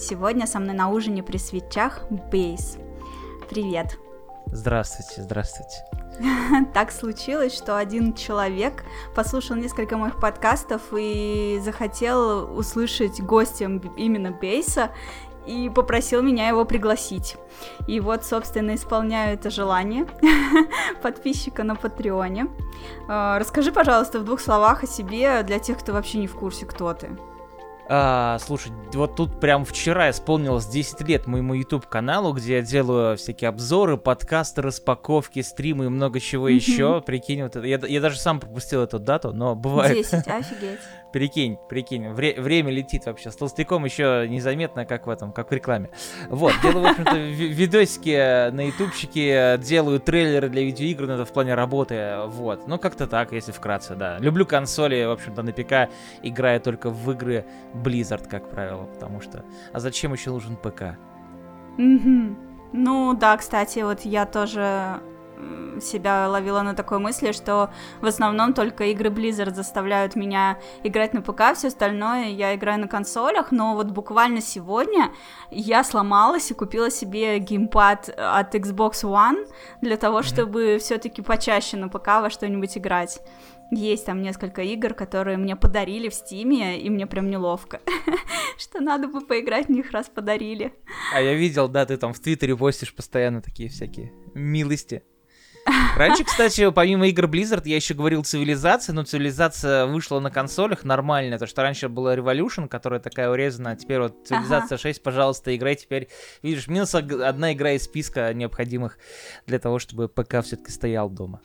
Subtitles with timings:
[0.00, 2.00] Сегодня со мной на ужине при свечах
[2.32, 2.78] Бейс.
[3.50, 3.98] Привет!
[4.46, 5.84] Здравствуйте, здравствуйте.
[6.74, 8.82] Так случилось, что один человек
[9.14, 14.90] послушал несколько моих подкастов и захотел услышать гостем именно Бейса
[15.46, 17.36] и попросил меня его пригласить.
[17.86, 20.06] И вот, собственно, исполняю это желание
[21.02, 22.48] подписчика на Патреоне.
[23.06, 26.64] А, расскажи, пожалуйста, в двух словах о себе для тех, кто вообще не в курсе,
[26.64, 27.10] кто ты.
[27.92, 33.16] А, слушай, вот тут прям вчера исполнилось 10 лет моему YouTube каналу, где я делаю
[33.16, 36.54] всякие обзоры, подкасты, распаковки, стримы и много чего mm-hmm.
[36.54, 37.02] еще.
[37.04, 39.92] Прикинь, вот это, я, я даже сам пропустил эту дату, но бывает.
[39.96, 40.78] 10, офигеть.
[41.12, 43.30] Прикинь, прикинь, вре- время летит вообще.
[43.30, 45.90] С толстяком еще незаметно, как в этом, как в рекламе.
[46.28, 51.54] Вот, делаю, в общем-то, видосики на ютубчике, делаю трейлеры для видеоигр, но это в плане
[51.54, 52.68] работы, вот.
[52.68, 54.18] Ну, как-то так, если вкратце, да.
[54.18, 57.44] Люблю консоли, в общем-то, на ПК играю только в игры
[57.74, 59.44] Blizzard, как правило, потому что...
[59.72, 60.96] А зачем еще нужен ПК?
[61.78, 62.36] Mm-hmm.
[62.72, 65.00] Ну, да, кстати, вот я тоже
[65.80, 71.22] себя ловила на такой мысли, что в основном только игры Blizzard заставляют меня играть на
[71.22, 75.12] ПК, все остальное я играю на консолях, но вот буквально сегодня
[75.50, 79.48] я сломалась и купила себе геймпад от Xbox One
[79.80, 83.20] для того, чтобы все-таки почаще на ПК во что-нибудь играть.
[83.72, 87.80] Есть там несколько игр, которые мне подарили в Стиме, и мне прям неловко,
[88.58, 90.74] что надо бы поиграть в них, раз подарили.
[91.14, 95.04] А я видел, да, ты там в Твиттере постишь постоянно такие всякие милости.
[95.96, 101.38] Раньше, кстати, помимо игр Blizzard, я еще говорил цивилизация, но цивилизация вышла на консолях нормально,
[101.38, 104.82] то что раньше была Revolution, которая такая урезана, а теперь вот цивилизация ага.
[104.82, 106.08] 6, пожалуйста, играй теперь.
[106.42, 108.98] Видишь, минус одна игра из списка необходимых
[109.46, 111.40] для того, чтобы ПК все-таки стоял дома.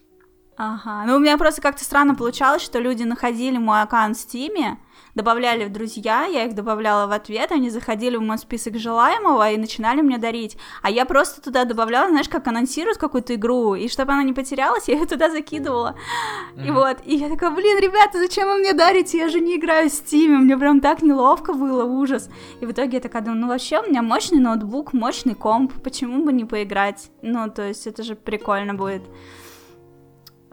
[0.57, 4.77] Ага, ну у меня просто как-то странно получалось, что люди находили мой аккаунт в Стиме,
[5.13, 9.57] добавляли в друзья, я их добавляла в ответ, они заходили в мой список желаемого и
[9.57, 10.57] начинали мне дарить.
[10.81, 14.83] А я просто туда добавляла, знаешь, как анонсируют какую-то игру, и чтобы она не потерялась,
[14.87, 15.95] я ее туда закидывала.
[16.55, 16.67] Mm-hmm.
[16.67, 19.17] И вот, и я такая, блин, ребята, зачем вы мне дарите?
[19.17, 22.29] Я же не играю в Стиме, мне прям так неловко было, ужас.
[22.61, 26.23] И в итоге я такая думаю, ну вообще у меня мощный ноутбук, мощный комп, почему
[26.23, 27.09] бы не поиграть?
[27.21, 29.01] Ну, то есть это же прикольно будет.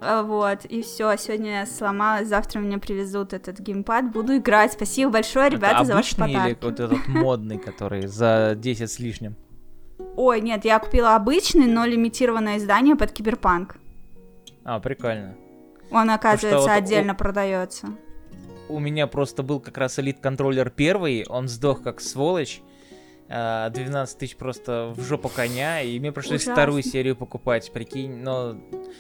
[0.05, 4.73] А, вот, и все, сегодня я сломалась, завтра мне привезут этот геймпад, буду играть.
[4.73, 6.49] Спасибо большое, ребята, это за ваши подарки.
[6.49, 9.37] или вот этот модный, который за 10 с лишним?
[10.17, 13.77] Ой, нет, я купила обычный, но лимитированное издание под киберпанк.
[14.65, 15.37] А, прикольно.
[15.93, 17.17] Он, оказывается, вот отдельно у...
[17.17, 17.89] продается.
[18.69, 22.61] У меня просто был как раз элит контроллер первый, он сдох как сволочь.
[23.33, 26.53] 12 тысяч просто в жопу коня, и мне пришлось Ужасно.
[26.53, 28.57] вторую серию покупать, прикинь, но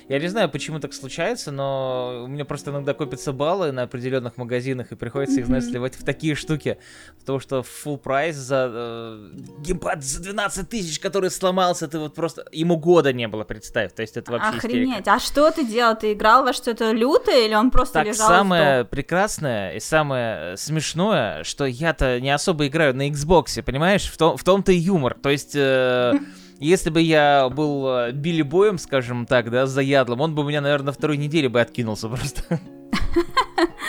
[0.09, 4.38] я не знаю, почему так случается, но у меня просто иногда копятся баллы на определенных
[4.38, 6.78] магазинах, и приходится их, знаешь, сливать в такие штуки,
[7.20, 12.47] потому что full прайс за э, геймпад за 12 тысяч, который сломался, ты вот просто,
[12.53, 15.14] ему года не было, представь, то есть это вообще Охренеть, истерика.
[15.14, 18.84] а что ты делал, ты играл во что-то лютое, или он просто так, лежал самое
[18.84, 24.44] прекрасное и самое смешное, что я-то не особо играю на Xbox, понимаешь, в том, в
[24.44, 25.16] том-то и юмор.
[25.20, 26.14] То есть, э,
[26.60, 30.60] если бы я был э, Билли Боем, скажем так, да, заядлым, он бы у меня,
[30.60, 32.60] наверное, на второй неделе бы откинулся просто.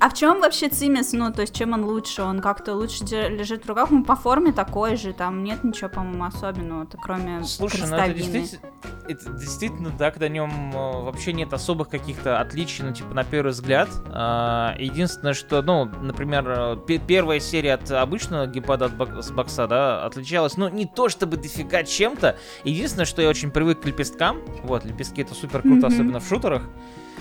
[0.00, 1.12] А в чем вообще цимис?
[1.12, 2.22] Ну, то есть, чем он лучше?
[2.22, 3.90] Он как-то лучше лежит в руках?
[3.90, 8.60] Ну, по форме такой же, там нет ничего, по-моему, особенного, кроме Слушай, ну это действительно,
[9.08, 13.50] это действительно так, на нем э, вообще нет особых каких-то отличий, ну, типа, на первый
[13.50, 13.88] взгляд.
[14.06, 20.04] А, единственное, что, ну, например, э, первая серия от обычного геймпада от с бокса, да,
[20.04, 22.36] отличалась, ну, не то чтобы дофига чем-то.
[22.64, 25.92] Единственное, что я очень привык к лепесткам, вот, лепестки это супер круто, mm-hmm.
[25.92, 26.62] особенно в шутерах.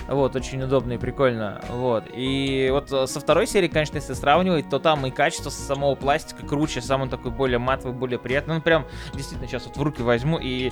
[0.07, 1.61] Вот, очень удобно и прикольно.
[1.69, 2.05] Вот.
[2.13, 6.45] И вот э, со второй серии, конечно, если сравнивать, то там и качество самого пластика
[6.45, 8.55] круче, сам он такой более матовый, более приятный.
[8.55, 10.71] Ну, прям, действительно, сейчас вот в руки возьму, и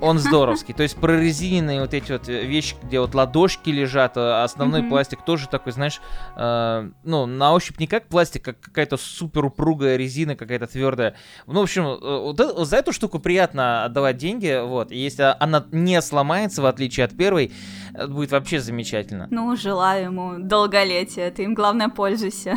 [0.00, 0.74] он здоровский.
[0.74, 4.88] То есть прорезиненные вот эти вот вещи, где вот ладошки лежат, а основной mm-hmm.
[4.88, 6.00] пластик тоже такой, знаешь,
[6.36, 11.16] э, ну, на ощупь не как пластик, как какая-то супер упругая резина, какая-то твердая.
[11.46, 14.92] Ну, в общем, э, вот, вот за эту штуку приятно отдавать деньги, вот.
[14.92, 17.52] И если она не сломается, в отличие от первой,
[17.98, 19.26] это будет вообще замечательно.
[19.30, 22.56] Ну, желаю ему долголетия, ты им, главное, пользуйся.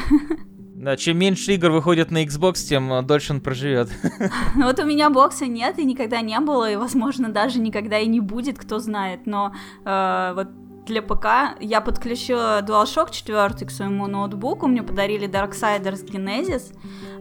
[0.75, 3.89] Да, чем меньше игр выходит на Xbox, тем э, дольше он проживет.
[4.55, 8.19] Вот у меня бокса нет и никогда не было, и, возможно, даже никогда и не
[8.19, 9.27] будет, кто знает.
[9.27, 9.53] Но
[9.85, 10.47] э, вот
[10.86, 11.57] для ПК.
[11.60, 16.74] Я подключила DualShock 4 к своему ноутбуку, мне подарили Darksiders Genesis,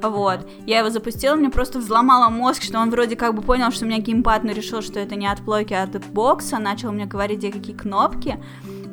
[0.03, 3.85] вот, я его запустила, мне просто взломало мозг, что он вроде как бы понял, что
[3.85, 7.07] у меня геймпад, но решил, что это не от плойки, а от бокса, начал мне
[7.07, 8.43] говорить, где какие кнопки,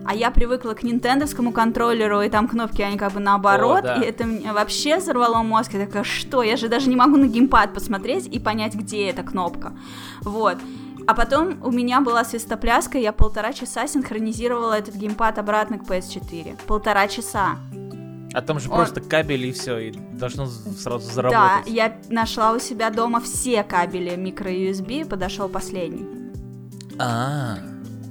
[0.05, 3.95] а я привыкла к нинтендовскому контроллеру, и там кнопки, они как бы наоборот, О, да.
[3.95, 7.27] и это мне вообще взорвало мозг, я такая, что, я же даже не могу на
[7.27, 9.73] геймпад посмотреть и понять, где эта кнопка,
[10.21, 10.57] вот.
[11.07, 15.83] А потом у меня была свистопляска, и я полтора часа синхронизировала этот геймпад обратно к
[15.83, 16.57] PS4.
[16.67, 17.55] Полтора часа.
[18.33, 21.67] А там же Он- просто кабель и все, и должно сразу Да, заработать.
[21.73, 26.05] я нашла у себя дома все кабели микро-USB, подошел последний.
[26.99, 27.57] А,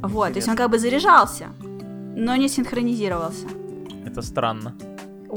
[0.03, 1.49] Вот, то есть он как бы заряжался,
[2.17, 3.47] но не синхронизировался.
[4.07, 4.75] это странно.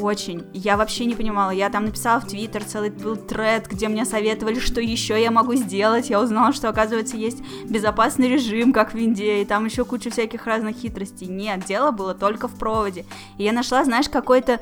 [0.02, 0.46] Очень.
[0.54, 1.52] Я вообще не понимала.
[1.52, 5.56] Я там написала в Твиттер целый был тред, где мне советовали, что еще я могу
[5.56, 6.10] сделать.
[6.10, 10.46] Я узнала, что, оказывается, есть безопасный режим, как в Винде, и там еще куча всяких
[10.46, 11.28] разных хитростей.
[11.28, 13.06] Нет, дело было только в проводе.
[13.38, 14.62] И я нашла, знаешь, какой-то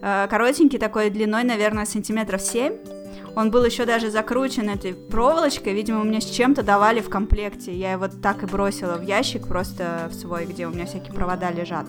[0.00, 3.05] э, коротенький такой длиной, наверное, сантиметров 7.
[3.36, 7.72] Он был еще даже закручен этой проволочкой, видимо, мне с чем-то давали в комплекте.
[7.72, 11.50] Я его так и бросила в ящик просто в свой, где у меня всякие провода
[11.50, 11.86] лежат.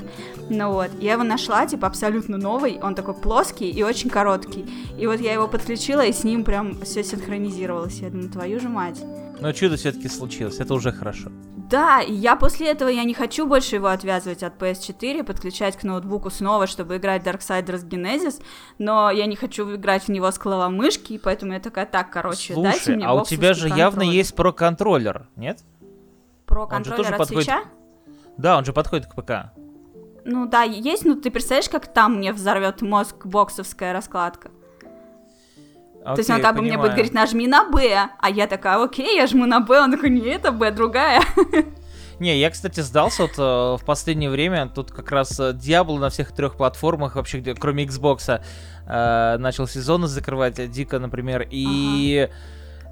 [0.49, 4.65] Ну вот, я его нашла, типа, абсолютно новый, он такой плоский и очень короткий.
[4.99, 7.99] И вот я его подключила, и с ним прям все синхронизировалось.
[7.99, 9.01] Я думаю, твою же мать.
[9.39, 11.31] Но чудо все-таки случилось, это уже хорошо.
[11.69, 15.83] Да, и я после этого, я не хочу больше его отвязывать от PS4, подключать к
[15.83, 18.41] ноутбуку снова, чтобы играть Darksiders Genesis,
[18.77, 22.55] но я не хочу играть в него с клавомышки, и поэтому я такая, так, короче,
[22.55, 24.15] дайте Слушай, мне а у тебя же боксовский явно контроллер».
[24.15, 25.59] есть про-контроллер, нет?
[26.45, 27.63] Про контроллер тоже от подходит свеча?
[28.37, 29.51] Да, он же подходит к ПК.
[30.23, 34.51] Ну да, есть, но ты представляешь, как там мне взорвет мозг боксовская раскладка?
[36.15, 36.95] То есть он Окей, как бы мне будет понимаю.
[36.95, 40.27] говорить, нажми на Б, а я такая, окей, я жму на Б, он такой, не,
[40.29, 41.21] это Б, другая.
[42.19, 43.41] Не, я, кстати, сдался вот э,
[43.79, 44.71] в последнее время.
[44.73, 48.41] Тут как раз э, Diablo на всех трех платформах, вообще, где, кроме Xbox,
[48.87, 51.47] э, начал сезоны закрывать, э, Дика, например.
[51.51, 52.27] И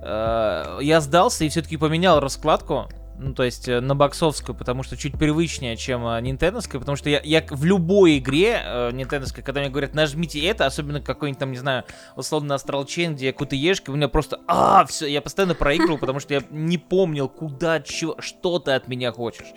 [0.03, 2.88] э, я сдался и все-таки поменял раскладку.
[3.17, 7.09] Ну, то есть э, на боксовскую, потому что чуть привычнее, чем э, нинтендовская, потому что
[7.09, 11.51] я, я в любой игре э, нинтендовской, когда мне говорят, нажмите это, особенно какой-нибудь там,
[11.51, 11.85] не знаю,
[12.15, 15.97] условно Astral Chain, где я какую-то ешки, у меня просто, а, все, я постоянно проигрывал,
[15.97, 19.47] потому что я не помнил, куда, чё, что ты от меня хочешь.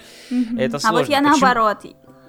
[0.57, 1.13] Это А вот сложно.
[1.13, 1.79] я наоборот,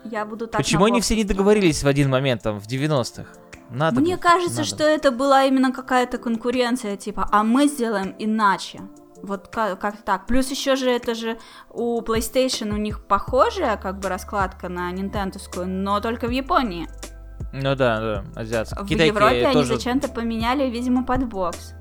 [0.06, 3.26] я буду так Почему они все не договорились в один момент, там, в 90-х?
[3.70, 4.68] Надо Мне бы, кажется, надо.
[4.68, 8.82] что это была именно какая-то конкуренция, типа, а мы сделаем иначе.
[9.24, 10.26] Вот как, как так.
[10.28, 11.38] Плюс еще же это же
[11.70, 16.88] у PlayStation у них похожая как бы раскладка на нинтендовскую, но только в Японии.
[17.54, 18.84] Ну да, да, азиатские.
[18.84, 19.76] В Китайки Европе они тоже...
[19.76, 21.74] зачем-то поменяли, видимо, под бокс.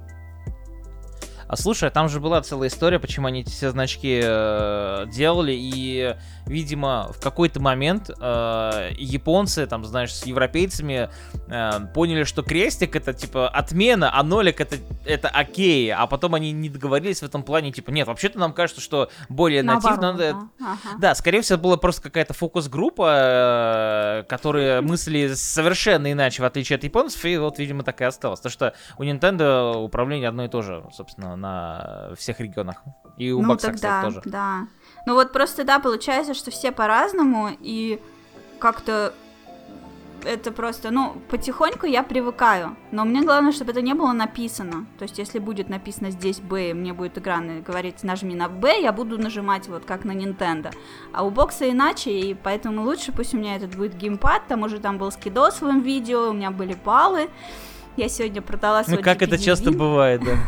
[1.49, 5.55] А слушай, а там же была целая история, почему они эти все значки э, делали,
[5.57, 6.15] и,
[6.49, 11.11] видимо, в какой-то момент э, японцы, там, знаешь, с европейцами
[11.49, 16.53] э, поняли, что крестик это, типа, отмена, а нолик это, это окей, а потом они
[16.53, 20.49] не договорились в этом плане, типа, нет, вообще-то нам кажется, что более нативно Наоборот, надо...
[20.59, 20.67] да.
[20.67, 20.99] Ага.
[20.99, 26.85] Да, скорее всего, была просто какая-то фокус-группа, э, которая мыслили совершенно иначе, в отличие от
[26.85, 28.41] японцев, и вот, видимо, так и осталось.
[28.41, 32.83] То что у Nintendo управление одно и то же, собственно, на всех регионах.
[33.19, 34.23] И у ну бокса, тогда, кстати, тоже.
[34.25, 34.69] да.
[35.09, 37.99] Ну вот просто, да, получается, что все по-разному, и
[38.59, 39.15] как-то
[40.23, 42.77] это просто, ну, потихоньку я привыкаю.
[42.91, 44.85] Но мне главное, чтобы это не было написано.
[44.99, 48.93] То есть, если будет написано здесь и мне будет игра говорить нажми на Б, я
[48.93, 50.75] буду нажимать вот как на Nintendo.
[51.15, 54.79] А у бокса иначе, и поэтому лучше пусть у меня этот будет геймпад, там уже
[54.79, 57.31] там был скидос в видео, у меня были баллы.
[57.99, 60.39] Я сегодня продала свой Ну, как это часто бывает, да.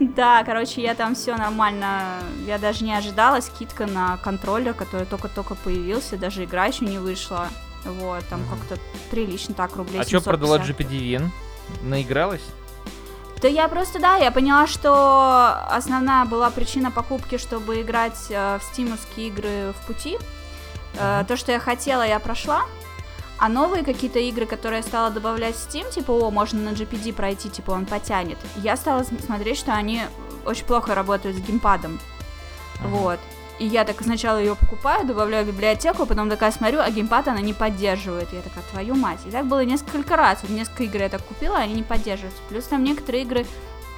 [0.00, 2.14] Да, короче, я там все нормально.
[2.46, 7.48] Я даже не ожидала скидка на контроллер, который только-только появился, даже игра еще не вышла.
[7.84, 10.00] Вот, там как-то прилично так рублей.
[10.00, 10.24] А что 750.
[10.24, 11.28] продала GPD Win?
[11.82, 12.44] Наигралась?
[13.42, 18.64] Да я просто, да, я поняла, что основная была причина покупки, чтобы играть э, в
[18.72, 20.16] стимовские игры в пути.
[20.98, 21.24] Э.
[21.28, 22.62] То, что я хотела, я прошла.
[23.44, 27.12] А новые какие-то игры, которые я стала добавлять в Steam, типа, о, можно на GPD
[27.12, 28.38] пройти, типа, он потянет.
[28.56, 30.02] Я стала см- смотреть, что они
[30.46, 31.98] очень плохо работают с геймпадом.
[32.78, 32.88] Ага.
[32.88, 33.18] Вот.
[33.58, 37.40] И я так сначала ее покупаю, добавляю в библиотеку, потом такая смотрю, а геймпад она
[37.40, 38.32] не поддерживает.
[38.32, 39.18] Я такая, твою мать.
[39.26, 40.38] И так было несколько раз.
[40.42, 42.40] Вот несколько игр я так купила, они не поддерживаются.
[42.48, 43.44] Плюс там некоторые игры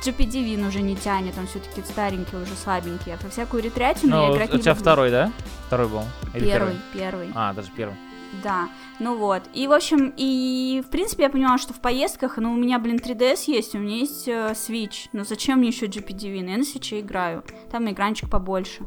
[0.02, 3.12] GPD Win уже не тянет, он все-таки старенький, уже слабенький.
[3.12, 4.82] А во всякую ретрятину я Ну, играть у не тебя буду.
[4.82, 5.30] второй, да?
[5.66, 6.02] Второй был?
[6.32, 7.30] Или Первый, первый.
[7.34, 7.96] А, даже первый.
[8.42, 9.42] Да, ну вот.
[9.52, 12.96] И, в общем, и, в принципе, я поняла, что в поездках, ну, у меня, блин,
[12.96, 15.08] 3DS есть, у меня есть э, Switch.
[15.12, 16.50] Ну, зачем мне еще GPD Win?
[16.50, 17.44] Я на Switch играю.
[17.70, 18.84] Там экранчик побольше.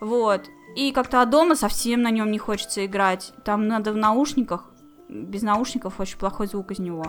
[0.00, 0.48] Вот.
[0.76, 3.32] И как-то а дома совсем на нем не хочется играть.
[3.44, 4.70] Там надо в наушниках.
[5.08, 7.04] Без наушников очень плохой звук из него.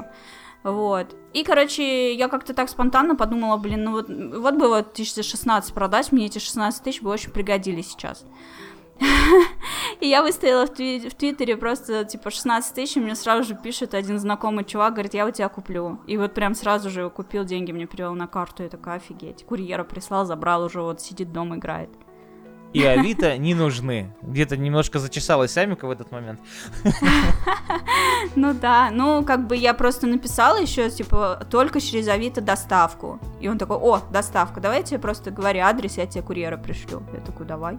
[0.63, 1.15] Вот.
[1.33, 5.23] И, короче, я как-то так спонтанно подумала, блин, ну вот, вот бы вот тысяч за
[5.23, 8.25] 16 продать, мне эти 16 тысяч бы очень пригодились сейчас.
[9.99, 13.55] И я выставила в, тви- в Твиттере просто, типа, 16 тысяч, и мне сразу же
[13.55, 15.99] пишет один знакомый чувак, говорит, я у тебя куплю.
[16.07, 19.45] И вот прям сразу же купил, деньги мне перевел на карту, я такая, офигеть.
[19.45, 21.89] Курьера прислал, забрал уже, вот сидит дома, играет.
[22.73, 24.15] И Авито не нужны.
[24.21, 26.39] Где-то немножко зачесалась Амика в этот момент.
[28.35, 33.19] Ну да, ну как бы я просто написала еще, типа, только через Авито доставку.
[33.41, 37.03] И он такой, о, доставка, давай я тебе просто говори адрес, я тебе курьера пришлю.
[37.13, 37.77] Я такой, давай.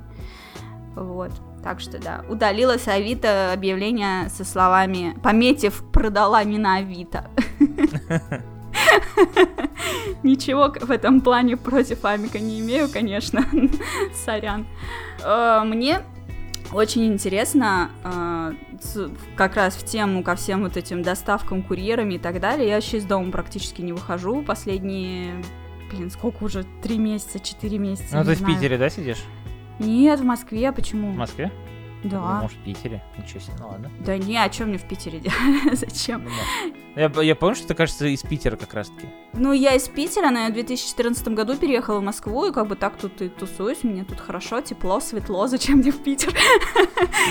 [0.94, 1.30] Вот,
[1.62, 7.30] так что да, удалила с Авито объявление со словами, пометив, продала не на Авито.
[10.22, 13.44] Ничего в этом плане против Амика не имею, конечно.
[14.24, 14.66] Сорян.
[15.24, 16.00] Э, Мне
[16.72, 18.52] очень интересно, э,
[19.36, 22.68] как раз в тему ко всем вот этим доставкам, курьерами и так далее.
[22.68, 25.42] Я вообще из дома практически не выхожу последние,
[25.90, 28.44] блин, сколько уже, три месяца, четыре месяца, Ну, ты в.
[28.46, 29.22] Питере, да, сидишь?
[29.78, 31.12] Нет, в Москве, почему?
[31.12, 31.50] В Москве?
[32.04, 32.40] Да.
[32.42, 33.02] может, в Питере.
[33.16, 33.90] Ничего себе, ну ладно.
[34.00, 35.38] Да не, а что мне в Питере делать?
[35.78, 36.24] Зачем?
[36.24, 36.30] Ну.
[36.94, 39.06] Я, я помню, что ты, кажется, из Питера как раз-таки.
[39.32, 42.76] Ну, я из Питера, но я в 2014 году переехала в Москву, и как бы
[42.76, 46.34] так тут и тусуюсь, мне тут хорошо, тепло, светло, зачем мне в Питер?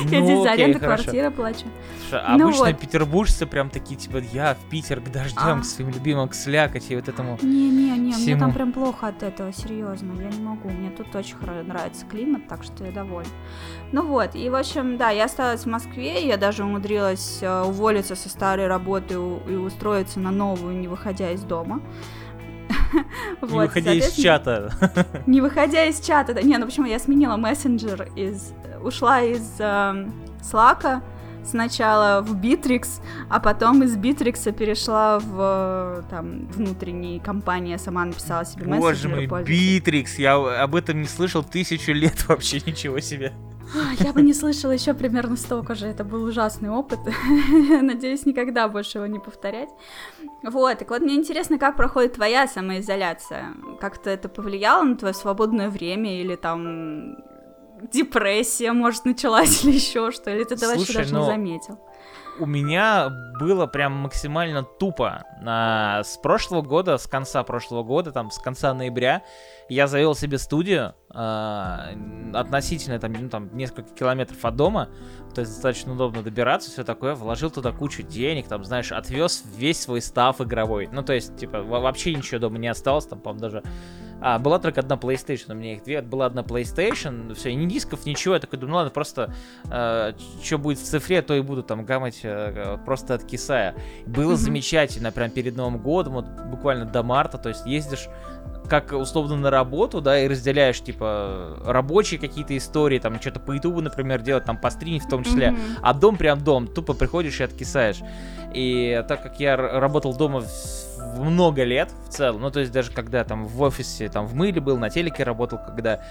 [0.06, 1.66] Я Ну, здесь за аренду квартиры плачу.
[2.02, 2.80] Слушай, а Ну обычно вот.
[2.80, 5.62] петербуржцы прям такие, типа, я в Питер к дождям, А.
[5.62, 7.38] к своим любимым, к слякоти, вот этому.
[7.42, 11.36] Не-не-не, мне там прям плохо от этого, серьезно, я не могу, мне тут очень
[11.68, 13.30] нравится климат, так что я довольна.
[13.92, 18.16] Ну вот, и в общем, да, я осталась в Москве, я даже умудрилась э, уволиться
[18.16, 21.82] со старой работы и устроиться на новую, не выходя из дома.
[23.42, 24.72] Не выходя из чата.
[25.26, 31.02] Не выходя из чата, да, не, ну почему я сменила мессенджер из, ушла из Slack
[31.44, 38.06] сначала в Bittrex, а потом из Bittrex перешла в э, там внутренние компании, я сама
[38.06, 39.20] написала себе Боже мессенджер.
[39.20, 39.44] и мой.
[39.44, 43.34] Битрикс, я об этом не слышал тысячу лет вообще, ничего себе.
[43.74, 47.00] А, Я бы не слышала еще примерно столько же, это был ужасный опыт.
[47.82, 49.70] Надеюсь, никогда больше его не повторять.
[50.44, 53.54] Вот, так вот, мне интересно, как проходит твоя самоизоляция?
[53.80, 57.18] Как-то это повлияло на твое свободное время или там
[57.92, 60.32] депрессия, может, началась или еще что?
[60.32, 61.80] Или ты это вообще Слушай, даже не ну, заметил?
[62.42, 65.24] У меня было прям максимально тупо.
[65.46, 69.22] А, с прошлого года, с конца прошлого года, там, с конца ноября,
[69.70, 71.92] я завел себе студию а,
[72.34, 74.90] относительно, там, ну, там, несколько километров от дома,
[75.36, 79.80] то есть достаточно удобно добираться, все такое, вложил туда кучу денег, там, знаешь, отвез весь
[79.80, 80.90] свой став игровой.
[80.92, 83.64] Ну, то есть, типа, во- вообще ничего дома не осталось, там, по-моему, даже...
[84.22, 88.06] А, была только одна PlayStation, у меня их две, была одна PlayStation, все, ни дисков,
[88.06, 89.34] ничего, я такой думаю, ну ладно, просто
[90.44, 93.76] что будет в цифре, то и буду там гамать э, просто от кисая.
[94.06, 94.38] Было Мгм.
[94.38, 98.08] замечательно, прям перед Новым годом, вот буквально до марта, то есть ездишь
[98.70, 103.82] как условно на работу, да, и разделяешь, типа, рабочие какие-то истории, там, что-то по ютубу,
[103.82, 105.60] например, делать, там, постримить в том числе, Мгм.
[105.82, 107.98] а дом прям дом, тупо приходишь и откисаешь.
[108.54, 112.72] И так как я работал дома в в много лет в целом, ну то есть
[112.72, 116.02] даже когда там в офисе, там в мыле был, на телеке работал, когда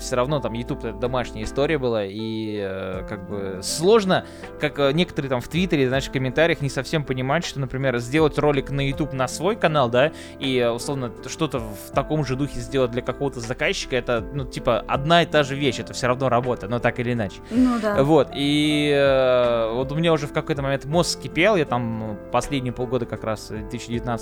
[0.00, 4.24] все равно там YouTube это домашняя история была, и э, как бы сложно,
[4.60, 8.38] как э, некоторые там в Твиттере, знаешь, в комментариях не совсем понимают, что, например, сделать
[8.38, 12.60] ролик на YouTube на свой канал, да, и э, условно что-то в таком же духе
[12.60, 16.28] сделать для какого-то заказчика, это, ну, типа, одна и та же вещь, это все равно
[16.28, 17.40] работа, но так или иначе.
[17.50, 18.02] Ну да.
[18.02, 22.72] Вот, и э, вот у меня уже в какой-то момент мозг кипел, я там последние
[22.72, 24.19] полгода как раз 2019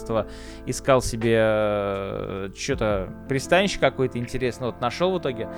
[0.67, 5.49] искал себе что-то пристанище какое-то интересное, вот нашел в итоге,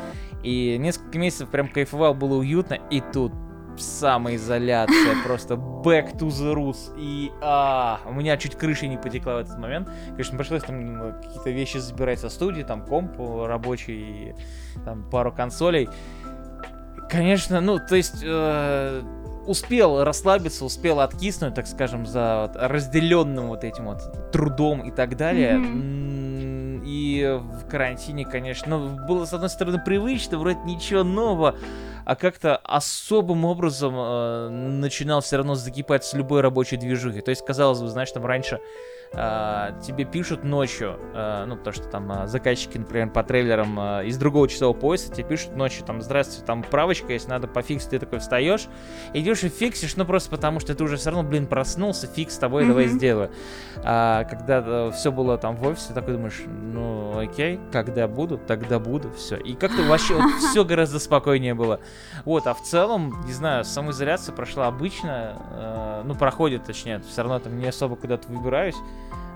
[0.43, 3.33] и несколько месяцев прям кайфовал, было уютно, и тут
[3.77, 9.39] самоизоляция, просто back to the roots, и а, у меня чуть крыша не потекла в
[9.39, 14.35] этот момент, конечно, пришлось там э, какие-то вещи забирать со студии, там комп рабочий,
[14.85, 15.89] там пару консолей,
[17.11, 19.03] Конечно, ну, то есть э,
[19.47, 25.17] успел расслабиться, успел откиснуть, так скажем, за вот разделенным вот этим вот трудом и так
[25.17, 25.61] далее.
[26.85, 31.57] И в карантине, конечно, было, с одной стороны, привычно, вроде ничего нового,
[32.05, 37.21] а как-то особым образом э, начинал все равно закипать с любой рабочей движухи.
[37.21, 38.61] То есть, казалось бы, знаешь, там раньше
[39.13, 44.49] тебе пишут ночью, а, ну, потому что там а, заказчики, например, по трейлерам из другого
[44.49, 48.69] часового пояса тебе пишут ночью, там, здравствуйте, там правочка, если надо пофиксить, ты такой встаешь,
[49.13, 52.39] идешь и фиксишь, ну, просто потому что ты уже все равно, блин, проснулся, фиг с
[52.39, 53.31] тобой, давай сделаю.
[53.83, 59.11] А когда все было там в офисе, такой думаешь, ну, окей, когда буду, тогда буду,
[59.13, 59.37] все.
[59.37, 60.19] И как-то вообще
[60.51, 61.81] все гораздо спокойнее было.
[62.25, 67.39] Вот, а в целом, не знаю, самоизоляция прошла обычно, э, ну, проходит, точнее, все равно
[67.41, 68.77] там не особо куда-то выбираюсь.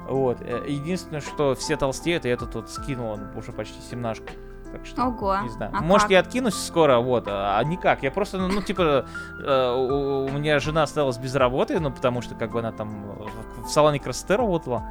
[0.08, 4.26] Вот, э, единственное, что все толстеют, и я тут вот скинул он уже почти семнашку.
[4.72, 5.38] так что Ого.
[5.42, 5.70] не знаю.
[5.74, 6.10] а Может, как?
[6.10, 8.02] я откинусь скоро, вот, а никак.
[8.02, 9.06] Я просто, ну, типа,
[9.42, 13.16] э, у, у меня жена осталась без работы, ну, потому что, как бы, она там
[13.58, 14.84] в, салоне красоты работала,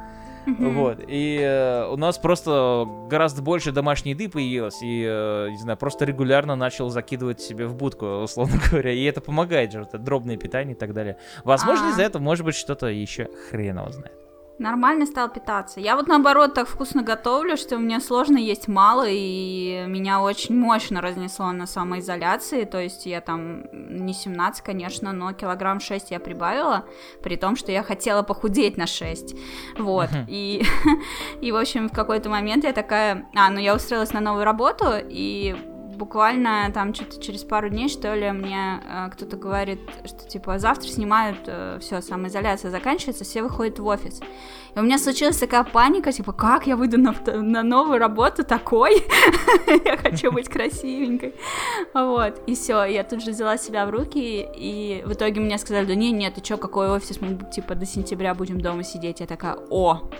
[0.46, 5.78] вот, и э, у нас просто гораздо больше домашней еды появилось, и, э, не знаю,
[5.78, 10.36] просто регулярно начал закидывать себе в будку, условно говоря, и это помогает же, это дробное
[10.36, 11.18] питание и так далее.
[11.44, 11.90] Возможно, А.
[11.92, 14.23] из-за этого может быть что-то еще хрен его знает.
[14.58, 15.80] Нормально стал питаться.
[15.80, 21.00] Я вот наоборот так вкусно готовлю, что мне сложно есть мало, и меня очень мощно
[21.00, 22.64] разнесло на самоизоляции.
[22.64, 26.84] То есть я там не 17, конечно, но килограмм 6 я прибавила,
[27.20, 29.34] при том, что я хотела похудеть на 6.
[29.78, 30.10] Вот.
[30.28, 30.62] И,
[31.40, 33.26] и, в общем, в какой-то момент я такая...
[33.34, 35.56] А, ну я устроилась на новую работу, и
[35.94, 40.88] буквально там что-то через пару дней, что ли, мне э, кто-то говорит, что типа завтра
[40.88, 41.38] снимают,
[41.80, 44.20] все, самоизоляция заканчивается, все выходят в офис.
[44.74, 49.04] И у меня случилась такая паника, типа, как я выйду на, на новую работу такой?
[49.84, 51.34] я хочу быть красивенькой.
[51.92, 55.86] Вот, и все, я тут же взяла себя в руки, и в итоге мне сказали,
[55.86, 59.20] да не, нет, ты чё, какой офис, мы, типа, до сентября будем дома сидеть.
[59.20, 60.10] Я такая, о,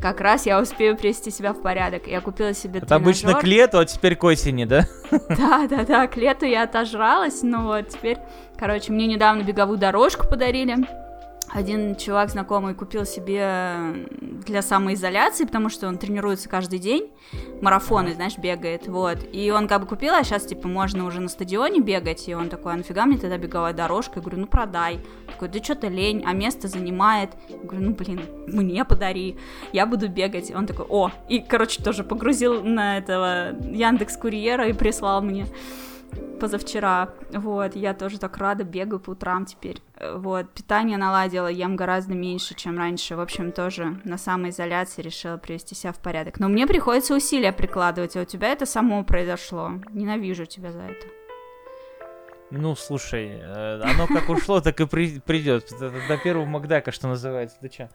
[0.00, 2.06] как раз я успею привести себя в порядок.
[2.06, 3.40] Я купила себе Это обычно тренажёр.
[3.40, 4.86] к лету, а теперь к осени, да?
[5.28, 8.18] Да, да, да, к лету я отожралась, ну вот, теперь,
[8.58, 10.76] короче, мне недавно беговую дорожку подарили.
[11.50, 14.06] Один чувак знакомый купил себе
[14.46, 17.10] для самоизоляции, потому что он тренируется каждый день,
[17.62, 19.18] марафоны, знаешь, бегает, вот.
[19.32, 22.48] И он как бы купил, а сейчас, типа, можно уже на стадионе бегать, и он
[22.48, 24.14] такой, а нафига мне тогда беговая дорожка?
[24.16, 25.00] Я говорю, ну продай.
[25.26, 27.30] Такой, да что-то лень, а место занимает.
[27.48, 29.38] Я говорю, ну блин, мне подари,
[29.72, 30.50] я буду бегать.
[30.54, 35.46] Он такой, о, и, короче, тоже погрузил на этого Яндекс Курьера и прислал мне
[36.40, 37.10] позавчера.
[37.32, 39.80] Вот, я тоже так рада, бегаю по утрам теперь.
[39.96, 43.16] Э, Вот, питание наладила, ем гораздо меньше, чем раньше.
[43.16, 46.38] В общем, тоже на самоизоляции решила привести себя в порядок.
[46.40, 49.72] Но мне приходится усилия прикладывать, а у тебя это само произошло.
[49.90, 51.06] Ненавижу тебя за это.
[52.50, 55.68] Ну, слушай, э, оно как ушло, так и при- придет.
[55.78, 57.56] До, первого Макдака, что называется.
[57.60, 57.88] Ты чё?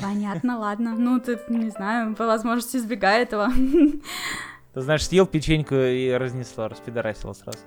[0.00, 0.94] Понятно, ладно.
[0.96, 3.50] Ну, ты, не знаю, по возможности избегай этого.
[4.74, 7.58] Ты знаешь, съел печеньку и разнесла, распидорасила сразу.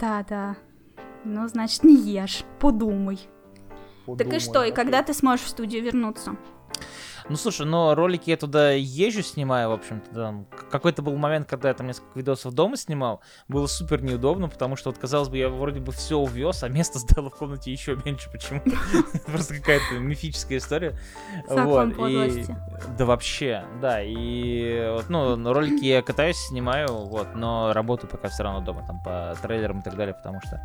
[0.00, 0.56] Да, да.
[1.24, 3.16] Ну, значит, не ешь, подумай.
[4.06, 6.36] Так Подумай, и что, и когда ты сможешь в студию вернуться?
[7.28, 10.46] Ну, слушай, но ролики я туда езжу, снимаю, в общем-то, там.
[10.70, 14.90] Какой-то был момент, когда я там несколько видосов дома снимал, было супер неудобно, потому что,
[14.90, 18.30] вот, казалось бы, я вроде бы все увез, а место стало в комнате еще меньше
[18.30, 18.72] почему-то.
[19.26, 20.98] Просто какая-то мифическая история.
[21.48, 22.46] Вот, и-.
[22.98, 28.60] Да вообще, да, и ну, ролики я катаюсь, снимаю, вот, но работаю пока все равно
[28.60, 30.60] дома, там, по трейлерам и так далее, потому что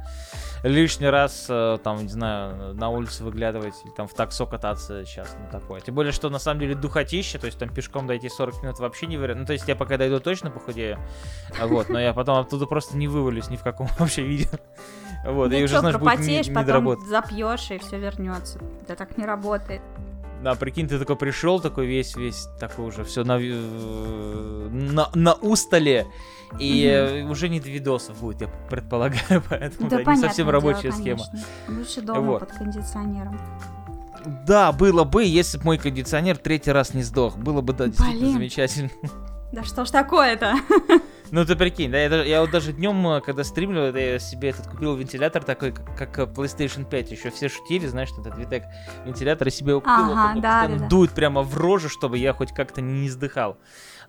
[0.64, 5.48] лишний раз, э, там, не знаю, на улицу выглядывать, там в таксо кататься сейчас, ну,
[5.52, 5.80] такое.
[5.80, 9.06] Тем более, что на самом деле духотища, то есть там пешком дойти 40 минут вообще
[9.08, 9.42] не вариант.
[9.42, 10.98] Ну, то есть я пока дойду точно похудею,
[11.60, 14.50] а вот, но я потом оттуда просто не вывалюсь ни в каком вообще виде.
[15.26, 18.60] Вот, и ну уже, знаешь, будет не, не потом запьешь, и все вернется.
[18.84, 19.82] Это так не работает.
[20.42, 26.08] Да, прикинь, ты такой пришел, такой весь, весь такой уже все на, на, на устале,
[26.58, 30.54] и э, уже не до видосов будет, я предполагаю, поэтому да, не понятное совсем дело,
[30.54, 31.26] рабочая схема.
[31.26, 31.40] конечно.
[31.68, 32.40] Лучше дома Вот.
[32.40, 33.38] под кондиционером.
[34.46, 38.20] Да, было бы, если бы мой кондиционер третий раз не сдох, было бы, да, действительно
[38.22, 38.34] Блин.
[38.34, 38.90] замечательно.
[39.52, 40.56] Да что ж такое-то?
[41.32, 44.66] Ну ты прикинь, да, я, даже- я вот даже днем, когда стримлю, я себе этот
[44.66, 48.64] купил вентилятор такой, как, как э, PlayStation 5, еще все шутили, знаешь, что этот Витек
[49.06, 50.88] вентилятор, и себе его купил, Ага, он да, да, да.
[50.88, 53.58] дует прямо в рожу, чтобы я хоть как-то не издыхал.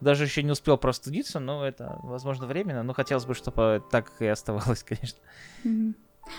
[0.00, 4.26] Даже еще не успел простудиться, но это, возможно, временно, но хотелось бы, чтобы так и
[4.26, 5.18] оставалось, конечно.
[5.62, 5.94] Мгм.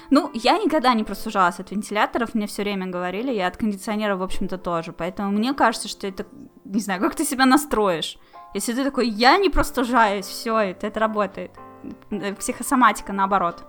[0.09, 4.23] Ну, я никогда не простужалась от вентиляторов, мне все время говорили, я от кондиционера, в
[4.23, 4.91] общем-то, тоже.
[4.91, 6.25] Поэтому мне кажется, что это,
[6.65, 8.17] не знаю, как ты себя настроишь.
[8.53, 11.51] Если ты такой, я не простужаюсь, все, это, это работает.
[12.11, 13.63] Э, Психосоматика, наоборот.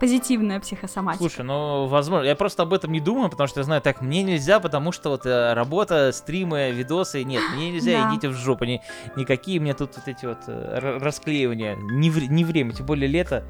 [0.00, 1.22] Позитивная психосоматика.
[1.22, 4.22] Слушай, ну, возможно, я просто об этом не думаю, потому что я знаю, так, мне
[4.22, 8.10] нельзя, потому что вот э, работа, стримы, видосы, нет, мне нельзя, Да.
[8.10, 8.80] идите в жопу, ни-
[9.16, 13.44] никакие мне тут вот эти вот э, расклеивания, не, вре- не время, тем более лето,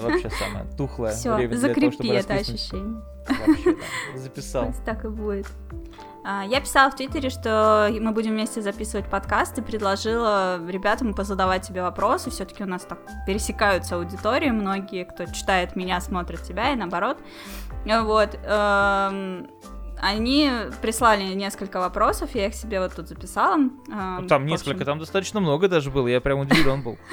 [0.00, 3.02] вообще самое тухлое Все, время для того, закрепи чтобы это ощущение.
[3.28, 3.76] Вообще,
[4.12, 4.74] да, записал.
[4.84, 5.46] Так и будет.
[6.26, 11.66] А, Я писала в Твиттере, что мы будем вместе записывать подкаст, и предложила ребятам позадавать
[11.66, 12.30] тебе вопросы.
[12.30, 17.18] Все-таки у нас так пересекаются аудитории, многие, кто читает меня, смотрит тебя, и наоборот.
[17.84, 18.38] Вот.
[20.06, 20.50] Они
[20.82, 23.54] прислали несколько вопросов, я их себе вот тут записала.
[23.56, 26.98] Эм, Ну, там несколько, там достаточно много даже было, я прям удивлен был.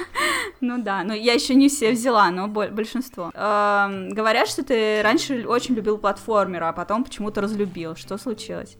[0.64, 3.32] Ну да, но я еще не все взяла, но бо- большинство.
[3.34, 7.96] Говорят, что ты раньше очень любил платформера, а потом почему-то разлюбил.
[7.96, 8.76] Что случилось?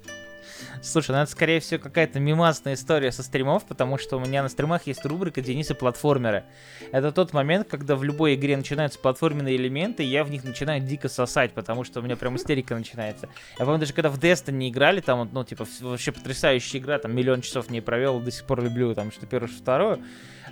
[0.82, 4.48] Слушай, ну это скорее всего какая-то мимасная история со стримов, потому что у меня на
[4.48, 6.44] стримах есть рубрика Дениса платформеры.
[6.90, 10.80] Это тот момент, когда в любой игре начинаются платформенные элементы, и я в них начинаю
[10.80, 13.28] дико сосать, потому что у меня прям истерика начинается.
[13.58, 17.42] Я помню, даже когда в Destiny играли, там, ну, типа, вообще потрясающая игра, там, миллион
[17.42, 20.00] часов не провел, до сих пор люблю, там, что первое, что второе.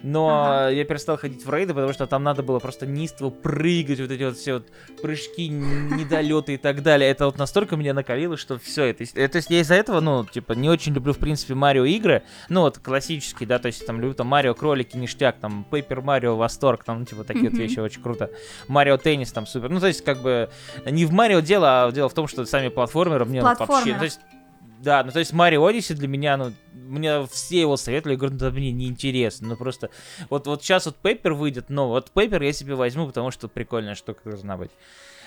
[0.03, 0.71] Но ага.
[0.71, 4.23] я перестал ходить в рейды, потому что там надо было просто неистово прыгать, вот эти
[4.23, 4.67] вот все вот
[5.03, 7.11] прыжки, недолеты и так далее.
[7.11, 9.05] Это вот настолько меня накалило, что все это.
[9.05, 12.23] То есть я из-за этого, ну, типа, не очень люблю, в принципе, Марио игры.
[12.49, 16.37] Ну, вот классические, да, то есть там люблю там Марио кролики, ништяк, там Пейпер Марио
[16.37, 18.31] восторг, там, ну, типа, такие вот вещи очень круто.
[18.69, 19.69] Марио теннис там супер.
[19.69, 20.51] Ну, то есть, как бы,
[20.87, 23.95] не в Марио дело, а дело в том, что сами платформеры мне вообще.
[23.95, 24.21] То есть,
[24.83, 28.35] да, ну то есть Марио Одиссе для меня, ну, мне все его советовали, я говорю,
[28.35, 29.91] ну, да мне неинтересно, ну просто,
[30.29, 33.95] вот, вот сейчас вот Пеппер выйдет, но вот Пеппер я себе возьму, потому что прикольная
[33.95, 34.71] штука должна быть.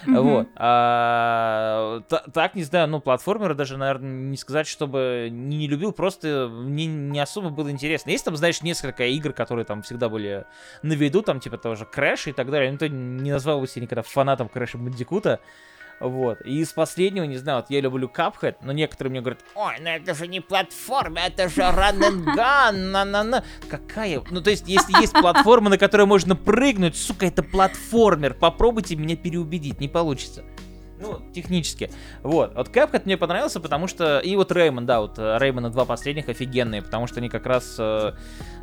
[0.06, 0.22] Mm-hmm.
[0.22, 0.48] Вот.
[0.56, 5.92] А, т- так, не знаю, ну, платформеры даже, наверное, не сказать, чтобы не, не любил,
[5.92, 8.10] просто мне не особо было интересно.
[8.10, 10.46] Есть там, знаешь, несколько игр, которые там всегда были
[10.82, 12.72] на виду, там, типа, тоже Crash и так далее.
[12.72, 15.40] Никто не назвал бы себя никогда фанатом Crash Бандикута.
[16.04, 16.42] Вот.
[16.44, 19.88] И из последнего, не знаю, вот я люблю Cuphead, но некоторые мне говорят, ой, ну
[19.90, 24.22] это же не платформа, это же run and gun, на на на Какая?
[24.30, 28.34] Ну, то есть, если есть платформа, на которой можно прыгнуть, сука, это платформер.
[28.34, 30.44] Попробуйте меня переубедить, не получится.
[31.04, 31.92] Ну, технически.
[32.22, 32.56] Вот.
[32.56, 34.20] Вот Cuphead мне понравился, потому что...
[34.20, 37.76] И вот Реймон, да, вот э, Реймона два последних офигенные, потому что они как раз
[37.78, 38.14] э,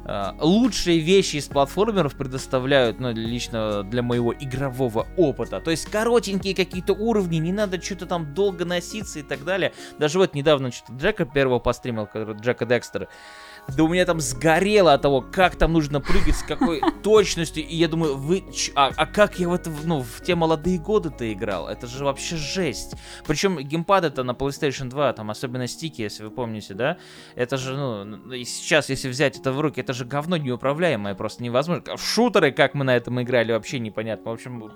[0.06, 5.60] э, лучшие вещи из платформеров предоставляют, ну, лично для моего игрового опыта.
[5.60, 9.72] То есть коротенькие какие-то уровни, не надо что-то там долго носиться и так далее.
[9.98, 12.08] Даже вот недавно что-то Джека первого постримил,
[12.40, 13.08] Джека Декстера
[13.76, 17.76] да у меня там сгорело от того, как там нужно прыгать, с какой точностью, и
[17.76, 21.68] я думаю, вы, а, а как я в это, ну, в те молодые годы-то играл,
[21.68, 22.94] это же вообще жесть.
[23.26, 26.98] Причем геймпад это на PlayStation 2, там особенно стики, если вы помните, да,
[27.34, 31.42] это же, ну, и сейчас, если взять это в руки, это же говно неуправляемое, просто
[31.42, 31.96] невозможно.
[31.96, 34.30] В шутеры, как мы на этом играли, вообще непонятно.
[34.30, 34.72] В общем,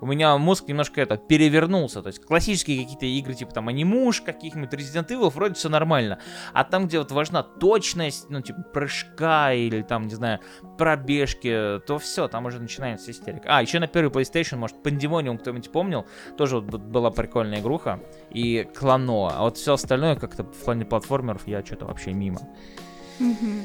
[0.00, 4.72] у меня мозг немножко это перевернулся, то есть классические какие-то игры, типа там анимуш, каких-нибудь
[4.72, 6.18] Resident Evil, вроде все нормально,
[6.52, 10.40] а там, где вот важна точность, ну, типа, прыжка или там, не знаю,
[10.76, 13.48] пробежки, то все, там уже начинается истерика.
[13.48, 18.68] А, еще на первый PlayStation, может, Pandemonium кто-нибудь помнил, тоже вот была прикольная игруха, и
[18.74, 22.40] Клано, а вот все остальное как-то в плане платформеров я что-то вообще мимо.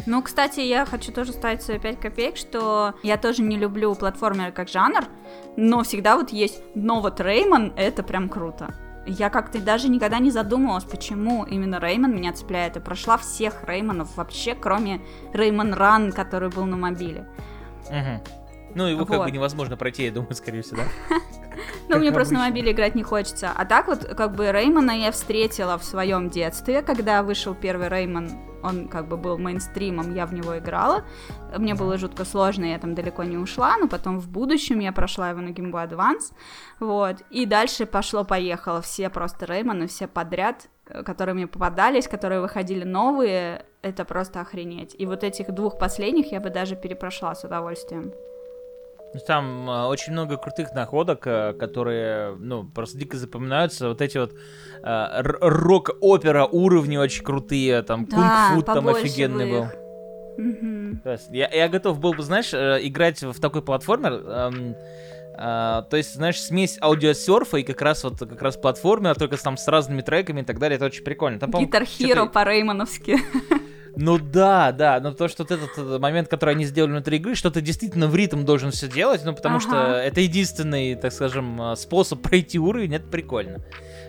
[0.06, 4.52] Ну, кстати, я хочу тоже ставить свои 5 копеек, что я тоже не люблю платформеры
[4.52, 5.06] как жанр,
[5.58, 8.76] но всегда вот есть, но вот Реймон, это прям круто.
[9.10, 12.78] Я как-то даже никогда не задумывалась, почему именно Реймон меня цепляет.
[12.78, 15.02] И прошла всех Реймонов вообще, кроме
[15.34, 17.26] Реймон Ран, который был на мобиле.
[17.88, 18.39] Угу.
[18.80, 19.10] Ну, его вот.
[19.10, 21.18] как бы невозможно пройти, я думаю, скорее всего, да?
[21.90, 23.52] Ну, мне просто на мобиле играть не хочется.
[23.54, 28.30] А так вот, как бы, Реймона я встретила в своем детстве, когда вышел первый Реймон
[28.62, 31.04] он как бы был мейнстримом, я в него играла.
[31.58, 35.30] Мне было жутко сложно, я там далеко не ушла, но потом в будущем я прошла
[35.30, 36.34] его на Game Boy Advance,
[36.80, 42.84] вот, и дальше пошло-поехало, все просто Реймоны, все подряд, э, которые мне попадались, которые выходили
[42.84, 44.96] новые, это просто охренеть.
[44.98, 48.12] И вот этих двух последних я бы даже перепрошла с удовольствием.
[49.26, 53.90] Там э, очень много крутых находок, э, которые, ну, просто дико запоминаются.
[53.90, 54.34] Вот эти вот
[54.84, 59.64] э, рок-опера уровни очень крутые, там да, кунг-фу там офигенный был.
[60.38, 61.02] Угу.
[61.04, 64.14] То есть я, я готов был бы, знаешь, играть в такой платформер.
[64.14, 64.76] Эм,
[65.40, 69.56] Uh, то есть, знаешь, смесь аудиосерфа и как раз вот как раз платформер, только там
[69.56, 71.40] с разными треками и так далее, это очень прикольно.
[71.40, 73.18] Гитар Хиро по-реймоновски.
[74.02, 77.36] Ну да, да, но то, что вот этот э, момент, который они сделали внутри игры,
[77.36, 79.68] что ты действительно в ритм должен все делать, ну потому ага.
[79.68, 83.60] что это единственный, так скажем, э, способ пройти уровень, это прикольно.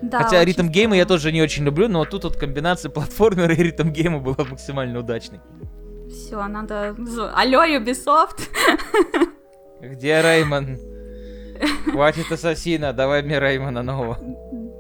[0.01, 3.61] Да, Хотя ритм гейма я тоже не очень люблю, но тут вот комбинация платформера и
[3.61, 5.41] ритм гейма была максимально удачной.
[6.09, 6.95] Все, надо...
[7.35, 8.49] Алло, Ubisoft!
[9.81, 10.79] Где Реймон?
[11.91, 14.19] Хватит ассасина, давай мне Реймона нового.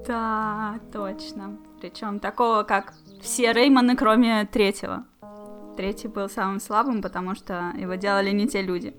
[0.07, 1.59] Да, точно.
[1.81, 5.05] Причем такого, как все Реймоны, кроме третьего.
[5.77, 8.95] Третий был самым слабым, потому что его делали не те люди.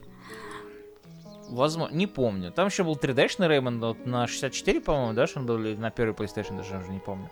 [1.49, 2.51] Возможно, не помню.
[2.51, 5.91] Там еще был 3D-шный Реймон вот на 64, по-моему, да, что он был, или на
[5.91, 7.29] первый PlayStation, даже уже не помню.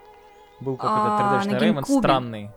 [0.60, 2.52] Был какой-то 3D-шный а, Реймон странный.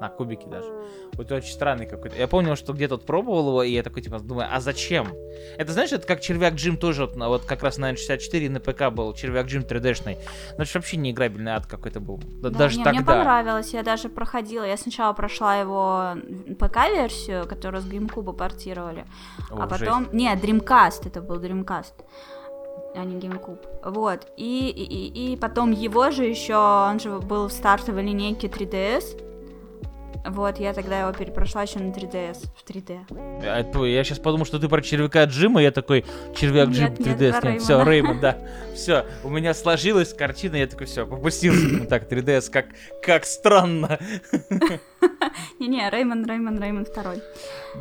[0.00, 0.68] На кубике даже.
[1.14, 2.16] Вот очень странный какой-то.
[2.16, 5.08] Я помнил, что где-то пробовал его, и я такой, типа, думаю, а зачем?
[5.56, 8.94] Это, знаешь, это как Червяк Джим тоже, вот, вот как раз на N64 на ПК
[8.94, 10.18] был Червяк Джим 3D-шный.
[10.58, 12.20] Ну, это вообще не играбельный ад какой-то был.
[12.42, 12.98] Да, даже не, тогда.
[12.98, 14.64] Мне понравилось, я даже проходила.
[14.64, 16.14] Я сначала прошла его
[16.58, 19.06] ПК-версию, которую с GameCube портировали.
[19.50, 20.04] О, а потом...
[20.04, 20.12] Жесть.
[20.12, 21.94] Не, Dreamcast, это был Dreamcast.
[22.94, 23.64] а не GameCube.
[23.90, 24.26] Вот.
[24.36, 29.25] И, и, и, и потом его же еще, он же был в стартовой линейке 3DS.
[30.24, 32.98] Вот, я тогда его перепрошла еще на 3DS, в 3D.
[33.44, 37.62] А, я сейчас подумал, что ты про червяка Джима, я такой, червяк Джим 3DS, нет,
[37.62, 38.36] все, Реймон, да,
[38.74, 42.66] все, у меня сложилась картина, я такой, все, попустился, ну так, 3DS, как,
[43.02, 44.00] как странно.
[45.60, 47.22] Не-не, Реймон, Реймон, Реймон второй.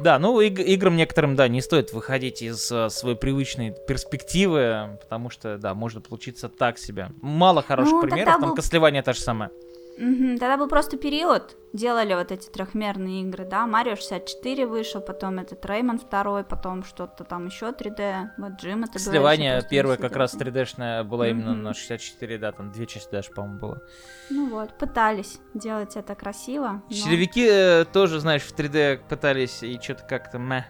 [0.03, 5.29] Да, ну, иг- играм некоторым, да, не стоит выходить из uh, своей привычной перспективы, потому
[5.29, 7.09] что, да, можно получиться так себе.
[7.21, 8.55] Мало хороших ну, примеров, там был...
[8.55, 9.49] Кослевание та же самая.
[9.97, 15.39] Угу, тогда был просто период, делали вот эти трехмерные игры, да, Марио 64 вышел, потом
[15.39, 20.35] этот Реймон 2, потом что-то там еще 3D, вот Джим это Сливание первое как раз
[20.35, 21.31] 3D-шная была mm-hmm.
[21.31, 23.81] именно на 64, да, там две части даже, по-моему, было.
[24.29, 26.83] Ну вот, пытались делать это красиво.
[26.89, 26.95] Но...
[26.95, 30.65] Черевики э, тоже, знаешь, в 3D пытались, и что-то как-то мeh.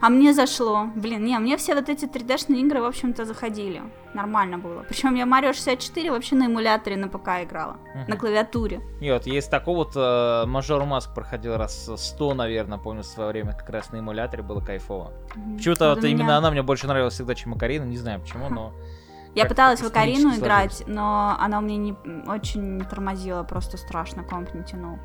[0.00, 0.86] А мне зашло.
[0.94, 3.82] Блин, не, мне все вот эти 3D-шные игры, в общем-то, заходили.
[4.14, 4.82] Нормально было.
[4.88, 7.76] Причем я Mario 64 вообще на эмуляторе на ПК играла.
[7.94, 8.08] Uh-huh.
[8.08, 8.80] На клавиатуре.
[9.00, 13.30] И вот есть такой вот э, Мажор Маск проходил раз 100, наверное, помню, в свое
[13.30, 15.12] время как раз на эмуляторе было кайфово.
[15.34, 15.56] Uh-huh.
[15.56, 16.08] Почему-то вот меня...
[16.08, 17.84] именно она мне больше нравилась всегда, чем Акарина.
[17.84, 18.72] Не знаю почему, но...
[19.34, 21.94] Я пыталась в Акарину играть, но она у меня не
[22.26, 24.98] очень тормозила, просто страшно, комп не тянул.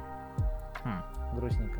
[0.83, 1.79] Хм, грустненько.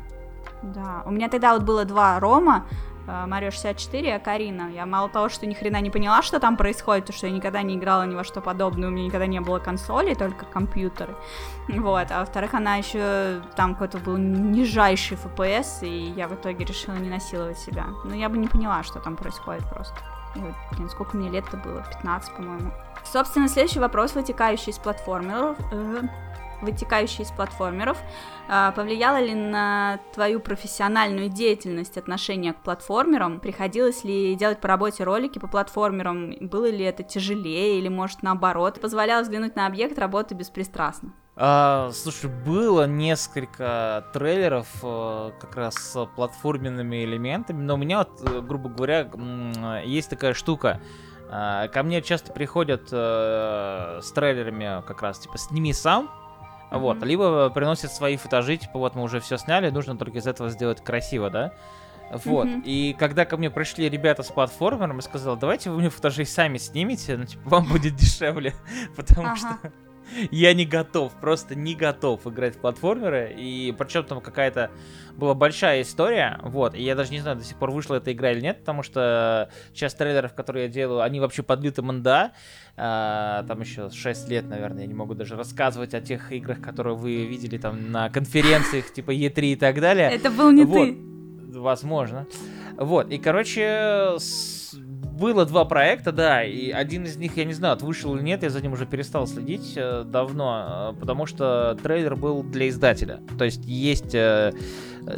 [0.62, 2.66] Да, у меня тогда вот было два Рома,
[3.06, 4.70] Марио 64 и Акарина.
[4.70, 7.62] Я мало того, что ни хрена не поняла, что там происходит, потому что я никогда
[7.62, 11.14] не играла ни во что подобное, у меня никогда не было консоли, только компьютеры.
[11.68, 16.94] Вот, а во-вторых, она еще там какой-то был нижайший FPS, и я в итоге решила
[16.94, 17.86] не насиловать себя.
[18.04, 19.96] Но я бы не поняла, что там происходит просто.
[20.34, 21.82] Вот, блин, сколько мне лет-то было?
[21.82, 22.70] 15, по-моему.
[23.04, 25.56] Собственно, следующий вопрос, вытекающий из платформеров.
[26.60, 27.98] Э, вытекающий из платформеров.
[28.48, 33.40] А, повлияло ли на твою профессиональную деятельность отношение к платформерам?
[33.40, 36.34] Приходилось ли делать по работе ролики по платформерам?
[36.40, 38.80] Было ли это тяжелее или, может, наоборот?
[38.80, 41.12] Позволяло взглянуть на объект работы беспристрастно?
[41.38, 48.22] А, слушай, было несколько трейлеров а, как раз с платформенными элементами, но у меня вот,
[48.22, 49.10] э, грубо говоря,
[49.84, 50.80] есть такая штука.
[51.28, 56.10] А, ко мне часто приходят а, с трейлерами как раз, типа, сними сам.
[56.70, 60.50] Вот, либо приносят свои футажи, типа, вот мы уже все сняли, нужно только из этого
[60.50, 61.52] сделать красиво, да?
[62.10, 62.46] Вот.
[62.46, 62.62] Mm-hmm.
[62.64, 66.58] И когда ко мне пришли ребята с платформером и сказали, давайте вы мне футажи сами
[66.58, 68.54] снимите, ну, типа, вам будет дешевле,
[68.96, 69.36] потому ага.
[69.36, 69.72] что
[70.30, 73.34] я не готов, просто не готов играть в платформеры.
[73.36, 74.70] И причем там какая-то
[75.16, 78.32] была большая история, вот, и я даже не знаю, до сих пор вышла эта игра
[78.32, 82.32] или нет, потому что часть трейлеров, которые я делаю, они вообще под лютым НДА,
[82.76, 86.96] а, там еще 6 лет, наверное, я не могу даже рассказывать о тех играх, которые
[86.96, 90.10] вы видели там на конференциях типа E3 и так далее.
[90.10, 90.84] Это был не вот.
[90.84, 90.98] ты.
[91.58, 92.26] Возможно.
[92.76, 94.74] Вот, и, короче, с
[95.16, 98.50] было два проекта, да, и один из них, я не знаю, вышел или нет, я
[98.50, 103.20] за ним уже перестал следить э, давно, э, потому что трейлер был для издателя.
[103.38, 104.52] То есть есть э,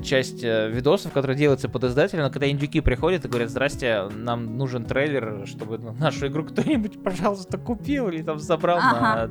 [0.02, 4.56] часть э, видосов, которые делаются под издателя, но когда индюки приходят и говорят, здрасте, нам
[4.56, 9.00] нужен трейлер, чтобы нашу игру кто-нибудь, пожалуйста, купил или там забрал ага.
[9.00, 9.30] на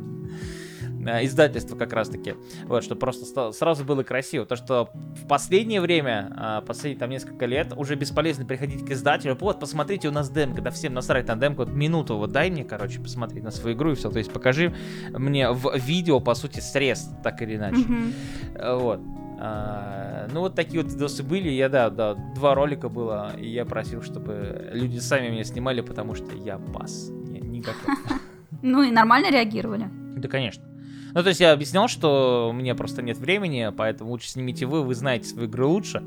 [1.23, 2.35] издательство как раз-таки.
[2.65, 4.45] Вот, что просто сразу было красиво.
[4.45, 9.37] То, что в последнее время, а, последние там несколько лет, уже бесполезно приходить к издателю.
[9.39, 12.63] Вот, посмотрите, у нас демка, да всем насрать на демку, вот минуту вот дай мне,
[12.63, 14.09] короче, посмотреть на свою игру и все.
[14.09, 14.73] То есть покажи
[15.11, 17.81] мне в видео, по сути, срез, так или иначе.
[17.81, 18.79] Mm-hmm.
[18.79, 18.99] Вот.
[19.39, 23.65] А, ну вот такие вот видосы были, я, да, да, два ролика было, и я
[23.65, 27.11] просил, чтобы люди сами меня снимали, потому что я пас,
[27.67, 28.21] готов.
[28.63, 29.87] Ну и нормально реагировали?
[30.15, 30.63] Да, конечно.
[31.17, 34.83] Ну, то есть я объяснял, что у меня просто нет времени, поэтому лучше снимите вы,
[34.83, 36.03] вы знаете свою игру лучше.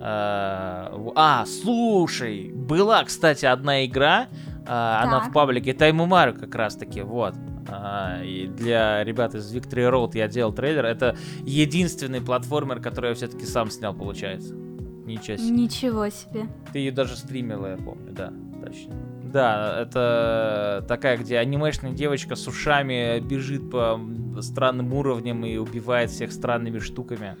[0.00, 4.28] А, а слушай, была, кстати, одна игра,
[4.64, 7.34] а, она в паблике Тайму Мару как раз таки, вот.
[7.66, 10.84] А, и для ребят из Victory Road я делал трейлер.
[10.84, 14.54] Это единственный платформер, который я все-таки сам снял, получается.
[14.54, 15.50] Ничего себе.
[15.50, 16.46] Ничего себе.
[16.72, 18.32] Ты ее даже стримила, я помню, да,
[18.64, 19.13] точно.
[19.34, 23.98] Да, это такая, где анимешная девочка с ушами бежит по
[24.40, 27.36] странным уровням и убивает всех странными штуками.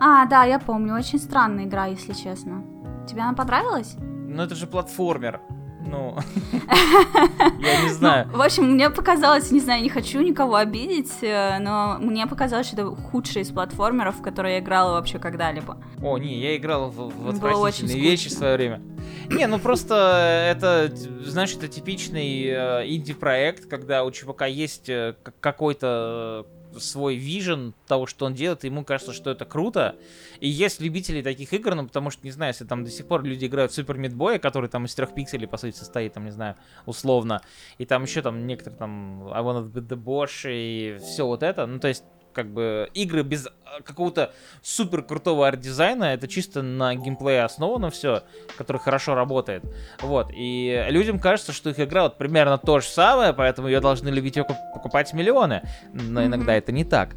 [0.00, 0.94] А, да, я помню.
[0.94, 2.64] Очень странная игра, если честно.
[3.06, 3.96] Тебе она понравилась?
[3.98, 5.42] Ну, это же платформер.
[5.86, 6.16] Ну,
[7.60, 8.28] я не знаю.
[8.30, 12.66] Ну, в общем, мне показалось, не знаю, не хочу никого обидеть, э, но мне показалось,
[12.66, 15.78] что это худший из платформеров, в которые я играла вообще когда-либо.
[16.02, 18.82] О, не, я играл в, в отвратительные вещи в свое время.
[19.30, 20.90] Не, ну просто это,
[21.24, 26.46] знаешь, это типичный э, инди-проект, когда у чувака есть э, какой-то
[26.78, 29.96] свой вижен того, что он делает, и ему кажется, что это круто.
[30.40, 33.24] И есть любители таких игр, ну, потому что, не знаю, если там до сих пор
[33.24, 36.30] люди играют в Супер Мидбоя, который там из трех пикселей, по сути, состоит, там, не
[36.30, 37.42] знаю, условно,
[37.78, 41.66] и там еще там некоторые там I Wanna Be The Bosch и все вот это,
[41.66, 42.04] ну, то есть
[42.38, 48.22] как бы игры без а, какого-то супер крутого арт-дизайна, это чисто на геймплее основано все,
[48.56, 49.64] который хорошо работает.
[50.00, 54.08] Вот, и людям кажется, что их игра вот примерно то же самое, поэтому ее должны
[54.08, 55.62] любить и покупать миллионы.
[55.92, 57.16] Но иногда это не так.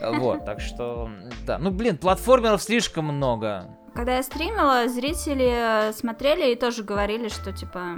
[0.00, 1.10] Вот, так что,
[1.44, 1.58] да.
[1.58, 3.66] Ну, блин, платформеров слишком много.
[3.94, 7.96] Когда я стримила, зрители смотрели и тоже говорили, что, типа,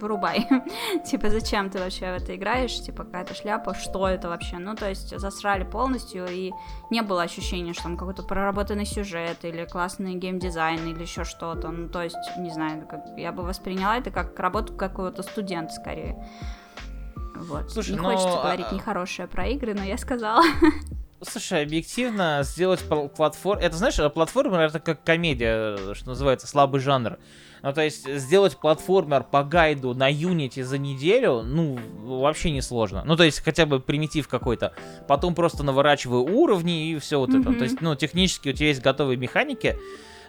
[0.00, 0.46] вырубай.
[1.06, 2.80] типа, зачем ты вообще в это играешь?
[2.80, 4.56] Типа, какая-то шляпа, что это вообще?
[4.58, 6.52] Ну, то есть, засрали полностью, и
[6.90, 11.68] не было ощущения, что там какой-то проработанный сюжет, или классный геймдизайн, или еще что-то.
[11.68, 16.24] Ну, то есть, не знаю, как, я бы восприняла это как работу какого-то студента, скорее.
[17.36, 17.70] Вот.
[17.70, 18.10] Слушай, не но...
[18.10, 20.42] хочется говорить а, нехорошее про игры, но я сказала.
[21.28, 22.80] Слушай, объективно сделать
[23.16, 23.60] платформ...
[23.60, 27.18] Это, знаешь, платформер это как комедия, что называется, слабый жанр.
[27.62, 33.02] Ну, то есть, сделать платформер по гайду на Unity за неделю, ну, вообще не сложно.
[33.04, 34.72] Ну, то есть, хотя бы примитив какой-то.
[35.08, 37.40] Потом просто наворачиваю уровни и все вот mm-hmm.
[37.40, 37.54] это.
[37.54, 39.76] То есть, ну, технически у тебя есть готовые механики,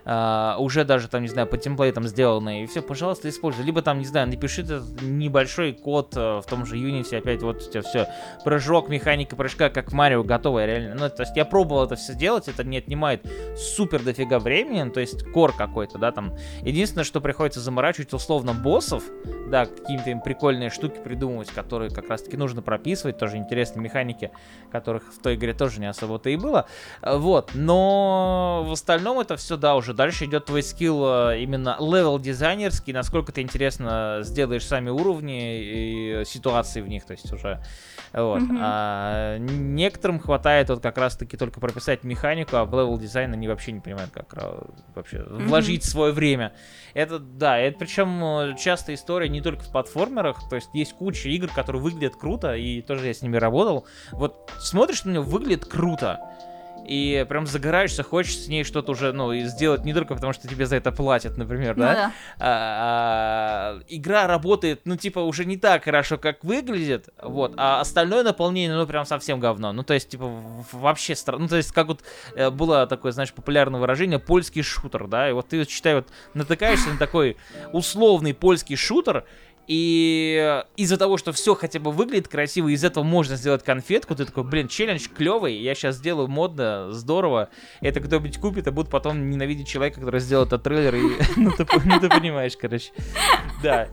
[0.07, 3.65] Uh, уже даже там, не знаю, по темплейтам сделано, и все, пожалуйста, используй.
[3.65, 7.57] Либо там, не знаю, напиши этот небольшой код uh, в том же Unity, опять вот
[7.57, 8.07] у тебя все,
[8.45, 10.95] прыжок, механика прыжка, как Марио, готовая реально.
[10.95, 14.91] Ну, то есть я пробовал это все делать, это не отнимает супер дофига времени, ну,
[14.91, 16.33] то есть кор какой-то, да, там.
[16.61, 19.03] Единственное, что приходится заморачивать условно боссов,
[19.49, 24.31] да, какие-то им прикольные штуки придумывать, которые как раз-таки нужно прописывать, тоже интересные механики,
[24.71, 26.65] которых в той игре тоже не особо-то и было.
[27.01, 32.19] Вот, но в остальном это все, да, уже дальше идет твой скилл э, именно level
[32.19, 37.61] дизайнерский, насколько ты интересно сделаешь сами уровни и ситуации в них, то есть уже
[38.13, 38.41] вот.
[38.41, 38.57] Mm-hmm.
[38.61, 43.73] А некоторым хватает вот как раз-таки только прописать механику, а в level design они вообще
[43.73, 44.33] не понимают, как
[44.95, 45.47] вообще mm-hmm.
[45.47, 46.53] вложить свое время.
[46.93, 51.29] Это, да, это причем э, часто история не только в платформерах, то есть есть куча
[51.29, 53.85] игр, которые выглядят круто, и тоже я с ними работал.
[54.11, 56.19] Вот смотришь на него, выглядит круто,
[56.87, 60.65] и прям загораешься, хочешь с ней что-то уже, ну, сделать не только потому, что тебе
[60.65, 61.93] за это платят, например, ну, да?
[61.93, 62.11] да.
[62.39, 68.23] А, а, игра работает, ну, типа, уже не так хорошо, как выглядит, вот, а остальное
[68.23, 69.73] наполнение, ну, прям совсем говно.
[69.73, 70.31] Ну, то есть, типа,
[70.71, 71.43] вообще странно.
[71.43, 72.03] Ну, то есть, как вот
[72.35, 76.89] э, было такое, знаешь, популярное выражение, польский шутер, да, и вот ты, считай, вот натыкаешься
[76.89, 77.37] на такой
[77.73, 79.25] условный польский шутер,
[79.67, 84.25] и из-за того, что все хотя бы выглядит красиво, из этого можно сделать конфетку, ты
[84.25, 87.49] такой, блин, челлендж клевый, я сейчас сделаю модно, здорово,
[87.81, 91.01] это кто-нибудь купит, а будут потом ненавидеть человека, который сделал этот трейлер, и,
[91.35, 92.91] ну, ты, ну, ты понимаешь, короче.
[93.61, 93.89] Да.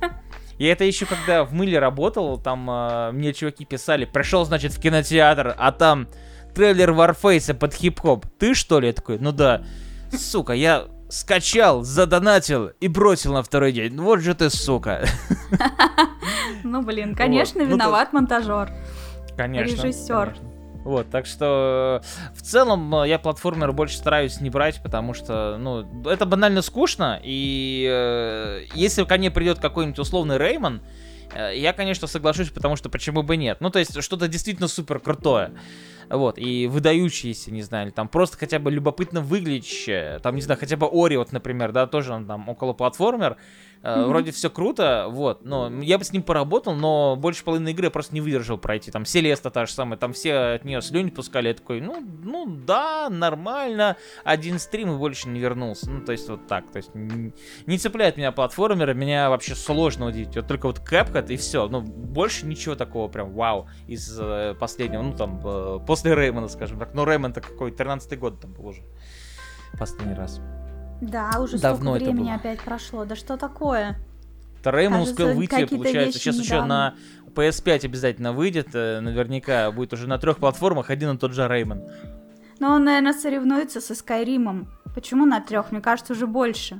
[0.58, 4.80] И это еще когда в мыле работал, там э, мне чуваки писали, пришел, значит, в
[4.80, 6.06] кинотеатр, а там
[6.54, 8.26] трейлер Warface под хип-хоп.
[8.38, 8.86] Ты что ли?
[8.86, 9.64] Я такой, ну да.
[10.12, 13.96] Сука, я скачал, задонатил и бросил на второй день.
[14.00, 15.04] Вот же ты, сука.
[16.62, 18.70] Ну, блин, конечно, ну, виноват монтажер.
[19.36, 19.82] Конечно.
[19.82, 20.34] Режиссер.
[20.84, 22.02] Вот, так что
[22.34, 27.20] в целом э, я платформер больше стараюсь не брать, потому что, ну, это банально скучно,
[27.22, 31.03] и э, если ко мне придет какой-нибудь условный Реймон, э,
[31.34, 33.60] я, конечно, соглашусь, потому что почему бы нет.
[33.60, 35.52] Ну, то есть что-то действительно супер крутое
[36.10, 40.60] вот, и выдающиеся, не знаю, или там просто хотя бы любопытно выглядящее, там, не знаю,
[40.60, 43.36] хотя бы Ори, вот, например, да, тоже он там около платформер,
[43.84, 44.06] Mm-hmm.
[44.06, 47.90] Вроде все круто, вот, но я бы с ним поработал, но больше половины игры я
[47.90, 48.90] просто не выдержал пройти.
[48.90, 52.46] Там Селеста та же самая, там все от нее слюни пускали, я такой, ну, ну
[52.46, 55.90] да, нормально, один стрим и больше не вернулся.
[55.90, 60.34] Ну, то есть вот так, то есть не цепляет меня платформеры, меня вообще сложно удивить.
[60.34, 65.02] Вот только вот Cuphead и все, ну, больше ничего такого прям вау из э, последнего,
[65.02, 66.94] ну, там, э, после Реймона, скажем так.
[66.94, 68.82] Но Реймон-то какой, 13-й год там был уже
[69.78, 70.40] последний раз.
[71.10, 73.04] Да, уже Давно столько времени опять прошло.
[73.04, 73.96] Да что такое?
[74.64, 76.18] Реймон успел выйти, получается.
[76.18, 76.94] Сейчас еще на
[77.34, 78.68] PS5 обязательно выйдет.
[78.74, 81.82] Э, наверняка будет уже на трех платформах один и тот же Реймон.
[82.60, 84.68] Но он, наверное, соревнуется со Скайримом.
[84.94, 85.72] Почему на трех?
[85.72, 86.78] Мне кажется, уже больше.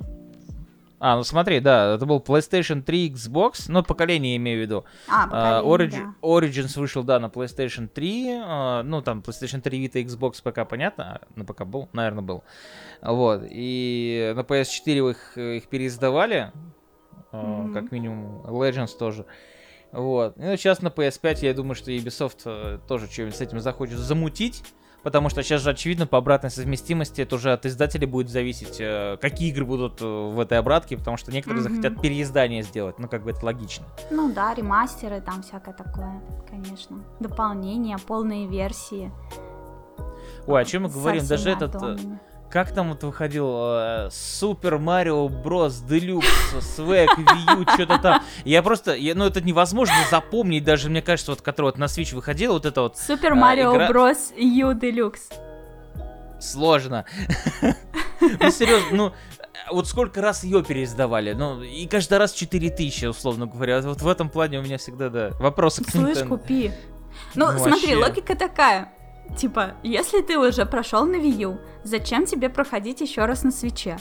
[0.97, 4.85] А, ну смотри, да, это был PlayStation 3, Xbox, ну, поколение имею в виду.
[5.09, 6.15] А, uh, Origi- да.
[6.21, 10.67] Origins вышел, да, на PlayStation 3, uh, а, ну, там, PlayStation 3, Vita, Xbox, ПК,
[10.67, 12.43] понятно, на ПК был, наверное, был.
[13.01, 16.51] Вот, и на PS4 их, их переиздавали,
[17.31, 17.73] mm-hmm.
[17.73, 19.25] как минимум, Legends тоже.
[19.91, 23.97] Вот, и сейчас на PS5, я думаю, что Ubisoft э, тоже что-нибудь с этим захочет
[23.97, 24.63] замутить
[25.05, 29.17] потому что сейчас же очевидно по обратной совместимости это уже от издателей будет зависеть, э,
[29.21, 31.69] какие игры будут э, в этой обратке, потому что некоторые mm-hmm.
[31.69, 33.85] захотят переиздание сделать, ну как бы это логично.
[34.09, 36.19] Ну да, ремастеры там всякое такое,
[36.49, 39.11] конечно, дополнения, полные версии.
[40.47, 41.23] Ой, о чем мы говорим?
[41.27, 41.75] Даже этот...
[41.75, 42.19] атомами.
[42.55, 46.25] Как там вот выходил э, Супер Марио Брос Делюкс,
[46.61, 48.23] Свэг, Вью, что-то там.
[48.45, 52.15] Я просто, я, ну это невозможно запомнить даже, мне кажется, вот который вот на Switch
[52.15, 55.27] выходил, вот это вот Супер а, Марио Брос Ю Делюкс.
[56.39, 57.03] сложно.
[58.21, 59.13] Ну серьезно, ну
[59.69, 63.81] вот сколько раз ее переиздавали, ну и каждый раз 4000, условно говоря.
[63.81, 66.71] Вот в этом плане у меня всегда, да, вопросы к Слышь, купи.
[67.35, 67.95] Ну, Ну, смотри, вообще.
[67.97, 68.94] логика такая.
[69.37, 73.97] Типа, если ты уже прошел на Wii U, зачем тебе проходить еще раз на свече?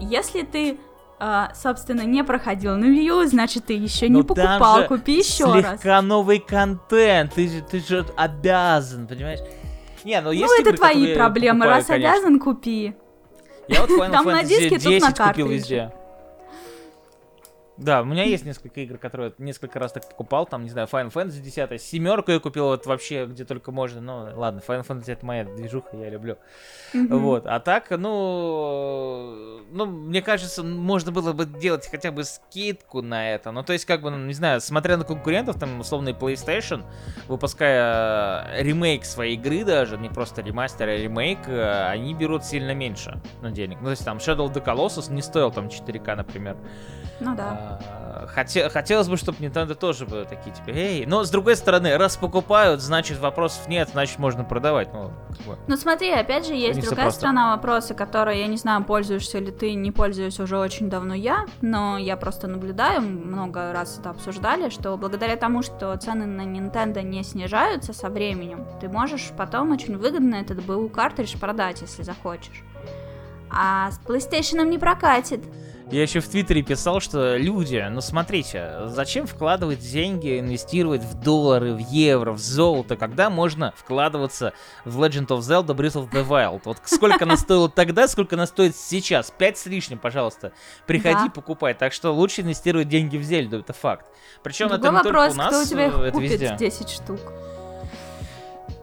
[0.00, 0.78] Если ты,
[1.18, 5.44] а, собственно, не проходил на Wii U, значит, ты еще не Ну, покупал, купи еще
[5.44, 5.80] раз.
[5.80, 9.40] Слегка новый контент, ты же, ты же обязан, понимаешь?
[10.04, 12.12] Не, ну, Ну, это твои проблемы, покупаю, раз конечно.
[12.12, 12.94] обязан, купи.
[13.68, 15.92] Я вот Final Там на Fantasy диске, тут на 10 купил везде.
[17.78, 20.88] Да, у меня есть несколько игр, которые я несколько раз так покупал, там, не знаю,
[20.90, 25.12] Final Fantasy 10, семерку я купил вот вообще где только можно, ну, ладно, Final Fantasy
[25.12, 26.38] это моя движуха, я люблю.
[26.92, 33.32] Вот, а так, ну, ну, мне кажется, можно было бы делать хотя бы скидку на
[33.32, 33.52] это.
[33.52, 36.84] Ну, то есть, как бы, ну, не знаю, смотря на конкурентов, там, условный PlayStation,
[37.28, 43.20] выпуская ремейк своей игры даже, не просто ремастер, а ремейк, э, они берут сильно меньше
[43.40, 43.78] на денег.
[43.80, 46.56] Ну, то есть, там, Shadow of the Colossus не стоил там 4К, например.
[47.20, 47.80] Ну да.
[47.82, 51.96] А, хоте- хотелось бы, чтобы Nintendo тоже были такие, типа, эй, но с другой стороны,
[51.96, 54.92] раз покупают, значит вопросов нет, значит можно продавать.
[54.92, 55.10] Ну.
[55.66, 57.20] Ну смотри, опять же, есть другая просто.
[57.20, 61.46] сторона вопроса, которой, я не знаю, пользуешься ли ты, не пользуюсь уже очень давно я,
[61.60, 67.02] но я просто наблюдаю, много раз это обсуждали, что благодаря тому, что цены на Nintendo
[67.02, 72.62] не снижаются со временем, ты можешь потом очень выгодно этот БУ картридж продать, если захочешь.
[73.50, 75.42] А с PlayStation не прокатит.
[75.90, 81.72] Я еще в Твиттере писал, что люди, ну смотрите, зачем вкладывать деньги, инвестировать в доллары,
[81.72, 84.52] в евро, в золото, когда можно вкладываться
[84.84, 86.60] в Legend of Zelda Breath of the Wild?
[86.64, 89.30] Вот сколько она стоила тогда, сколько она стоит сейчас?
[89.30, 90.52] Пять с лишним, пожалуйста.
[90.86, 91.32] Приходи, Да.
[91.34, 91.72] покупай.
[91.72, 94.06] Так что лучше инвестировать деньги в Зельду, это факт.
[94.42, 96.56] Причем Другой это не вопрос, только у нас, кто у тебя э, это купит везде.
[96.58, 97.20] 10 штук.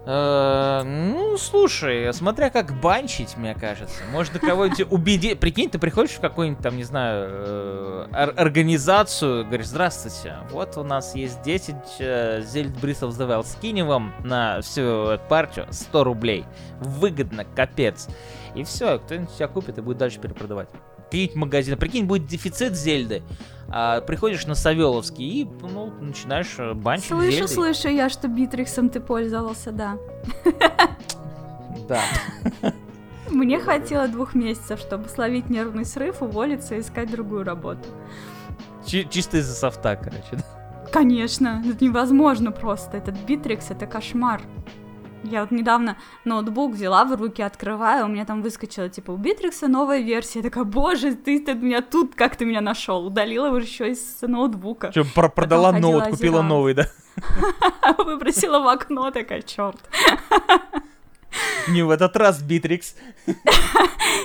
[0.06, 4.04] Э, Ну, слушай, смотря как банчить, мне кажется.
[4.12, 5.40] Можно кого-нибудь убедить.
[5.40, 10.84] Прикинь, ты приходишь в какую-нибудь там, не знаю, э, ор- организацию, говоришь, здравствуйте, вот у
[10.84, 16.04] нас есть 10 э, Зельд Breath of the Wild, скинем вам на всю партию 100
[16.04, 16.46] рублей.
[16.80, 18.08] Выгодно, капец.
[18.54, 20.70] И все, кто-нибудь себя купит и будет дальше перепродавать.
[21.06, 21.78] Какие-нибудь магазины.
[21.78, 23.24] Прикинь, будет дефицит Зельды.
[23.68, 27.48] А, приходишь на Савеловский и, ну, начинаешь э, банчить Слышу, Зельдой.
[27.48, 29.98] слышу я, что Битриксом ты пользовался, да.
[31.88, 32.02] Да.
[33.30, 37.88] Мне хватило двух месяцев, чтобы словить нервный срыв, уволиться и искать другую работу.
[38.86, 40.28] Чи- чисто из-за софта, короче.
[40.34, 40.44] да.
[40.92, 42.98] Конечно, это невозможно просто.
[42.98, 44.42] Этот Битрикс это кошмар.
[45.26, 49.68] Я вот недавно ноутбук взяла в руки, открываю, у меня там выскочила, типа, у Битрикса
[49.68, 50.40] новая версия.
[50.40, 53.06] Я такая, боже, ты, ты меня тут, как ты меня нашел?
[53.06, 54.92] Удалила его еще из ноутбука.
[54.94, 56.50] Че, про- продала ноут, купила озиралась.
[56.50, 56.86] новый, да?
[58.04, 59.78] Выбросила в окно, такая, черт.
[61.68, 62.96] Не в этот раз, Битрикс.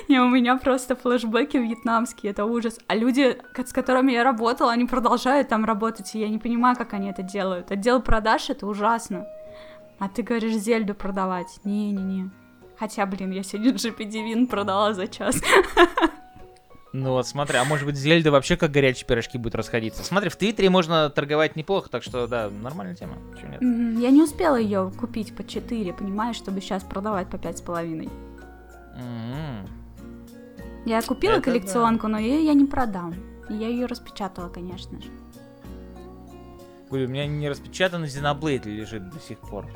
[0.08, 2.78] Не, у меня просто флешбеки вьетнамские, это ужас.
[2.86, 6.92] А люди, с которыми я работала, они продолжают там работать, и я не понимаю, как
[6.92, 7.70] они это делают.
[7.70, 9.26] Отдел продаж— это ужасно.
[10.00, 11.60] А ты говоришь Зельду продавать.
[11.62, 12.30] Не-не-не.
[12.78, 15.36] Хотя, блин, я сегодня Win продала за час.
[16.92, 20.02] Ну вот, смотри, а может быть Зельда вообще как горячие пирожки будет расходиться.
[20.02, 23.16] Смотри, в Твиттере можно торговать неплохо, так что, да, нормальная тема.
[23.30, 24.02] Почему нет?
[24.02, 28.10] Я не успела ее купить по 4, понимаешь, чтобы сейчас продавать по 5,5.
[28.96, 29.68] М-м.
[30.84, 31.44] Я купила Это да.
[31.52, 33.14] коллекционку, но ее я не продам.
[33.48, 35.10] И я ее распечатала, конечно же.
[36.88, 39.66] Говорю, у меня не распечатанный Xenoblade лежит до сих пор.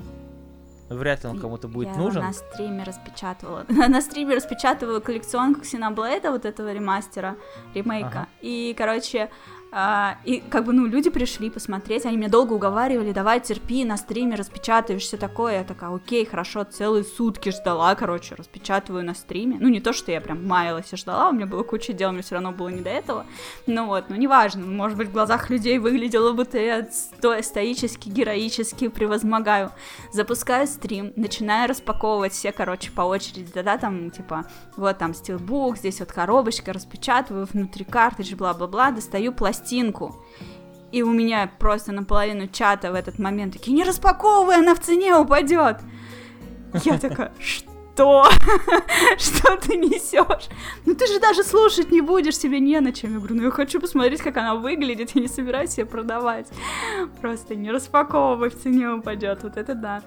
[0.99, 2.23] Вряд ли он кому-то будет я нужен.
[2.23, 3.65] на стриме распечатывала.
[3.69, 7.37] на стриме распечатывала коллекционку Xenoblade, вот этого ремастера,
[7.75, 8.09] ремейка.
[8.09, 8.29] Ага.
[8.41, 9.31] И, короче,
[9.77, 13.97] а, и как бы, ну, люди пришли посмотреть, они меня долго уговаривали, давай терпи, на
[13.97, 15.59] стриме распечатаешь, все такое.
[15.59, 19.57] Я такая, окей, хорошо, целые сутки ждала, короче, распечатываю на стриме.
[19.59, 22.23] Ну, не то, что я прям маялась и ждала, у меня было куча дел, мне
[22.23, 23.27] все равно было не до этого.
[23.67, 28.87] Ну вот, ну, неважно, может быть, в глазах людей выглядело, будто я сто- стоически, героически
[28.87, 29.73] превозмогаю.
[30.13, 34.47] Запускаю стрим, начинаю распаковывать все, короче, по очереди, да-да, там, типа,
[34.77, 39.33] вот там стилбук, здесь вот коробочка, распечатываю, внутри картридж, бла-бла-бла, достаю
[39.65, 40.15] пластинку.
[40.93, 45.17] И у меня просто наполовину чата в этот момент такие, не распаковывай, она в цене
[45.17, 45.79] упадет.
[46.85, 48.29] Я такая, что?
[49.19, 50.49] Что ты несешь?
[50.87, 53.13] Ну ты же даже слушать не будешь, себе не на чем.
[53.13, 56.47] Я говорю, ну я хочу посмотреть, как она выглядит, я не собираюсь ее продавать.
[57.21, 59.43] Просто не распаковывай, в цене упадет.
[59.43, 60.03] Вот это да.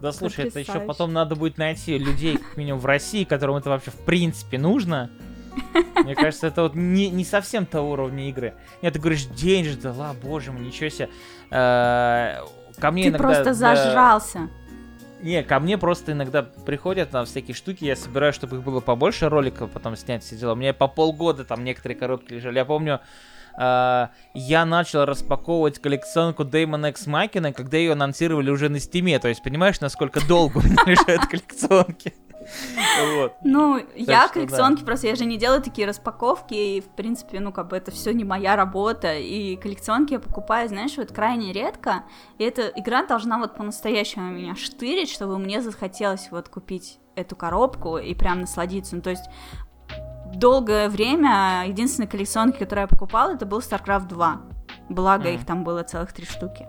[0.00, 3.70] Да слушай, это еще потом надо будет найти людей, как минимум в России, которым это
[3.70, 5.10] вообще в принципе нужно.
[5.96, 8.54] Мне кажется, это вот не, не совсем того уровня игры.
[8.80, 11.08] Нет, ты говоришь, день же, да ла, боже мой, ничего себе.
[11.50, 12.40] Э,
[12.78, 13.28] ко мне ты иногда...
[13.28, 14.48] просто зажрался.
[15.22, 19.28] Не, ко мне просто иногда приходят на всякие штуки, я собираю, чтобы их было побольше
[19.28, 20.52] роликов, потом снять все дела.
[20.52, 22.58] У меня по полгода там некоторые коробки лежали.
[22.58, 23.00] Я помню,
[23.54, 29.18] Uh, я начал распаковывать коллекционку Damon X Machina, когда ее анонсировали уже на стиме.
[29.18, 32.14] То есть, понимаешь, насколько долго у меня лежат коллекционки?
[33.14, 33.34] Вот.
[33.42, 34.86] Ну, так я что, коллекционки да.
[34.86, 38.12] просто, я же не делаю такие распаковки, и, в принципе, ну, как бы это все
[38.12, 42.04] не моя работа, и коллекционки я покупаю, знаешь, вот крайне редко,
[42.38, 47.98] и эта игра должна вот по-настоящему меня штырить, чтобы мне захотелось вот купить эту коробку
[47.98, 49.24] и прям насладиться, ну, то есть
[50.34, 54.40] долгое время единственной коллекционки, которую я покупала, это был StarCraft 2.
[54.88, 55.34] Благо, mm.
[55.34, 56.66] их там было целых три штуки.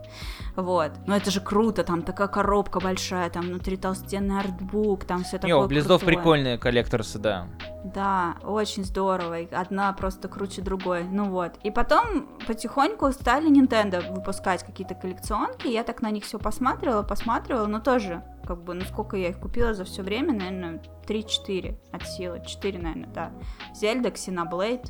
[0.55, 0.91] Вот.
[1.07, 5.47] Но это же круто, там такая коробка большая, там внутри толстенный артбук, там все такое.
[5.47, 7.47] Не, у Близдов прикольные коллекторсы, да.
[7.83, 9.39] Да, очень здорово.
[9.51, 11.03] Одна просто круче другой.
[11.03, 11.53] Ну вот.
[11.63, 15.67] И потом потихоньку стали Nintendo выпускать какие-то коллекционки.
[15.67, 19.39] Я так на них все посматривала, посматривала, но тоже, как бы, ну сколько я их
[19.39, 22.41] купила за все время, наверное, 3-4 от силы.
[22.45, 23.31] 4, наверное, да.
[23.73, 24.89] Зельда, Xenoblade,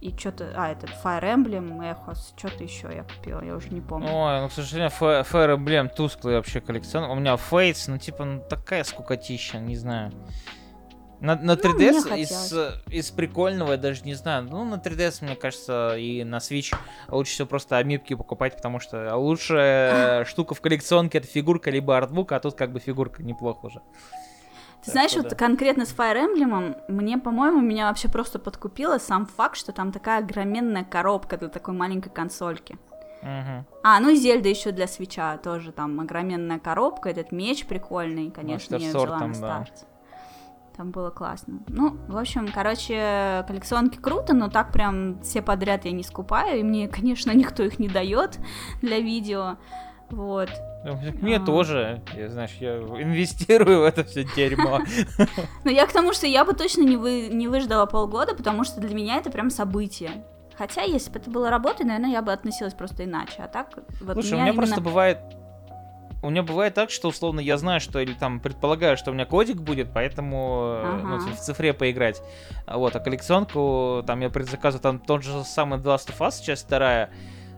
[0.00, 4.08] и что-то, а, этот Fire Emblem, Echos, что-то еще я купила, я уже не помню.
[4.10, 7.04] Ой, ну, к сожалению, Fire Emblem тусклый вообще коллекцион.
[7.10, 10.12] У меня Fates, ну, типа, ну, такая скукотища, не знаю.
[11.20, 12.54] На, на 3DS ну, из,
[12.88, 14.44] из прикольного, я даже не знаю.
[14.44, 16.74] Ну, на 3DS, мне кажется, и на Switch
[17.08, 22.32] лучше всего просто амипки покупать, потому что лучшая штука в коллекционке это фигурка либо артбук,
[22.32, 23.82] а тут как бы фигурка неплохо уже.
[24.84, 25.36] Ты знаешь, вот да.
[25.36, 30.20] конкретно с Fire Emblem, мне, по-моему, меня вообще просто подкупило сам факт, что там такая
[30.20, 32.78] огроменная коробка для такой маленькой консольки.
[33.22, 33.64] Угу.
[33.82, 38.76] А, ну и Зельда еще для свеча тоже там огроменная коробка, этот меч прикольный, конечно,
[38.76, 39.82] я взяла там, на старте.
[39.82, 39.86] Да.
[40.76, 41.60] Там было классно.
[41.68, 46.62] Ну, в общем, короче, коллекционки круто, но так прям все подряд я не скупаю, и
[46.62, 48.38] мне, конечно, никто их не дает
[48.80, 49.58] для видео.
[50.10, 50.50] Вот.
[51.20, 51.40] Мне а...
[51.40, 54.80] тоже, я, знаешь, я инвестирую в это все дерьмо.
[55.64, 58.80] Ну, я к тому, что я бы точно не, вы, не выждала полгода, потому что
[58.80, 60.10] для меня это прям событие.
[60.56, 63.36] Хотя, если бы это было работой, наверное, я бы относилась просто иначе.
[63.38, 63.68] А так,
[64.00, 64.56] вот Слушай, у меня, у меня именно...
[64.56, 65.18] просто бывает
[66.22, 69.24] у меня бывает так, что условно я знаю, что или там предполагаю, что у меня
[69.24, 71.02] кодик будет, поэтому ага.
[71.02, 72.20] ну, в цифре поиграть.
[72.66, 76.66] Вот, а коллекционку там я предзаказываю, там тот же самый The Last of Us, часть
[76.66, 77.10] вторая, э,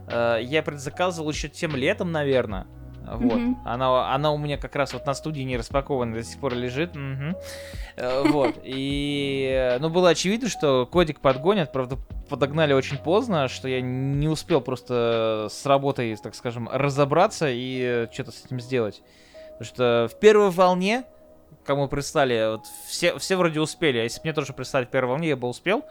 [0.09, 2.67] я предзаказывал еще тем летом, наверное.
[3.05, 3.33] Вот.
[3.33, 3.55] Mm-hmm.
[3.65, 6.95] Она, она у меня как раз вот на студии не распакована, до сих пор лежит.
[6.95, 8.29] Mm-hmm.
[8.29, 8.55] Вот.
[8.63, 11.97] И, ну, было очевидно, что кодик подгонят, правда,
[12.29, 18.31] подогнали очень поздно, что я не успел просто с работой, так скажем, разобраться и что-то
[18.31, 19.01] с этим сделать.
[19.59, 21.03] Потому что в первой волне,
[21.65, 25.09] кому прислали, вот все, все вроде успели, а если бы мне тоже прислали в первой
[25.09, 25.83] волне, я бы успел.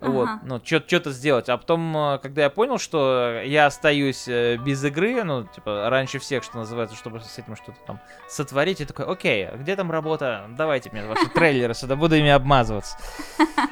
[0.00, 0.10] Ага.
[0.10, 1.48] Вот, ну, что-то сделать.
[1.48, 6.18] А потом, э, когда я понял, что я остаюсь э, без игры, ну, типа, раньше
[6.18, 9.90] всех, что называется, чтобы с этим что-то там сотворить, я такой, окей, а где там
[9.90, 10.46] работа?
[10.56, 12.96] Давайте мне ваши трейлеры сюда, буду ими обмазываться.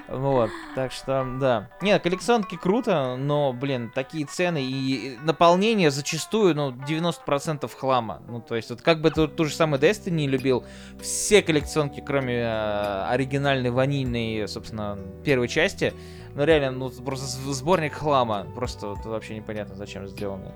[0.09, 1.71] Вот, так что, да.
[1.81, 8.23] Не, коллекционки круто, но, блин, такие цены и наполнение зачастую, ну, 90% хлама.
[8.29, 10.65] Ну, то есть, вот как бы ту, ту же самую Destiny не любил,
[11.01, 15.95] все коллекционки, кроме э, оригинальной ванильной, собственно, первой части,
[16.35, 18.47] ну реально, ну просто сборник хлама.
[18.55, 20.53] Просто вот, вообще непонятно, зачем сделано.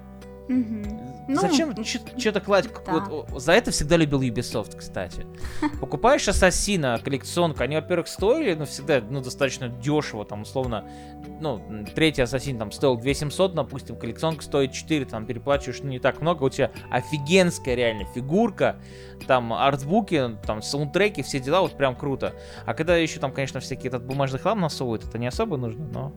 [0.48, 1.34] Угу.
[1.34, 2.68] Зачем ну, что-то класть?
[2.86, 3.00] Да.
[3.00, 5.24] Вот, за это всегда любил Ubisoft, кстати.
[5.80, 10.88] Покупаешь Ассасина, коллекционку, они, во-первых, стоили, ну, всегда, ну, достаточно дешево, там, условно,
[11.40, 11.62] ну,
[11.94, 16.44] третий Ассасин там стоил 2700, допустим, коллекционка стоит 4, там, переплачиваешь, ну, не так много,
[16.44, 18.76] у тебя офигенская реально фигурка,
[19.26, 22.34] там, артбуки, там, саундтреки, все дела, вот прям круто.
[22.66, 26.12] А когда еще там, конечно, всякие этот бумажный хлам насовывают, это не особо нужно, но...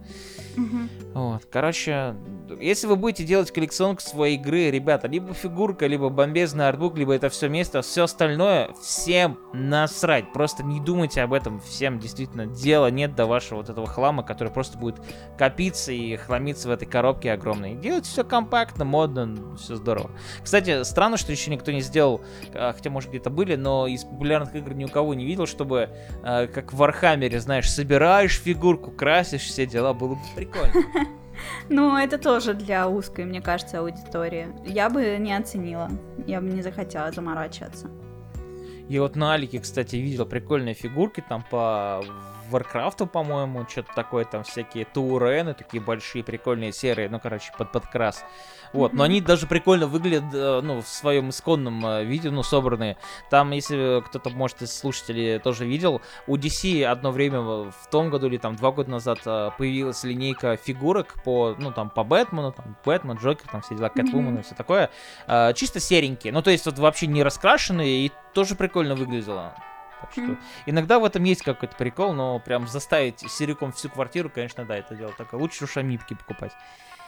[0.58, 1.14] Угу.
[1.14, 2.16] Вот, короче,
[2.60, 7.30] если вы будете делать коллекционку своей игры, ребята, либо фигурка, либо бомбезный артбук, либо это
[7.30, 10.32] все место, все остальное, всем насрать.
[10.32, 14.52] Просто не думайте об этом, всем действительно дела нет до вашего вот этого хлама, который
[14.52, 14.96] просто будет
[15.38, 17.76] копиться и хламиться в этой коробке огромной.
[17.76, 20.12] Делать все компактно, модно, все здорово.
[20.42, 22.22] Кстати, странно, что еще никто не сделал,
[22.54, 25.90] а, хотя может где-то были, но из популярных игр ни у кого не видел, чтобы
[26.24, 30.74] э, как в Вархаммере, знаешь, собираешь фигурку, красишь все дела, было бы прикольно.
[31.70, 34.48] Ну, это тоже для узкой, мне кажется, аудитории.
[34.66, 35.90] Я бы не оценила.
[36.28, 37.90] Я бы не захотела заморачиваться.
[38.88, 42.04] Я вот на Алике, кстати, видел прикольные фигурки там по
[42.52, 48.24] Warcraft, по-моему, что-то такое, там всякие Таурены, такие большие, прикольные серые, ну, короче, под подкрас.
[48.74, 52.98] Вот, но они даже прикольно выглядят, э, ну, в своем исконном э, виде, ну, собранные.
[53.30, 58.28] Там, если кто-то, может, из слушателей тоже видел, у DC одно время в том году
[58.28, 62.76] или там два года назад э, появилась линейка фигурок по, ну, там, по Бэтмену, там,
[62.84, 64.90] Бэтмен, Джокер, там все дела, Кэтвумен и все такое.
[65.56, 69.56] Чисто серенькие, ну, то есть вот вообще не раскрашенные и тоже прикольно выглядело.
[70.14, 74.66] Так что иногда в этом есть какой-то прикол, но прям заставить сериком всю квартиру, конечно,
[74.66, 75.40] да, это дело такое.
[75.40, 76.52] Лучше уж амипки покупать.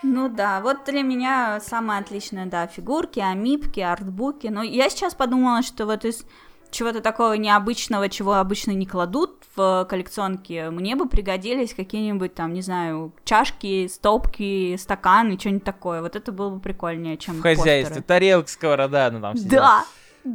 [0.03, 4.47] Ну да, вот для меня самое отличное, да, фигурки, амипки, артбуки.
[4.47, 6.23] Но я сейчас подумала, что вот из
[6.69, 12.61] чего-то такого необычного, чего обычно не кладут в коллекционке, мне бы пригодились какие-нибудь там, не
[12.61, 16.01] знаю, чашки, стопки, стаканы, что-нибудь такое.
[16.01, 18.03] Вот это было бы прикольнее, чем В хозяйстве, постеры.
[18.03, 19.85] тарелка, сковорода, ну там все Да,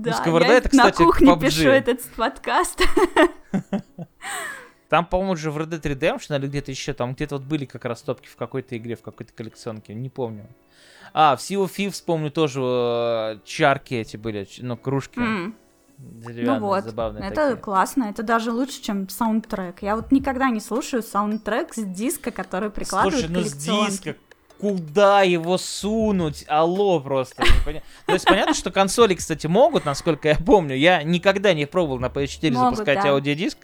[0.00, 2.82] да, ну, сковорода я это, кстати, на кухне пишу этот подкаст.
[4.88, 7.86] Там, по-моему, же в Red Dead Redemption или где-то еще, там где-то вот были как
[7.86, 10.46] раз топки в какой-то игре, в какой-то коллекционке, не помню.
[11.14, 15.18] А, в Sea of Thieves, помню, тоже э, чарки эти были, ну, кружки.
[15.18, 15.54] Mm.
[15.98, 17.56] ну вот, это такие.
[17.56, 19.80] классно, это даже лучше, чем саундтрек.
[19.80, 24.16] Я вот никогда не слушаю саундтрек с диска, который прикладывают Слушай, ну с диска,
[24.62, 26.44] куда его сунуть?
[26.46, 27.42] Алло, просто.
[28.06, 30.76] То есть понятно, что консоли, кстати, могут, насколько я помню.
[30.76, 33.10] Я никогда не пробовал на PS4 могут, запускать да.
[33.10, 33.58] аудиодиск.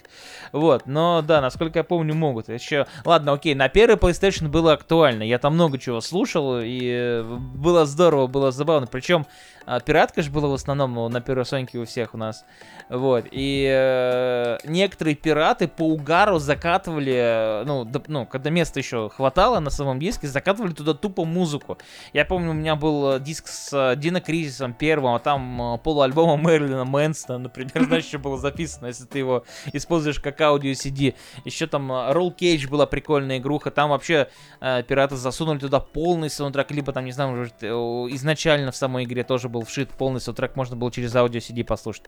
[0.51, 2.49] Вот, но да, насколько я помню, могут.
[2.49, 5.23] Еще, ладно, окей, на первый PlayStation было актуально.
[5.23, 8.89] Я там много чего слушал, и э, было здорово, было забавно.
[8.89, 9.25] Причем
[9.67, 11.39] а, пиратка же была в основном на первой
[11.75, 12.45] у всех у нас.
[12.89, 13.27] Вот.
[13.31, 19.61] И э, некоторые пираты по угару закатывали, э, ну, да, ну, когда места еще хватало
[19.61, 21.79] на самом диске, закатывали туда тупо музыку.
[22.13, 25.79] Я помню, у меня был э, диск с э, Дина Кризисом первым, а там э,
[25.79, 31.15] полуальбома Мэрилина Мэнстона, например, знаешь, что было записано, если ты его используешь как аудио CD.
[31.45, 34.29] Еще там Roll Cage была прикольная игруха, там вообще
[34.61, 39.25] э, пираты засунули туда полный саундтрек, либо там, не знаю, может, изначально в самой игре
[39.25, 42.05] тоже был был вшит полностью, трек можно было через аудио CD послушать.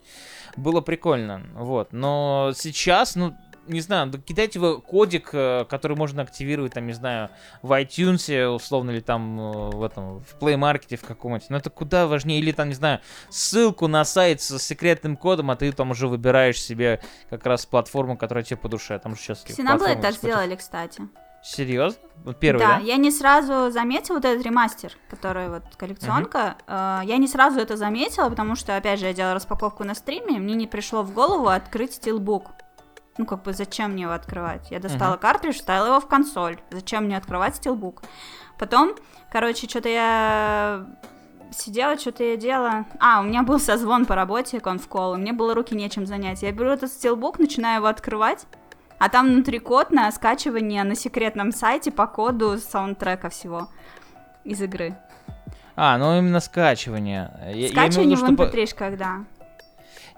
[0.56, 1.92] Было прикольно, вот.
[1.92, 3.34] Но сейчас, ну,
[3.66, 7.30] не знаю, кидайте вы кодик, э, который можно активировать, там, не знаю,
[7.62, 11.50] в iTunes, условно, или там э, в этом, в Play Market в каком-нибудь.
[11.50, 12.40] Но это куда важнее.
[12.40, 16.60] Или там, не знаю, ссылку на сайт с секретным кодом, а ты там уже выбираешь
[16.60, 18.98] себе как раз платформу, которая тебе по душе.
[18.98, 19.44] Там же сейчас...
[19.44, 21.02] Синаблейд так сделали, кстати.
[21.42, 22.00] Серьезно?
[22.38, 26.56] Первый, да, да, я не сразу заметила вот этот ремастер, который вот коллекционка.
[26.66, 27.06] Uh-huh.
[27.06, 30.54] Я не сразу это заметила, потому что, опять же, я делала распаковку на стриме, мне
[30.54, 32.50] не пришло в голову открыть стилбук.
[33.16, 34.70] Ну, как бы, зачем мне его открывать?
[34.70, 35.20] Я достала uh-huh.
[35.20, 36.58] картридж, вставила его в консоль.
[36.70, 38.02] Зачем мне открывать стилбук?
[38.58, 38.94] Потом,
[39.32, 40.86] короче, что-то я
[41.52, 42.84] сидела, что-то я делала.
[42.98, 46.42] А, у меня был созвон по работе, конфкол, мне было руки нечем занять.
[46.42, 48.46] Я беру этот стилбук, начинаю его открывать,
[49.00, 53.68] а там внутри код на скачивание на секретном сайте по коду саундтрека всего
[54.44, 54.94] из игры.
[55.74, 57.30] А, ну именно скачивание.
[57.70, 58.76] Скачивание я, я в mp3 что...
[58.76, 59.24] когда?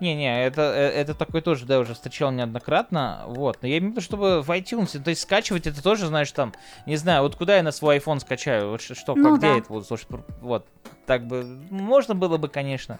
[0.01, 3.59] Не-не, это, э, это такой тоже, да, уже встречал неоднократно, вот.
[3.62, 6.53] Но я имею в виду, чтобы в iTunes, то есть скачивать это тоже, знаешь, там,
[6.87, 9.51] не знаю, вот куда я на свой iPhone скачаю, вот что, ну, как, да.
[9.51, 10.09] где это вот, слушай,
[10.41, 10.66] вот,
[11.07, 12.99] так бы, можно было бы, конечно,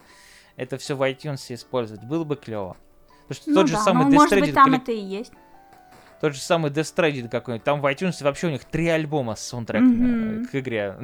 [0.55, 2.77] это все в iTunes использовать, было бы клево.
[3.27, 4.83] Потому что ну, тот да, же самый ну, может быть, там коллек...
[4.83, 5.33] это и есть.
[6.23, 7.65] Тот же самый Death Stranding какой-нибудь.
[7.65, 10.47] Там в iTunes вообще у них три альбома с саундтреками mm-hmm.
[10.47, 10.97] к игре.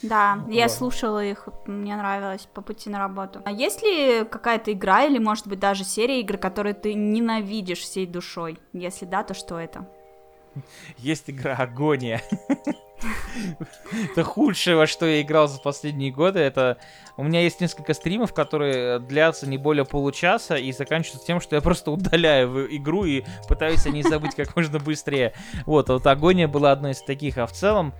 [0.00, 0.54] Да, вот.
[0.54, 3.42] я слушала их, мне нравилось по пути на работу.
[3.44, 8.06] А есть ли какая-то игра или, может быть, даже серия игр, которые ты ненавидишь всей
[8.06, 8.60] душой?
[8.72, 9.88] Если да, то что это?
[10.98, 12.22] Есть игра Агония.
[14.12, 16.40] Это худшее, во что я играл за последние годы.
[16.40, 16.78] Это
[17.16, 21.62] у меня есть несколько стримов, которые длятся не более получаса и заканчиваются тем, что я
[21.62, 25.32] просто удаляю игру и пытаюсь о ней забыть как можно быстрее.
[25.66, 27.92] Вот, вот Агония была одной из таких, а в целом,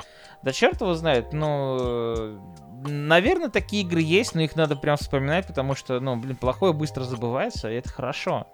[0.43, 2.39] да черт его знает, ну,
[2.85, 7.05] наверное, такие игры есть, но их надо прям вспоминать, потому что, ну, блин, плохое быстро
[7.05, 8.47] забывается, и это хорошо.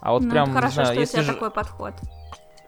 [0.00, 1.94] А вот ну, прям, хорошо, не знаю, что если у тебя такой подход.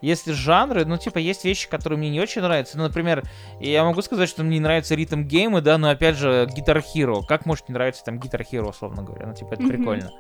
[0.01, 2.79] Если жанры, ну, типа, есть вещи, которые мне не очень нравятся.
[2.79, 3.25] Ну, например,
[3.61, 7.25] я могу сказать, что мне не нравятся ритм геймы, да, но опять же, Guitar Hero.
[7.27, 9.27] Как может не нравиться там Guitar Hero, условно говоря?
[9.27, 9.69] Ну, типа, это mm-hmm.
[9.69, 10.11] прикольно.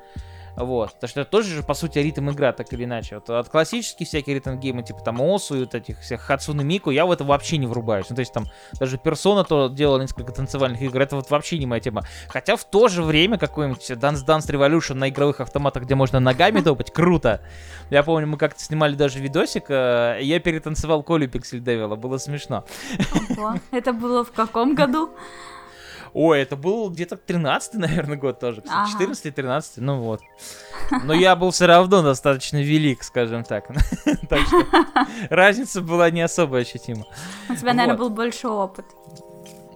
[0.56, 0.94] Вот.
[0.94, 3.16] Потому что это тоже же, по сути, ритм игра, так или иначе.
[3.16, 6.90] Вот от классических всяких ритм геймов, типа там Осу и вот этих всех Хацуны Мику,
[6.90, 8.06] я в это вообще не врубаюсь.
[8.10, 8.46] Ну, то есть там
[8.78, 12.04] даже Персона то делала несколько танцевальных игр, это вот вообще не моя тема.
[12.28, 16.60] Хотя в то же время какой-нибудь Dance Dance Revolution на игровых автоматах, где можно ногами
[16.64, 17.40] топать, круто.
[17.90, 22.64] Я помню, мы как-то снимали даже видосик, э, я перетанцевал Колю Пиксель Девила, было смешно.
[23.70, 25.10] Это было в каком году?
[26.12, 28.62] Ой, это был где-то 13 наверное, год тоже.
[28.68, 28.90] Ага.
[28.98, 30.20] 14-13, ну вот.
[31.04, 33.68] Но я был все равно достаточно велик, скажем так.
[34.28, 34.64] Так что
[35.30, 37.04] разница была не особо ощутима.
[37.48, 38.84] У тебя, наверное, был больше опыт.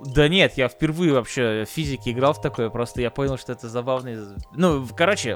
[0.07, 3.68] Да нет, я впервые вообще в физике играл в такое, просто я понял, что это
[3.70, 4.37] забавно.
[4.53, 5.30] Ну, короче,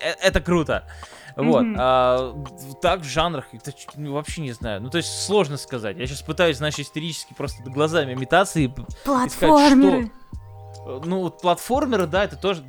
[0.00, 0.88] э- это круто.
[1.36, 1.62] Вот.
[1.62, 1.76] Мгм.
[1.78, 2.34] А,
[2.80, 4.80] так в жанрах, это ну, вообще не знаю.
[4.80, 5.96] Ну, то есть сложно сказать.
[5.98, 8.68] Я сейчас пытаюсь, знаешь, истерически просто глазами метаться и...
[8.68, 10.04] п- Платформеры.
[10.06, 10.08] э,
[10.84, 12.62] Ну, вот платформеры, да, это тоже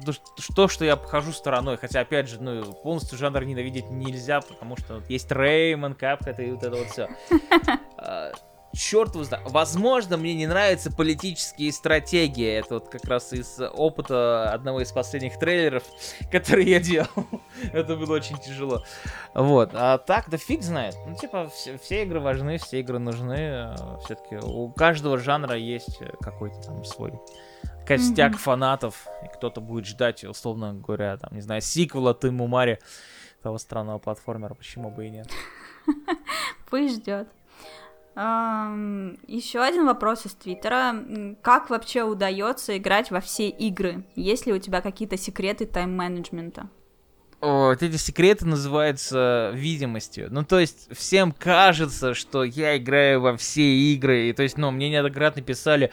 [0.55, 1.77] то, что я похожу стороной.
[1.77, 6.51] Хотя, опять же, ну, полностью жанр ненавидеть нельзя, потому что вот есть Реймон, Капкат и
[6.51, 7.09] вот это вот все.
[8.75, 9.49] Черт его знает.
[9.49, 12.45] Возможно, мне не нравятся политические стратегии.
[12.45, 15.83] Это вот как раз из опыта одного из последних трейлеров,
[16.31, 17.07] который я делал.
[17.73, 18.83] Это было очень тяжело.
[19.33, 19.69] Вот.
[19.73, 20.95] А так, да фиг знает.
[21.07, 23.73] Ну, типа, все, все игры важны, все игры нужны.
[24.03, 27.13] Все-таки у каждого жанра есть э, какой-то там свой
[27.85, 28.39] костяк Мгм.
[28.39, 29.07] фанатов.
[29.23, 32.79] И кто-то будет ждать, условно говоря, там, не знаю, сиквела Тыму Мари
[33.41, 34.53] того странного платформера.
[34.53, 35.29] Почему бы и нет?
[36.69, 37.27] Пусть ждет.
[38.15, 40.95] Еще один вопрос из Твиттера.
[41.41, 44.05] Как вообще удается играть во все игры?
[44.15, 46.69] Есть ли у тебя какие-то секреты тайм-менеджмента?
[47.41, 50.29] Вот эти секреты называются видимостью.
[50.31, 54.29] Ну, то есть, всем кажется, что я играю во все игры.
[54.29, 55.91] И то есть, ну, мне неоднократно писали,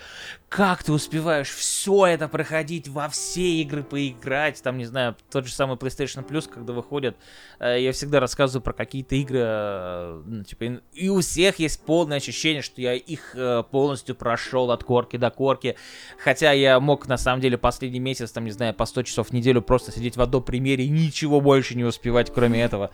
[0.54, 4.62] как ты успеваешь все это проходить, во все игры поиграть.
[4.62, 7.16] Там, не знаю, тот же самый PlayStation Plus, когда выходит,
[7.58, 11.80] э, я всегда рассказываю про какие-то игры, э, ну, типа, и- и у всех есть
[11.86, 15.74] полное ощущение, что я их э, полностью прошел от корки до корки.
[16.18, 19.32] Хотя я мог, на самом деле, последний месяц, там, не знаю, по 100 часов в
[19.32, 22.90] неделю просто сидеть в одном примере и ничего больше не успевать, кроме этого.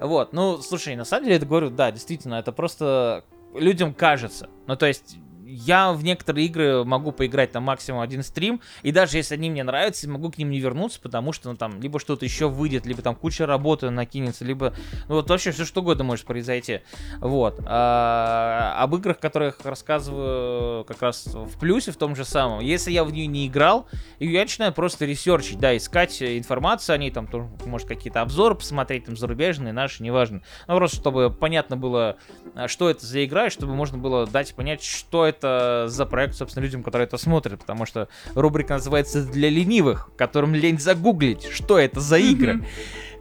[0.00, 3.24] Вот, ну, слушай, на самом деле, это говорю, да, действительно, это просто
[3.54, 4.50] людям кажется.
[4.66, 5.16] Ну, то есть,
[5.50, 9.64] я в некоторые игры могу поиграть там максимум один стрим, и даже если они мне
[9.64, 13.02] нравятся, могу к ним не вернуться, потому что, ну, там, либо что-то еще выйдет, либо
[13.02, 14.74] там куча работы накинется, либо,
[15.08, 16.80] ну, вот вообще все что угодно может произойти.
[17.18, 17.60] Вот.
[17.66, 22.60] А, об играх, которых рассказываю как раз в плюсе, в том же самом.
[22.60, 23.86] Если я в нее не играл,
[24.18, 29.06] я начинаю просто ресерчить, да, искать информацию о ней, там, тоже, может, какие-то обзоры посмотреть,
[29.06, 30.42] там, зарубежные, наши, неважно.
[30.66, 32.16] Ну, просто чтобы понятно было,
[32.54, 36.34] а, что это за игра, и чтобы можно было дать понять, что это за проект,
[36.34, 41.78] собственно, людям, которые это смотрят, потому что рубрика называется «Для ленивых», которым лень загуглить, что
[41.78, 42.64] это за игры.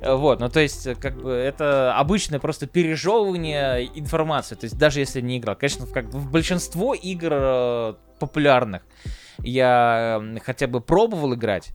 [0.02, 5.20] Вот, ну то есть, как бы, это обычное просто пережевывание информации, то есть даже если
[5.20, 5.58] не играл.
[5.58, 8.84] Конечно, в, как, в большинство игр э, популярных
[9.40, 11.72] я хотя бы пробовал играть,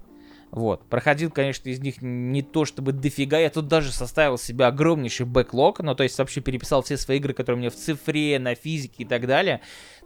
[0.50, 5.26] вот, проходил, конечно, из них не то чтобы дофига, я тут даже составил себе огромнейший
[5.26, 8.54] бэклог, ну, то есть вообще переписал все свои игры, которые у меня в цифре, на
[8.54, 9.62] физике и так далее.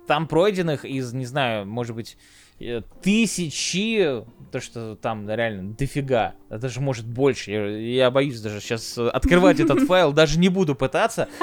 [0.09, 2.17] Там пройденных из, не знаю, может быть,
[2.59, 7.67] э, тысячи, то, что там реально дофига, а даже может больше, я,
[8.07, 11.29] я боюсь даже сейчас открывать этот файл, даже не буду пытаться.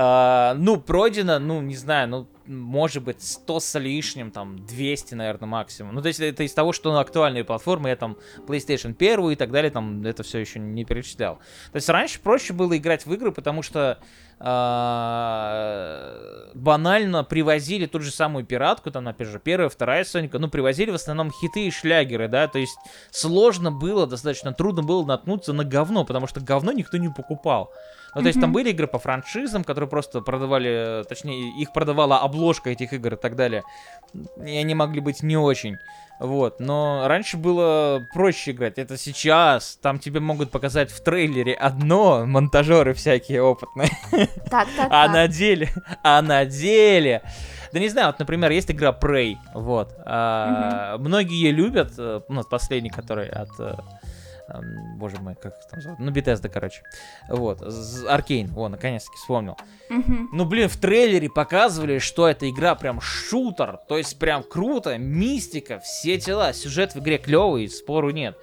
[0.00, 5.46] А, Ну, пройдено, ну, не знаю, ну, может быть, 100 с лишним, там, 200, наверное,
[5.46, 5.94] максимум.
[5.94, 9.36] Ну, то есть это из того, что на актуальные платформы, я там PlayStation 1 и
[9.36, 11.36] так далее, там, это все еще не перечислял.
[11.72, 13.98] То есть раньше проще было играть в игры, потому что
[14.40, 16.14] а,
[16.54, 20.94] банально привозили ту же самую пиратку, там, опять же, первая, вторая Соника, ну, привозили в
[20.94, 22.78] основном хиты и шлягеры, да, то есть
[23.10, 27.72] сложно было, достаточно трудно было наткнуться на говно, потому что говно никто не покупал.
[28.18, 32.70] Ну, то есть там были игры по франшизам, которые просто продавали, точнее, их продавала обложка
[32.70, 33.62] этих игр и так далее.
[34.44, 35.76] И они могли быть не очень.
[36.18, 38.78] Вот, но раньше было проще играть.
[38.78, 39.78] Это сейчас.
[39.80, 43.88] Там тебе могут показать в трейлере одно, монтажеры всякие опытные.
[44.50, 45.12] Так, так, А так.
[45.12, 45.68] на деле,
[46.02, 47.22] а на деле...
[47.72, 49.94] Да не знаю, вот, например, есть игра Prey, вот.
[50.06, 53.50] а, Многие ее любят, э, ну, последний, который от...
[54.96, 55.98] Боже мой, как их там зовут?
[55.98, 56.82] Ну, Bethesda, короче.
[57.28, 57.62] Вот.
[58.08, 59.56] Аркейн, о, наконец-таки вспомнил.
[59.88, 65.78] Ну, блин, в трейлере показывали, что эта игра прям шутер, то есть прям круто, мистика,
[65.80, 68.38] все дела, сюжет в игре клевый, спору нет.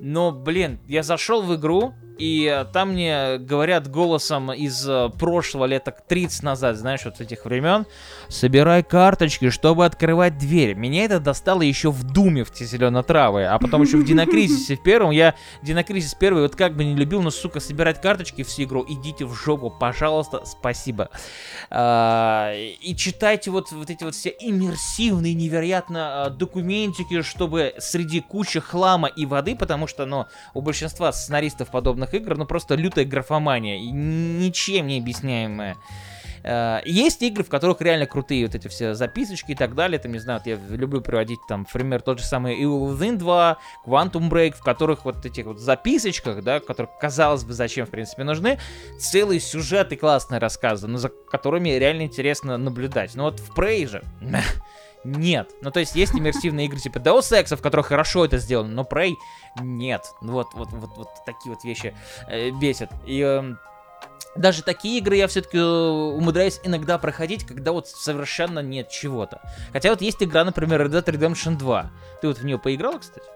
[0.00, 5.66] Но, блин, я зашел в игру, и э, там мне говорят голосом из э, прошлого
[5.66, 7.86] лет так 30 назад, знаешь, вот с этих времен,
[8.28, 10.74] собирай карточки, чтобы открывать дверь.
[10.74, 14.82] Меня это достало еще в Думе в те зелено-травые, а потом еще в Динокризисе в
[14.82, 15.12] первом.
[15.12, 19.24] Я Динокризис первый вот как бы не любил, но, сука, собирать карточки всю игру, идите
[19.24, 21.10] в жопу, пожалуйста, спасибо.
[21.70, 28.58] А, И читайте вот, вот эти вот все иммерсивные, невероятно а, документики, чтобы среди кучи
[28.58, 33.78] хлама и воды, потому что, ну, у большинства сценаристов подобных игр, ну, просто лютая графомания,
[33.78, 35.76] ничем не объясняемая.
[36.44, 39.98] Э, есть игры, в которых реально крутые вот эти все записочки и так далее.
[39.98, 43.58] Там, не знаю, вот я люблю приводить там, пример, тот же самый Evil Within 2,
[43.86, 48.24] Quantum Break, в которых вот этих вот записочках, да, которые, казалось бы, зачем, в принципе,
[48.24, 48.58] нужны,
[48.98, 53.14] целые сюжеты классные рассказы, но за которыми реально интересно наблюдать.
[53.14, 54.02] Но вот в Prey же...
[55.04, 55.50] Нет.
[55.62, 58.82] Ну, то есть есть иммерсивные игры типа Deus Ex, в которых хорошо это сделано, но
[58.82, 59.14] Prey
[59.60, 60.02] нет.
[60.20, 61.96] Вот, вот, вот, вот такие вот вещи
[62.28, 62.90] э, бесят.
[63.06, 63.54] И э,
[64.36, 69.40] даже такие игры я все-таки э, умудряюсь иногда проходить, когда вот совершенно нет чего-то.
[69.72, 71.90] Хотя вот есть игра, например, Red Dead Redemption 2.
[72.20, 73.26] Ты вот в нее поиграла, кстати?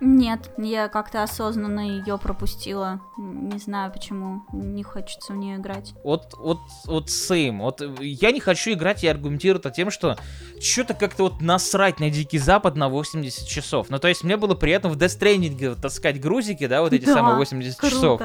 [0.00, 3.00] Нет, я как-то осознанно ее пропустила.
[3.16, 4.42] Не знаю почему.
[4.52, 5.94] Не хочется в нее играть.
[6.02, 7.58] Вот, вот, вот same.
[7.58, 10.18] Вот я не хочу играть и аргументирую это тем, что
[10.60, 13.88] что-то как-то вот насрать на Дикий Запад на 80 часов.
[13.88, 17.14] Ну, то есть мне было приятно в Death Stranding таскать грузики, да, вот эти да,
[17.14, 17.94] самые 80 круто.
[17.94, 18.22] часов.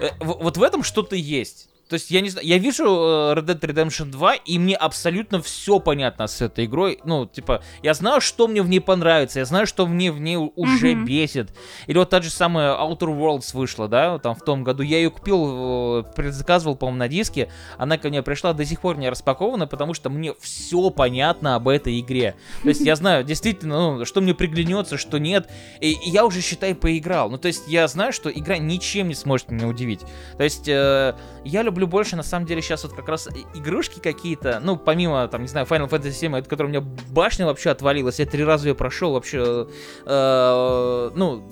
[0.00, 1.68] Э, вот в этом что-то есть.
[1.88, 5.40] То есть, я не знаю, я вижу э, Red Dead Redemption 2, и мне абсолютно
[5.40, 6.98] все понятно с этой игрой.
[7.04, 10.36] Ну, типа, я знаю, что мне в ней понравится, я знаю, что мне в ней
[10.36, 11.04] уже mm-hmm.
[11.04, 11.50] бесит.
[11.86, 14.82] Или вот та же самая Outer Worlds вышла, да, там в том году.
[14.82, 17.50] Я ее купил, э, предзаказывал, по-моему, на диске.
[17.78, 21.68] Она ко мне пришла, до сих пор не распакована, потому что мне все понятно об
[21.68, 22.34] этой игре.
[22.62, 25.48] То есть, я знаю, действительно, ну, что мне приглянется, что нет.
[25.80, 27.30] И, и я уже, считай, поиграл.
[27.30, 30.00] Ну, то есть, я знаю, что игра ничем не сможет меня удивить.
[30.36, 31.14] То есть, э,
[31.46, 35.42] я люблю больше, на самом деле, сейчас вот как раз игрушки какие-то, ну, помимо, там,
[35.42, 38.68] не знаю, Final Fantasy 7, от которой у меня башня вообще отвалилась, я три раза
[38.68, 39.68] ее прошел вообще,
[40.04, 41.42] э, ну,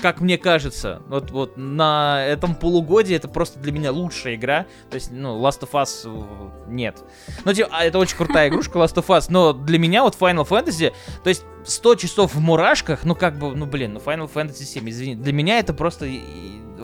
[0.00, 4.66] как мне кажется, вот, вот на этом полугодии это просто для меня лучшая игра.
[4.90, 7.02] То есть, ну, Last of Us э, нет.
[7.44, 10.46] Ну, типа, а это очень крутая игрушка Last of Us, но для меня вот Final
[10.46, 10.92] Fantasy,
[11.22, 14.88] то есть 100 часов в мурашках, ну, как бы, ну, блин, ну, Final Fantasy 7,
[14.90, 16.06] извини, для меня это просто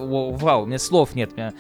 [0.01, 1.53] вау, у меня слов нет, у меня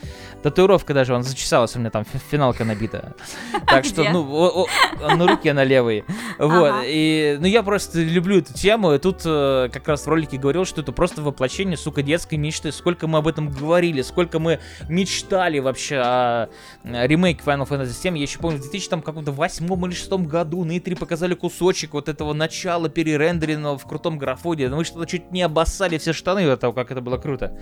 [0.43, 3.15] татуировка даже, он зачесалась, у меня там финалка набита.
[3.67, 4.67] Так что, ну,
[5.01, 6.05] на руке на левой.
[6.39, 10.39] Вот, и, ну, я просто люблю эту тему, и тут э, как раз в ролике
[10.39, 14.59] говорил, что это просто воплощение, сука, детской мечты, сколько мы об этом говорили, сколько мы
[14.89, 16.49] мечтали вообще о
[16.85, 21.35] ремейке Final Fantasy 7, я еще помню, в 2008 или 2006 году на E3 показали
[21.35, 26.49] кусочек вот этого начала перерендеренного в крутом графоне, мы что-то чуть не обоссали все штаны
[26.51, 27.57] от того, как это было круто.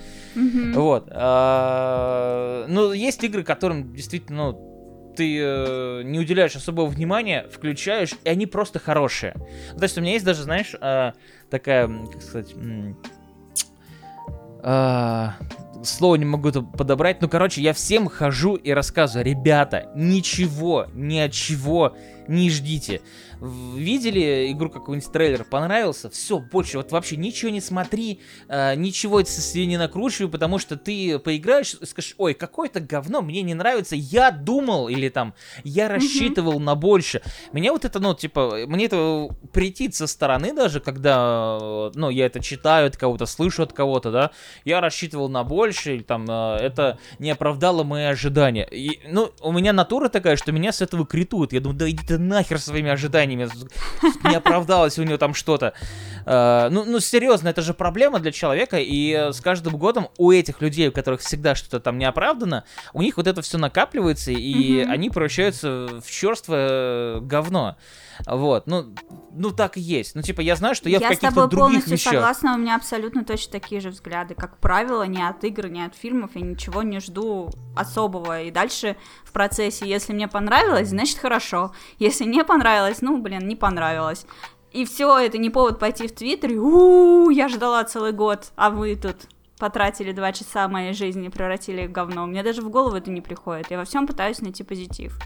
[0.75, 1.09] Вот.
[1.11, 4.69] А, ну, есть игры, которым действительно, ну,
[5.17, 9.35] ты э, не уделяешь особого внимания, включаешь, и они просто хорошие.
[9.77, 11.13] То есть у меня есть даже, знаешь, э,
[11.51, 12.55] такая, как сказать,
[14.63, 15.29] э,
[15.83, 17.21] слово не могу подобрать.
[17.21, 21.97] Ну, короче, я всем хожу и рассказываю, ребята, ничего, ни от чего
[22.29, 23.01] не ждите.
[23.41, 29.67] Видели игру какой-нибудь трейлер, понравился, все, больше вот вообще ничего не смотри, э, ничего себе
[29.67, 34.31] не накручивай, потому что ты поиграешь и скажешь, ой, какое-то говно, мне не нравится, я
[34.31, 37.23] думал, или там, я рассчитывал на больше.
[37.53, 42.41] Меня вот это, ну, типа, мне это претит со стороны даже, когда, ну, я это
[42.41, 44.31] читаю от кого-то, слышу от кого-то, да,
[44.65, 48.69] я рассчитывал на больше, или там, э, это не оправдало мои ожидания.
[48.71, 52.05] И, ну, у меня натура такая, что меня с этого критуют, я думаю, да иди
[52.05, 53.49] ты нахер своими ожиданиями,
[54.29, 55.73] не оправдалось у него там что-то.
[56.27, 60.61] Э, ну, ну, серьезно, это же проблема для человека, и с каждым годом у этих
[60.61, 64.81] людей, у которых всегда что-то там не оправдано, у них вот это все накапливается, и
[64.81, 67.77] они превращаются в черствое говно.
[68.27, 68.95] Вот, ну,
[69.33, 70.15] ну так и есть.
[70.15, 72.13] Ну, типа, я знаю, что я, я в каких-то других полностью вещах...
[72.15, 74.35] согласна, у меня абсолютно точно такие же взгляды.
[74.35, 78.43] Как правило, ни от игр, ни от фильмов я ничего не жду особого.
[78.43, 81.73] И дальше в процессе, если мне понравилось, значит хорошо.
[81.99, 84.27] Если не понравилось, ну, блин, не понравилось.
[84.73, 88.69] И все, это не повод пойти в Твиттер и у я ждала целый год, а
[88.71, 89.17] вы тут
[89.59, 92.27] потратили два часа моей жизни, превратили в говно.
[92.27, 93.71] Мне даже в голову это не приходит.
[93.71, 95.19] Я во всем пытаюсь найти позитив.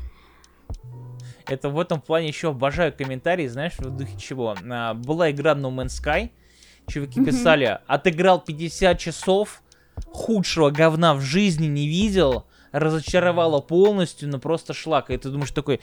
[1.46, 4.54] Это в этом плане еще обожаю комментарии, знаешь, в духе чего.
[4.70, 6.30] А, была игра No Man's Sky,
[6.88, 9.62] чуваки писали, отыграл 50 часов,
[10.06, 15.10] худшего говна в жизни не видел, разочаровала полностью, но просто шлак.
[15.10, 15.80] И ты думаешь такой,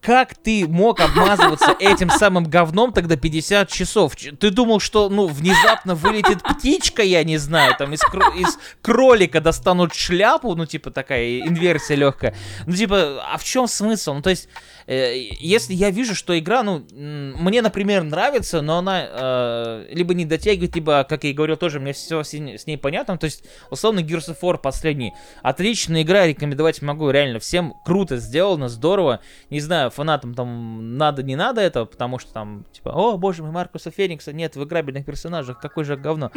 [0.00, 4.16] как ты мог обмазываться этим самым говном тогда 50 часов?
[4.16, 9.40] Ты думал, что, ну, внезапно вылетит птичка, я не знаю, там из, кро- из кролика
[9.42, 12.34] достанут шляпу, ну, типа такая инверсия легкая.
[12.66, 14.14] Ну, типа, а в чем смысл?
[14.14, 14.48] Ну, то есть,
[14.92, 20.74] если я вижу, что игра, ну, мне, например, нравится, но она э, либо не дотягивает,
[20.74, 23.16] либо, как я и говорил, тоже мне все с ней понятно.
[23.16, 25.14] То есть, условно, Gears of War последний.
[25.42, 27.38] Отличная игра, рекомендовать могу, реально.
[27.38, 29.20] Всем круто сделано, здорово.
[29.48, 33.52] Не знаю, фанатам там надо, не надо это, потому что там, типа, о, боже мой,
[33.52, 36.32] Маркуса Феникса нет в играбельных персонажах, какой же говно.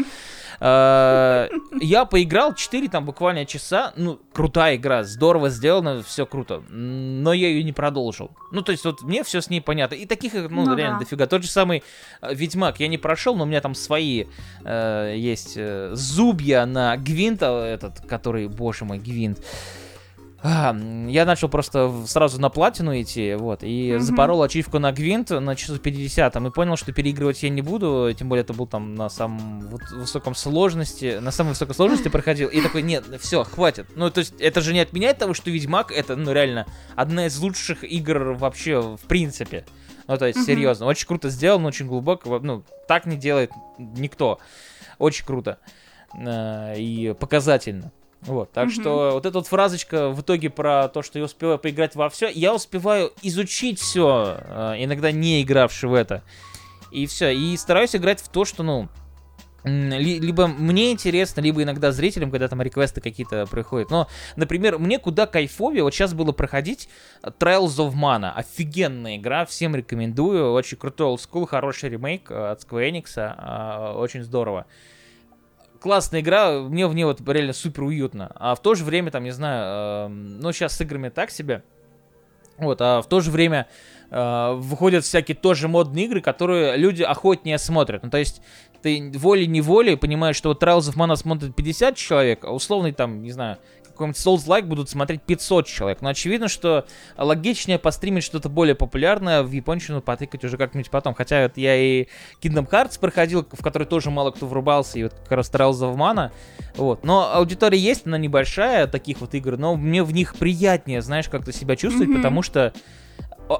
[0.59, 1.49] Э,
[1.81, 6.61] я поиграл 4 там буквально часа, ну, крутая игра, здорово сделано, все круто.
[6.69, 8.29] Но я ее не продолжил.
[8.51, 9.95] Ну, то есть, вот мне все с ней понятно.
[9.95, 11.05] И таких, ну, ну реально да.
[11.05, 11.25] дофига.
[11.27, 11.83] Тот же самый
[12.21, 14.25] э, Ведьмак я не прошел, но у меня там свои
[14.63, 19.39] э, есть э, зубья на Гвинта, этот, который, боже мой, Гвинт.
[20.45, 20.75] А,
[21.07, 23.99] я начал просто сразу на платину идти, вот, и mm-hmm.
[23.99, 28.27] запорол ачивку на гвинт на часу 50 и понял, что переигрывать я не буду, тем
[28.27, 32.59] более это был там на самом вот, высоком сложности, на самой высокой сложности проходил, и
[32.59, 33.87] такой, нет, все, хватит.
[33.95, 36.65] Ну, то есть, это же не отменяет того, что Ведьмак это, ну, реально,
[36.97, 39.65] одна из лучших игр вообще в принципе.
[40.07, 40.45] Ну, то есть, mm-hmm.
[40.45, 44.39] серьезно, очень круто сделано, очень глубоко, ну, так не делает никто.
[44.99, 45.57] Очень круто.
[46.13, 47.93] Э, и показательно.
[48.25, 48.81] Вот, так mm-hmm.
[48.81, 52.29] что вот эта вот фразочка в итоге про то, что я успеваю поиграть во все,
[52.29, 56.23] я успеваю изучить все, э, иногда не игравший в это.
[56.91, 58.87] И все, и стараюсь играть в то, что, ну,
[59.65, 63.89] либо мне интересно, либо иногда зрителям, когда там реквесты какие-то приходят.
[63.89, 66.89] Но, например, мне куда кайфовее вот сейчас было проходить
[67.23, 68.31] Trials of Mana.
[68.33, 70.51] Офигенная игра, всем рекомендую.
[70.51, 73.13] Очень крутой олдскул, хороший ремейк э, от Square Enix.
[73.15, 74.65] Э, очень здорово
[75.83, 78.31] классная игра, мне в ней вот реально супер уютно.
[78.35, 81.61] А в то же время, там, не знаю, э, ну, сейчас с играми так себе.
[82.57, 83.67] Вот, а в то же время
[84.09, 88.01] э, выходят всякие тоже модные игры, которые люди охотнее смотрят.
[88.01, 88.41] Ну, то есть,
[88.81, 93.31] ты волей-неволей понимаешь, что вот Trials of Mana смотрит 50 человек, а условный там, не
[93.31, 93.57] знаю,
[93.93, 96.01] какой-нибудь Souls-like будут смотреть 500 человек.
[96.01, 96.85] Но очевидно, что
[97.17, 101.13] логичнее постримить что-то более популярное, в японщину потыкать уже как-нибудь потом.
[101.13, 102.07] Хотя вот я и
[102.41, 105.97] Kingdom Hearts проходил, в который тоже мало кто врубался, и вот как раз старался в
[105.97, 106.31] Mana.
[106.75, 107.03] Вот.
[107.03, 111.53] Но аудитория есть, она небольшая, таких вот игр, но мне в них приятнее, знаешь, как-то
[111.53, 112.17] себя чувствовать, mm-hmm.
[112.17, 112.73] потому что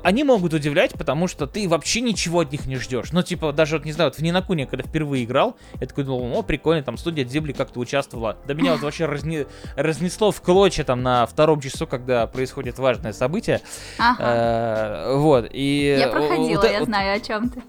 [0.04, 3.12] они могут удивлять, потому что ты вообще ничего от них не ждешь.
[3.12, 6.38] Ну, типа, даже, вот, не знаю, вот в Нинакуне, когда впервые играл, я такой думал,
[6.38, 8.38] о, прикольно, там студия Дзибли как-то участвовала.
[8.48, 9.46] Да меня вот вообще разне...
[9.76, 13.62] разнесло в клочья там на втором часу, когда происходит важное событие.
[14.00, 14.24] Ага.
[14.24, 15.98] Э, вот, и...
[16.00, 17.62] Я проходила, я знаю, о чем ты.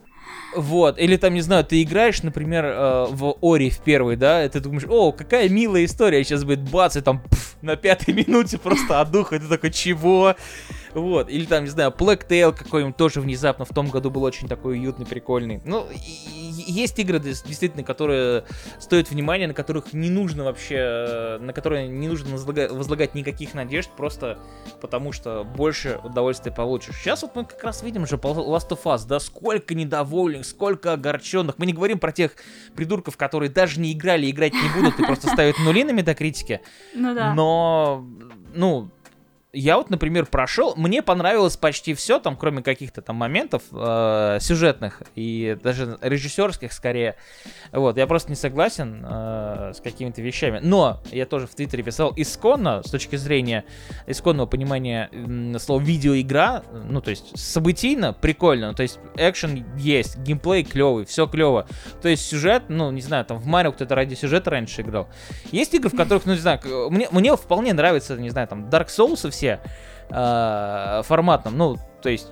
[0.54, 4.48] Вот, или там, не знаю, ты играешь, например, э, в Ори в первый, да, и
[4.48, 8.58] ты думаешь, о, какая милая история, сейчас будет бац, и там пф, на пятой минуте
[8.58, 10.36] просто от духа, и ты такой, чего?
[10.94, 14.48] Вот, или там, не знаю, Black Tail какой-нибудь тоже внезапно в том году был очень
[14.48, 15.60] такой уютный, прикольный.
[15.64, 18.44] Ну, есть игры действительно, которые
[18.78, 24.38] стоят внимания, на которых не нужно вообще, на которые не нужно возлагать, никаких надежд, просто
[24.80, 26.96] потому что больше удовольствия получишь.
[26.96, 31.58] Сейчас вот мы как раз видим же Last of Us, да, сколько недовольных, сколько огорченных.
[31.58, 32.32] Мы не говорим про тех
[32.74, 36.60] придурков, которые даже не играли, играть не будут и просто ставят нули на метакритике.
[36.94, 37.34] Ну да.
[37.34, 38.06] Но,
[38.54, 38.90] ну,
[39.54, 45.02] я вот, например, прошел, мне понравилось почти все, там, кроме каких-то там моментов э, сюжетных
[45.14, 47.14] и даже режиссерских скорее.
[47.72, 50.60] Вот, я просто не согласен э, с какими-то вещами.
[50.62, 53.64] Но я тоже в Твиттере писал исконно, с точки зрения
[54.06, 60.64] исконного понимания э, слова видеоигра, ну, то есть событийно, прикольно, то есть экшен есть, геймплей
[60.64, 61.68] клевый, все клево.
[62.02, 65.08] То есть сюжет, ну, не знаю, там в Марио кто-то ради сюжета раньше играл.
[65.52, 68.88] Есть игры, в которых, ну, не знаю, мне, мне вполне нравится, не знаю, там Dark
[68.88, 69.60] Souls и все вообще
[70.10, 71.56] э, форматном.
[71.56, 72.28] Ну, то есть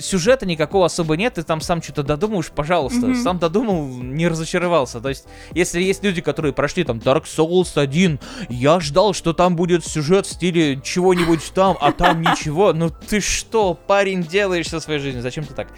[0.00, 3.06] сюжета никакого особо нет, ты там сам что-то додумаешь, пожалуйста.
[3.06, 3.22] Mm-hmm.
[3.22, 5.00] Сам додумал, не разочаровался.
[5.00, 9.54] То есть, если есть люди, которые прошли там Dark Souls 1, я ждал, что там
[9.56, 12.72] будет сюжет в стиле чего-нибудь там, а там ничего.
[12.72, 15.22] Ну ты что, парень, делаешь со своей жизнью?
[15.22, 15.68] Зачем ты так?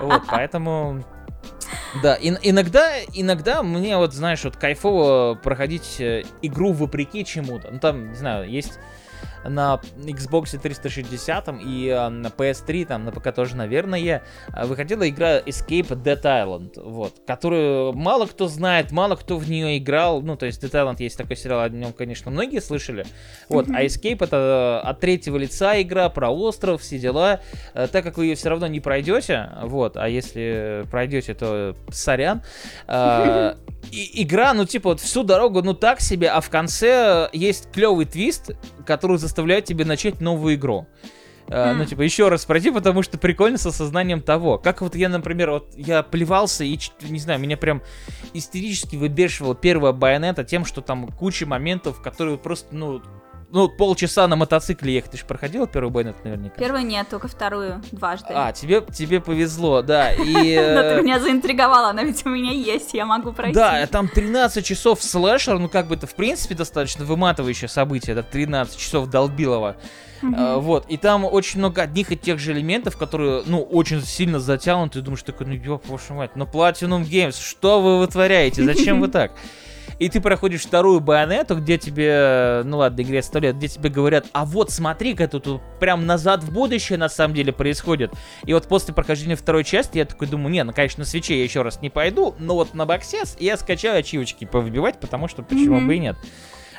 [0.00, 1.02] Вот, поэтому...
[2.02, 7.70] Да, и, иногда, иногда мне вот, знаешь, вот кайфово проходить э, игру вопреки чему-то.
[7.70, 8.78] Ну там, не знаю, есть
[9.44, 14.22] на Xbox 360 и э, на PS3, там на ПК тоже, наверное,
[14.54, 19.78] э, выходила игра Escape Dead Island, вот, которую мало кто знает, мало кто в нее
[19.78, 23.06] играл, ну, то есть Dead Island есть такой сериал, о нем, конечно, многие слышали,
[23.48, 23.76] вот, mm-hmm.
[23.76, 27.40] а Escape это от третьего лица игра про остров, все дела,
[27.74, 32.42] э, так как вы ее все равно не пройдете, вот, а если пройдете, то сорян,
[33.90, 38.06] и, игра, ну, типа, вот всю дорогу, ну, так себе, а в конце есть клевый
[38.06, 38.52] твист,
[38.86, 40.86] который заставляет тебя начать новую игру.
[41.48, 44.58] Uh, ну, типа, еще раз пройти, потому что прикольно с осознанием того.
[44.58, 47.82] Как вот я, например, вот я плевался и, не знаю, меня прям
[48.32, 53.02] истерически выбешивала первая байонета тем, что там куча моментов, которые просто, ну,
[53.52, 55.12] ну, полчаса на мотоцикле ехать.
[55.12, 56.56] Ты же проходила первый байонет наверняка?
[56.56, 58.28] Первый нет, только вторую дважды.
[58.30, 60.12] А, тебе, тебе повезло, да.
[60.12, 63.54] И, Но ты э, меня заинтриговала, она ведь у меня есть, я могу пройти.
[63.54, 68.22] Да, там 13 часов слэшер, ну как бы это в принципе достаточно выматывающее событие, это
[68.22, 69.76] 13 часов долбилова.
[70.34, 74.38] А, вот, и там очень много одних и тех же элементов, которые, ну, очень сильно
[74.40, 79.00] затянуты, и думаешь, такой, ну, ёб вашу мать, ну, Platinum Games, что вы вытворяете, зачем
[79.00, 79.32] вы так?
[80.02, 84.26] И ты проходишь вторую байонету, где тебе, ну ладно, игре 100 лет, где тебе говорят,
[84.32, 88.12] а вот смотри-ка, тут, тут прям назад в будущее на самом деле происходит.
[88.44, 91.44] И вот после прохождения второй части я такой думаю, не, ну конечно на свече я
[91.44, 95.76] еще раз не пойду, но вот на боксес я скачаю ачивочки повыбивать, потому что почему
[95.76, 95.86] Мгм.
[95.86, 96.16] бы и нет.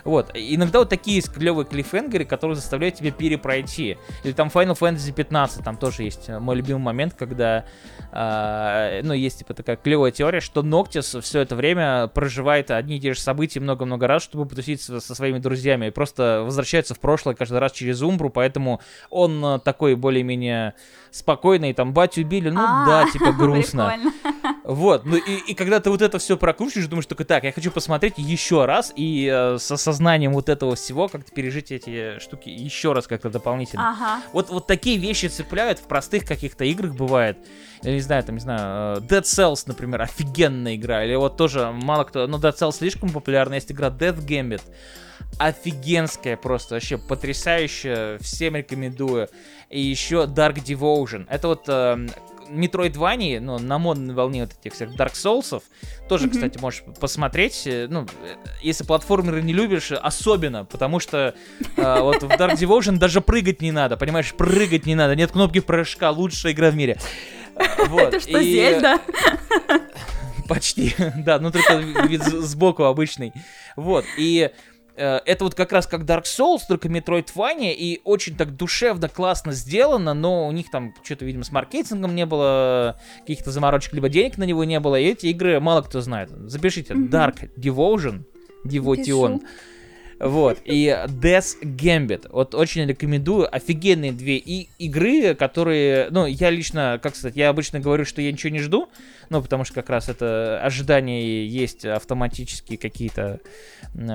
[0.04, 3.98] Вот, иногда вот такие есть клевые клиффхенгеры, которые заставляют тебя перепройти.
[4.26, 7.64] Или там Final Fantasy 15, там тоже есть э, мой любимый момент, когда,
[8.16, 13.00] а, ну, есть типа такая клевая теория, что Ноктис все это время проживает одни и
[13.00, 17.00] те же события много-много раз, чтобы потусить со, со своими друзьями, и просто возвращается в
[17.00, 20.76] прошлое каждый раз через Умбру, поэтому он э, такой более-менее
[21.10, 23.92] спокойный, там, батю убили, ну А, да, типа грустно.
[23.96, 24.33] Прикольно.
[24.64, 27.70] Вот, ну и, и когда ты вот это все прокручиваешь, думаешь только так, я хочу
[27.70, 32.94] посмотреть еще раз и э, с осознанием вот этого всего как-то пережить эти штуки еще
[32.94, 33.90] раз как-то дополнительно.
[33.90, 34.22] Ага.
[34.32, 37.38] Вот, вот такие вещи цепляют в простых каких-то играх бывает.
[37.82, 41.04] Я не знаю, там, не знаю, э, Dead Cells, например, офигенная игра.
[41.04, 42.26] Или вот тоже мало кто...
[42.28, 43.56] Ну, Dead Cells слишком популярна.
[43.56, 44.62] Есть игра Death Gambit.
[45.40, 48.18] Офигенская просто, вообще потрясающая.
[48.20, 49.28] Всем рекомендую.
[49.70, 51.26] И еще Dark Devotion.
[51.30, 52.08] Это вот э,
[52.50, 55.62] Metroidvania, ну, на модной волне вот этих всех Dark Souls.
[56.10, 56.34] Тоже, Мгм.
[56.34, 57.64] кстати, можешь посмотреть.
[57.66, 61.36] э, Ну, э, если платформеры не любишь, особенно, потому что
[61.78, 65.60] э, вот в Dark Devotion даже прыгать не надо, понимаешь, прыгать не надо, нет кнопки
[65.60, 66.98] прыжка, лучшая игра в мире.
[67.88, 68.02] Вот.
[68.16, 69.00] Это что, и- Зельда?
[70.48, 71.76] Почти, да, ну только
[72.08, 73.32] вид сбоку обычный.
[73.76, 74.52] Вот, и
[74.96, 80.14] это вот как раз как Dark Souls, только Metroidvania, и очень так душевно, классно сделано,
[80.14, 84.44] но у них там что-то, видимо, с маркетингом не было, каких-то заморочек, либо денег на
[84.44, 86.30] него не было, и эти игры мало кто знает.
[86.30, 86.94] Запишите.
[86.94, 88.24] Dark Devotion,
[88.66, 89.40] Devotion.
[89.40, 89.42] Пишу.
[90.20, 92.28] Вот, и Death Gambit.
[92.30, 93.54] Вот очень рекомендую.
[93.54, 96.08] Офигенные две и игры, которые...
[96.12, 98.90] Ну, я лично, как сказать, я обычно говорю, что я ничего не жду,
[99.30, 103.40] ну, потому что как раз это ожидания есть автоматические какие-то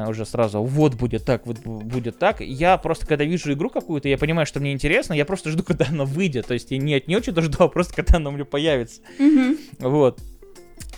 [0.08, 0.62] уже сразу.
[0.62, 2.40] Вот будет так, вот бу- будет так.
[2.40, 5.86] Я просто, когда вижу игру какую-то, я понимаю, что мне интересно, я просто жду, когда
[5.88, 6.46] она выйдет.
[6.46, 9.00] То есть я не от нее что-то жду, а просто когда она у меня появится.
[9.18, 9.58] Мгм.
[9.78, 10.20] Вот.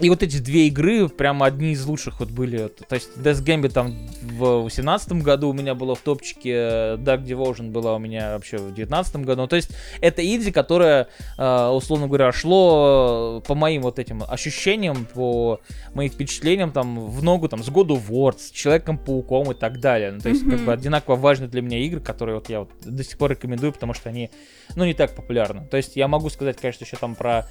[0.00, 2.68] И вот эти две игры прям одни из лучших вот были.
[2.88, 6.52] То есть Death Gambit там в 18 году у меня было в топчике,
[6.96, 9.42] Dark Devotion была у меня вообще в 19 году.
[9.42, 9.70] Ну, то есть
[10.00, 15.60] это инди, которое, э, условно говоря, шло э, по моим вот этим ощущениям, по
[15.94, 20.12] моим впечатлениям там в ногу там с of War, с Человеком-пауком и так далее.
[20.12, 20.64] Ну, то есть как Мгм.
[20.64, 23.92] бы одинаково важны для меня игры, которые вот я вот до сих пор рекомендую, потому
[23.94, 24.30] что они,
[24.76, 25.66] ну, не так популярны.
[25.66, 27.46] То есть я могу сказать, конечно, еще там про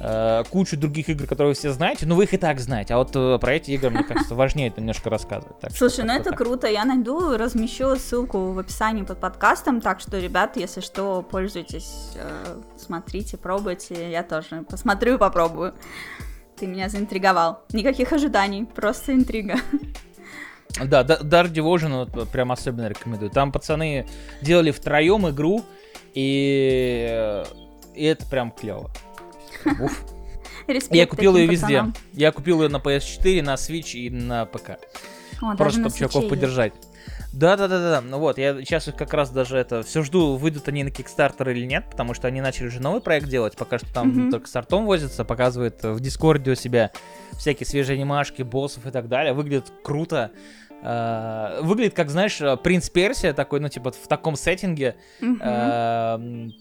[0.00, 2.94] э, кучу других игр, которые вы все знаете, но вы их и так знаете.
[2.94, 5.58] А вот э, про эти игры, мне кажется, важнее это немножко рассказывать.
[5.58, 6.38] Так Слушай, ну это так.
[6.38, 6.68] круто.
[6.68, 9.80] Я найду, размещу ссылку в описании под подкастом.
[9.80, 14.08] Так что, ребят, если что, пользуйтесь, э, смотрите, пробуйте.
[14.10, 15.74] Я тоже посмотрю и попробую.
[16.56, 17.64] Ты меня заинтриговал.
[17.72, 19.56] Никаких ожиданий, просто интрига.
[20.84, 23.32] Да, Dark Devotion вот прям особенно рекомендую.
[23.32, 24.06] Там пацаны
[24.40, 25.64] делали втроем игру,
[26.14, 27.44] и, э,
[27.96, 28.88] и это прям клево.
[29.80, 30.19] Уф.
[30.72, 31.66] Респект Я купил ее везде.
[31.66, 31.94] пацанам.
[32.12, 34.78] Я купил ее на PS4, на Switch и на ПК.
[35.42, 36.72] О, Просто чтобы чуваков поддержать.
[37.32, 38.00] Да, да, да, да.
[38.00, 41.64] Ну вот, я сейчас как раз даже это все жду, выйдут они на Kickstarter или
[41.64, 43.56] нет, потому что они начали уже новый проект делать.
[43.56, 44.30] Пока что там Мгм.
[44.32, 46.90] только с артом возится, показывает в Дискорде у себя
[47.38, 49.32] всякие свежие анимашки, боссов и так далее.
[49.32, 50.32] Выглядит круто.
[50.82, 54.96] Э, Выглядит, как, знаешь, принц Персия такой, ну, типа, в таком сеттинге.
[55.20, 56.52] Эм,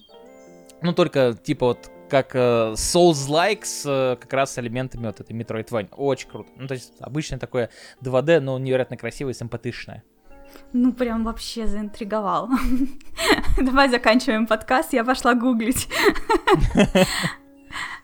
[0.82, 5.93] Ну, только, типа, вот как э, Souls-like с э, как раз элементами вот этой Metroidvania.
[5.95, 6.49] Очень круто.
[6.57, 7.70] Ну, то есть, обычное такое
[8.01, 10.03] 2D, но невероятно красивое и симпатичное.
[10.74, 12.49] Ну, прям вообще заинтриговал.
[13.57, 15.88] Давай заканчиваем подкаст, я пошла гуглить.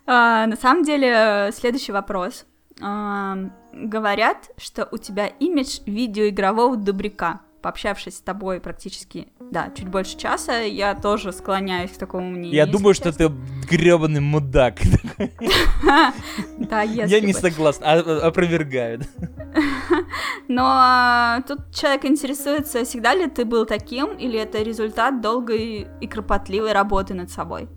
[0.08, 2.45] А, На самом деле, следующий вопрос.
[2.80, 3.38] А,
[3.74, 7.41] Говорят, что у тебя имидж видеоигрового добряка.
[7.65, 12.53] Пообщавшись с тобой практически, да, чуть больше часа, я тоже склоняюсь к такому мнению.
[12.53, 13.29] Я думаю, что честно.
[13.29, 14.75] ты гребаный мудак.
[16.59, 17.87] Да, если Я не согласна.
[17.87, 19.01] А- а- Опровергаю.
[20.47, 26.07] Но а, тут человек интересуется, всегда ли ты был таким, или это результат долгой и
[26.07, 27.67] кропотливой работы над собой?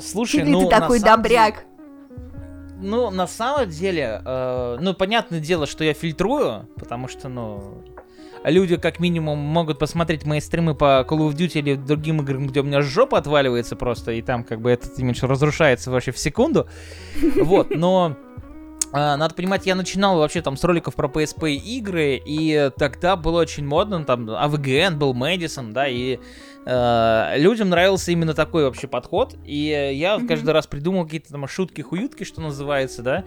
[0.00, 1.66] Слушай, Или ну, ты такой добряк?
[2.84, 7.82] Ну, на самом деле, э, ну, понятное дело, что я фильтрую, потому что, ну...
[8.44, 12.60] люди как минимум могут посмотреть мои стримы по Call of Duty или другим играм, где
[12.60, 16.68] у меня жопа отваливается просто, и там как бы этот имидж разрушается вообще в секунду.
[17.36, 18.16] Вот, но...
[18.96, 23.40] А, надо понимать, я начинал вообще там с роликов про PSP игры, и тогда было
[23.40, 26.20] очень модно, там AVGN был Мэдисон, да, и
[26.64, 29.64] э, людям нравился именно такой вообще подход, и
[29.96, 30.28] я mm-hmm.
[30.28, 33.24] каждый раз придумал какие-то там шутки-хуютки, что называется, да,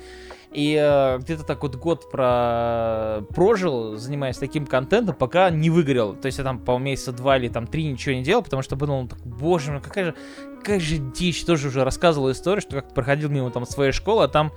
[0.53, 3.23] и э, где-то так вот год про...
[3.35, 6.15] прожил, занимаясь таким контентом, пока не выгорел.
[6.15, 8.77] То есть я там, по месяца два или там три ничего не делал, потому что
[8.77, 10.15] подумал, так, боже мой, какая же,
[10.59, 11.43] какая же дичь.
[11.43, 14.53] Тоже уже рассказывал историю, что как проходил мимо там своей школы, а там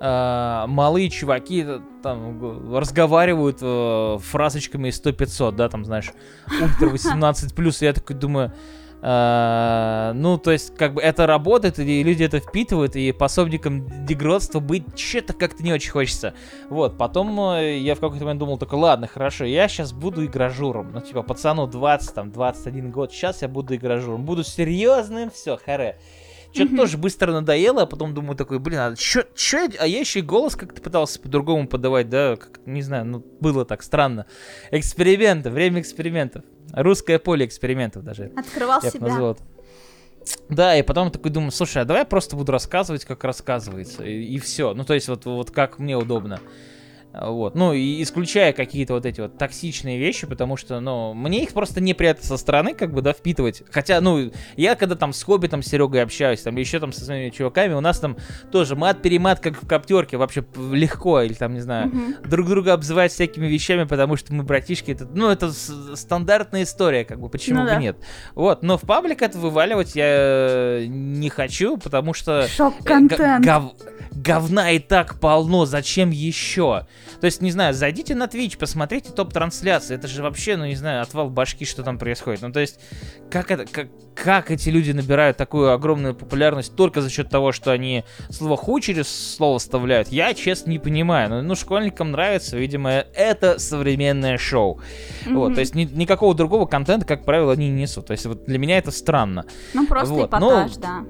[0.00, 6.12] э, малые чуваки э, там разговаривают э, фразочками из 100-500, да, там, знаешь,
[6.60, 8.52] ультра 18+, и я такой думаю,
[9.02, 14.60] э, ну, то есть, как бы это работает, и люди это впитывают, и пособником дегродства
[14.60, 16.34] быть что-то как-то не очень хочется.
[16.70, 20.92] Вот, потом э, я в какой-то момент думал, только ладно, хорошо, я сейчас буду игражуром.
[20.92, 24.24] Ну, типа, пацану 20, там, 21 год, сейчас я буду игражуром.
[24.24, 25.98] Буду серьезным, все, харе.
[26.54, 26.76] Что-то mm-hmm.
[26.76, 30.22] тоже быстро надоело, а потом думаю такой, блин, а чё, чё, а я еще и
[30.22, 34.26] голос как-то пытался по-другому подавать, да, как не знаю, ну, было так странно.
[34.70, 36.44] Эксперименты, время экспериментов.
[36.72, 38.30] Русское поле экспериментов даже.
[38.36, 39.08] Открывал я себя.
[39.08, 39.36] Назвал.
[40.48, 44.22] Да, и потом такой думаю, слушай, а давай я просто буду рассказывать, как рассказывается, и,
[44.22, 44.74] и все.
[44.74, 46.40] Ну, то есть вот, вот как мне удобно.
[47.20, 47.54] Вот.
[47.54, 51.80] Ну, и исключая какие-то вот эти вот токсичные вещи, потому что, ну, мне их просто
[51.80, 53.62] неприятно со стороны, как бы, да, впитывать.
[53.70, 57.04] Хотя, ну, я когда там с Хобби, там, с Серегой общаюсь, там, еще там со
[57.04, 58.16] своими чуваками, у нас там
[58.50, 62.28] тоже мат-перемат, как в коптерке, вообще легко, или там, не знаю, mm-hmm.
[62.28, 67.20] друг друга обзывать всякими вещами, потому что мы братишки, это, ну, это стандартная история, как
[67.20, 67.76] бы, почему ну, бы да.
[67.76, 67.96] нет.
[68.34, 72.48] Вот, но в паблик это вываливать я не хочу, потому что...
[72.48, 73.44] Шок-контент.
[73.44, 73.74] Гов
[74.14, 76.86] говна и так полно, зачем еще?
[77.24, 81.00] То есть, не знаю, зайдите на Twitch, посмотрите топ-трансляции, это же вообще, ну не знаю,
[81.00, 82.42] отвал башки, что там происходит.
[82.42, 82.78] Ну то есть,
[83.30, 87.72] как, это, как, как эти люди набирают такую огромную популярность только за счет того, что
[87.72, 91.30] они слово «хуй» через слово вставляют, я, честно, не понимаю.
[91.30, 94.82] Ну, ну школьникам нравится, видимо, это современное шоу.
[95.24, 95.34] Mm-hmm.
[95.34, 98.04] Вот, то есть, ни, никакого другого контента, как правило, они не несут.
[98.04, 99.46] То есть, вот для меня это странно.
[99.72, 100.28] Ну, просто вот.
[100.28, 100.80] эпатаж, Но...
[100.82, 101.04] да.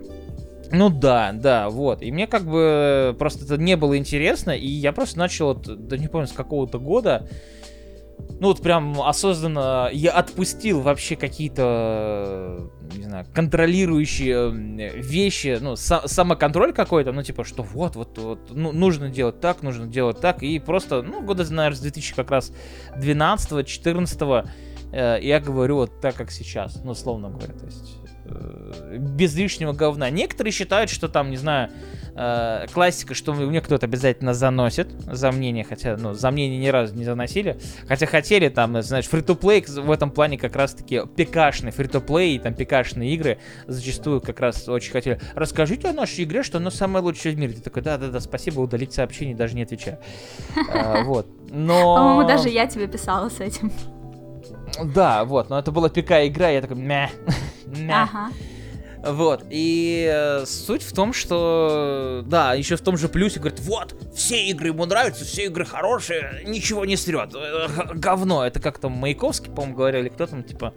[0.73, 2.03] Ну да, да, вот.
[2.03, 6.09] И мне как бы просто это не было интересно, и я просто начал, да не
[6.09, 7.29] помню, с какого-то года,
[8.41, 14.51] ну вот прям осознанно я отпустил вообще какие-то, не знаю, контролирующие
[15.01, 19.63] вещи, ну, са- самоконтроль какой-то, ну, типа, что вот, вот, вот, ну, нужно делать так,
[19.63, 22.53] нужно делать так, и просто, ну, года, наверное, с 2000 как раз
[22.97, 24.49] 12-14
[24.93, 29.73] э, я говорю вот так, как сейчас, ну, словно говоря, то есть Э, без лишнего
[29.73, 30.11] говна.
[30.11, 31.71] Некоторые считают, что там, не знаю,
[32.15, 36.95] э, классика, что мне кто-то обязательно заносит за мнение, хотя, ну, за мнение ни разу
[36.95, 37.59] не заносили.
[37.87, 43.13] Хотя хотели там, знаешь, фри-то-плей в этом плане как раз-таки пикашный фри-то-плей и там пикашные
[43.15, 45.21] игры зачастую как раз очень хотели.
[45.35, 47.55] Расскажите о нашей игре, что она самая лучшая в мире.
[47.55, 49.99] Ты такой, да-да-да, спасибо, удалить сообщение, даже не отвечаю.
[50.75, 51.29] Э, вот.
[51.51, 51.95] Но...
[51.95, 53.71] По-моему, даже я тебе писала с этим.
[54.83, 57.11] Да, вот, но это была пика игра, я такой, мя,
[57.67, 58.05] мя.
[58.05, 58.33] Ага.
[59.07, 63.95] Вот, и э, суть в том, что, да, еще в том же плюсе, говорит, вот,
[64.15, 67.35] все игры ему нравятся, все игры хорошие, ничего не срет,
[67.95, 70.73] говно, это как там Маяковский, по-моему, говорили, кто там, типа,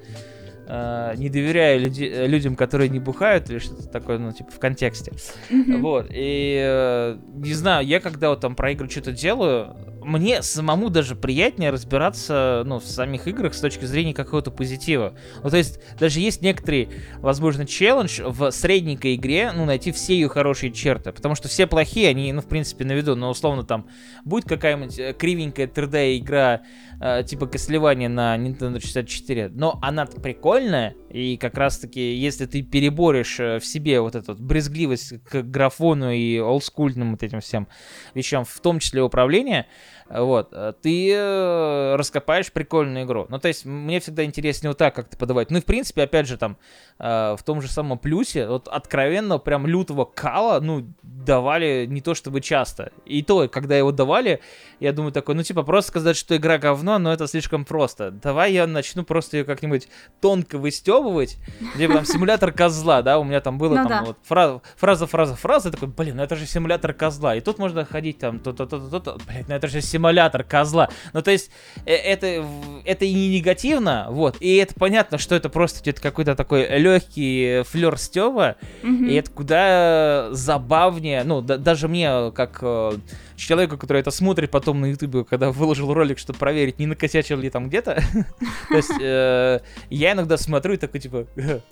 [0.67, 5.13] э, не доверяя люди, людям, которые не бухают, или что-то такое, ну, типа, в контексте.
[5.49, 5.77] Mm-hmm.
[5.77, 9.73] Вот, и, э, не знаю, я когда вот там про игры что-то делаю,
[10.07, 15.13] мне самому даже приятнее разбираться, ну, в самих играх с точки зрения какого-то позитива.
[15.43, 20.29] Ну, то есть, даже есть некоторый, возможно, челлендж в средненькой игре, ну, найти все ее
[20.29, 21.11] хорошие черты.
[21.11, 23.15] Потому что все плохие, они, ну, в принципе, на виду.
[23.15, 23.87] Но, условно, там,
[24.23, 26.61] будет какая-нибудь э, кривенькая 3D-игра,
[27.01, 33.39] э, типа Кослевания на Nintendo 64, но она прикольная, и как раз-таки, если ты переборешь
[33.39, 37.67] э, в себе вот эту брезгливость к графону и олдскульным вот этим всем
[38.13, 39.67] вещам, в том числе управление,
[40.09, 43.25] вот, э, ты э, раскопаешь прикольную игру.
[43.29, 45.51] Ну, то есть, мне всегда интереснее вот так как-то подавать.
[45.51, 46.57] Ну, и, в принципе, опять же, там,
[46.99, 52.15] э, в том же самом плюсе, вот, откровенно, прям лютого кала, ну, давали не то
[52.15, 52.91] чтобы часто.
[53.05, 54.39] И то, когда его давали,
[54.79, 58.11] я думаю такой, ну, типа, просто сказать, что игра говно, но это слишком просто.
[58.11, 59.89] Давай я начну просто ее как-нибудь
[60.21, 61.37] тонко выстебывать,
[61.75, 65.35] где там симулятор козла, да, у меня там было ну, там вот фраза, фраза, фраза,
[65.35, 67.35] фраза, такой, блин, ну это же симулятор козла.
[67.35, 70.89] И тут можно ходить там, то-то-то-то, блин, ну это же симулятор симулятор козла.
[71.13, 71.51] Ну, то есть,
[71.85, 72.45] э, это,
[72.85, 77.63] это и не негативно, вот, и это понятно, что это просто где-то какой-то такой легкий
[77.63, 79.09] флер Стева, mm-hmm.
[79.09, 82.91] и это куда забавнее, ну, да, даже мне, как э,
[83.37, 87.49] человеку, который это смотрит потом на ютубе, когда выложил ролик, чтобы проверить, не накосячил ли
[87.49, 87.95] там где-то.
[88.69, 89.59] То есть э,
[89.89, 91.27] я иногда смотрю и такой, типа,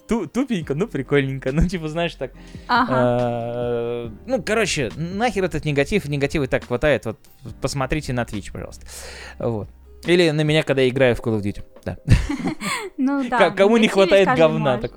[0.07, 2.31] тупенько, ну прикольненько, ну типа, знаешь, так.
[2.69, 7.17] Э, ну, короче, нахер этот негатив, негатива так хватает, вот
[7.61, 8.85] посмотрите на Twitch, пожалуйста.
[9.39, 9.67] Вот.
[10.05, 11.63] Или на меня, когда я играю в Call of Duty.
[11.83, 11.97] Да.
[12.97, 13.51] Ну да.
[13.51, 14.77] Кому не хватает говна.
[14.77, 14.93] Так.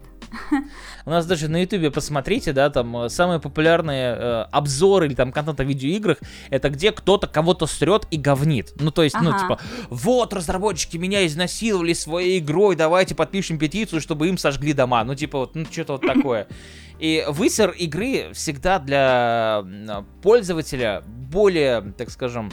[1.08, 5.32] У нас даже на ютубе посмотрите, да, там э, самые популярные э, обзоры или там
[5.32, 6.18] контент о видеоиграх,
[6.50, 8.74] это где кто-то кого-то срет и говнит.
[8.78, 9.38] Ну, то есть, ну, ага.
[9.38, 15.02] ну, типа, вот, разработчики меня изнасиловали своей игрой, давайте подпишем петицию, чтобы им сожгли дома.
[15.02, 16.46] Ну, типа, вот, ну, что-то вот такое.
[16.98, 19.64] И высер игры всегда для
[20.20, 22.52] пользователя более, так скажем,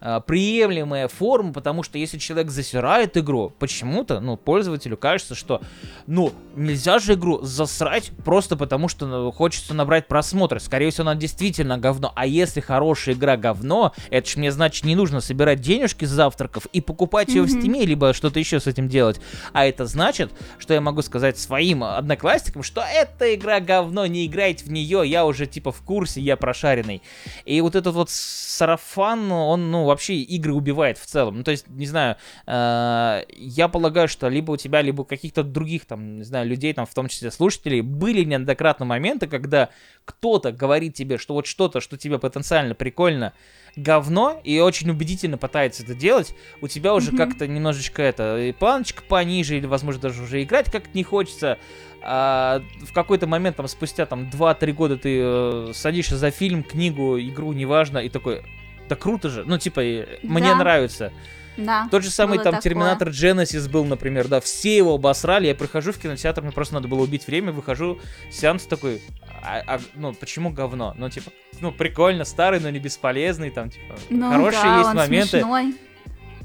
[0.00, 5.60] э, приемлемая форма, потому что если человек засирает игру, почему-то, ну, пользователю кажется, что,
[6.06, 10.60] ну, нельзя же игру засрать просто потому, что ну, хочется набрать просмотры.
[10.60, 12.12] Скорее всего, она действительно говно.
[12.14, 16.66] А если хорошая игра говно, это ж мне значит не нужно собирать денежки с завтраков
[16.72, 17.46] и покупать ее mm-hmm.
[17.46, 19.20] в стиме, либо что-то еще с этим делать.
[19.52, 24.64] А это значит, что я могу сказать своим одноклассникам, что эта игра говно, не играйте
[24.64, 27.02] в нее, я уже типа в курсе, я прошаренный.
[27.44, 31.38] И вот этот вот сарафан, он, ну, вообще игры убивает в целом.
[31.38, 32.16] Ну, то есть, не знаю,
[32.46, 36.72] э, я полагаю, что либо у тебя, либо у каких-то других, там, не знаю, людей,
[36.72, 39.70] там, в том числе слушателей, были неоднократно моменты, когда
[40.04, 43.32] кто-то говорит тебе, что вот что-то, что тебе потенциально прикольно,
[43.76, 47.16] говно, и очень убедительно пытается это делать, у тебя уже mm-hmm.
[47.16, 51.58] как-то немножечко это, и планочка пониже, или, возможно, даже уже играть как-то не хочется,
[52.00, 57.18] а в какой-то момент, там, спустя там 2-3 года ты э, садишься за фильм, книгу,
[57.18, 58.42] игру, неважно, и такой,
[58.88, 59.80] да круто же, ну, типа,
[60.22, 60.56] мне да.
[60.56, 61.12] нравится.
[61.58, 61.88] Да.
[61.90, 62.60] Тот же самый там такое.
[62.60, 66.86] Терминатор Genesis был, например, да, все его обосрали, я прихожу в кинотеатр, мне просто надо
[66.86, 67.98] было убить время, выхожу,
[68.30, 69.02] сеанс такой,
[69.42, 70.94] а, а, ну, почему говно?
[70.96, 75.40] Ну, типа, ну, прикольно, старый, но не бесполезный, там, типа, ну, хорошие да, есть моменты.
[75.40, 75.74] Смешной.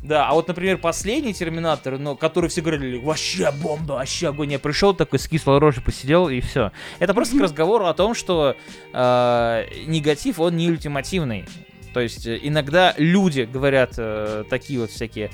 [0.03, 4.51] Да, а вот, например, последний Терминатор, ну, который все говорили, вообще бомба, вообще огонь.
[4.51, 6.73] Я пришел такой с кислой рожей посидел и все.
[6.99, 8.57] Это просто к разговору о том, что
[8.91, 11.45] э, негатив, он не ультимативный.
[11.93, 15.29] То есть э, иногда люди говорят э, такие вот всякие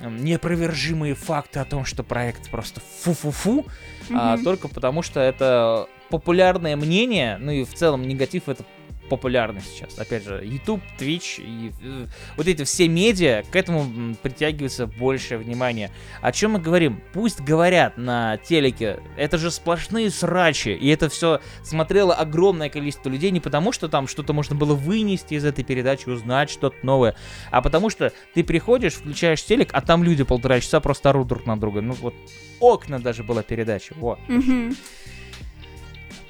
[0.00, 3.66] неопровержимые факты о том, что проект просто фу-фу-фу,
[4.08, 4.16] mm-hmm.
[4.18, 8.64] а, только потому что это популярное мнение, ну и в целом негатив это
[9.10, 9.98] популярны сейчас.
[9.98, 12.06] Опять же, YouTube, Twitch и э,
[12.36, 15.90] вот эти все медиа, к этому притягивается большее внимание.
[16.22, 17.02] О чем мы говорим?
[17.12, 23.30] Пусть говорят на телеке, это же сплошные срачи, и это все смотрело огромное количество людей
[23.30, 27.16] не потому, что там что-то можно было вынести из этой передачи, узнать что-то новое,
[27.50, 31.44] а потому что ты приходишь, включаешь телек, а там люди полтора часа просто орут друг
[31.44, 31.80] на друга.
[31.80, 32.14] Ну вот
[32.60, 34.18] окна даже была передача, вот.
[34.28, 34.76] Mm-hmm.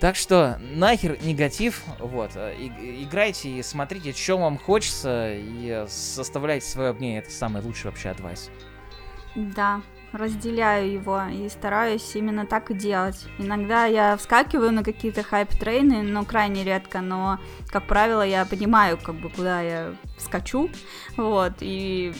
[0.01, 6.67] Так что нахер негатив, вот, э, и, играйте и смотрите, что вам хочется, и составляйте
[6.67, 8.51] свое мнение, это самый лучший вообще адвайс.
[9.35, 9.83] Да,
[10.13, 13.27] разделяю его и стараюсь именно так и делать.
[13.39, 19.17] Иногда я вскакиваю на какие-то хайп-трейны, но крайне редко, но, как правило, я понимаю, как
[19.17, 20.71] бы, куда я скачу,
[21.19, 22.15] вот, и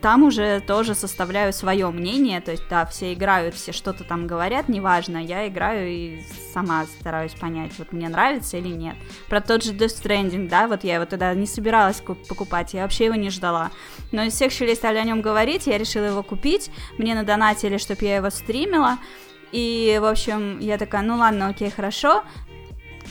[0.00, 4.68] там уже тоже составляю свое мнение, то есть, да, все играют, все что-то там говорят,
[4.68, 6.22] неважно, я играю и
[6.52, 8.96] сама стараюсь понять, вот мне нравится или нет.
[9.28, 13.06] Про тот же Death Stranding, да, вот я его тогда не собиралась покупать, я вообще
[13.06, 13.70] его не ждала.
[14.12, 18.04] Но из всех щелей стали о нем говорить, я решила его купить, мне надонатили, чтобы
[18.04, 18.98] я его стримила,
[19.52, 22.22] и, в общем, я такая, ну ладно, окей, хорошо,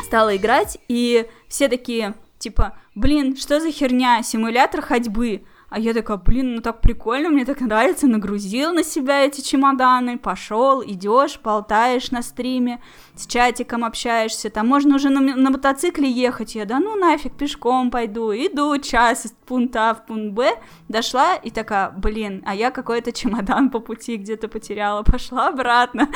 [0.04, 6.18] стала играть, и все такие, типа, блин, что за херня, симулятор ходьбы, а я такая,
[6.18, 12.10] блин, ну так прикольно, мне так нравится, нагрузил на себя эти чемоданы, пошел, идешь, болтаешь
[12.12, 12.82] на стриме,
[13.16, 17.92] с чатиком общаешься, там можно уже на, на мотоцикле ехать, я, да ну нафиг, пешком
[17.92, 20.52] пойду, иду час из пункта А в пункт Б,
[20.88, 26.10] дошла и такая, блин, а я какой-то чемодан по пути где-то потеряла, пошла обратно,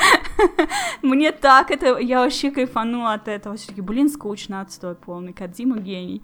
[1.02, 6.22] мне так это, я вообще кайфанула от этого, все-таки, блин, скучно, отстой полный, Кадзима гений.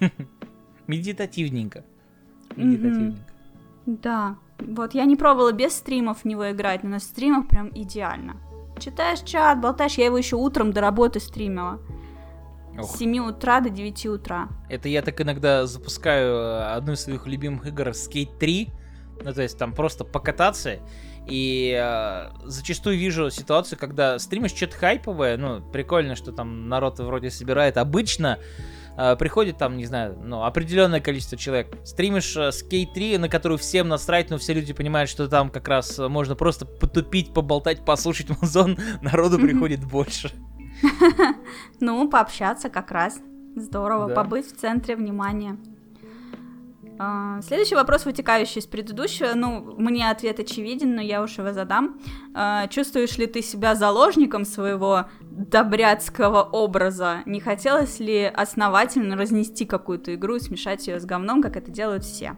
[0.88, 1.84] Медитативненько
[2.56, 3.18] медитативненько.
[3.18, 3.98] Mm-hmm.
[4.02, 8.36] Да, вот я не пробовала без стримов в него играть, но на стримах прям идеально.
[8.78, 11.80] Читаешь чат, болтаешь, я его еще утром до работы стримила.
[12.78, 12.88] Ох.
[12.88, 14.48] С 7 утра до 9 утра.
[14.68, 18.72] Это я так иногда запускаю э, одну из своих любимых игр Skate 3.
[19.22, 20.78] Ну, то есть там просто покататься.
[21.26, 27.30] И э, зачастую вижу ситуацию, когда стримишь что-то хайповое, ну, прикольно, что там народ вроде
[27.30, 27.76] собирает.
[27.76, 28.38] Обычно
[29.16, 31.68] приходит там, не знаю, ну, определенное количество человек.
[31.84, 35.68] Стримишь э, Skate 3, на которую всем насрать, но все люди понимают, что там как
[35.68, 40.30] раз э, можно просто потупить, поболтать, послушать музон, народу приходит больше.
[41.80, 43.20] Ну, пообщаться как раз.
[43.56, 45.56] Здорово, побыть в центре внимания.
[47.02, 49.30] А, Следующий вопрос, вытекающий из предыдущего.
[49.34, 51.98] Ну, мне ответ очевиден, но я уж его задам.
[52.34, 57.22] А, Чувствуешь ли ты себя заложником своего добряцкого образа?
[57.24, 62.04] Не хотелось ли основательно разнести какую-то игру и смешать ее с говном, как это делают
[62.04, 62.36] все?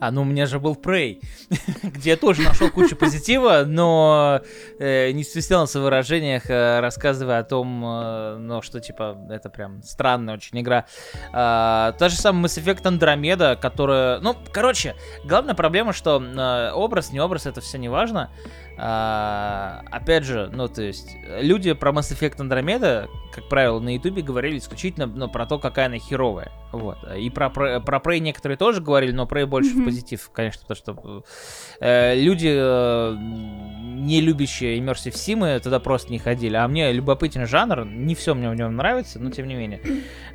[0.00, 1.22] А, ну у меня же был Prey,
[1.82, 4.40] где я тоже нашел кучу позитива, но
[4.78, 9.82] э, не стеснялся в выражениях, э, рассказывая о том, э, ну, что, типа, это прям
[9.82, 10.86] странная очень игра.
[11.32, 14.20] А, та же самая Mass Effect Andromeda, которая...
[14.20, 14.94] Ну, короче,
[15.24, 18.30] главная проблема, что э, образ, не образ, это все не важно.
[18.76, 24.22] А, опять же, ну, то есть, люди про Mass Effect Andromeda, как правило, на ютубе
[24.22, 26.52] говорили исключительно ну, про то, какая она херовая.
[26.72, 26.98] Вот.
[27.16, 29.84] И про, про, про Prey некоторые тоже говорили, но Prey больше в Мгм.
[29.86, 31.24] позитив, конечно, потому что
[31.80, 36.56] э, люди, э, не любящие Immersive Sim, туда просто не ходили.
[36.56, 39.80] А мне любопытен жанр, не все мне в нем нравится, но тем не менее.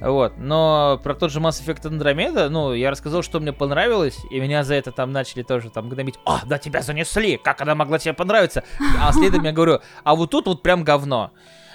[0.02, 0.34] Вот.
[0.38, 4.64] Но про тот же Mass Effect Andromeda, ну, я рассказал, что мне понравилось, и меня
[4.64, 6.16] за это там начали тоже там гнобить.
[6.26, 8.64] А, да тебя занесли, как она могла тебе понравиться?
[9.00, 11.32] А следом я говорю, а вот тут вот прям говно.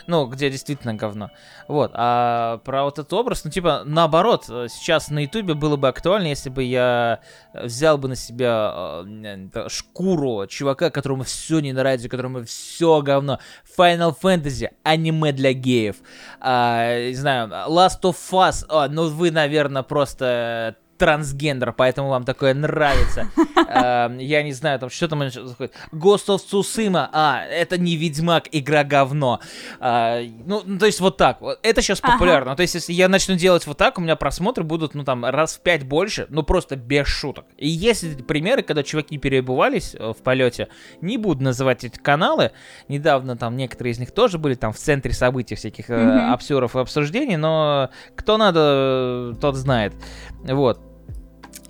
[0.06, 1.30] Ну, где действительно говно.
[1.66, 1.92] Вот.
[1.94, 6.50] А про вот этот образ, ну, типа, наоборот, сейчас на Ютубе было бы актуально, если
[6.50, 7.20] бы я
[7.52, 13.38] э, взял бы на себя э, шкуру чувака, которому все не нравится, которому все говно.
[13.78, 15.96] Final Fantasy, аниме для геев.
[16.40, 22.54] А, не знаю, Last of Us, а, ну, вы, наверное, просто трансгендер, поэтому вам такое
[22.54, 23.26] нравится.
[23.68, 25.20] Эм, Я не знаю, там что там.
[25.22, 29.40] Ghost of Tsushima, а, это не Ведьмак, игра говно.
[29.80, 31.38] А, Ну, ну, то есть вот так.
[31.62, 32.56] Это сейчас популярно.
[32.56, 35.56] То есть если я начну делать вот так, у меня просмотры будут, ну, там, раз
[35.56, 37.44] в пять больше, ну, просто без шуток.
[37.58, 40.68] И есть примеры, когда чуваки перебывались э, в полете,
[41.02, 42.52] не буду называть эти каналы,
[42.88, 46.32] недавно там некоторые из них тоже были там в центре событий всяких э, Мгм.
[46.32, 49.92] обсеров и обсуждений, но кто надо, э, тот знает.
[50.44, 50.80] Вот.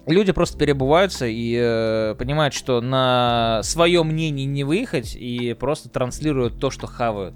[0.06, 6.60] Люди просто перебываются и э, понимают, что на свое мнение не выехать и просто транслируют
[6.60, 7.34] то, что хавают.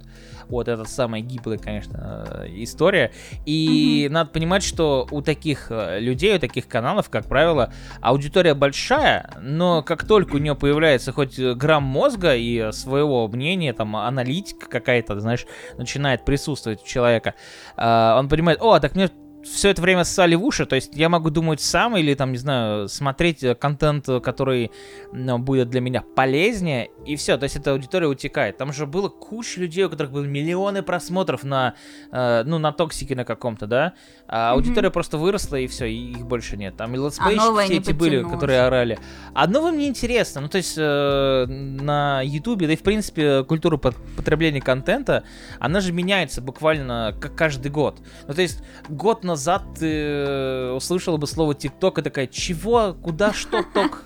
[0.48, 3.12] Вот это самая гиблая, конечно, э, история.
[3.46, 9.30] И надо понимать, что у таких э, людей, у таких каналов, как правило, аудитория большая,
[9.40, 15.18] но как только у нее появляется хоть грамм мозга и своего мнения, там, аналитика какая-то,
[15.20, 15.46] знаешь,
[15.76, 17.34] начинает присутствовать у человека,
[17.76, 19.10] э, он понимает, о, так мне
[19.52, 22.38] все это время ссали в уши, то есть я могу думать сам или там, не
[22.38, 24.70] знаю, смотреть э, контент, э, который
[25.12, 28.56] ну, будет для меня полезнее, и все, то есть эта аудитория утекает.
[28.56, 31.74] Там же было куча людей, у которых было миллионы просмотров на,
[32.12, 33.94] э, ну, на токсике на каком-то, да,
[34.26, 36.76] а аудитория просто выросла, и все, и их больше нет.
[36.76, 38.98] Там и А летсплейщики новое все эти были, которые орали.
[39.34, 43.76] А новым не интересно, ну, то есть э, на ютубе, да и в принципе культура
[43.76, 45.24] пот- потребления контента,
[45.58, 47.98] она же меняется буквально как каждый год.
[48.26, 49.37] Ну, то есть год назад
[49.74, 54.04] ты э, услышала бы слово ТикТок и такая, чего, куда, что ток?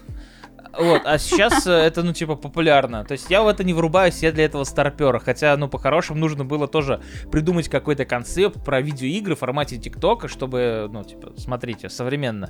[0.79, 3.05] Вот, а сейчас э, это, ну, типа, популярно.
[3.05, 5.19] То есть я в это не врубаюсь, я для этого старпера.
[5.19, 7.01] Хотя, ну, по-хорошему, нужно было тоже
[7.31, 12.49] придумать какой-то концепт про видеоигры в формате ТикТока, чтобы, ну, типа, смотрите, современно.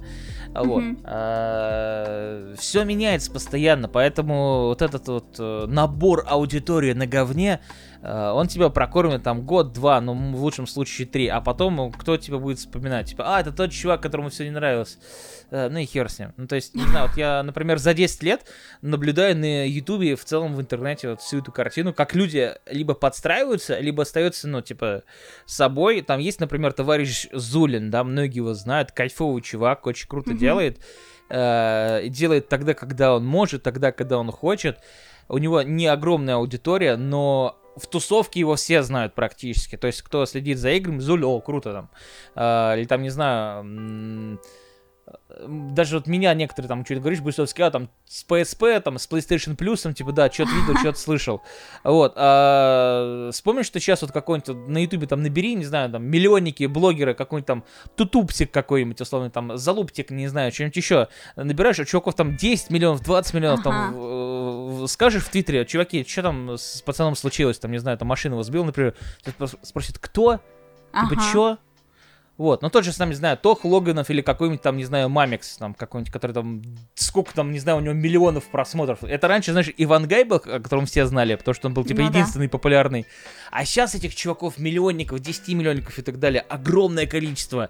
[0.55, 0.83] А Вот.
[0.83, 2.57] Мгм.
[2.57, 7.61] Все меняется постоянно, поэтому вот этот вот э, набор аудитории на говне,
[8.03, 12.39] э, он тебя прокормит там год-два, ну, в лучшем случае три, а потом кто тебя
[12.39, 13.11] будет вспоминать?
[13.11, 14.99] Типа, а, это тот чувак, которому все не нравилось.
[15.53, 16.33] Э, Ну и хер с ним.
[16.39, 18.47] Ну, то есть, не знаю, вот я, например, за 10 лет
[18.81, 22.95] наблюдаю на Ютубе и в целом в интернете вот всю эту картину, как люди либо
[22.95, 25.03] подстраиваются, либо остаются, ну, типа,
[25.45, 26.01] собой.
[26.01, 30.39] Там есть, например, товарищ Зулин, да, многие его знают, кайфовый чувак, очень круто Мгм.
[30.39, 30.81] делает.
[31.29, 34.79] Э, делает тогда, когда он может, тогда, когда он хочет.
[35.29, 39.77] У него не огромная аудитория, но в тусовке его все знают практически.
[39.77, 41.91] То есть, кто следит за играми, Зуль, о, круто там.
[42.35, 44.39] Э, или там, не знаю,
[45.47, 49.57] даже вот меня некоторые там что-то говоришь, Бусовский, а там с PSP, там с PlayStation
[49.57, 51.43] Plus, типа, да, что-то видел, что-то слышал.
[51.85, 52.13] Вот.
[52.17, 57.15] А, вспомни, что сейчас вот какой-нибудь на Ютубе там набери, не знаю, там миллионники, блогеры,
[57.15, 57.65] какой-нибудь там
[57.97, 61.09] тутупсик какой-нибудь, условно, там залуптик, не знаю, что-нибудь еще.
[61.37, 63.71] Набираешь, у чуваков там 10 миллионов, 20 миллионов, Ага.
[63.71, 63.95] там
[64.85, 68.37] э, скажешь в Твиттере, чуваки, что там с пацаном случилось, там, не знаю, там машину
[68.37, 68.95] его сбил, например,
[69.39, 70.35] прос- спросит, кто?
[70.37, 71.21] Типа, Ага.
[72.39, 75.59] Вот, ну тот же, сам, не знаю, Тох Логанов или какой-нибудь там, не знаю, Мамикс,
[75.59, 76.63] там какой-нибудь, который там,
[76.95, 79.05] сколько там, не знаю, у него миллионов просмотров.
[79.05, 82.01] Это раньше, знаешь, Иван Гай был, о котором все знали, потому что он был, типа,
[82.01, 82.19] Ну да.
[82.19, 83.07] единственный популярный.
[83.51, 87.69] А сейчас этих чуваков, миллионников, 10 миллионников и так далее, огромное количество.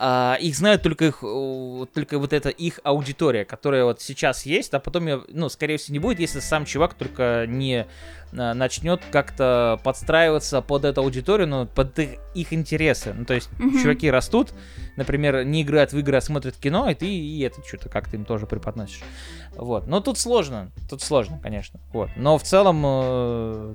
[0.00, 4.78] А, их знают только их, только вот эта их аудитория, которая вот сейчас есть, а
[4.78, 7.86] потом, я, ну, скорее всего, не будет, если сам чувак только не
[8.32, 13.12] а, начнет как-то подстраиваться под эту аудиторию, ну, под их, их интересы.
[13.12, 13.82] Ну, то есть, mm-hmm.
[13.82, 14.52] чуваки растут,
[14.94, 18.24] например, не играют в игры, а смотрят кино, и ты и это что-то как-то им
[18.24, 19.02] тоже преподносишь.
[19.56, 19.88] Вот.
[19.88, 21.80] Но тут сложно, тут сложно, конечно.
[21.92, 22.10] Вот.
[22.16, 22.82] Но в целом...
[22.84, 23.74] Э-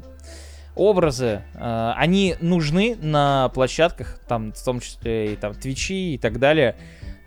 [0.76, 6.40] образы, э, они нужны на площадках, там, в том числе и там Твичи и так
[6.40, 6.76] далее,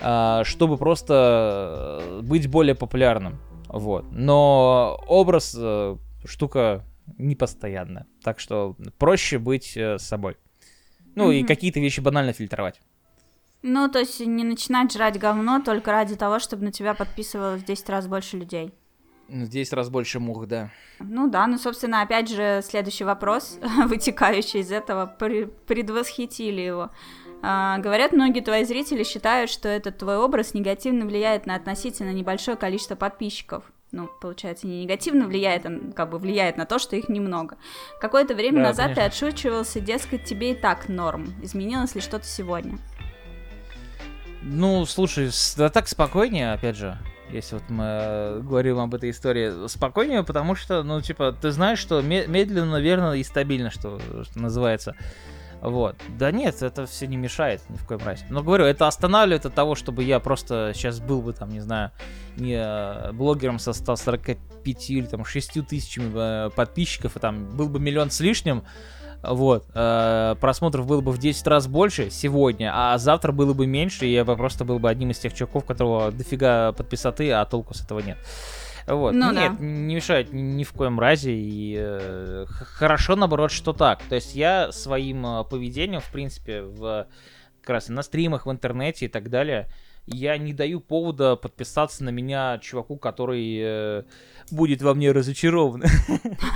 [0.01, 3.39] э, чтобы просто э, быть более популярным.
[3.69, 4.07] Вот.
[4.11, 6.85] Но образ э, штука
[7.19, 8.07] непостоянная.
[8.23, 10.37] Так что проще быть э, собой.
[11.15, 11.41] Ну mm-hmm.
[11.41, 12.81] и какие-то вещи банально фильтровать.
[13.63, 17.65] Ну, то есть не начинать жрать говно только ради того, чтобы на тебя подписывалось в
[17.65, 18.73] 10 раз больше людей.
[19.29, 20.71] 10 раз больше мух, да.
[21.01, 26.91] Ну да, ну, собственно, опять же, следующий вопрос, вытекающий из этого, предвосхитили его.
[27.43, 32.57] А, говорят, многие твои зрители считают, что этот твой образ негативно влияет на относительно небольшое
[32.57, 33.65] количество подписчиков.
[33.93, 37.57] Ну, получается, не негативно влияет, а как бы влияет на то, что их немного.
[38.01, 39.03] Какое-то время да, назад конечно.
[39.03, 41.35] ты отшучивался, дескать, тебе и так норм.
[41.43, 42.79] Изменилось ли что-то сегодня?
[44.43, 46.99] Ну, слушай, да так спокойнее, опять же
[47.31, 51.79] если вот мы э, говорим об этой истории, спокойнее, потому что, ну, типа, ты знаешь,
[51.79, 54.95] что медленно, верно и стабильно, что, что называется.
[55.61, 55.97] Вот.
[56.19, 58.25] Да нет, это все не мешает ни в коем разе.
[58.29, 61.91] Но говорю, это останавливает от того, чтобы я просто сейчас был бы там, не знаю,
[62.37, 67.81] не э, блогером со 145 или там 6 тысячами э, подписчиков, и там был бы
[67.81, 68.65] миллион с лишним,
[69.29, 74.07] вот, э, просмотров было бы в 10 раз больше сегодня, а завтра было бы меньше,
[74.07, 77.75] и я бы просто был бы одним из тех чуваков, которого дофига подписоты, а толку
[77.75, 78.19] с этого нет.
[78.87, 79.15] Вот.
[79.15, 79.65] Ну, Нет, да.
[79.65, 81.33] не мешает ни в коем разе.
[81.33, 84.01] И э, хорошо, наоборот, что так.
[84.05, 87.09] То есть я своим э, поведением, в принципе, в
[87.63, 89.69] как раз на стримах, в интернете и так далее,
[90.07, 94.03] я не даю повода подписаться на меня чуваку, который э,
[94.51, 95.85] будет во мне разочарован.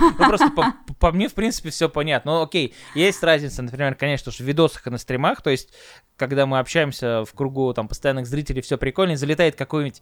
[0.01, 0.51] Ну, просто
[0.99, 2.31] по мне, в принципе, все понятно.
[2.31, 5.69] Ну, окей, есть разница, например, конечно же, в видосах и на стримах, то есть,
[6.15, 10.01] когда мы общаемся в кругу там постоянных зрителей, все прикольно, залетает какой-нибудь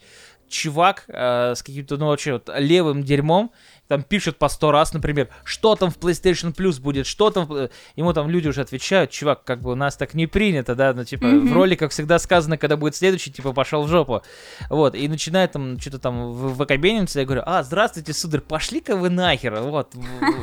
[0.49, 3.51] чувак э, с каким-то, ну, вообще вот левым дерьмом,
[3.89, 7.69] там пишут по сто раз, например, что там в PlayStation Plus будет, что там...
[7.95, 11.03] Ему там люди уже отвечают, чувак, как бы у нас так не принято, да, ну,
[11.03, 11.49] типа, mm-hmm.
[11.49, 14.21] в роликах всегда сказано, когда будет следующий, типа, пошел в жопу.
[14.69, 19.61] Вот, и начинает там что-то там выкобениться, я говорю, а, здравствуйте, сударь, пошли-ка вы нахер,
[19.61, 19.95] вот,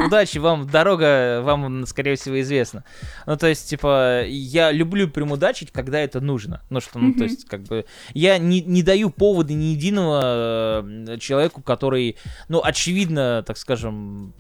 [0.05, 2.85] удачи вам, дорога вам, скорее всего, известна.
[3.27, 6.63] Ну, то есть, типа, я люблю примудачить, когда это нужно.
[6.71, 7.85] Ну, что, ну, то есть, как бы,
[8.15, 12.17] я не, не даю повода ни единого э, человеку, который,
[12.49, 14.35] ну, очевидно, так скажем,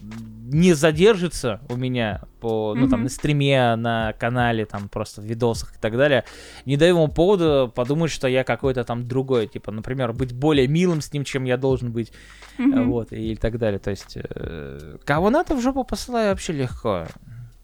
[0.52, 2.90] не задержится у меня по, ну, mm-hmm.
[2.90, 6.24] там, на стриме, на канале, там, просто в видосах и так далее,
[6.64, 11.01] не даю ему повода подумать, что я какой-то там другой, типа, например, быть более милым
[11.01, 12.12] с ним, чем я должен быть,
[12.59, 12.85] mm-hmm.
[12.85, 17.06] вот, и так далее, то есть, э, кого надо в жопу посылаю вообще легко,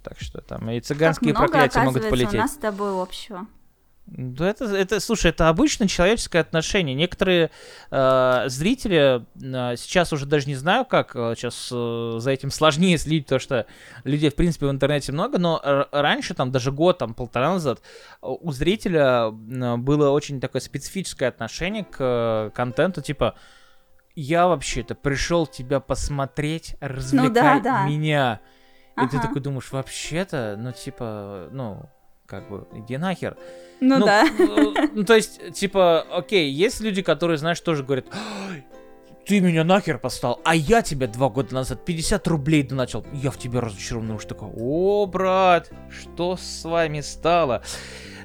[0.03, 2.35] так что там и цыганские много, проклятия могут полететь.
[2.35, 3.47] у нас с тобой общего.
[4.15, 6.95] Да это, это, слушай, это обычно человеческое отношение.
[6.95, 7.51] Некоторые
[7.91, 12.99] э, зрители э, сейчас уже даже не знаю, как э, сейчас э, за этим сложнее
[12.99, 13.67] следить, потому что
[14.05, 17.81] людей, в принципе, в интернете много, но раньше, там, даже год, там, полтора назад,
[18.21, 23.35] у зрителя э, было очень такое специфическое отношение к э, контенту, типа,
[24.15, 27.87] я вообще-то пришел тебя посмотреть, развлекай ну, да, да.
[27.87, 28.41] меня.
[28.97, 29.09] И ага.
[29.09, 31.89] ты такой думаешь, вообще-то, ну, типа, ну,
[32.27, 33.37] как бы, иди нахер.
[33.81, 34.27] Ну, ну да.
[34.95, 38.07] Ну, то есть, типа, окей, есть люди, которые, знаешь, тоже говорят,
[39.27, 43.39] ты меня нахер поставил, а я тебя два года назад 50 рублей доначал, я в
[43.39, 47.63] тебя разочарован, уж такой, о, брат, что с вами стало?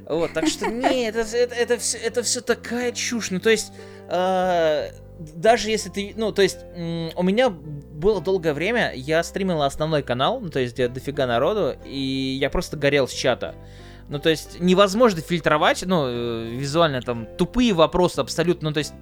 [0.08, 3.74] Вот, так что, нет, это, это, это, все, это все такая чушь, ну, то есть,
[4.10, 10.04] э, даже если ты, ну, то есть, у меня было долгое время, я стримил основной
[10.04, 13.56] канал, ну, то есть, где дофига народу, и я просто горел с чата.
[14.10, 18.94] Ну, то есть, невозможно фильтровать, ну, э, визуально там, тупые вопросы абсолютно, ну, то есть,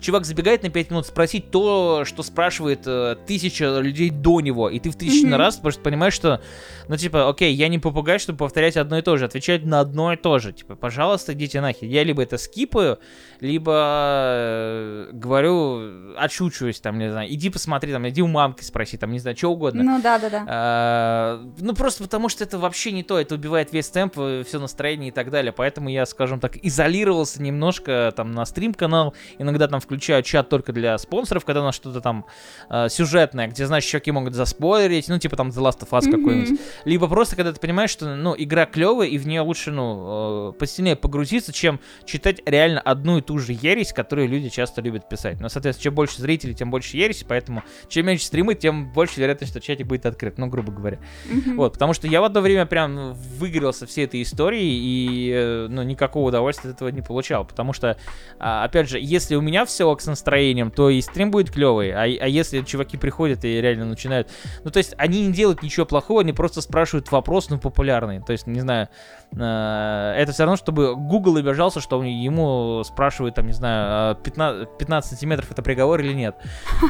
[0.00, 4.78] чувак забегает на 5 минут спросить то, что спрашивает э, тысяча людей до него, и
[4.78, 5.36] ты в тысячный mm-hmm.
[5.36, 6.40] раз просто понимаешь, что,
[6.88, 10.12] ну, типа, окей, я не попугай, чтобы повторять одно и то же, отвечать на одно
[10.12, 11.86] и то же, типа, пожалуйста, идите нахер.
[11.86, 12.98] Я либо это скипаю,
[13.44, 19.12] либо э, говорю отшучиваюсь, там, не знаю, иди посмотри, там, иди у мамки спроси, там,
[19.12, 19.82] не знаю, что угодно.
[19.82, 20.44] Ну да, да, да.
[20.48, 24.58] А, ну просто потому что это вообще не то, это убивает весь темп, э, все
[24.58, 25.52] настроение и так далее.
[25.52, 29.14] Поэтому я, скажем так, изолировался немножко там на стрим-канал.
[29.38, 32.24] Иногда там включаю чат только для спонсоров, когда у нас что-то там
[32.70, 36.10] э, сюжетное, где, знаешь, чуваки могут заспойлерить, ну, типа там The Last of Us mm-hmm.
[36.10, 36.60] какой-нибудь.
[36.86, 40.52] Либо просто, когда ты понимаешь, что, ну, игра клевая, и в нее лучше, ну, э,
[40.58, 45.40] посильнее погрузиться, чем читать реально одну и ту же ересь, которую люди часто любят писать.
[45.40, 49.52] Но, соответственно, чем больше зрителей, тем больше ереси, поэтому чем меньше стримы, тем больше вероятность,
[49.52, 50.98] что чатик будет открыт, ну, грубо говоря.
[51.26, 51.54] Mm-hmm.
[51.56, 55.82] Вот, потому что я в одно время прям выигрался всей этой истории и, э, ну,
[55.82, 57.96] никакого удовольствия от этого не получал, потому что,
[58.38, 62.02] а, опять же, если у меня все с настроением, то и стрим будет клевый, а,
[62.02, 64.28] а если чуваки приходят и реально начинают,
[64.64, 68.32] ну, то есть они не делают ничего плохого, они просто спрашивают вопрос, ну, популярный, то
[68.32, 68.88] есть, не знаю,
[69.32, 74.78] э, это все равно, чтобы Google обижался, что ему спрашивают, там, не знаю, 15, а,
[74.78, 76.36] 15 сантиметров это приговор или нет,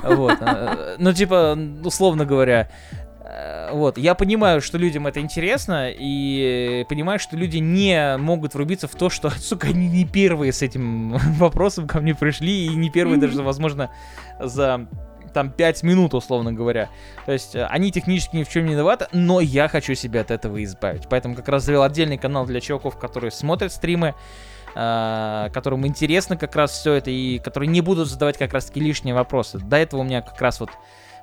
[0.02, 2.70] вот, э, ну, типа, условно говоря,
[3.24, 8.86] Э, вот, я понимаю, что людям это интересно, и понимаю, что люди не могут врубиться
[8.86, 12.90] в то, что, сука, они не первые с этим вопросом ко мне пришли, и не
[12.90, 13.90] первые даже, возможно,
[14.38, 14.86] за
[15.32, 16.90] там 5 минут, условно говоря.
[17.26, 20.30] То есть э, они технически ни в чем не виноваты, но я хочу себя от
[20.30, 21.08] этого избавить.
[21.08, 24.14] Поэтому как раз завел отдельный канал для чуваков, которые смотрят стримы,
[24.74, 29.14] которым интересно как раз все это, и которые не будут задавать как раз таки лишние
[29.14, 29.58] вопросы.
[29.58, 30.70] До этого у меня как раз вот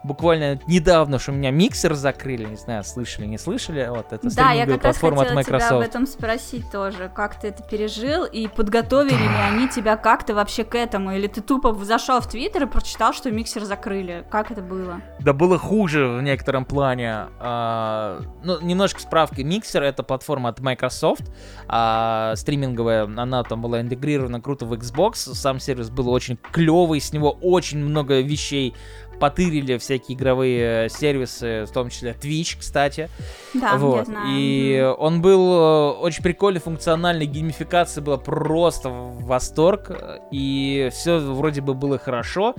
[0.03, 4.51] буквально недавно, что у меня миксер закрыли, не знаю, слышали, не слышали, вот это Да,
[4.51, 5.67] я как раз хотела от Microsoft.
[5.67, 10.33] тебя об этом спросить тоже, как ты это пережил, и подготовили ли они тебя как-то
[10.33, 14.51] вообще к этому, или ты тупо зашел в Твиттер и прочитал, что миксер закрыли, как
[14.51, 15.01] это было?
[15.19, 21.31] Да было хуже в некотором плане, а, ну, немножко справки, миксер это платформа от Microsoft,
[21.67, 27.13] а, стриминговая, она там была интегрирована круто в Xbox, сам сервис был очень клевый, с
[27.13, 28.75] него очень много вещей
[29.21, 33.07] потырили всякие игровые сервисы, в том числе Twitch, кстати.
[33.53, 33.97] Да, вот.
[33.97, 34.27] я знаю.
[34.31, 39.91] И он был э, очень прикольный, функциональный, геймификация была просто в восторг,
[40.31, 42.55] и все вроде бы было хорошо.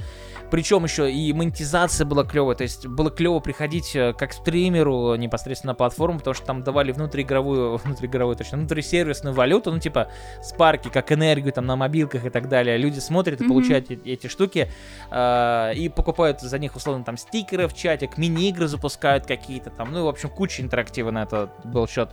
[0.52, 5.70] Причем еще и монетизация была клевая, то есть было клево приходить э, как стримеру непосредственно
[5.70, 10.08] на платформу, потому что там давали внутриигровую, внутриигровую, точно, внутрисервисную валюту, ну типа
[10.42, 12.76] спарки, как энергию там на мобилках и так далее.
[12.76, 13.48] Люди смотрят и mm-hmm.
[13.48, 14.70] получают эти, эти штуки
[15.10, 20.04] э, и покупают за них условно там стикеры в чатик, мини-игры запускают какие-то там, ну
[20.04, 22.10] в общем куча интерактива на это был счет.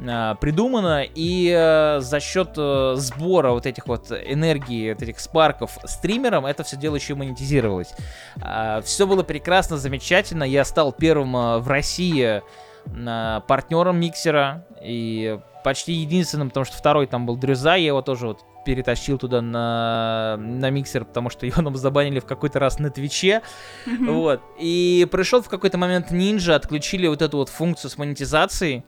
[0.00, 5.78] Э, придумано, и э, за счет э, сбора вот этих вот энергии, вот этих спарков
[5.84, 7.94] стримерам это все дело еще монетизировалось.
[8.40, 10.44] Э, все было прекрасно, замечательно.
[10.44, 12.42] Я стал первым э, в России
[12.86, 18.28] э, партнером миксера и почти единственным, потому что второй там был Дрюза, я его тоже
[18.28, 22.90] вот перетащил туда на, на миксер, потому что его нам забанили в какой-то раз на
[22.90, 23.42] Твиче.
[23.86, 24.12] Mm-hmm.
[24.12, 24.42] Вот.
[24.60, 28.84] И пришел в какой-то момент Ninja, отключили вот эту вот функцию с монетизацией.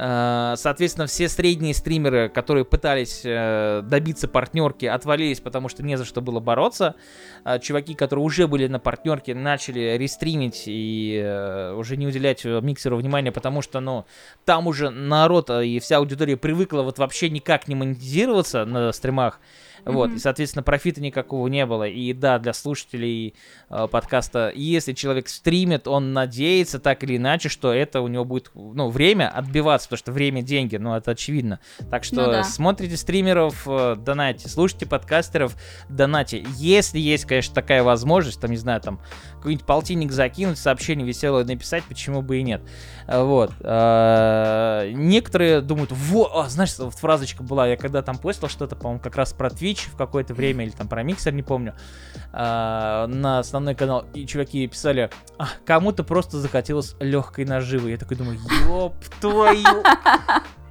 [0.00, 6.04] Э, соответственно, все средние стримеры, которые пытались э, добиться партнерки, отвалились, потому что не за
[6.04, 6.94] что было бороться.
[7.44, 11.18] Э, чуваки, которые уже были на партнерке, начали рестримить и
[11.74, 14.04] уже не уделять миксеру внимания, потому что, ну,
[14.44, 19.40] там уже народ и вся аудитория привыкла вот вообще никак не монетизироваться на стримах.
[19.88, 20.16] Вот, mm-hmm.
[20.16, 21.88] и, соответственно, профита никакого не было.
[21.88, 23.34] И да, для слушателей
[23.70, 28.50] э, подкаста, если человек стримит, он надеется так или иначе, что это у него будет,
[28.54, 31.58] ну, время отбиваться, потому что время деньги, ну, это очевидно.
[31.90, 32.44] Так что ну, да.
[32.44, 35.56] смотрите стримеров, э, донайте, слушайте подкастеров,
[35.88, 36.44] донайте.
[36.56, 39.00] Если есть, конечно, такая возможность, там, не знаю, там,
[39.38, 42.62] какой-нибудь полтинник закинуть, сообщение веселое написать, почему бы и нет.
[43.06, 43.52] Вот.
[43.60, 49.00] Э, некоторые думают, во, а, знаешь, вот фразочка была, я когда там постил что-то, по-моему,
[49.00, 51.74] как раз про Twitch в какое-то время, или там про миксер, не помню,
[52.32, 57.90] э, на основной канал, и чуваки писали, а, кому-то просто захотелось легкой наживы.
[57.90, 59.82] Я такой думаю, ёб твою...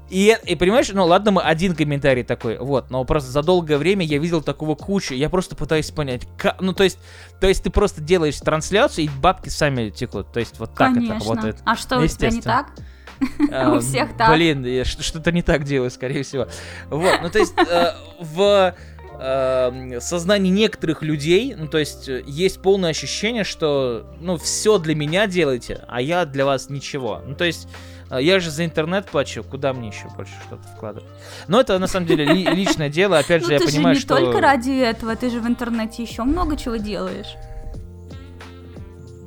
[0.09, 4.05] И, и понимаешь, ну ладно, мы один комментарий такой, вот, но просто за долгое время
[4.05, 6.97] я видел такого кучу, я просто пытаюсь понять, как, ну то есть,
[7.41, 11.13] то есть ты просто делаешь трансляцию и бабки сами текут, то есть вот так Конечно.
[11.13, 11.57] это работает.
[11.65, 12.71] А что, у тебя не так?
[13.75, 14.33] У всех так.
[14.33, 16.47] Блин, я что-то не так делаю, скорее всего.
[16.89, 18.75] Вот, ну то есть э, в
[19.19, 24.95] э, сознании некоторых людей, ну то есть э, есть полное ощущение, что ну все для
[24.95, 27.21] меня делаете, а я для вас ничего.
[27.25, 27.67] Ну то есть
[28.11, 31.09] я же за интернет плачу, куда мне еще больше что-то вкладывать?
[31.47, 34.07] Но это на самом деле ли, личное дело, опять же, ну, я понимаю, что...
[34.07, 37.35] ты же не только ради этого, ты же в интернете еще много чего делаешь.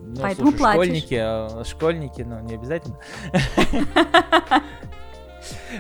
[0.07, 0.83] Ну, Поэтому слушай, платишь.
[0.83, 2.99] Школьники, а, школьники, ну, не обязательно.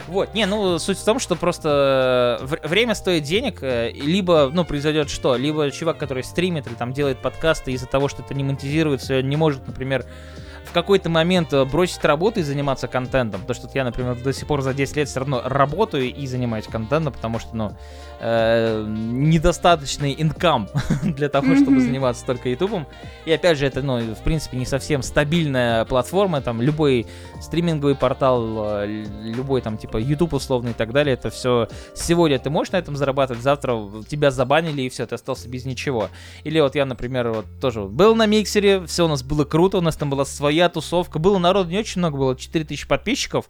[0.06, 4.64] Вот, не, ну, суть в том, что просто э, время стоит денег, э, либо, ну,
[4.64, 5.36] произойдет что?
[5.36, 9.36] Либо чувак, который стримит или там делает подкасты из-за того, что это не монетизируется, не
[9.36, 10.06] может, например,
[10.64, 13.40] в какой-то момент э, бросить работу и заниматься контентом.
[13.40, 16.66] Потому что я, например, до сих пор за 10 лет все равно работаю и занимаюсь
[16.66, 17.76] контентом, потому что, ну,
[18.20, 20.68] э, недостаточный инкам
[21.02, 22.86] для того, чтобы заниматься только ютубом.
[23.24, 27.06] И опять же, это, ну, в принципе, не совсем стабильная платформа, там, любой
[27.40, 32.50] стриминговый портал, э, любой там, типа, YouTube условный и так далее, это все сегодня ты
[32.50, 33.78] можешь на этом зарабатывать, завтра
[34.08, 36.08] тебя забанили и все, ты остался без ничего.
[36.44, 39.80] Или вот я, например, вот тоже был на миксере, все у нас было круто, у
[39.80, 43.48] нас там была своя тусовка, было народу не очень много, было 4000 подписчиков,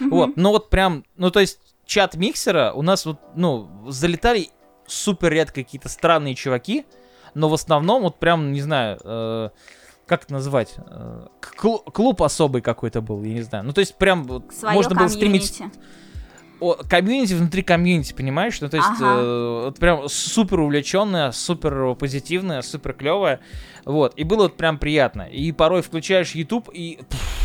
[0.00, 4.48] вот, но вот прям, ну, то есть чат миксера у нас вот, ну, залетали
[4.86, 6.84] супер редко какие-то странные чуваки,
[7.34, 9.50] но в основном вот прям, не знаю, э,
[10.06, 13.64] как это называть, э, клуб, клуб особый какой-то был, я не знаю.
[13.64, 15.62] Ну, то есть прям вот, можно было стремить...
[16.60, 18.60] О, комьюнити внутри комьюнити, понимаешь?
[18.60, 19.16] Ну, то есть, ага.
[19.16, 23.40] э, вот прям супер увлеченная, супер позитивная, супер клевая.
[23.84, 24.14] Вот.
[24.16, 25.22] И было вот прям приятно.
[25.22, 27.00] И порой включаешь YouTube и.
[27.08, 27.41] Пфф,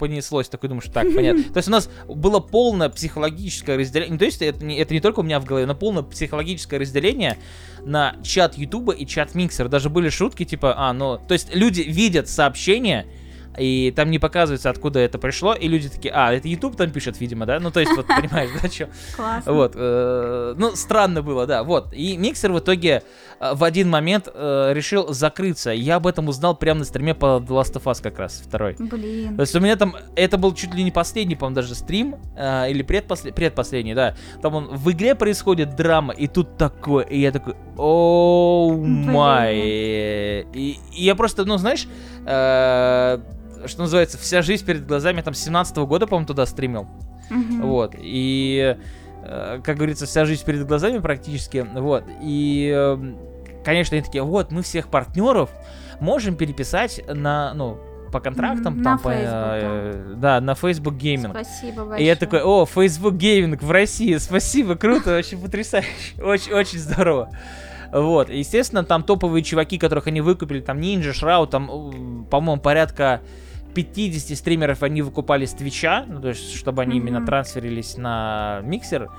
[0.00, 1.44] понеслось, такой думаешь, так, понятно.
[1.52, 5.20] То есть у нас было полное психологическое разделение, то есть это не, это не только
[5.20, 7.36] у меня в голове, но полное психологическое разделение
[7.84, 9.68] на чат Ютуба и чат Миксер.
[9.68, 13.06] Даже были шутки типа, а, ну, то есть люди видят сообщения,
[13.58, 17.20] и там не показывается, откуда это пришло, и люди такие, а, это YouTube там пишет,
[17.20, 17.58] видимо, да?
[17.58, 18.88] Ну, то есть, вот, понимаешь, да, что?
[19.16, 19.52] Классно.
[19.52, 21.92] Вот, э, ну, странно было, да, вот.
[21.92, 23.02] И миксер в итоге
[23.40, 25.70] э, в один момент э, решил закрыться.
[25.70, 28.76] Я об этом узнал прямо на стриме по The Last of Us как раз, второй.
[28.78, 29.36] Блин.
[29.36, 32.70] То есть у меня там, это был чуть ли не последний, по-моему, даже стрим, э,
[32.70, 33.34] или предпослед...
[33.34, 34.14] предпоследний, да.
[34.42, 39.56] Там он, в игре происходит драма, и тут такое, и я такой, о май.
[39.56, 41.88] И, и я просто, ну, знаешь,
[42.26, 43.18] э,
[43.66, 46.86] что называется, вся жизнь перед глазами, там, 17 -го года, по-моему, туда стримил.
[47.30, 47.62] Mm-hmm.
[47.62, 48.76] Вот, и,
[49.24, 53.14] э, как говорится, вся жизнь перед глазами практически, вот, и, э,
[53.64, 55.50] конечно, они такие, вот, мы всех партнеров
[56.00, 57.78] можем переписать на, ну,
[58.10, 60.14] по контрактам, на там, Facebook, по, э, да.
[60.16, 61.30] да, на Facebook Gaming.
[61.30, 62.02] Спасибо большое.
[62.02, 65.88] И я такой, о, Facebook Gaming в России, спасибо, круто, очень потрясающе,
[66.22, 67.30] очень, очень здорово.
[67.92, 73.20] Вот, естественно, там топовые чуваки, которых они выкупили, там Ninja, Shroud, там, по-моему, порядка
[73.74, 77.02] 50 стримеров они выкупали с Твича, ну, то есть, чтобы они mm-hmm.
[77.02, 79.10] именно трансферились на миксер.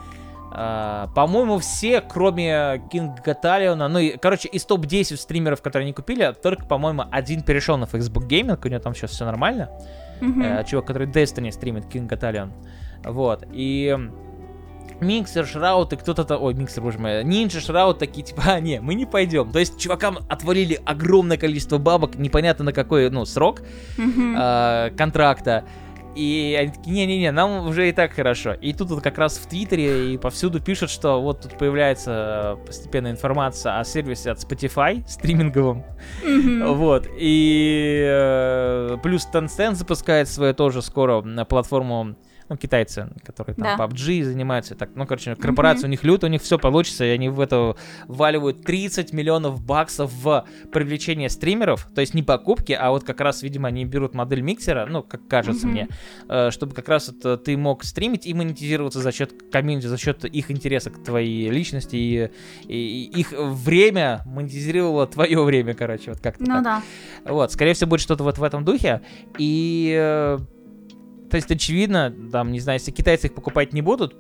[0.54, 5.94] Э, по-моему, все, кроме King Gothalion а, ну, и, короче, из топ-10 стримеров, которые они
[5.94, 9.70] купили, только, по-моему, один перешел на Facebook Gaming, у него там сейчас все нормально.
[10.20, 10.60] Mm-hmm.
[10.60, 12.52] Э, чувак, который Destiny стримит, King Gothalion.
[13.06, 13.98] Вот, и
[15.00, 16.42] Mixer, Shroud и кто-то там...
[16.42, 17.24] Ой, Миксер, боже мой.
[17.24, 19.52] Ninja, Shroud такие, типа, а, не, мы не пойдем.
[19.52, 23.62] То есть чувакам отвалили огромное количество бабок, непонятно на какой, ну, срок
[23.98, 24.90] mm-hmm.
[24.90, 25.66] э, контракта.
[26.16, 28.54] И они такие, не-не-не, нам уже и так хорошо.
[28.54, 33.10] И тут вот как раз в Твиттере и повсюду пишут, что вот тут появляется постепенно
[33.10, 35.86] информация о сервисе от Spotify стриминговом.
[36.24, 36.74] Mm-hmm.
[36.74, 37.08] Вот.
[37.18, 42.16] И э, плюс Tencent запускает свою тоже скоро на платформу
[42.52, 43.86] ну, китайцы, которые там да.
[43.86, 45.88] PUBG занимаются, так, ну, короче, корпорация mm-hmm.
[45.88, 47.78] у них лют, у них все получится, и они в это
[48.10, 53.42] валивают 30 миллионов баксов в привлечение стримеров, то есть не покупки, а вот как раз,
[53.42, 55.72] видимо, они берут модель миксера, ну, как кажется mm-hmm.
[55.72, 55.88] мне,
[56.28, 60.26] э, чтобы как раз это ты мог стримить и монетизироваться за счет комьюнити, за счет
[60.26, 62.32] их интереса к твоей личности, и,
[62.68, 66.64] и, их время монетизировало твое время, короче, вот как-то Ну так.
[66.64, 66.82] да.
[67.32, 69.00] Вот, скорее всего, будет что-то вот в этом духе,
[69.38, 70.40] и э,
[71.32, 74.18] то есть, очевидно, там, не знаю, если китайцы их покупать не будут,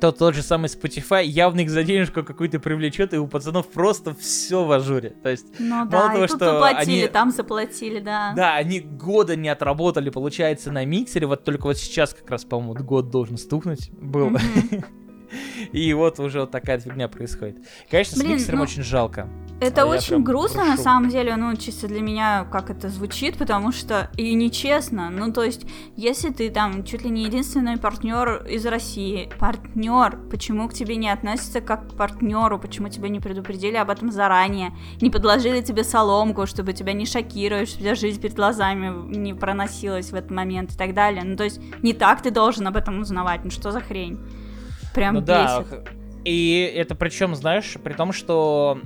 [0.00, 4.12] то тот же самый Spotify явно их за денежку какую-то привлечет, и у пацанов просто
[4.14, 5.10] все в ажуре.
[5.22, 7.08] То есть, ну, да, мало того, что заплатили, они...
[7.08, 8.32] там заплатили, да.
[8.34, 12.74] Да, они года не отработали, получается, на миксере, вот только вот сейчас как раз, по-моему,
[12.82, 14.30] год должен стукнуть был.
[14.30, 14.84] Mm-hmm.
[15.72, 17.58] И вот уже вот такая фигня происходит.
[17.88, 19.28] Конечно, Блин, с миксером ну, очень жалко.
[19.60, 20.70] Это а очень грустно, прошу.
[20.70, 25.10] на самом деле, ну, чисто для меня, как это звучит, потому что и нечестно.
[25.10, 25.66] Ну, то есть,
[25.96, 31.10] если ты там чуть ли не единственный партнер из России, партнер, почему к тебе не
[31.10, 34.72] относятся как к партнеру, почему тебя не предупредили об этом заранее,
[35.02, 40.10] не подложили тебе соломку, чтобы тебя не шокировать, чтобы тебя жизнь перед глазами не проносилась
[40.10, 41.22] в этот момент и так далее.
[41.22, 44.18] Ну, то есть, не так ты должен об этом узнавать, ну, что за хрень?
[44.94, 45.68] Прям ну, бесит.
[45.70, 45.99] Да.
[46.24, 48.78] И это причем, знаешь, при том, что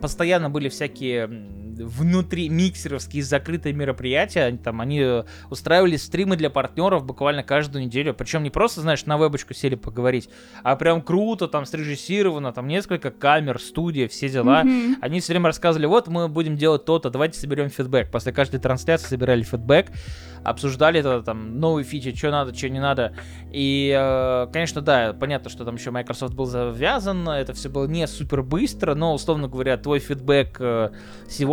[0.00, 1.28] постоянно были всякие
[1.78, 8.42] внутри миксеровские закрытые мероприятия, они, там, они устраивали стримы для партнеров буквально каждую неделю, причем
[8.42, 10.28] не просто, знаешь, на вебочку сели поговорить,
[10.62, 14.62] а прям круто, там, срежиссировано, там, несколько камер, студия, все дела.
[14.62, 14.94] Mm-hmm.
[15.00, 18.10] Они все время рассказывали, вот, мы будем делать то-то, давайте соберем фидбэк.
[18.10, 19.90] После каждой трансляции собирали фидбэк,
[20.44, 23.14] обсуждали это, там, новые фичи, что надо, что не надо.
[23.50, 28.06] И, э, конечно, да, понятно, что там еще Microsoft был завязан, это все было не
[28.06, 30.90] супер быстро, но, условно говоря, твой фидбэк э,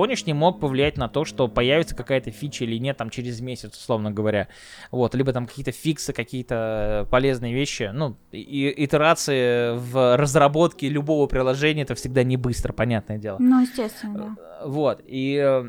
[0.10, 4.10] сегодняшний мог повлиять на то, что появится какая-то фича или нет там через месяц, условно
[4.10, 4.48] говоря.
[4.90, 7.92] Вот, либо там какие-то фиксы, какие-то полезные вещи.
[7.94, 13.38] Ну, и итерации в разработке любого приложения это всегда не быстро, понятное дело.
[13.40, 14.66] Ну, естественно, да.
[14.66, 15.64] Вот, и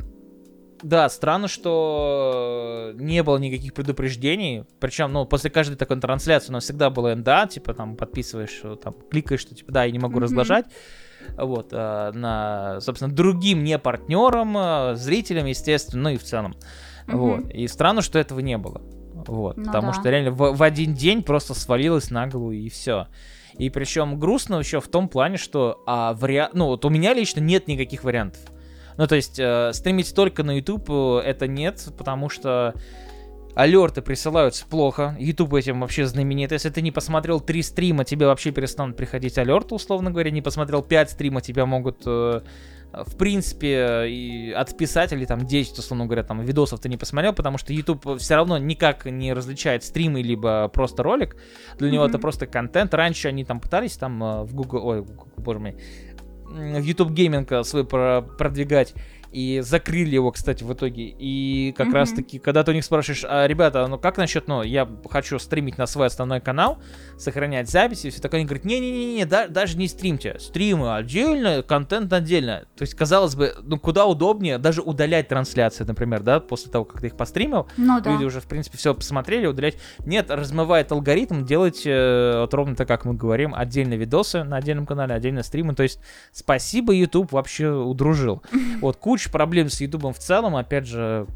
[0.82, 4.64] да, странно, что не было никаких предупреждений.
[4.80, 8.94] Причем, ну, после каждой такой трансляции у нас всегда было НДА, типа там подписываешь, там
[9.10, 10.22] кликаешь, что типа да, я не могу mm-hmm.
[10.22, 10.64] разглашать.
[11.36, 16.54] Вот, а, на, собственно, другим не партнерам, а, зрителям, естественно, ну и в целом.
[17.06, 17.16] Mm-hmm.
[17.16, 17.50] Вот.
[17.50, 18.82] И странно, что этого не было.
[19.26, 19.56] Вот.
[19.56, 19.92] Ну, потому да.
[19.94, 23.08] что реально в, в один день просто свалилось на голову и все.
[23.58, 26.50] И причем грустно еще в том плане, что а, вариа...
[26.52, 28.40] ну, вот у меня лично нет никаких вариантов.
[28.96, 32.74] Ну, то есть, э, стримить только на YouTube э, это нет, потому что
[33.54, 35.16] алерты присылаются плохо.
[35.18, 36.52] YouTube этим вообще знаменит.
[36.52, 40.30] Если ты не посмотрел три стрима, тебе вообще перестанут приходить алерты, условно говоря.
[40.30, 42.02] Не посмотрел пять стрима, тебя могут...
[42.06, 42.42] Э,
[42.92, 47.56] в принципе, и отписать или там 10, условно говоря, там видосов ты не посмотрел, потому
[47.56, 51.36] что YouTube все равно никак не различает стримы либо просто ролик.
[51.78, 51.92] Для mm-hmm.
[51.92, 52.92] него это просто контент.
[52.92, 55.06] Раньше они там пытались там э, в Google, ой,
[55.36, 55.76] боже мой,
[56.50, 58.94] в YouTube Gaming свой продвигать
[59.32, 61.14] и закрыли его, кстати, в итоге.
[61.18, 61.92] И как mm-hmm.
[61.92, 65.38] раз таки, когда ты у них спрашиваешь, а, ребята, ну как насчет, ну, я хочу
[65.38, 66.78] стримить на свой основной канал,
[67.18, 72.12] сохранять записи, и все такое, они говорят, не-не-не, да, даже не стримьте, стримы отдельно, контент
[72.12, 72.64] отдельно.
[72.76, 77.00] То есть, казалось бы, ну, куда удобнее даже удалять трансляции, например, да, после того, как
[77.00, 78.12] ты их постримил, ну, да.
[78.12, 79.76] люди уже, в принципе, все посмотрели, удалять.
[80.04, 84.86] Нет, размывает алгоритм, делать э, вот ровно так, как мы говорим, отдельно видосы на отдельном
[84.86, 86.00] канале, отдельно стримы, то есть,
[86.32, 88.42] спасибо, YouTube вообще удружил.
[88.80, 91.26] Вот, куча куча проблем с Ютубом в целом, опять же,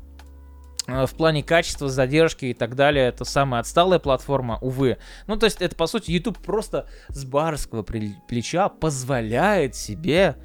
[0.86, 4.96] э, в плане качества, задержки и так далее, это самая отсталая платформа, увы.
[5.26, 10.36] Ну, то есть, это, по сути, YouTube просто с барского плеча позволяет себе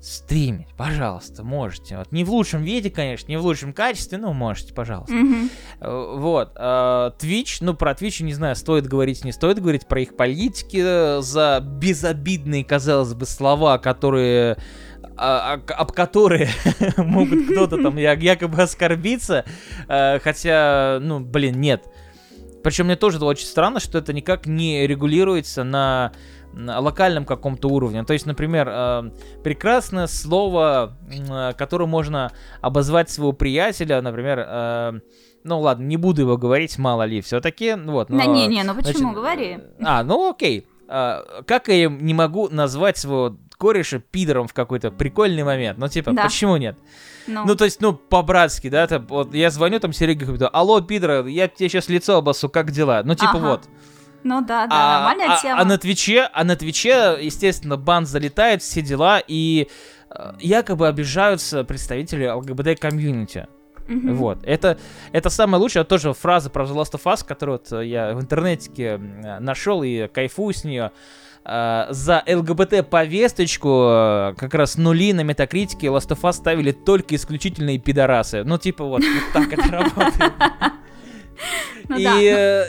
[0.00, 1.96] стримить, пожалуйста, можете.
[1.96, 5.12] Вот не в лучшем виде, конечно, не в лучшем качестве, но можете, пожалуйста.
[5.12, 6.18] Mm-hmm.
[6.18, 6.52] Вот.
[6.54, 11.20] А, Twitch, ну, про Twitch, не знаю, стоит говорить, не стоит говорить про их политики
[11.20, 14.58] за безобидные, казалось бы, слова, которые
[15.16, 16.48] а, а, об которые
[16.96, 19.44] могут кто-то там якобы оскорбиться,
[19.88, 21.84] а, хотя, ну, блин, нет.
[22.62, 26.12] Причем мне тоже очень странно, что это никак не регулируется на,
[26.52, 28.04] на локальном каком-то уровне.
[28.04, 29.10] То есть, например, э,
[29.44, 35.00] прекрасное слово, э, которое можно обозвать своего приятеля, например, э,
[35.44, 38.10] ну ладно, не буду его говорить, мало ли, все-таки, вот.
[38.10, 39.58] Но, не, не, ну почему, значит, говори.
[39.80, 40.66] А, ну окей.
[40.88, 45.78] Uh, как я не могу назвать своего кореша пидором в какой-то прикольный момент.
[45.78, 46.24] Ну, типа, да.
[46.24, 46.78] почему нет?
[47.26, 47.44] Ну.
[47.44, 51.26] ну, то есть, ну, по-братски, да, это, вот я звоню там Сереге, говорю, алло, пидора,
[51.26, 53.02] я тебе сейчас лицо обоссу, как дела?
[53.04, 53.48] Ну, типа, ага.
[53.48, 53.68] вот.
[54.22, 55.60] Ну да, да, а, нормальная а, тема.
[55.60, 59.68] А на Твиче, а на Твиче, естественно, бан залетает, все дела, и
[60.10, 63.46] э, якобы обижаются представители ЛГБТ-комьюнити.
[63.86, 64.12] Mm-hmm.
[64.14, 64.38] Вот.
[64.42, 64.78] Это,
[65.12, 65.82] это самое лучшее.
[65.82, 68.98] Это тоже фраза про The Last of Us, которую вот я в интернете
[69.38, 70.90] нашел и кайфую с нее.
[71.48, 77.78] Э, за ЛГБТ-повесточку э, как раз нули на метакритике Last of Us ставили только исключительные
[77.78, 78.42] пидорасы.
[78.42, 80.32] Ну, типа вот, вот так это работает.
[81.88, 82.20] Ну, и, да.
[82.20, 82.64] Э,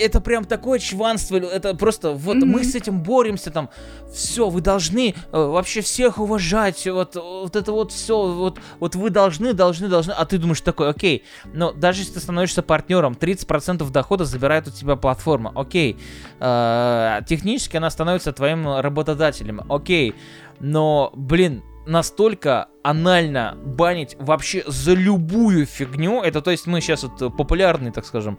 [0.00, 2.46] это прям такое чванство, это просто вот mm-hmm.
[2.46, 3.70] мы с этим боремся, там,
[4.12, 9.10] все, вы должны э, вообще всех уважать, вот, вот это вот все, вот, вот вы
[9.10, 13.90] должны, должны, должны, а ты думаешь такой, окей, но даже если ты становишься партнером, 30%
[13.90, 15.96] дохода забирает у тебя платформа, окей,
[16.38, 20.14] э, технически она становится твоим работодателем, окей,
[20.58, 27.36] но, блин, настолько анально банить вообще за любую фигню, это то есть мы сейчас вот
[27.36, 28.38] популярный, так скажем,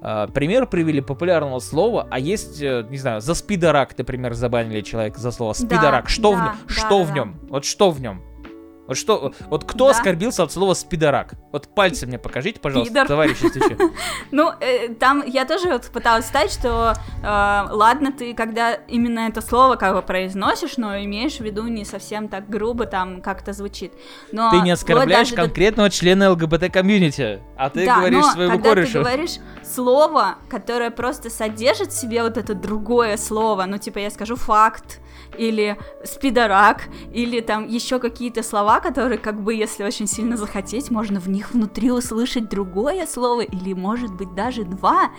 [0.00, 5.30] пример привели популярного слова, а есть, э, не знаю, за спидорак, например, забанили человека за
[5.30, 6.04] слово спидорак.
[6.04, 6.56] Да, что да, в нем?
[6.66, 7.40] Да, что да, в нем?
[7.48, 8.22] Вот что в нем?
[8.88, 9.90] Вот что, вот кто да.
[9.90, 11.34] оскорбился от слова спидорак?
[11.52, 13.06] Вот пальцем мне покажите, пожалуйста, Пидор.
[13.06, 13.36] товарищ
[14.30, 19.42] Ну, э, там я тоже вот пыталась сказать, что э, ладно, ты когда именно это
[19.42, 23.92] слово как бы произносишь, но имеешь в виду не совсем так грубо там как-то звучит.
[24.32, 28.92] Но ты не оскорбляешь конкретного члена ЛГБТ-комьюнити, а ты говоришь своему корешу.
[28.92, 29.36] ты говоришь
[29.68, 35.00] слово, которое просто содержит в себе вот это другое слово, ну, типа, я скажу факт,
[35.36, 41.20] или спидорак, или там еще какие-то слова, которые, как бы, если очень сильно захотеть, можно
[41.20, 45.10] в них внутри услышать другое слово, или, может быть, даже два.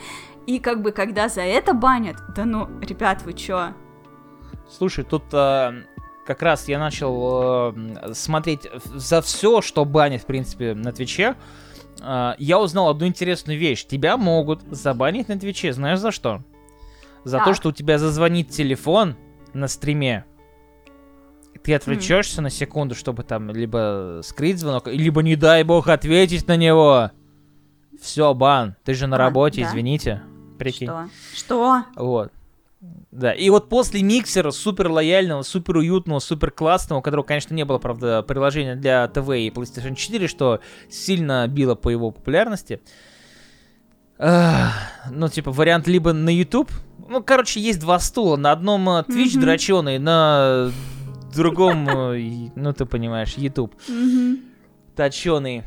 [0.48, 3.74] И, как бы, когда за это банят, да ну, ребят, вы чё?
[4.70, 5.84] Слушай, тут э,
[6.26, 11.36] как раз я начал э, смотреть за все, что банят, в принципе, на Твиче.
[12.02, 13.86] Э, я узнал одну интересную вещь.
[13.86, 16.44] Тебя могут забанить на Твиче, знаешь за что?
[17.24, 17.48] За Так.
[17.48, 19.16] то, что у тебя зазвонит телефон
[19.54, 20.26] на стриме.
[21.64, 26.56] Ты отвлечешься на секунду, чтобы там либо скрыть звонок, либо, не дай бог, ответить на
[26.56, 27.12] него.
[28.02, 28.76] Все, бан.
[28.86, 29.68] Ты же на А, работе, да.
[29.70, 30.22] извините.
[30.58, 30.88] Прикинь.
[30.88, 31.10] Что?
[31.36, 31.84] Что?
[31.98, 32.32] Вот.
[33.12, 37.66] Да, и вот после миксера супер лояльного, супер уютного, супер классного, у которого, конечно, не
[37.66, 42.80] было, правда, приложения для ТВ и PlayStation 4, что сильно било по его популярности.
[44.18, 46.72] Ну, типа, вариант либо на YouTube.
[47.10, 48.36] Ну, короче, есть два стула.
[48.38, 49.42] На одном э, Twitch Мгм.
[49.42, 50.72] дроченый, на
[51.34, 54.40] другом, э, ну, ты понимаешь, YouTube Мгм.
[54.96, 55.64] точеный.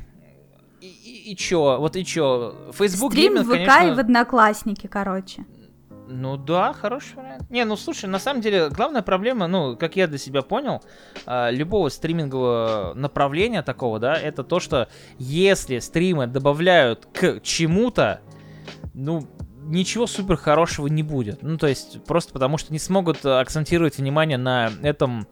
[0.81, 1.79] И, и, и чё?
[1.79, 2.55] Вот и чё?
[2.73, 3.93] Facebook Стрим Gaming, в ВК конечно...
[3.93, 5.45] и в Одноклассники, короче.
[6.09, 7.49] Ну да, хороший вариант.
[7.51, 10.83] Не, ну слушай, на самом деле, главная проблема, ну, как я для себя понял,
[11.27, 14.89] а, любого стримингового направления такого, да, это то, что
[15.19, 18.21] если стримы добавляют к чему-то,
[18.95, 19.27] ну,
[19.65, 21.43] ничего супер хорошего не будет.
[21.43, 25.27] Ну, то есть, просто потому что не смогут акцентировать внимание на этом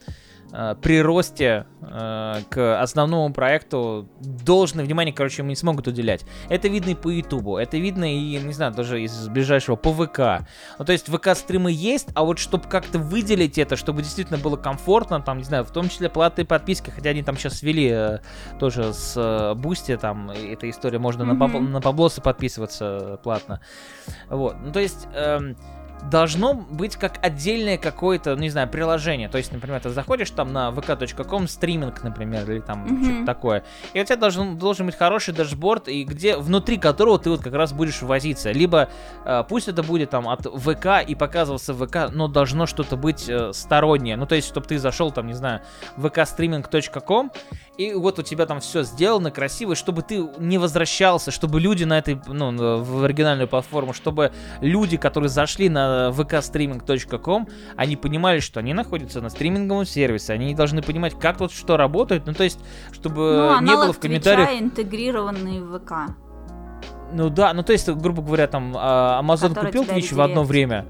[0.53, 6.25] э, приросте э, к основному проекту должное внимание, короче, им не смогут уделять.
[6.49, 10.47] Это видно и по Ютубу, это видно и, не знаю, даже из ближайшего по ВК.
[10.79, 15.21] Ну, то есть ВК-стримы есть, а вот чтобы как-то выделить это, чтобы действительно было комфортно,
[15.21, 18.19] там, не знаю, в том числе платные подписки, хотя они там сейчас ввели э,
[18.59, 21.73] тоже с э, Бусти, там, эта история, можно на, паб- Мгм.
[21.73, 23.61] на паблосы подписываться э, платно.
[24.29, 25.09] Вот, ну, то есть...
[25.15, 25.57] эм,
[26.11, 29.29] Должно быть как отдельное какое-то, ну, не знаю, приложение.
[29.29, 33.05] То есть, например, ты заходишь там на vk.com стриминг, например, или там Мгм.
[33.05, 33.65] что-то такое.
[33.93, 37.55] И у тебя должен, должен быть хороший дашборд, и где внутри которого ты вот как
[37.55, 38.51] раз будешь возиться.
[38.53, 38.89] Либо
[39.25, 43.29] э, пусть это будет там от ВК и показывался в ВК, но должно что-то быть
[43.29, 44.17] э, стороннее.
[44.17, 45.61] Ну, то есть, чтобы ты зашел там, не знаю,
[45.97, 47.31] vkstreaming.com,
[47.77, 51.99] и вот у тебя там все сделано красиво, чтобы ты не возвращался, чтобы люди на
[51.99, 58.75] этой, ну, в оригинальную платформу, чтобы люди, которые зашли на vkstreaming.com, они понимали, что они
[58.75, 62.59] находятся на стриминговом сервисе, они должны понимать, как тут что работает, ну, то есть,
[62.93, 64.49] чтобы ну, не было в комментариях...
[64.49, 65.93] Твича, интегрированный в ВК.
[67.13, 70.45] Ну да, ну то есть, грубо говоря, там а, Amazon Который купил Twitch в одно
[70.45, 70.87] время.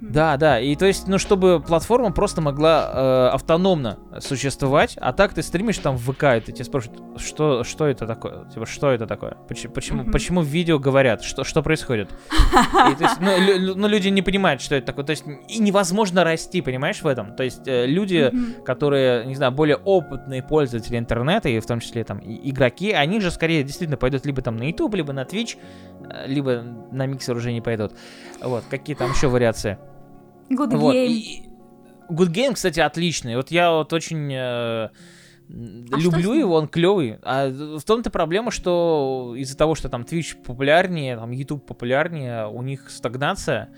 [0.00, 5.34] Да, да, и то есть, ну, чтобы платформа просто могла э, автономно существовать, а так
[5.34, 8.44] ты стримишь там в ВК, и ты тебе спрашивают, что, что это такое?
[8.50, 9.36] Типа, что это такое?
[9.48, 10.12] Почему, почему, Мгм.
[10.12, 12.08] почему в видео говорят, что, что происходит?
[12.92, 15.04] И, то есть, ну, лю- ну, люди не понимают, что это такое.
[15.04, 17.34] То есть, и невозможно расти, понимаешь, в этом?
[17.36, 18.62] То есть, э, люди, Мгм.
[18.64, 23.20] которые, не знаю, более опытные пользователи интернета, и в том числе там и- игроки, они
[23.20, 25.56] же скорее действительно пойдут либо там на YouTube, либо на Twitch,
[26.10, 27.92] э, либо на миксер уже не пойдут.
[28.42, 29.78] Вот, какие там еще вариации.
[30.56, 30.94] Good Вот.
[30.94, 31.06] game.
[31.08, 31.42] И-
[32.10, 33.36] Good Game, кстати, отличный.
[33.36, 34.90] Вот я вот очень э, А
[35.48, 37.18] люблю его, он клевый.
[37.22, 42.62] А в том-то проблема, что из-за того, что там Twitch популярнее, там YouTube популярнее, у
[42.62, 43.70] них стагнация.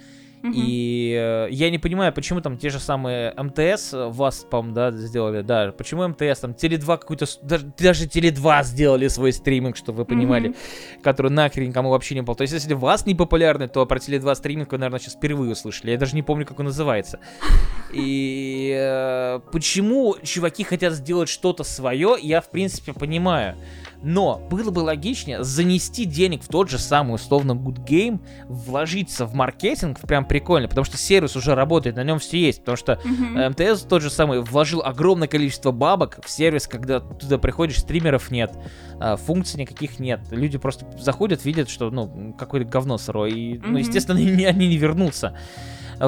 [0.53, 4.91] И э, я не понимаю, почему там те же самые МТС, э, вас, по-моему, да,
[4.91, 10.05] сделали, да, почему МТС, там Теле2 какой-то, даже, даже Теле2 сделали свой стриминг, чтобы вы
[10.05, 10.57] понимали, Мгм.
[11.03, 12.35] который нахрен никому вообще не был.
[12.35, 15.93] То есть, если вас не популярный, то про Теле2 стриминг вы, наверное, сейчас впервые услышали.
[15.93, 17.21] Я даже не помню, как он называется.
[17.93, 23.57] И э, почему чуваки хотят сделать что-то свое, я, в принципе, понимаю.
[24.05, 29.35] Но было бы логичнее занести денег в тот же самый условно Good Game, вложиться в
[29.35, 33.48] маркетинг, прям прикольно, потому что сервис уже работает, на нем все есть, потому что э,
[33.48, 38.52] МТС тот же самый вложил огромное количество бабок в сервис, когда туда приходишь, стримеров нет,
[39.01, 40.20] а, функций никаких нет.
[40.31, 43.76] Люди просто заходят, видят, что, ну, какое-то говно сырое, и, ну, Мгм.
[43.78, 45.36] естественно, они, они не вернутся.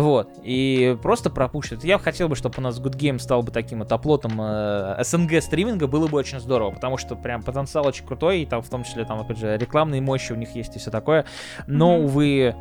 [0.00, 1.84] Вот, и просто пропустят.
[1.84, 5.40] Я хотел бы, чтобы у нас Good Game стал бы таким вот оплотом э, СНГ
[5.42, 8.84] стриминга, было бы очень здорово, потому что прям потенциал очень крутой, и там в том
[8.84, 11.24] числе, там, опять же, рекламные мощи у них есть и все такое,
[11.66, 12.04] но, Мгм.
[12.06, 12.54] увы,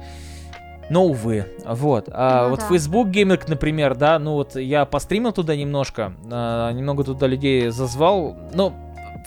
[0.89, 2.09] но, увы, вот.
[2.11, 2.67] А Ну вот да.
[2.69, 8.37] Facebook Gaming, например, да, ну вот я постримил туда немножко, а, немного туда людей зазвал,
[8.53, 8.73] но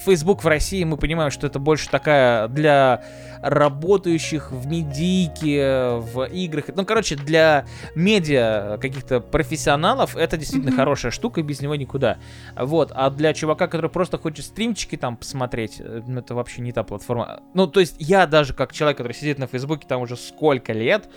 [0.05, 3.03] Facebook в России, мы понимаем, что это больше такая для
[3.43, 10.79] работающих в медийке, в играх, ну, короче, для медиа каких-то профессионалов это действительно Мгм.
[10.81, 12.19] хорошая штука, без него никуда.
[12.57, 16.73] Вот, а для чувака, который просто хочет стримчики там посмотреть, э, ну, это вообще не
[16.73, 17.41] та платформа.
[17.55, 21.09] Ну, то есть я даже как человек, который сидит на Фейсбуке там уже сколько лет,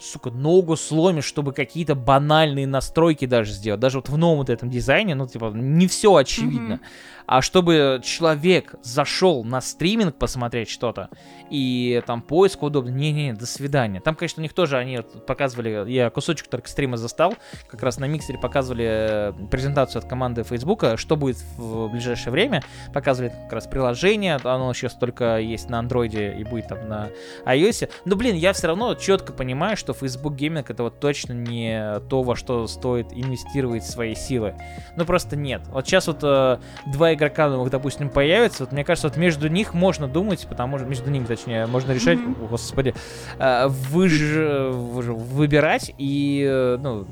[0.00, 3.80] сука, ногу сломишь, чтобы какие-то банальные настройки даже сделать.
[3.80, 6.74] Даже вот в новом вот этом дизайне, ну, типа, не все очевидно.
[6.76, 6.80] Мгм.
[7.28, 11.10] А чтобы человек зашел на стриминг посмотреть что-то,
[11.50, 14.00] и там поиск удобно, не-не, до свидания.
[14.00, 17.34] Там, конечно, у них тоже, они показывали, я кусочек только стрима застал,
[17.68, 22.62] как раз на миксере показывали э, презентацию от команды Фейсбука, что будет в ближайшее время,
[22.94, 27.10] показывали как раз приложение, оно сейчас только есть на андроиде и будет там на
[27.44, 27.90] iOS.
[28.06, 32.22] Но, блин, я все равно четко понимаю, что Facebook Gaming это вот точно не то,
[32.22, 34.54] во что стоит инвестировать свои силы.
[34.96, 35.60] Ну, просто нет.
[35.68, 39.74] Вот сейчас вот э, два игрока новых, допустим, появятся, вот мне кажется, вот между них
[39.74, 42.48] можно думать, потому что между ними, точнее, можно решать, mm-hmm.
[42.48, 42.94] господи,
[43.38, 47.06] э, выж, выбирать и, э, ну,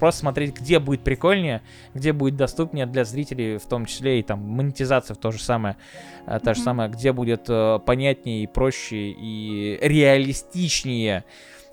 [0.00, 1.62] просто смотреть, где будет прикольнее,
[1.94, 5.76] где будет доступнее для зрителей, в том числе и там монетизация в то же самое,
[6.26, 6.40] mm-hmm.
[6.40, 11.24] та же самая, где будет э, понятнее и проще и реалистичнее.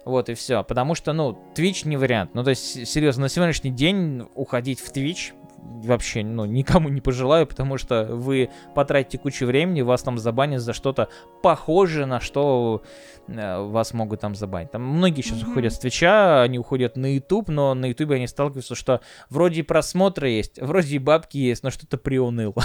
[0.05, 0.63] Вот и все.
[0.63, 2.31] Потому что, ну, Twitch не вариант.
[2.33, 5.33] Ну, то есть, серьезно, на сегодняшний день уходить в Twitch
[5.83, 10.73] вообще, ну, никому не пожелаю, потому что вы потратите кучу времени, вас там забанят за
[10.73, 11.09] что-то
[11.41, 12.83] похожее на что
[13.27, 14.71] э, вас могут там забанить.
[14.71, 15.51] Там многие сейчас mm-hmm.
[15.51, 20.29] уходят с Твича, они уходят на YouTube, но на YouTube они сталкиваются, что вроде просмотры
[20.29, 22.55] есть, вроде и бабки есть, но что-то приуныл.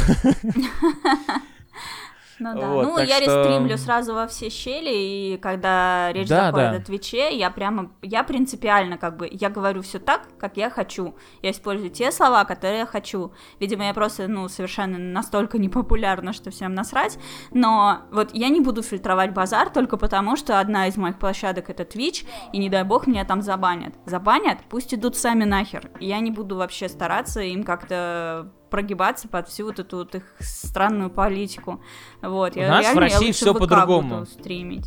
[2.38, 2.68] Ну да.
[2.68, 3.24] Вот, ну, я что...
[3.24, 6.76] рестримлю сразу во все щели, и когда речь да, заходит да.
[6.76, 11.14] о Твиче, я прямо, я принципиально как бы, я говорю все так, как я хочу.
[11.42, 13.32] Я использую те слова, которые я хочу.
[13.60, 17.18] Видимо, я просто, ну, совершенно настолько непопулярна, что всем насрать,
[17.52, 21.84] но вот я не буду фильтровать базар только потому, что одна из моих площадок это
[21.84, 23.94] Twitch, и не дай бог меня там забанят.
[24.06, 25.90] Забанят, пусть идут сами нахер.
[26.00, 31.10] Я не буду вообще стараться им как-то прогибаться под всю вот эту вот их странную
[31.10, 31.82] политику.
[32.22, 34.26] Вот, у я, нас реально, в России все по-другому.
[34.26, 34.86] стримить.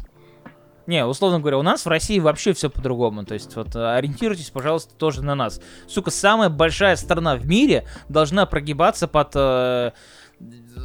[0.88, 3.26] Не, условно говоря, у нас в России вообще все по-другому.
[3.26, 5.62] То есть вот ориентируйтесь, пожалуйста, тоже на нас.
[5.86, 9.92] Сука, самая большая страна в мире должна прогибаться под, э,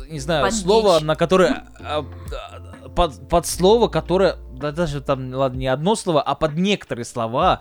[0.09, 1.07] не знаю, под слово, дичь.
[1.07, 1.67] на которое...
[1.79, 2.03] Э,
[2.97, 4.37] под, под слово, которое...
[4.57, 7.61] Да даже там, ладно, не одно слово, а под некоторые слова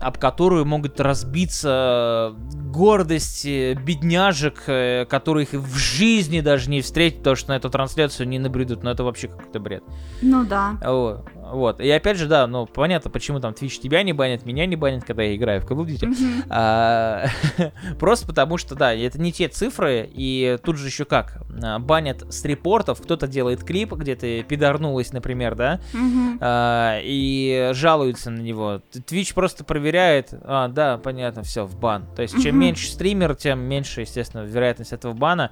[0.00, 2.34] об которую могут разбиться
[2.72, 8.38] гордости бедняжек, э, которых в жизни даже не встретить, потому что на эту трансляцию не
[8.38, 8.82] набредут.
[8.82, 9.82] Но это вообще какой-то бред.
[10.22, 10.76] Ну да.
[10.82, 11.26] Вот.
[11.52, 11.80] Вот.
[11.80, 15.04] И опять же, да, ну, понятно, почему там Twitch тебя не банит, меня не банит,
[15.04, 16.44] когда я играю в Call of Duty.
[16.48, 17.26] А,
[17.98, 22.24] просто потому что, да, это не те цифры, и тут же еще как, а, банят
[22.32, 25.80] с репортов, кто-то делает клип, где ты пидорнулась, например, да,
[26.40, 28.82] а, и жалуются на него.
[28.92, 32.06] Twitch просто проверяет, а, да, понятно, все, в бан.
[32.14, 35.50] То есть, чем меньше стример, тем меньше, естественно, вероятность этого бана.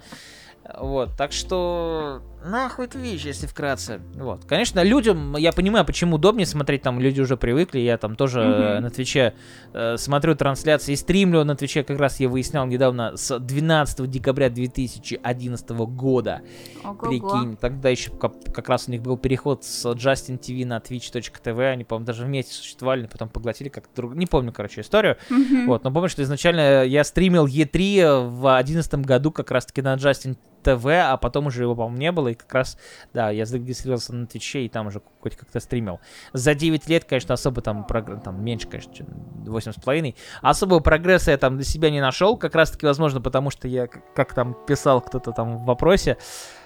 [0.75, 4.01] Вот, так что нахуй Twitch, если вкратце.
[4.15, 4.45] Вот.
[4.45, 8.81] Конечно, людям, я понимаю, почему удобнее смотреть, там люди уже привыкли, я там тоже mm-hmm.
[8.81, 9.35] на Твиче
[9.73, 14.49] э, смотрю трансляции и стримлю на Твиче, как раз я выяснял недавно, с 12 декабря
[14.49, 16.43] 2011 года.
[16.85, 17.07] Ого-го.
[17.09, 21.71] Прикинь, тогда еще как, как раз у них был переход с Justin TV на twitch.tv,
[21.71, 24.15] они, по-моему, даже вместе существовали, потом поглотили как друг...
[24.15, 25.17] Не помню, короче, историю.
[25.31, 25.67] Mm-hmm.
[25.67, 30.37] Вот, но помню, что изначально я стримил E3 в 2011 году как раз-таки на Justin
[30.67, 32.77] ТВ, а потом уже его, по-моему, не было, и как раз,
[33.15, 36.01] да, я зарегистрировался на Твиче и там уже хоть как-то стримил.
[36.33, 38.19] За 9 лет, конечно, особо там, прогр...
[38.21, 39.07] там меньше, конечно,
[39.45, 40.17] 8,5.
[40.43, 44.35] Особого прогресса я там для себя не нашел, как раз-таки, возможно, потому что я, как
[44.35, 46.19] там писал кто-то там в вопросе,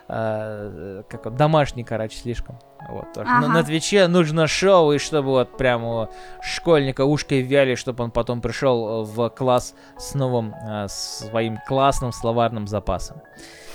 [0.08, 2.58] э, как домашний, короче, слишком.
[2.88, 3.40] Вот, ага.
[3.40, 6.08] на, на Твиче нужно шоу, и чтобы вот прям у
[6.40, 12.66] школьника ушко вяли, чтобы он потом пришел в класс с новым э, своим классным словарным
[12.66, 13.20] запасом.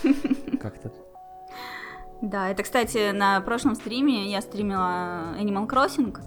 [0.61, 0.91] Как-то
[2.22, 6.18] да, это, кстати, на прошлом стриме я стримила Animal Crossing,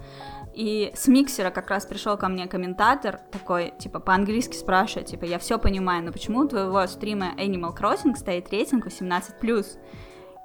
[0.54, 5.38] и с миксера как раз пришел ко мне комментатор такой, типа, по-английски спрашивает, типа, я
[5.38, 9.66] все понимаю, но почему у твоего стрима Animal Crossing стоит рейтинг 18+.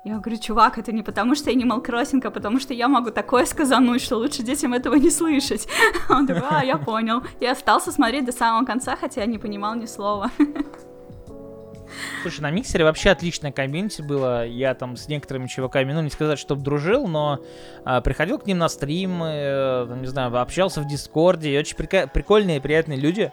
[0.05, 3.45] Я говорю, чувак, это не потому что Animal Crossing, а потому что я могу такое
[3.45, 5.67] сказануть, что лучше детям этого не слышать.
[6.09, 7.23] Он такой, а, я понял.
[7.39, 10.29] И остался смотреть до самого конца, хотя я не понимал ни слова.
[12.21, 14.45] Слушай, на миксере вообще отличное комьюнити было.
[14.45, 17.39] Я там с некоторыми чуваками, ну, не сказать, чтобы дружил, но
[17.85, 21.57] а, приходил к ним на стримы, э, там, не знаю, общался в Дискорде.
[21.57, 23.31] Очень прика- прикольные, приятные люди.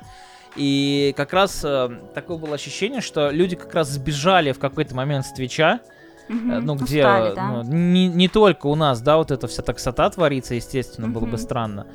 [0.57, 5.27] И как раз э, такое было ощущение, что люди как раз сбежали в какой-то момент
[5.27, 5.81] с Твича.
[6.29, 6.61] Mm-hmm.
[6.61, 7.49] Ну, где Устали, да?
[7.49, 11.11] ну, не, не только у нас, да, вот это вся токсота творится, естественно, mm-hmm.
[11.11, 11.87] было бы странно.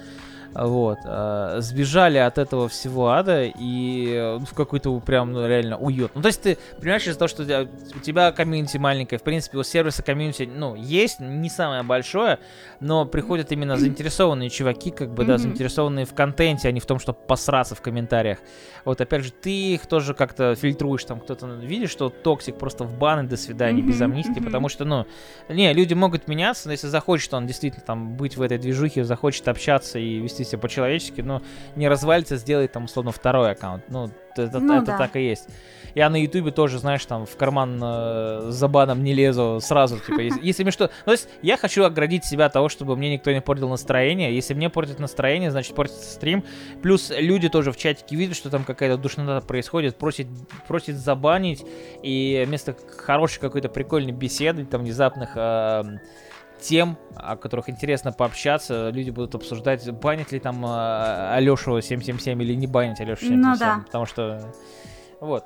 [0.56, 6.12] Вот, э, сбежали от этого всего ада и э, в какой-то прям, ну, реально уют.
[6.16, 9.64] Ну, то есть ты понимаешь из-за того, что у тебя комьюнити маленькое, в принципе, у
[9.64, 12.40] сервиса комьюнити, ну, есть, не самое большое,
[12.80, 17.00] но приходят именно заинтересованные чуваки, как бы, да, заинтересованные в контенте, а не в том,
[17.00, 18.38] чтобы посраться в комментариях.
[18.86, 22.98] Вот, опять же, ты их тоже как-то фильтруешь, там кто-то видишь, что токсик просто в
[22.98, 25.06] баны, до свидания, без амнистии, потому что, ну,
[25.50, 29.48] не, люди могут меняться, но если захочет он действительно там быть в этой движухе, захочет
[29.50, 31.42] общаться и вести себя по-человечески, но
[31.76, 33.84] не развалится, сделает там условно второй аккаунт.
[33.90, 34.98] Ну, это, ну, это да.
[34.98, 35.48] так и есть.
[35.96, 40.20] Я на Ютубе тоже, знаешь, там в карман э, за баном не лезу сразу, типа,
[40.20, 40.86] если, если мне что...
[41.06, 44.36] Ну, то есть я хочу оградить себя от того, чтобы мне никто не портил настроение.
[44.36, 46.44] Если мне портит настроение, значит портится стрим.
[46.84, 50.28] Плюс люди тоже в чатике видят, что там какая-то душнота происходит, просит,
[50.68, 51.66] просит забанить,
[52.04, 55.32] и вместо хорошей какой-то прикольной беседы, там, внезапных...
[55.36, 55.84] Э,
[56.60, 58.90] тем, о которых интересно пообщаться.
[58.90, 63.38] Люди будут обсуждать, банить ли там э, Алешу 777 или не банить Алешу 777.
[63.38, 63.84] Ну, да.
[63.86, 64.54] Потому что...
[65.20, 65.46] Вот.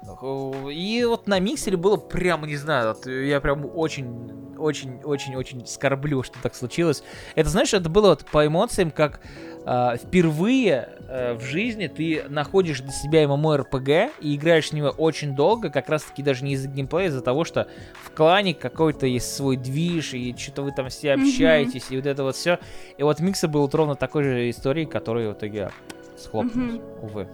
[0.71, 5.65] И вот на миксере было прям, не знаю, вот я прям очень, очень, очень, очень
[5.65, 7.03] скорблю, что так случилось.
[7.35, 9.21] Это, знаешь, это было вот по эмоциям, как
[9.65, 15.35] э, впервые э, в жизни ты находишь для себя MMORPG и играешь с него очень
[15.35, 17.67] долго, как раз таки даже не из-за геймплея, а из-за того, что
[18.03, 21.93] в клане какой-то есть свой движ, и что-то вы там все общаетесь, mm-hmm.
[21.93, 22.59] и вот это вот все.
[22.97, 25.69] И вот Миксер был ровно такой же историей, которая в итоге
[26.17, 27.05] схлопнулась, mm-hmm.
[27.05, 27.27] увы.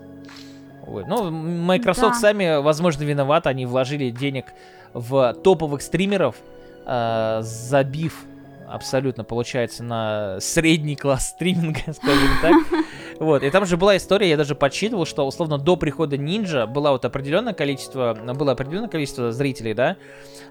[0.87, 1.05] Увы.
[1.07, 2.19] Ну, Microsoft да.
[2.19, 4.45] сами, возможно, виноваты, они вложили денег
[4.93, 6.35] в топовых стримеров,
[6.85, 8.25] э, забив
[8.67, 12.55] абсолютно, получается, на средний класс стриминга, скажем так.
[13.19, 16.91] Вот, и там же была история, я даже подсчитывал, что, условно, до прихода Ninja было
[16.91, 19.97] вот определенное количество, было определенное количество зрителей, да,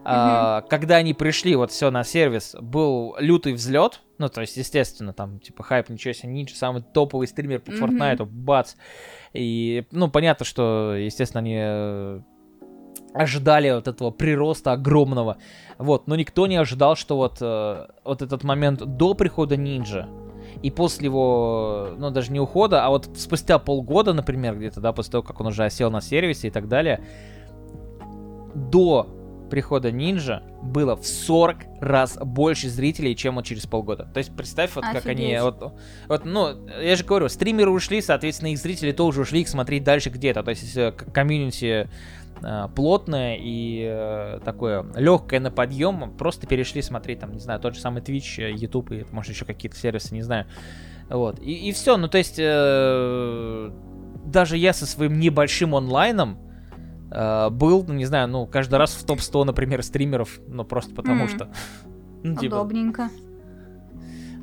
[0.04, 5.12] а, когда они пришли, вот все на сервис, был лютый взлет, ну, то есть, естественно,
[5.12, 8.74] там, типа, хайп, ничего себе, Ninja, самый топовый стример по Fortnite, бац,
[9.34, 12.20] и, ну, понятно, что, естественно, они э,
[13.12, 15.38] ожидали вот этого прироста огромного.
[15.78, 20.08] Вот, но никто не ожидал, что вот, э, вот этот момент до прихода Нинджа
[20.62, 25.12] и после его, ну, даже не ухода, а вот спустя полгода, например, где-то, да, после
[25.12, 27.04] того, как он уже осел на сервисе и так далее,
[28.54, 29.08] до
[29.50, 34.08] прихода Нинджа было в 40 раз больше зрителей, чем вот через полгода.
[34.12, 35.02] То есть представь, вот Офигеть.
[35.02, 35.38] как они...
[35.40, 35.74] Вот,
[36.08, 40.10] вот, ну, я же говорю, стримеры ушли, соответственно, их зрители тоже ушли их смотреть дальше
[40.10, 40.42] где-то.
[40.42, 41.88] То есть э, комьюнити
[42.42, 47.74] Э, плотное и э, такое легкое на подъем, просто перешли смотреть там, не знаю, тот
[47.74, 50.46] же самый Twitch, э, YouTube и может еще какие-то сервисы, не знаю.
[51.08, 51.40] Вот.
[51.40, 53.70] И, и все, ну то есть э,
[54.26, 56.38] даже я со своим небольшим онлайном
[57.14, 61.24] э, был, ну не знаю, ну каждый раз в топ-100, например, стримеров, ну просто потому
[61.24, 61.28] mm.
[61.28, 61.48] что...
[62.26, 63.10] Ну, типа, Удобненько.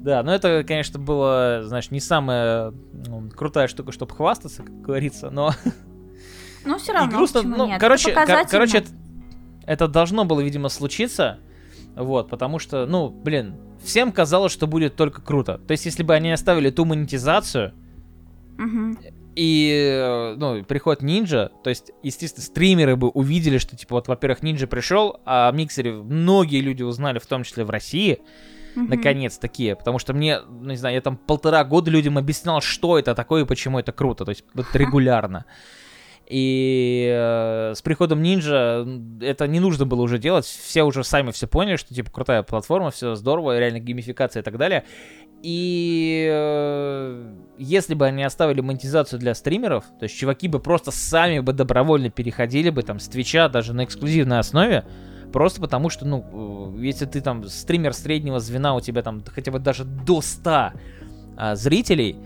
[0.02, 2.74] Да, но это, конечно, было, знаешь, не самая
[3.08, 5.52] ну, крутая штука, чтобы хвастаться, как говорится, но
[6.66, 7.80] Ну, все равно, и грустно, ну, нет?
[7.80, 8.90] короче, кор- короче, это,
[9.66, 11.40] это должно было, видимо, случиться,
[11.96, 15.60] вот, потому что, ну, блин, всем казалось, что будет только круто.
[15.68, 17.74] То есть, если бы они оставили ту монетизацию,
[18.60, 18.98] угу.
[19.36, 24.68] И, ну, приход Нинджа, то есть, естественно, стримеры бы увидели, что, типа, вот, во-первых, Нинджа
[24.68, 28.20] пришел, а в миксере многие люди узнали, в том числе в России,
[28.74, 28.88] Mm-hmm.
[28.88, 32.98] наконец такие, потому что мне, ну, не знаю, я там полтора года людям объяснял, что
[32.98, 35.44] это такое и почему это круто, то есть вот регулярно.
[36.32, 40.46] И э, с приходом Ninja это не нужно было уже делать.
[40.46, 44.58] Все уже сами все поняли, что типа крутая платформа, все здорово, реально геймификация и так
[44.58, 44.86] далее.
[45.44, 51.40] И э, если бы они оставили монетизацию для стримеров, то есть чуваки бы просто сами
[51.40, 54.86] бы добровольно переходили бы там с Твича даже на эксклюзивной основе,
[55.34, 59.52] просто потому что, ну, э, если ты там стример среднего звена, у тебя там хотя
[59.52, 60.74] бы даже до 100
[61.38, 62.18] а, зрителей,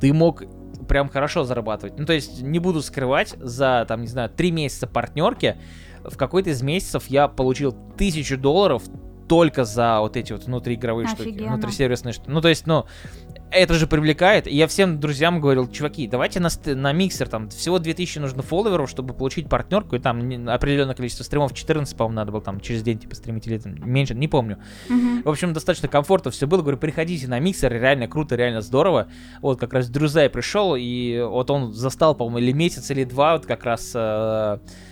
[0.00, 0.42] ты мог
[0.88, 1.98] прям хорошо зарабатывать.
[1.98, 5.56] Ну, то есть, не буду скрывать, за, там, не знаю, три месяца партнерки,
[6.02, 8.82] в какой-то из месяцев я получил тысячу долларов
[9.28, 11.32] только за вот эти вот внутриигровые Офигенно.
[11.32, 12.30] штуки, внутрисервисные штуки.
[12.30, 12.86] Ну, то есть, ну,
[13.50, 14.46] это же привлекает.
[14.46, 18.90] И я всем друзьям говорил, чуваки, давайте на, на миксер, там, всего 2000 нужно фолловеров,
[18.90, 22.98] чтобы получить партнерку, и там определенное количество стримов, 14, по-моему, надо было там через день,
[22.98, 24.58] типа, стримить, или там, меньше, не помню.
[24.88, 25.22] Mm-hmm.
[25.24, 26.62] В общем, достаточно комфортно все было.
[26.62, 29.08] Говорю, приходите на миксер, реально круто, реально здорово.
[29.40, 33.46] Вот как раз Друзай пришел, и вот он застал, по-моему, или месяц, или два, вот
[33.46, 33.92] как раз...
[33.94, 34.87] Э, э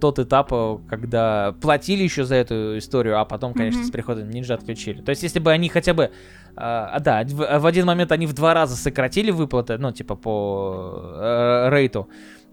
[0.00, 3.86] тот этап, э, когда платили еще за эту историю, а потом, конечно, mm-hmm.
[3.86, 5.02] с приходом Ninja отключили.
[5.02, 6.10] То есть, если бы они хотя бы
[6.54, 11.00] а, да, в, в один момент они в два раза сократили выплаты, ну, типа по
[11.14, 12.08] э, рейту.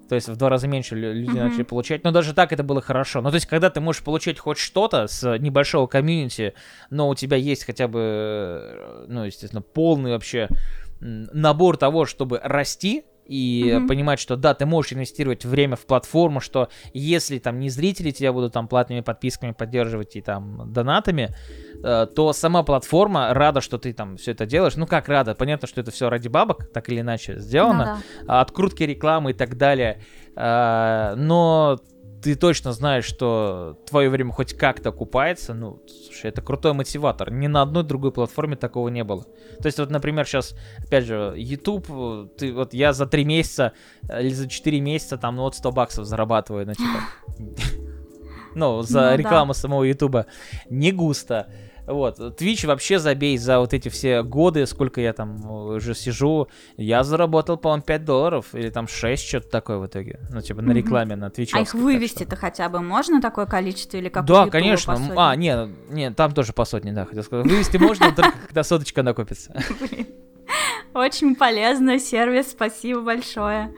[0.08, 1.44] То есть в два раза меньше люди mm-hmm.
[1.44, 2.04] начали получать.
[2.04, 3.22] Но даже так это было хорошо.
[3.22, 6.54] Ну, то есть, когда ты можешь получать хоть что-то с небольшого комьюнити,
[6.90, 10.50] но у тебя есть хотя бы, э, ну, естественно, полный вообще
[11.02, 13.88] набор того, чтобы расти, и mm-hmm.
[13.88, 18.34] понимать, что да, ты можешь инвестировать время в платформу, что если там не зрители тебя
[18.34, 21.36] будут там платными подписками поддерживать и там донатами,
[21.84, 24.76] э, то сама платформа рада, что ты там все это делаешь.
[24.76, 25.36] Ну как рада?
[25.36, 28.42] Понятно, что это все ради бабок, так или иначе сделано, ну, да.
[28.42, 30.02] открутки рекламы и так далее.
[30.36, 31.78] Э, но
[32.22, 37.32] ты точно знаешь, что твое время хоть как-то окупается, ну, слушай, это крутой мотиватор.
[37.32, 39.24] Ни на одной другой платформе такого не было.
[39.62, 41.88] То есть, вот, например, сейчас, опять же, YouTube,
[42.38, 43.74] ты, вот я за 3 месяца
[44.08, 47.00] э, или за 4 месяца там, ну, вот 100 баксов зарабатываю, ну, типа,
[48.56, 50.26] ну, за рекламу самого YouTube.
[50.70, 51.48] Не густо.
[51.90, 52.20] Вот.
[52.20, 56.48] Twitch вообще забей за вот эти все годы, сколько я там уже сижу.
[56.78, 60.20] Я заработал, по-моему, 5 долларов или там 6, что-то такое в итоге.
[60.30, 61.50] Ну, типа на рекламе, на Twitch.
[61.54, 64.98] А их вывести-то хотя бы можно такое количество или как Да, конечно.
[65.16, 65.56] А, не,
[65.90, 67.48] не, там тоже по сотне, да, хотел сказать.
[67.48, 69.54] Вывести можно только когда соточка накопится.
[70.94, 73.74] Очень полезный сервис, спасибо большое.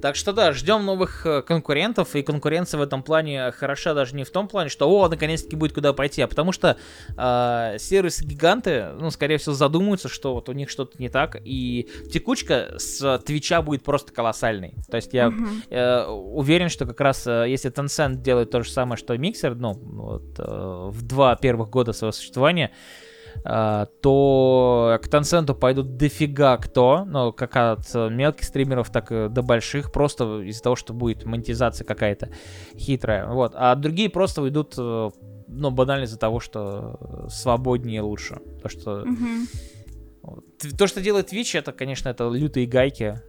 [0.00, 4.24] Так что да, ждем новых э, конкурентов, и конкуренция в этом плане хороша даже не
[4.24, 6.76] в том плане, что о, наконец-таки будет куда пойти, а потому что
[7.16, 12.74] э, сервисы-гиганты, ну, скорее всего, задумаются, что вот у них что-то не так, и текучка
[12.78, 14.74] с Твича будет просто колоссальной.
[14.90, 15.62] То есть я mm-hmm.
[15.70, 19.72] э, уверен, что как раз э, если Tencent делает то же самое, что Mixer, ну,
[19.72, 23.07] вот, э, в два первых года своего существования, а,
[23.42, 29.92] то к Tencent пойдут дофига кто, ну, как от мелких стримеров, так и до больших,
[29.92, 32.30] просто из-за того, что будет монетизация какая-то
[32.76, 33.52] хитрая, вот.
[33.54, 35.10] А другие просто уйдут, э,
[35.48, 38.40] ну, банально из-за того, что свободнее лучше.
[38.62, 39.02] То, что...
[39.02, 40.76] Mm-hmm.
[40.76, 43.22] То, что делает Twitch, это, конечно, это лютые гайки,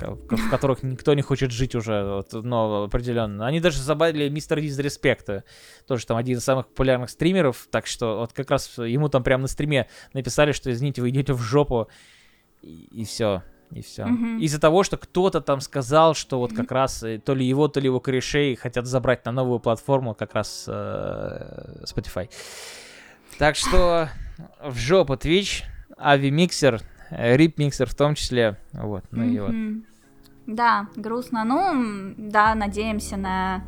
[0.00, 3.46] в которых никто не хочет жить уже, вот, но определенно.
[3.46, 5.44] Они даже забавили мистер Дизреспекта,
[5.86, 9.42] тоже там один из самых популярных стримеров, так что вот как раз ему там прямо
[9.42, 11.88] на стриме написали, что, извините, вы идете в жопу,
[12.62, 13.42] и, и все.
[13.70, 14.04] И все.
[14.04, 14.40] Mm-hmm.
[14.40, 17.80] Из-за того, что кто-то там сказал, что вот как раз э, то ли его, то
[17.80, 22.30] ли его корешей хотят забрать на новую платформу, как раз э, Spotify.
[23.36, 24.08] Так что
[24.62, 25.64] в жопу Twitch,
[25.98, 26.80] Ави Миксер,
[27.10, 28.58] Рип Миксер в том числе.
[28.72, 29.34] Вот, ну mm-hmm.
[29.34, 29.84] и вот.
[30.48, 31.44] Да, грустно.
[31.44, 33.62] Ну, да, надеемся на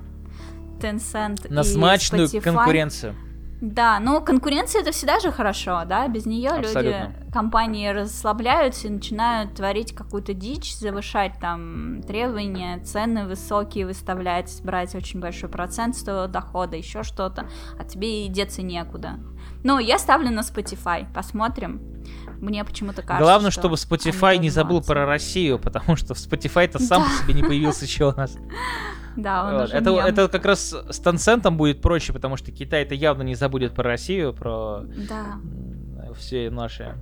[0.80, 2.40] Tencent На и смачную Spotify.
[2.40, 3.14] конкуренцию.
[3.60, 9.54] Да, но конкуренция это всегда же хорошо, да, без нее люди, компании расслабляются и начинают
[9.54, 16.78] творить какую-то дичь, завышать там требования, цены высокие выставлять, брать очень большой процент своего дохода,
[16.78, 19.18] еще что-то, а тебе и деться некуда.
[19.62, 21.82] Но я ставлю на Spotify, посмотрим.
[22.40, 26.78] Мне почему-то кажется, Главное, что чтобы Spotify не забыл про Россию, потому что в Spotify-то
[26.78, 28.36] сам по себе не появился еще у нас.
[29.16, 32.94] Да, он уже это, это как раз с Tencent будет проще, потому что Китай это
[32.94, 35.40] явно не забудет про Россию, про да.
[36.16, 36.94] все наши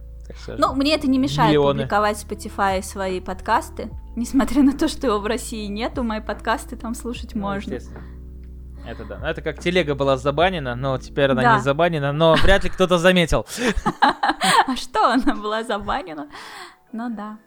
[0.59, 1.81] ну, мне это не мешает миллионы.
[1.83, 6.77] публиковать в Spotify свои подкасты, несмотря на то, что его в России нету, мои подкасты
[6.77, 7.79] там слушать ну, можно.
[8.87, 9.31] Это да.
[9.31, 11.57] Это как телега была забанена, но теперь она да.
[11.57, 13.47] не забанена, но вряд ли кто-то заметил.
[14.67, 16.29] А что она была забанена?
[16.93, 17.39] Ну да.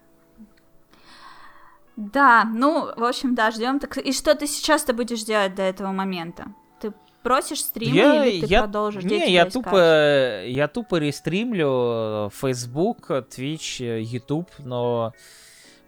[1.95, 3.79] Да, ну, в общем, да, ждем.
[3.79, 6.45] Так, и что ты сейчас то будешь делать до этого момента?
[6.79, 6.93] Ты
[7.23, 9.03] бросишь стрим или ты я, продолжишь?
[9.03, 15.13] Не, я тупо, я тупо рестримлю Facebook, Twitch, YouTube, но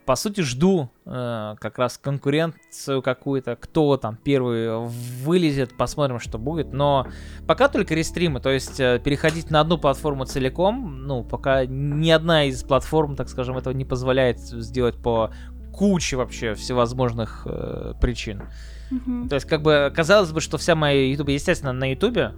[0.04, 4.86] по сути, жду э, как раз конкуренцию какую-то, кто там первый
[5.22, 6.72] вылезет, посмотрим, что будет.
[6.72, 7.06] Но
[7.46, 12.44] пока только рестримы, то есть э, переходить на одну платформу целиком, ну, пока ни одна
[12.44, 15.30] из платформ, так скажем, этого не позволяет сделать по
[15.72, 18.42] куче вообще всевозможных э, причин.
[18.90, 19.28] Mm-hmm.
[19.28, 22.34] То есть, как бы, казалось бы, что вся моя YouTube, естественно, на YouTube,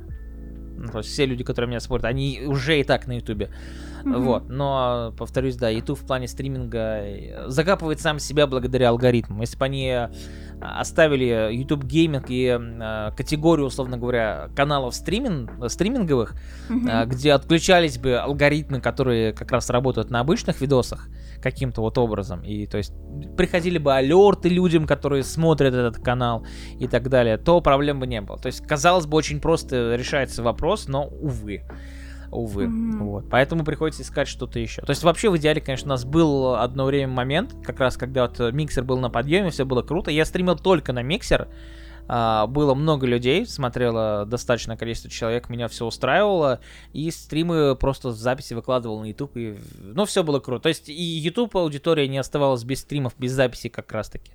[0.76, 3.48] ну, то есть все люди, которые меня смотрят, они уже и так на YouTube.
[4.06, 4.20] Mm-hmm.
[4.20, 9.40] Вот, но, повторюсь, да, YouTube в плане стриминга э, закапывает сам себя благодаря алгоритмам.
[9.40, 10.08] Если бы они э,
[10.60, 16.36] оставили YouTube гейминг и э, категорию, условно говоря, каналов стриминг, стриминговых,
[16.68, 17.02] mm-hmm.
[17.02, 21.08] э, где отключались бы алгоритмы, которые как раз работают на обычных видосах
[21.42, 22.92] каким-то вот образом, и то есть
[23.36, 26.46] приходили бы алерты людям, которые смотрят этот канал
[26.78, 28.38] и так далее, то проблем бы не было.
[28.38, 31.64] То есть, казалось бы, очень просто решается вопрос, но, увы
[32.30, 32.64] увы.
[32.64, 32.98] Mm-hmm.
[32.98, 33.24] Вот.
[33.30, 34.82] Поэтому приходится искать что-то еще.
[34.82, 38.26] То есть вообще в идеале, конечно, у нас был одно время момент, как раз когда
[38.26, 40.10] вот миксер был на подъеме, все было круто.
[40.10, 41.48] Я стримил только на миксер,
[42.08, 46.60] а, было много людей, смотрело достаточное количество человек, меня все устраивало,
[46.92, 50.64] и стримы просто в записи выкладывал на YouTube, и, ну, все было круто.
[50.64, 54.32] То есть и YouTube аудитория не оставалась без стримов, без записи как раз-таки.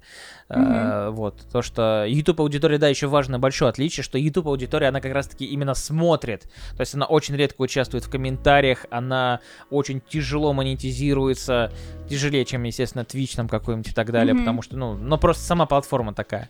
[0.50, 0.56] Mm-hmm.
[0.58, 5.02] А, вот, то, что YouTube аудитория, да, еще важное большое отличие, что YouTube аудитория, она
[5.02, 6.44] как раз-таки именно смотрит,
[6.76, 9.40] то есть она очень редко участвует в комментариях, она
[9.70, 11.72] очень тяжело монетизируется,
[12.10, 14.40] тяжелее, чем, естественно, Twitch там какой-нибудь и так далее, mm-hmm.
[14.40, 16.50] потому что, ну, ну, просто сама платформа такая.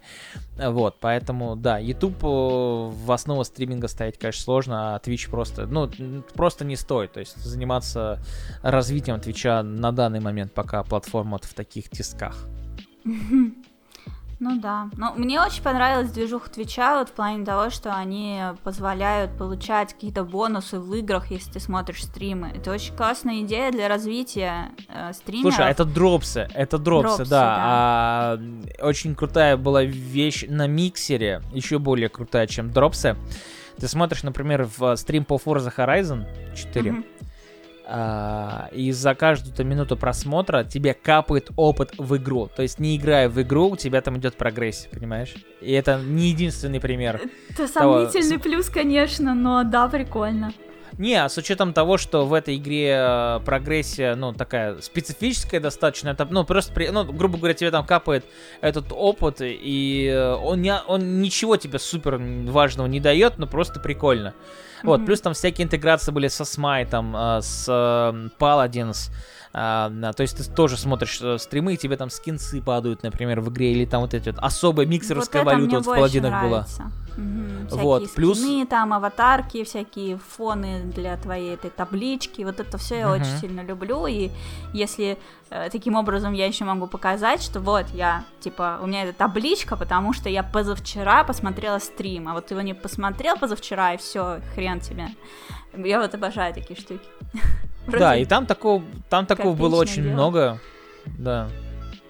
[0.58, 5.90] Вот, поэтому, да, YouTube э, в основу стриминга ставить, конечно, сложно, а Twitch просто, ну,
[6.34, 8.20] просто не стоит, то есть заниматься
[8.62, 12.48] развитием Твича на данный момент, пока платформа вот в таких тисках.
[14.42, 14.90] Ну да.
[14.98, 20.24] Но мне очень понравилась движуха Твича вот в плане того, что они позволяют получать какие-то
[20.24, 22.52] бонусы в играх, если ты смотришь стримы.
[22.56, 25.54] Это очень классная идея для развития э, стримеров.
[25.54, 27.40] Слушай, а это дропсы, это дропсы, дропсы да.
[27.40, 27.58] да.
[27.60, 28.40] А,
[28.82, 33.16] очень крутая была вещь на миксере, еще более крутая, чем дропсы.
[33.78, 37.21] Ты смотришь, например, в стрим по Forza Horizon 4, mm-hmm
[38.74, 42.50] и за каждую минуту просмотра тебе капает опыт в игру.
[42.56, 45.34] То есть не играя в игру, у тебя там идет прогрессия, понимаешь?
[45.62, 47.22] И это не единственный пример.
[47.50, 48.44] Это сомнительный того...
[48.44, 50.54] плюс, конечно, но да, прикольно.
[50.98, 56.10] Не, а с учетом того, что в этой игре э, прогрессия, ну, такая специфическая достаточно,
[56.10, 58.26] это, ну, просто, при, ну, грубо говоря, тебе там капает
[58.60, 63.80] этот опыт, и э, он, не, он ничего тебе супер важного не дает, но просто
[63.80, 64.34] прикольно.
[64.84, 67.68] Вот, плюс там всякие интеграции были со Смайтом, э, с
[68.40, 69.12] Paladins,
[69.54, 73.50] а, то есть ты тоже смотришь э, стримы, и тебе там скинсы падают, например, в
[73.50, 76.66] игре, или там вот эти вот особая миксерская вот валюта вот в паладинах была.
[77.18, 77.76] Угу.
[77.78, 78.40] Вот, всякие плюс...
[78.40, 83.22] скины, там аватарки, всякие фоны для твоей этой таблички, вот это все я угу.
[83.22, 84.30] очень сильно люблю, и
[84.72, 85.18] если
[85.72, 90.14] таким образом я еще могу показать, что вот я, типа, у меня эта табличка, потому
[90.14, 94.80] что я позавчера посмотрела стрим, а вот ты его не посмотрел позавчера, и все, хрен
[94.80, 95.10] тебе.
[95.76, 97.06] Я вот обожаю такие штуки.
[97.88, 100.14] Да, и там такого, там такого было очень дело.
[100.14, 100.60] много.
[101.18, 101.50] Да.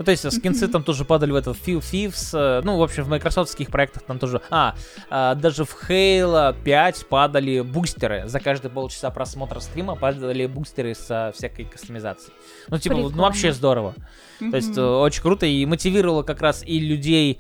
[0.02, 3.10] Ну, то есть скинцы там тоже падали в этот Thieves, э, ну, в общем, в
[3.10, 4.42] майкрософтских проектах там тоже...
[4.50, 4.74] А,
[5.12, 8.24] а, даже в Halo 5 падали бустеры.
[8.26, 12.34] За каждые полчаса просмотра стрима падали бустеры со всякой кастомизацией.
[12.70, 13.16] Ну, типа, Прикольно.
[13.16, 13.94] ну, вообще здорово.
[14.40, 17.40] То есть э, очень круто и мотивировало как раз и людей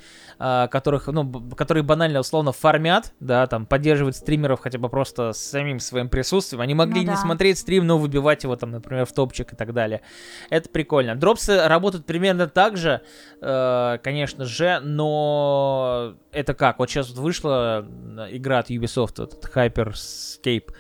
[0.72, 5.80] которых, ну, которые банально условно фармят, да, там, поддерживают стримеров хотя бы просто с самим
[5.80, 6.61] своим присутствием.
[6.61, 7.11] Они могли ну, да.
[7.11, 10.01] не смотреть стрим, но выбивать его там, например, в топчик и так далее.
[10.49, 11.15] Это прикольно.
[11.15, 13.01] Дропсы работают примерно так же,
[13.41, 16.80] э, конечно же, но это как?
[16.80, 17.85] Вот сейчас вот вышла
[18.31, 20.72] игра от Ubisoft, вот, Hyperscape,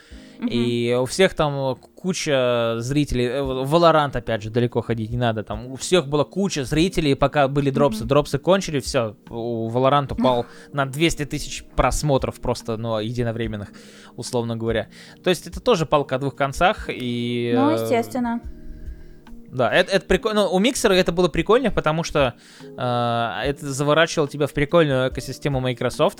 [0.47, 3.27] и у всех там куча зрителей.
[3.27, 5.43] Э, Valorant, опять же, далеко ходить не надо.
[5.43, 8.05] Там у всех была куча зрителей, пока были дропсы.
[8.05, 9.15] Дропсы кончили, все.
[9.29, 13.69] У Valorant упал на 200 тысяч просмотров просто, ну, единовременных,
[14.15, 14.89] условно говоря.
[15.23, 16.89] То есть это тоже палка о двух концах.
[16.89, 18.41] И, ну, э, естественно.
[19.51, 20.43] Да, это, это прикольно.
[20.43, 22.71] Ну, у миксера это было прикольно, потому что э,
[23.45, 26.19] это заворачивало тебя в прикольную экосистему Microsoft.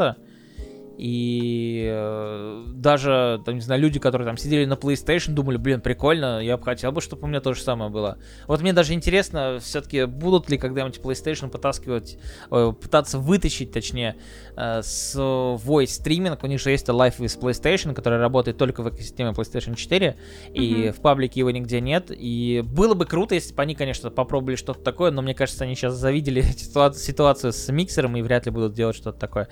[1.02, 6.40] И э, даже, там, не знаю, люди, которые там сидели на PlayStation, думали, блин, прикольно,
[6.44, 8.20] я бы хотел бы, чтобы у меня то же самое было.
[8.46, 12.20] Вот мне даже интересно, все-таки будут ли когда-нибудь PlayStation потаскивать,
[12.52, 14.16] э, пытаться вытащить, точнее,
[14.56, 16.44] э, свой стриминг.
[16.44, 20.54] У них же есть Live with PlayStation, который работает только в экосистеме PlayStation 4, mm-hmm.
[20.54, 22.12] и в паблике его нигде нет.
[22.12, 25.74] И было бы круто, если бы они, конечно, попробовали что-то такое, но мне кажется, они
[25.74, 26.42] сейчас завидели
[26.96, 29.48] ситуацию с миксером и вряд ли будут делать что-то такое.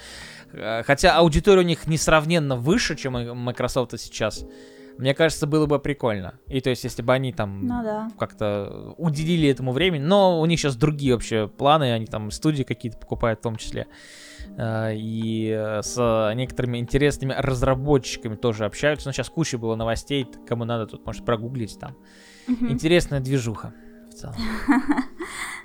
[0.53, 4.45] Э, хотя аудитория у них несравненно выше, чем у Microsoft сейчас.
[4.97, 6.39] Мне кажется, было бы прикольно.
[6.47, 8.09] И то есть, если бы они там ну, да.
[8.17, 12.97] как-то уделили этому времени, но у них сейчас другие вообще планы, они там студии какие-то
[12.97, 13.87] покупают в том числе.
[14.57, 19.07] Э, и с некоторыми интересными разработчиками тоже общаются.
[19.07, 21.95] Но сейчас куча было новостей, кому надо, тут может прогуглить там.
[22.47, 23.73] Интересная движуха
[24.09, 24.35] в целом.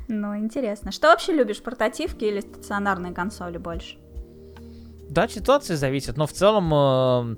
[0.08, 0.92] Ну, интересно.
[0.92, 3.96] Что вообще любишь, портативки или стационарные консоли больше?
[5.08, 7.36] Да, ситуация зависит, но в целом э,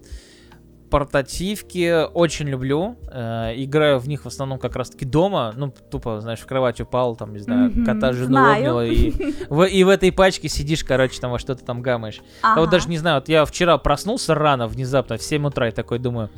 [0.90, 2.96] портативки очень люблю.
[3.10, 5.52] Э, играю в них в основном как раз-таки дома.
[5.56, 9.12] Ну, тупо, знаешь, в кровать упал, там, не знаю, mm-hmm, кота жену обняла, и
[9.48, 12.20] в, и в этой пачке сидишь, короче, там во что-то там гамаешь.
[12.42, 12.54] Ага.
[12.54, 15.72] А вот даже не знаю, вот я вчера проснулся рано, внезапно, в 7 утра, и
[15.72, 16.30] такой думаю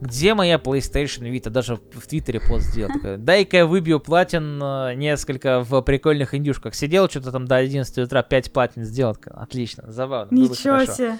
[0.00, 1.50] где моя PlayStation Vita?
[1.50, 2.92] Даже в Твиттере пост сделал.
[3.18, 6.74] Дай-ка я выбью платин э, несколько в прикольных индюшках.
[6.74, 9.16] Сидел что-то там до 11 утра, 5 платин сделал.
[9.26, 10.34] Отлично, забавно.
[10.34, 11.18] Ничего себе.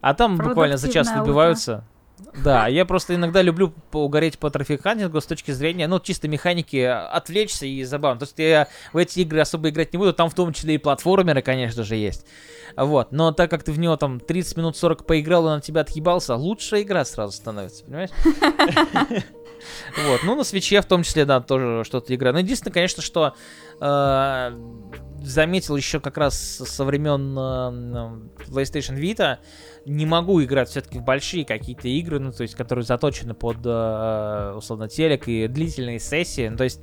[0.00, 1.84] А там буквально за час выбиваются.
[2.42, 7.66] Да, я просто иногда люблю угореть по трафикантингу с точки зрения, ну, чисто механики, отвлечься
[7.66, 8.20] и забавно.
[8.20, 10.78] То есть я в эти игры особо играть не буду, там в том числе и
[10.78, 12.26] платформеры, конечно же, есть.
[12.76, 15.64] Вот, но так как ты в него там 30 минут 40 поиграл, и он от
[15.64, 18.10] тебя отъебался, лучшая игра сразу становится, понимаешь?
[20.06, 22.32] Вот, ну на свече в том числе, да, тоже что-то игра.
[22.32, 23.34] Но единственное, конечно, что
[23.80, 24.52] э,
[25.22, 29.38] заметил еще как раз со времен э, PlayStation Vita,
[29.84, 34.54] не могу играть все-таки в большие какие-то игры, ну, то есть, которые заточены под, э,
[34.56, 36.48] условно, телек и длительные сессии.
[36.48, 36.80] Ну, то есть,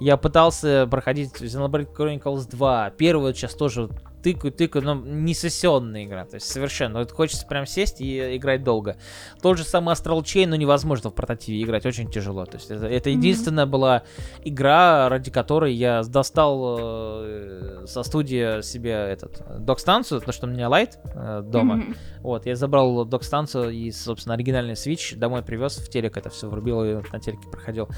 [0.00, 2.90] я пытался проходить Xenoblade Chronicles 2.
[2.90, 3.88] Первую сейчас тоже
[4.22, 6.98] тыкаю, тыкаю, но не сессионная игра, то есть совершенно.
[6.98, 8.96] Вот хочется прям сесть и играть долго.
[9.42, 12.44] Тот же самый Astral Chain, но невозможно в портативе играть, очень тяжело.
[12.44, 13.70] То есть это, это единственная mm-hmm.
[13.70, 14.02] была
[14.44, 20.68] игра, ради которой я достал э, со студии себе этот док-станцию, потому что у меня
[20.68, 21.76] лайт э, дома.
[21.76, 21.96] Mm-hmm.
[22.22, 26.82] Вот, я забрал док-станцию и, собственно, оригинальный Switch домой привез в телек, это все врубил
[26.84, 27.88] и на телеке проходил.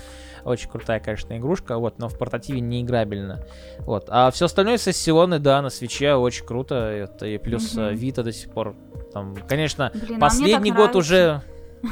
[0.44, 3.44] Очень крутая, конечно, игрушка, вот, но в портативе не играбельно.
[3.80, 4.06] Вот.
[4.08, 6.74] А все остальное сессионы, да, на свече очень круто.
[6.74, 7.94] Это и плюс mm-hmm.
[7.94, 8.74] Vita до сих пор.
[9.12, 10.98] Там, конечно, Блин, а последний а год нравится.
[10.98, 11.42] уже.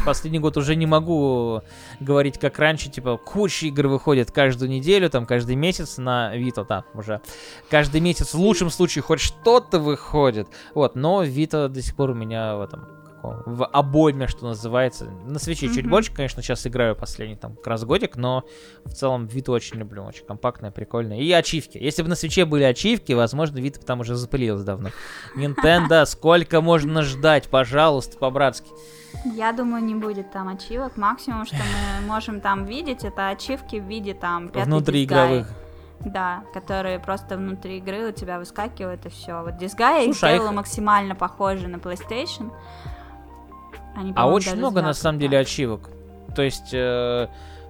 [0.05, 1.63] Последний год уже не могу
[1.99, 6.85] говорить как раньше, типа, куча игр выходит каждую неделю, там, каждый месяц на Vita, да,
[6.93, 7.23] уже
[7.71, 12.15] каждый месяц в лучшем случае хоть что-то выходит, вот, но Vita до сих пор у
[12.15, 12.98] меня в этом
[13.47, 15.07] в обойме, что называется.
[15.27, 15.75] На свече mm-hmm.
[15.75, 18.45] чуть больше, конечно, сейчас играю последний там как раз годик, но
[18.85, 21.19] в целом вид очень люблю, очень компактная, прикольная.
[21.19, 21.79] И ачивки.
[21.79, 24.91] Если бы на свече были ачивки, возможно, вид там уже запылилась давно.
[25.37, 28.71] Nintendo, сколько можно ждать, пожалуйста, по-братски.
[29.25, 30.97] Я думаю, не будет там ачивок.
[30.97, 35.49] Максимум, что мы можем там видеть, это ачивки в виде там Внутри игровых.
[36.01, 39.43] Да, которые просто внутри игры у тебя выскакивают и все.
[39.43, 40.57] Вот Disgaea их а сделала их...
[40.57, 42.53] максимально похоже на PlayStation.
[43.99, 45.91] Они, а очень много на самом деле ачивок.
[46.37, 47.27] То есть э,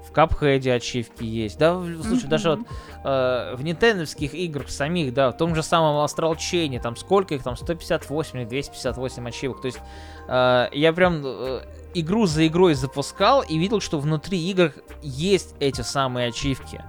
[0.07, 1.59] в Капхеде ачивки есть.
[1.59, 2.29] Да, слушай, mm-hmm.
[2.29, 2.61] даже вот
[3.05, 7.43] э, в нинтендовских играх самих, да, в том же самом Astral Chain, там сколько их
[7.43, 9.63] там, 158 или 258 ачивок.
[9.63, 9.81] То есть
[10.29, 11.63] э, я прям э,
[11.95, 14.73] игру за игрой запускал и видел, что внутри игр
[15.03, 16.85] есть эти самые ачивки.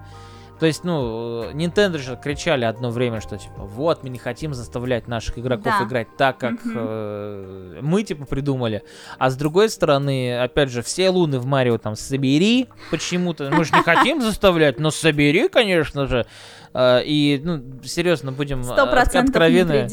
[0.60, 5.08] То есть, ну, Nintendo же кричали одно время, что типа, вот, мы не хотим заставлять
[5.08, 5.86] наших игроков да.
[5.86, 6.74] играть так, как mm-hmm.
[6.76, 8.84] э, мы, типа, придумали.
[9.18, 13.50] А с другой стороны, опять же, все луны в Марио там собери почему-то.
[13.52, 16.26] Мы же не хотим заставлять, но собери, конечно же.
[16.74, 19.88] Э, и, ну, серьезно, будем э, откровенны.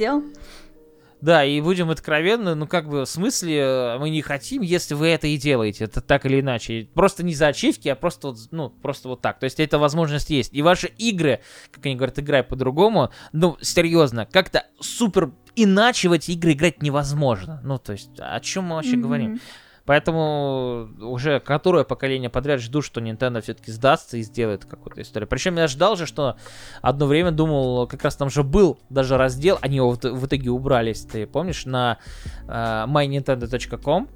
[1.20, 5.08] Да, и будем откровенны, ну как бы в смысле э, мы не хотим, если вы
[5.08, 6.88] это и делаете, это так или иначе.
[6.94, 9.38] Просто не за ачивки, а просто вот, ну, просто вот так.
[9.38, 10.52] То есть эта возможность есть.
[10.52, 11.40] И ваши игры,
[11.70, 17.60] как они говорят, играй по-другому, ну, серьезно, как-то супер иначе в эти игры играть невозможно.
[17.64, 19.00] Ну, то есть, о чем мы вообще mm-hmm.
[19.00, 19.40] говорим?
[19.86, 25.28] Поэтому уже которое поколение подряд жду, что Nintendo все-таки сдастся и сделает какую-то историю.
[25.28, 26.36] Причем я ждал же, что
[26.82, 31.02] одно время думал, как раз там же был даже раздел, они его в, итоге убрались,
[31.02, 31.98] ты помнишь, на
[32.46, 34.08] uh, mynintendo.com.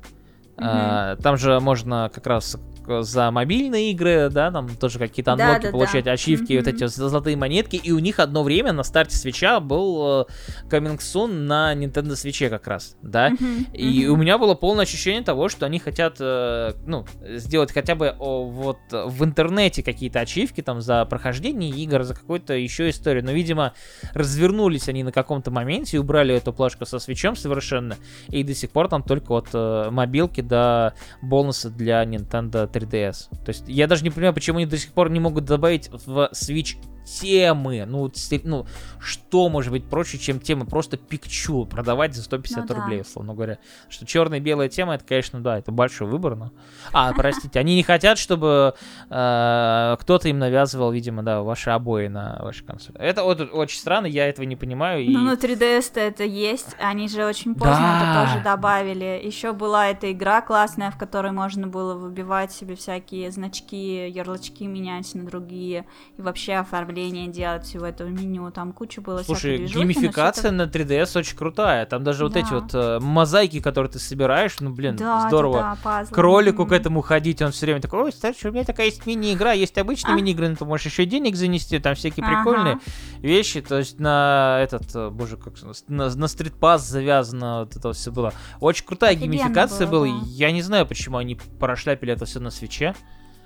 [0.57, 1.17] Mm-hmm.
[1.17, 2.57] Uh, там же можно как раз
[3.01, 6.13] за мобильные игры, да, там тоже какие-то анлоки да, да, получать, да.
[6.13, 6.59] ачивки, mm-hmm.
[6.59, 7.77] вот эти золотые монетки.
[7.77, 12.49] И у них одно время на старте свеча был э, Coming Soon на Nintendo Switch
[12.49, 13.31] как раз, да.
[13.31, 13.73] Mm-hmm.
[13.73, 14.07] И mm-hmm.
[14.07, 18.79] у меня было полное ощущение того, что они хотят, э, ну, сделать хотя бы вот
[18.91, 23.25] в интернете какие-то ачивки там за прохождение игр, за какую-то еще историю.
[23.25, 23.75] Но, видимо,
[24.15, 27.97] развернулись они на каком-то моменте и убрали эту плашку со свечом совершенно.
[28.29, 33.29] И до сих пор там только вот э, мобилки до бонуса для Nintendo 3DS.
[33.45, 36.31] То есть я даже не понимаю, почему они до сих пор не могут добавить в
[36.33, 36.77] Switch
[37.19, 37.85] темы.
[37.87, 38.11] Ну,
[38.45, 38.67] ну,
[39.01, 43.03] что может быть проще, чем тема просто пикчу продавать за 150 ну, рублей, да.
[43.03, 43.59] условно говоря.
[43.89, 46.53] Что черная и белая тема, это, конечно, да, это большой выбор, но...
[46.93, 48.75] А, простите, они не хотят, чтобы
[49.09, 52.99] э, кто-то им навязывал, видимо, да, ваши обои на вашей консоли.
[52.99, 55.03] Это вот очень странно, я этого не понимаю.
[55.03, 55.11] И...
[55.11, 58.23] Ну, на 3DS-то это есть, они же очень поздно да.
[58.23, 59.21] это тоже добавили.
[59.25, 65.15] Еще была эта игра классная, в которой можно было выбивать себе всякие значки, ярлычки менять
[65.15, 70.51] на другие, и вообще оформлять управление делать всего этого меню, там куча было Слушай, геймификация
[70.51, 72.25] на 3DS очень крутая, там даже да.
[72.27, 75.79] вот эти вот э, мозаики, которые ты собираешь, ну, блин, да, здорово.
[75.85, 76.69] Да, да, Кролику mm-hmm.
[76.69, 79.79] к этому ходить, он все время такой, ой, кстати, у меня такая есть мини-игра, есть
[79.79, 80.17] обычные а?
[80.17, 82.37] мини-игры, но ты можешь еще денег занести, там всякие ага.
[82.37, 82.79] прикольные
[83.21, 85.55] вещи, то есть на этот, э, боже, как
[85.89, 88.33] на, на стритпас завязано вот это все было.
[88.61, 90.13] Очень крутая Офигенно геймификация была, да.
[90.27, 92.95] я не знаю, почему они прошляпили это все на свече.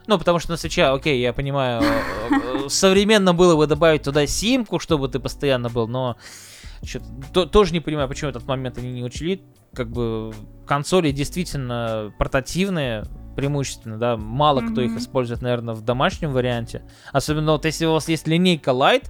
[0.06, 2.00] Ну, потому что на свеча, окей, я понимаю, э,
[2.30, 6.16] э, современно было бы добавить туда симку, чтобы ты постоянно был, но
[7.32, 9.42] то, тоже не понимаю, почему этот момент они не учли.
[9.74, 10.32] Как бы
[10.66, 13.04] консоли действительно портативные,
[13.34, 14.72] преимущественно, да, мало mm-hmm.
[14.72, 16.82] кто их использует, наверное, в домашнем варианте.
[17.12, 19.08] Особенно вот если у вас есть линейка Lite,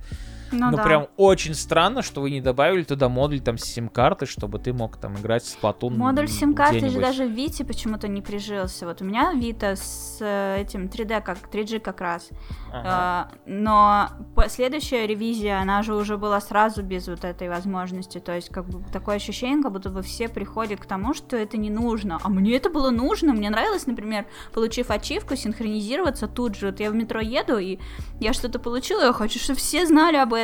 [0.59, 0.83] ну, ну да.
[0.83, 5.17] прям очень странно, что вы не добавили туда модуль там сим-карты, чтобы ты мог там
[5.17, 5.97] играть с Splatoon.
[5.97, 8.87] Модуль сим-карты же даже в Вите почему-то не прижился.
[8.87, 12.31] Вот у меня Вита с э, этим 3D, как 3G как раз.
[12.73, 13.31] Ага.
[13.35, 14.09] Э, но
[14.49, 18.19] следующая ревизия, она же уже была сразу без вот этой возможности.
[18.19, 21.57] То есть как бы такое ощущение, как будто бы все приходят к тому, что это
[21.57, 22.19] не нужно.
[22.23, 23.33] А мне это было нужно.
[23.33, 26.67] Мне нравилось, например, получив ачивку, синхронизироваться тут же.
[26.67, 27.79] Вот я в метро еду, и
[28.21, 30.44] я что-то получила, я хочу, чтобы все знали об этом.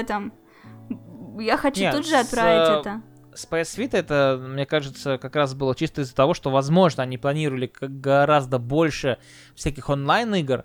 [1.39, 3.03] Я хочу Нет, тут же отправить с, это.
[3.35, 7.19] С PS Vita это, мне кажется, как раз было чисто из-за того, что, возможно, они
[7.19, 9.19] планировали гораздо больше
[9.55, 10.65] всяких онлайн-игр,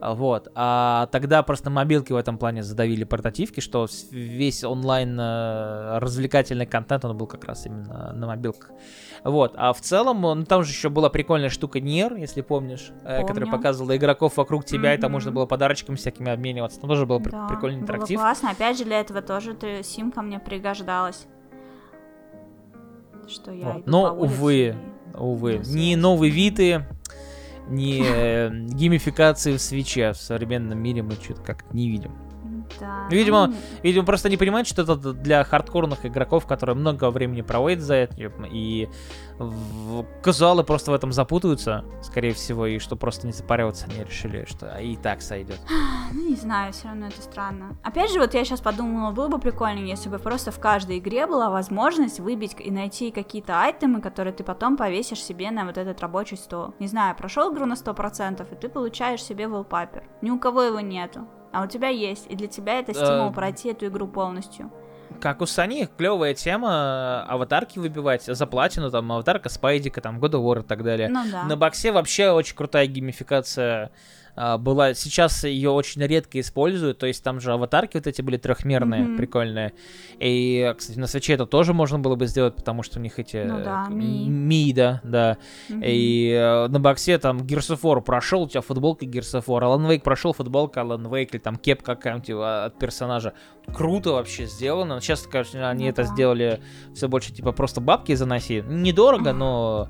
[0.00, 0.48] вот.
[0.54, 7.04] А тогда просто мобилки в этом плане задавили портативки, что весь онлайн э, развлекательный контент,
[7.04, 8.70] он был как раз именно на мобилках.
[9.24, 9.54] Вот.
[9.56, 13.26] А в целом, ну, там же еще была прикольная штука Нер, если помнишь, э, Помню.
[13.26, 14.98] которая показывала игроков вокруг тебя, mm-hmm.
[14.98, 16.80] и там можно было подарочками всякими обмениваться.
[16.80, 18.18] Там тоже был да, прикольный интерактив.
[18.18, 18.50] Было классно.
[18.50, 21.26] Опять же, для этого тоже симка мне пригождалась.
[23.26, 23.86] Что я вот.
[23.86, 25.16] Но, увы, и...
[25.16, 26.84] увы, не новые виды,
[27.68, 32.12] ни э, геймификации в свече в современном мире мы что-то как-то не видим.
[32.80, 33.06] Да.
[33.10, 33.54] Видимо, ну...
[33.82, 38.44] видимо, просто не понимают, что это для хардкорных игроков, которые много времени проводят за этим,
[38.44, 38.88] и
[39.38, 40.04] в...
[40.22, 44.76] казуалы просто в этом запутаются, скорее всего, и что просто не запариваться они решили, что
[44.78, 45.60] и так сойдет.
[46.12, 47.76] Ну, не знаю, все равно это странно.
[47.82, 51.26] Опять же, вот я сейчас подумала, было бы прикольно, если бы просто в каждой игре
[51.26, 56.00] была возможность выбить и найти какие-то айтемы, которые ты потом повесишь себе на вот этот
[56.00, 56.74] рабочий стол.
[56.78, 60.04] Не знаю, прошел игру на 100%, и ты получаешь себе wallpaper.
[60.22, 63.32] Ни у кого его нету а у тебя есть, и для тебя это стимул э,
[63.32, 64.70] пройти эту игру полностью.
[65.20, 70.44] Как у Sony, клевая тема, аватарки выбивать за платину, там, аватарка Спайдика, там, God of
[70.44, 71.08] War и так далее.
[71.08, 71.44] Ну, да.
[71.44, 73.92] На боксе вообще очень крутая геймификация
[74.36, 74.94] была.
[74.94, 79.16] Сейчас ее очень редко используют, то есть там же аватарки вот эти были трехмерные, mm-hmm.
[79.16, 79.72] прикольные.
[80.18, 83.44] И, кстати, на свече это тоже можно было бы сделать, потому что у них эти...
[83.44, 84.28] Ну да, Ми.
[84.28, 85.38] Ми, да, да.
[85.68, 85.82] Mm-hmm.
[85.86, 90.80] И э, на боксе там War прошел, у тебя футболка War, Alan Wake прошел, футболка
[90.80, 93.34] Alan Wake, или там кепка какая-нибудь а, от персонажа.
[93.72, 95.00] Круто вообще сделано.
[95.00, 96.08] Сейчас, конечно, они ну, это да.
[96.08, 96.60] сделали
[96.94, 98.62] все больше, типа, просто бабки заноси.
[98.66, 99.88] Недорого, но,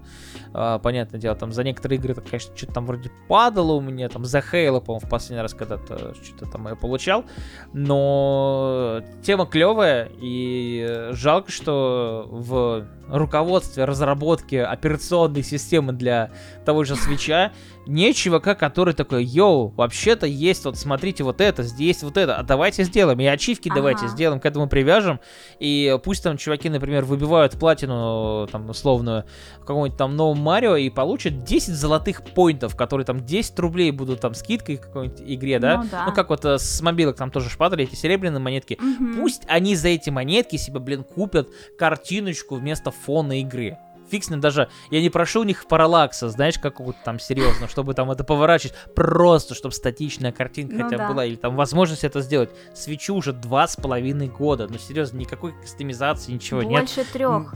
[0.53, 4.25] а, понятное дело, там за некоторые игры, конечно, что-то там вроде падало у меня, там
[4.25, 7.25] за Хейла, по-моему, в последний раз когда-то что-то там я получал.
[7.73, 16.31] Но тема клевая, и жалко, что в руководстве разработки операционной системы для
[16.65, 17.53] того же свеча
[17.87, 22.43] не чувака, который такой, йоу, вообще-то есть, вот смотрите, вот это, здесь вот это, а
[22.43, 23.77] давайте сделаем, и ачивки ага.
[23.77, 25.21] давайте сделаем, к этому привяжем,
[25.59, 29.25] и пусть там чуваки, например, выбивают платину, там, условную,
[29.59, 34.21] в каком-нибудь там новом Марио, и получат 10 золотых поинтов, которые там 10 рублей будут
[34.21, 35.83] там скидкой в какой-нибудь игре, да?
[35.83, 36.07] Ну, да.
[36.07, 39.21] ну как вот э, с мобилок там тоже шпадали эти серебряные монетки, угу.
[39.21, 43.79] пусть они за эти монетки себе, блин, купят картиночку вместо фона игры.
[44.13, 48.25] Ним даже, я не прошу у них параллакса, знаешь, какого-то там серьезно, чтобы там это
[48.25, 51.09] поворачивать, просто, чтобы статичная картинка ну, хотя бы да.
[51.09, 52.51] была, или там возможность это сделать.
[52.75, 56.81] Свечу уже два с половиной года, ну серьезно, никакой кастомизации, ничего Больше нет.
[56.81, 57.55] Больше трех.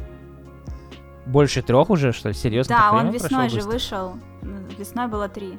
[1.27, 2.35] Больше трех уже, что ли?
[2.35, 2.77] Серьезно?
[2.77, 4.15] Да, он весной же вышел.
[4.79, 5.59] Весной было три.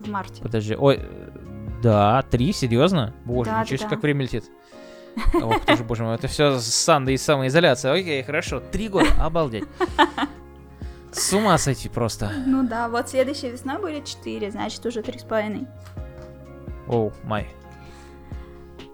[0.00, 0.40] В марте.
[0.42, 1.00] Подожди, ой,
[1.82, 3.14] да, три, серьезно?
[3.24, 4.44] Боже, да, ничего да, как время летит.
[5.34, 7.92] Ох ты же, боже мой, это все Санда и самоизоляция.
[7.92, 8.60] Окей, хорошо.
[8.60, 9.64] Три года, обалдеть.
[11.12, 12.30] С ума сойти просто.
[12.46, 15.66] Ну да, вот следующей весной будет четыре, значит уже три с половиной.
[16.86, 17.48] Оу, май.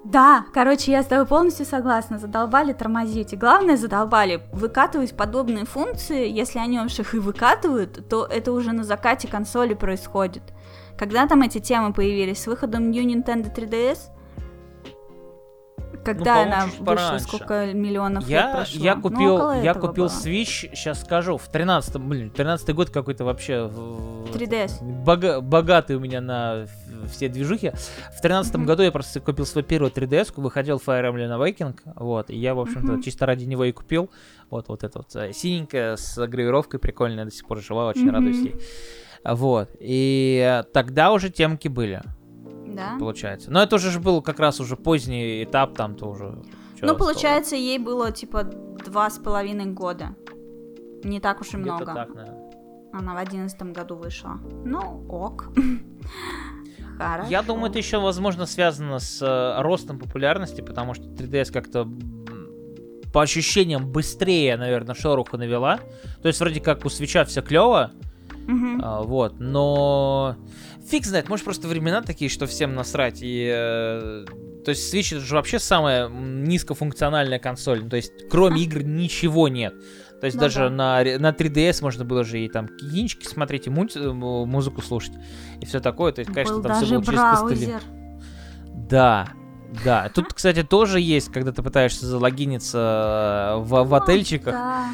[0.05, 2.19] Да, короче, я с тобой полностью согласна.
[2.19, 3.33] Задолбали тормозить.
[3.33, 6.29] И главное, задолбали выкатывать подобные функции.
[6.29, 10.43] Если они уж их и выкатывают, то это уже на закате консоли происходит.
[10.99, 12.43] Когда там эти темы появились?
[12.43, 14.11] С выходом New Nintendo 3DS?
[16.05, 17.25] Когда ну, она вышла, пораньше.
[17.25, 18.85] сколько миллионов я, лет прошло?
[18.85, 20.13] Я ну, купил, ну, я купил было.
[20.13, 23.71] Switch, сейчас скажу, в 13-м, блин, 13 год какой-то вообще...
[24.33, 24.83] 3DS.
[24.83, 26.67] Бога, богатый у меня на
[27.11, 27.73] все движухи.
[28.17, 28.65] В 13 mm-hmm.
[28.65, 32.61] году я просто купил свой первый 3DS, выходил Fire Emblem Awakening, вот, и я, в
[32.61, 33.03] общем-то, mm-hmm.
[33.03, 34.11] чисто ради него и купил.
[34.51, 38.13] Вот, вот это вот э, синенькая с гравировкой прикольная, до сих пор жива, очень mm-hmm.
[38.13, 38.55] радуюсь ей.
[39.25, 42.03] Вот, и тогда уже темки были
[42.75, 42.97] да?
[42.99, 43.51] Получается.
[43.51, 46.39] Но это уже был как раз уже поздний этап, там то уже...
[46.81, 50.15] Ну, получается, ей было типа два с половиной года.
[51.03, 51.87] Не так уж и много.
[51.87, 52.51] Так, наверное.
[52.93, 54.39] Она в одиннадцатом году вышла.
[54.65, 55.49] Ну, ок.
[56.99, 57.29] Хорошо.
[57.29, 61.89] Я думаю, это еще, возможно, связано с э, ростом популярности, потому что 3DS как-то
[63.13, 65.81] по ощущениям быстрее, наверное, шороху навела.
[66.23, 67.93] То есть вроде как у свеча все клево,
[68.47, 68.81] Мгм.
[68.83, 70.37] а, вот, но
[70.89, 73.19] фиг знает, может просто времена такие, что всем насрать.
[73.23, 74.25] И, э,
[74.65, 77.89] то есть Switch это же вообще самая низкофункциональная консоль.
[77.89, 79.75] То есть кроме игр ничего нет.
[80.21, 80.71] То есть Ну даже да.
[80.71, 84.81] на, на 3DS можно было же и там кинчики смотреть, и мульти- э, му- музыку
[84.81, 85.13] слушать,
[85.61, 86.13] и все такое.
[86.13, 87.67] То есть, конечно, Был там все даже было через костыли.
[87.67, 87.83] браузер.
[88.89, 89.29] Да,
[89.85, 90.09] да.
[90.15, 94.55] Тут, кстати, тоже есть, когда ты пытаешься залогиниться э, в, в отельчиках.
[94.55, 94.89] Да.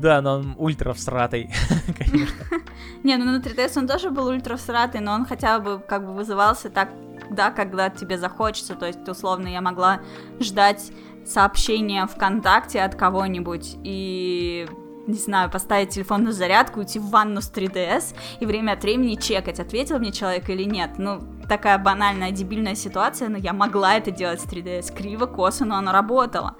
[0.00, 1.50] Да, но он ультра всратый,
[1.98, 2.44] конечно.
[3.02, 6.12] Не, ну на 3DS он тоже был ультра всратый, но он хотя бы как бы
[6.12, 6.90] вызывался так,
[7.30, 8.74] да, когда тебе захочется.
[8.74, 10.00] То есть, условно, я могла
[10.38, 10.92] ждать
[11.24, 14.68] сообщения ВКонтакте от кого-нибудь и
[15.06, 19.16] не знаю, поставить телефон на зарядку, уйти в ванну с 3DS и время от времени
[19.16, 20.92] чекать, ответил мне человек или нет.
[20.98, 24.94] Ну, такая банальная, дебильная ситуация, но я могла это делать с 3DS.
[24.94, 26.56] Криво, косо, но оно работало.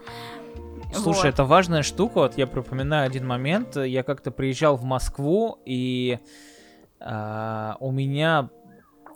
[0.93, 1.35] Слушай, Вот.
[1.35, 2.21] это важная штука.
[2.21, 3.77] Вот я припоминаю один момент.
[3.77, 6.19] Я как-то приезжал в Москву, и
[7.01, 8.49] а, у меня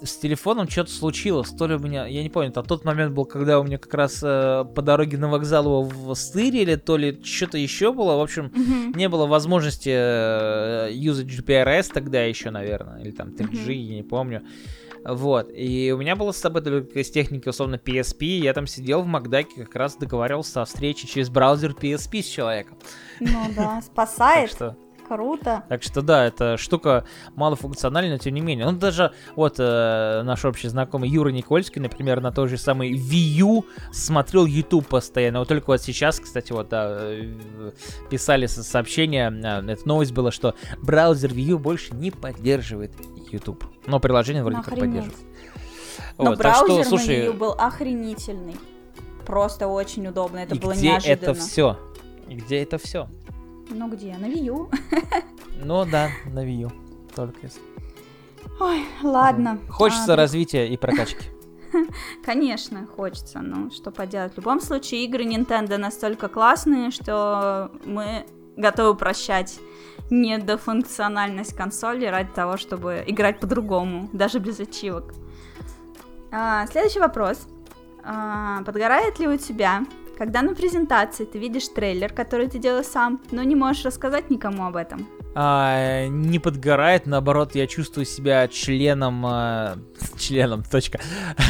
[0.03, 1.51] с телефоном что-то случилось.
[1.51, 3.93] То ли у меня, я не помню, это тот момент был, когда у меня как
[3.95, 8.17] раз э, по дороге на вокзал его в- стырили, то ли что-то еще было.
[8.17, 8.53] В общем,
[8.95, 13.71] не было возможности э, юзать GPRS тогда еще, наверное, или там 3G, Мгм.
[13.71, 14.43] я не помню.
[15.05, 19.03] Вот, и у меня было с собой только из техники, условно, PSP, я там сидел
[19.03, 22.77] в Макдаке, как раз договаривался о встрече через браузер PSP с человеком.
[23.21, 24.77] Ну да, Так спасает, что,
[25.09, 25.65] круто.
[25.69, 27.05] так что да, эта штука
[27.35, 28.67] малофункциональна, но тем не менее.
[28.67, 33.41] Ну, даже вот э, наш общий знакомый Юра Никольский, например, на той же самой Wii
[33.41, 35.39] U смотрел YouTube постоянно.
[35.41, 37.33] Вот только вот сейчас, кстати, вот да, э,
[38.11, 42.93] писали со- сообщение, э, эта новость была, что браузер Wii U больше не поддерживает
[43.33, 43.65] YouTube.
[43.87, 45.05] Но приложение вроде как Охренеть.
[45.05, 45.27] поддерживает.
[46.19, 48.57] Но Вот, так что, браузер слушай, на Wii U был охренительный.
[49.27, 50.39] Просто очень удобно.
[50.39, 51.31] Это и было где неожиданно.
[51.31, 51.79] это все?
[52.29, 53.09] Где это все?
[53.71, 54.17] Ну где?
[54.17, 54.71] На U.
[55.63, 56.71] Ну да, на U.
[57.15, 57.61] Только если.
[58.61, 59.59] Ой, ладно.
[59.69, 61.27] Хочется А, развития и прокачки.
[62.25, 63.41] Конечно, хочется.
[63.41, 64.35] Ну, что поделать.
[64.35, 69.59] В любом случае, игры Nintendo настолько классные, что мы готовы прощать
[70.11, 75.15] недофункциональность консоли ради того, чтобы играть по-другому, даже без ачивок.
[76.33, 77.47] А, следующий вопрос.
[78.03, 79.85] А, подгорает ли у тебя,
[80.19, 84.67] когда на презентации ты видишь трейлер, который ты делал сам, но не можешь рассказать никому
[84.67, 85.07] об этом?
[85.35, 89.25] А, не подгорает, наоборот, я чувствую себя членом...
[89.25, 89.79] а,
[90.19, 90.99] членом, точка.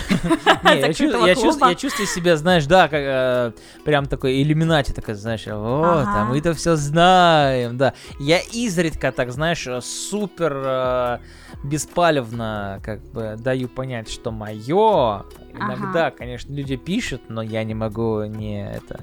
[0.65, 3.53] Не, я чу- чувствую себя, знаешь, да, как э,
[3.85, 7.95] прям такой иллюминати, такой, знаешь, вот, а мы-то все знаем, да.
[8.21, 11.19] Я изредка, так, знаешь, супер э,
[11.65, 15.25] беспалевно, как бы, даю понять, что мое.
[15.55, 19.01] Иногда, конечно, люди пишут, но я не могу не это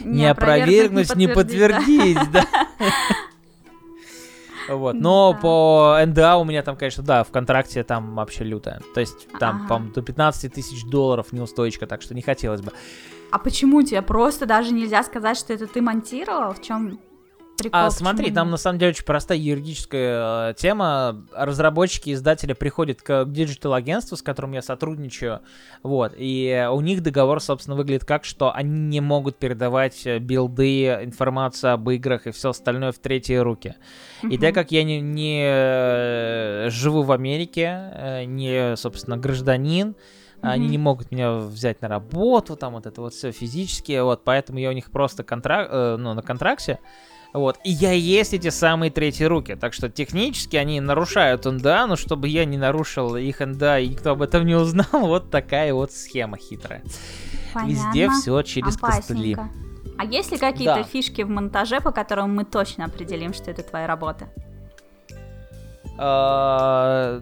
[0.00, 2.44] не опровергнуть, не подтвердить, да.
[4.68, 5.38] Вот, но Да.
[5.38, 8.80] по НДА у меня там, конечно, да, в контракте там вообще лютая.
[8.94, 9.68] То есть там, Ага.
[9.68, 12.72] по-моему, до 15 тысяч долларов неустойка, так что не хотелось бы.
[13.30, 16.52] А почему тебе просто даже нельзя сказать, что это ты монтировал?
[16.52, 16.98] В чем
[17.56, 17.80] прикол?
[17.80, 21.24] А смотри, там на самом деле очень простая юридическая э, тема.
[21.32, 25.40] Разработчики, издатели приходят к digital -агентству, с которым я сотрудничаю,
[25.82, 30.86] вот, и у них договор, собственно, выглядит как, что они не могут передавать э, билды,
[31.02, 33.74] информацию об играх и все остальное в третьи руки.
[34.22, 34.38] И Мгм.
[34.38, 39.96] так как я не, не э, живу в Америке, э, не, собственно, гражданин,
[40.42, 40.70] они Мгм.
[40.70, 44.68] не могут меня взять на работу, там вот это вот все физически, вот, поэтому я
[44.68, 46.78] у них просто контракт, ну, на контракте,
[47.38, 51.96] вот, и я есть эти самые третьи руки, так что технически они нарушают НДА, но
[51.96, 55.92] чтобы я не нарушил их НДА и никто об этом не узнал, вот такая вот
[55.92, 56.82] схема хитрая.
[57.64, 58.20] Везде Понятно.
[58.20, 59.36] все через костыли.
[59.98, 60.82] А есть ли какие-то Да.
[60.82, 64.28] фишки в монтаже, по которым мы точно определим, что это твоя работа?
[65.98, 67.20] А,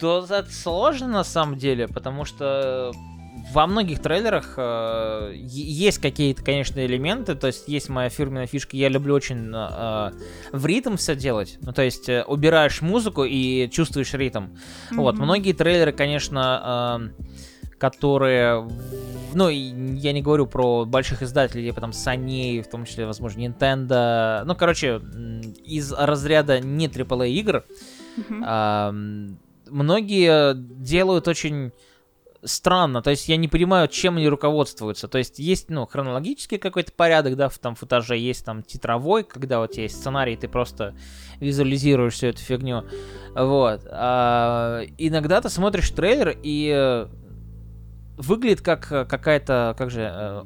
[0.00, 2.92] Да, это сложно на самом деле, потому что
[3.52, 8.88] во многих трейлерах э, есть какие-то, конечно, элементы, то есть есть моя фирменная фишка, я
[8.88, 10.10] люблю очень э,
[10.52, 14.48] в ритм все делать, ну то есть э, убираешь музыку и чувствуешь ритм.
[14.92, 15.24] Вот, Мгм.
[15.24, 17.24] многие трейлеры, конечно, э,
[17.78, 18.68] которые,
[19.34, 24.44] ну, я не говорю про больших издателей, типа там Sony, в том числе, возможно, Nintendo,
[24.44, 25.00] ну, короче,
[25.64, 27.64] из разряда не AAA игр,
[28.16, 28.42] Мгм.
[28.44, 29.38] Ам,
[29.70, 31.72] многие делают очень
[32.42, 35.08] странно, то есть я не понимаю, чем они руководствуются.
[35.08, 39.58] То есть есть, ну, хронологический какой-то порядок, да, в там футаже, есть там титровой, когда
[39.58, 40.94] вот есть сценарий, ты просто
[41.38, 42.84] визуализируешь всю эту фигню.
[43.34, 43.86] Вот.
[43.90, 47.06] А, иногда ты смотришь трейлер и э,
[48.16, 50.42] выглядит как э, какая-то, как же, э,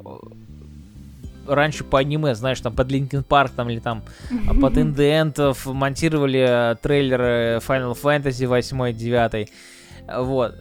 [1.46, 4.02] раньше по аниме, знаешь, там под Линкен Парк там или там
[4.60, 9.50] под Индиентов монтировали трейлеры Final Fantasy 8 9
[10.18, 10.54] вот.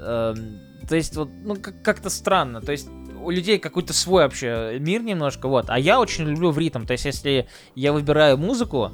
[0.87, 2.61] То есть, вот, ну, как-то странно.
[2.61, 2.87] То есть,
[3.23, 5.65] у людей какой-то свой вообще мир немножко, вот.
[5.69, 6.85] А я очень люблю в ритм.
[6.85, 8.91] То есть, если я выбираю музыку,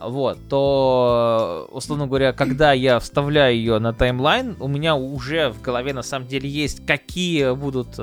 [0.00, 5.92] вот, то, условно говоря, когда я вставляю ее на таймлайн, у меня уже в голове
[5.94, 7.98] на самом деле есть, какие будут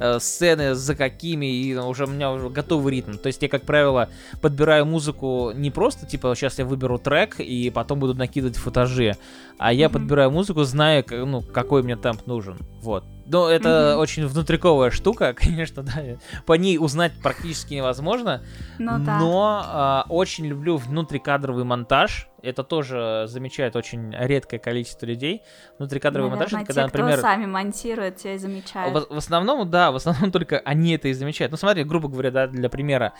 [0.00, 3.16] э, э, сцены, за какими, и уже у меня уже готовый ритм.
[3.16, 4.08] То есть я, как правило,
[4.40, 9.16] подбираю музыку не просто, типа, сейчас я выберу трек, и потом буду накидывать футажи,
[9.58, 9.92] а я mm-hmm.
[9.92, 12.58] подбираю музыку, зная, ну, какой мне темп нужен.
[12.80, 13.04] Вот.
[13.26, 13.96] Но это mm-hmm.
[13.96, 16.02] очень внутриковая штука, конечно, да.
[16.46, 18.42] По ней узнать практически невозможно.
[18.78, 19.18] Ну, да.
[19.18, 22.29] Но а, очень люблю внутрикадровый монтаж.
[22.42, 25.42] Это тоже замечает очень редкое количество людей.
[25.78, 27.18] Внутрикадровый Наверное, монтаж, это когда, те, например...
[27.18, 29.08] Кто сами монтируют, те и замечают.
[29.08, 31.52] В, в основном, да, в основном только они это и замечают.
[31.52, 33.12] Ну, смотри, грубо говоря, да, для примера.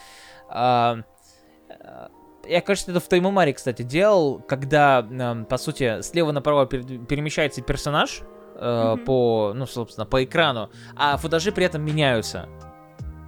[0.49, 0.99] А,
[2.47, 5.07] я, кажется, это в Таймумаре, кстати, делал, когда,
[5.49, 8.23] по сути, слева направо перемещается персонаж,
[8.57, 9.05] mm-hmm.
[9.05, 12.49] по, ну, собственно, по экрану, а футажи при этом меняются.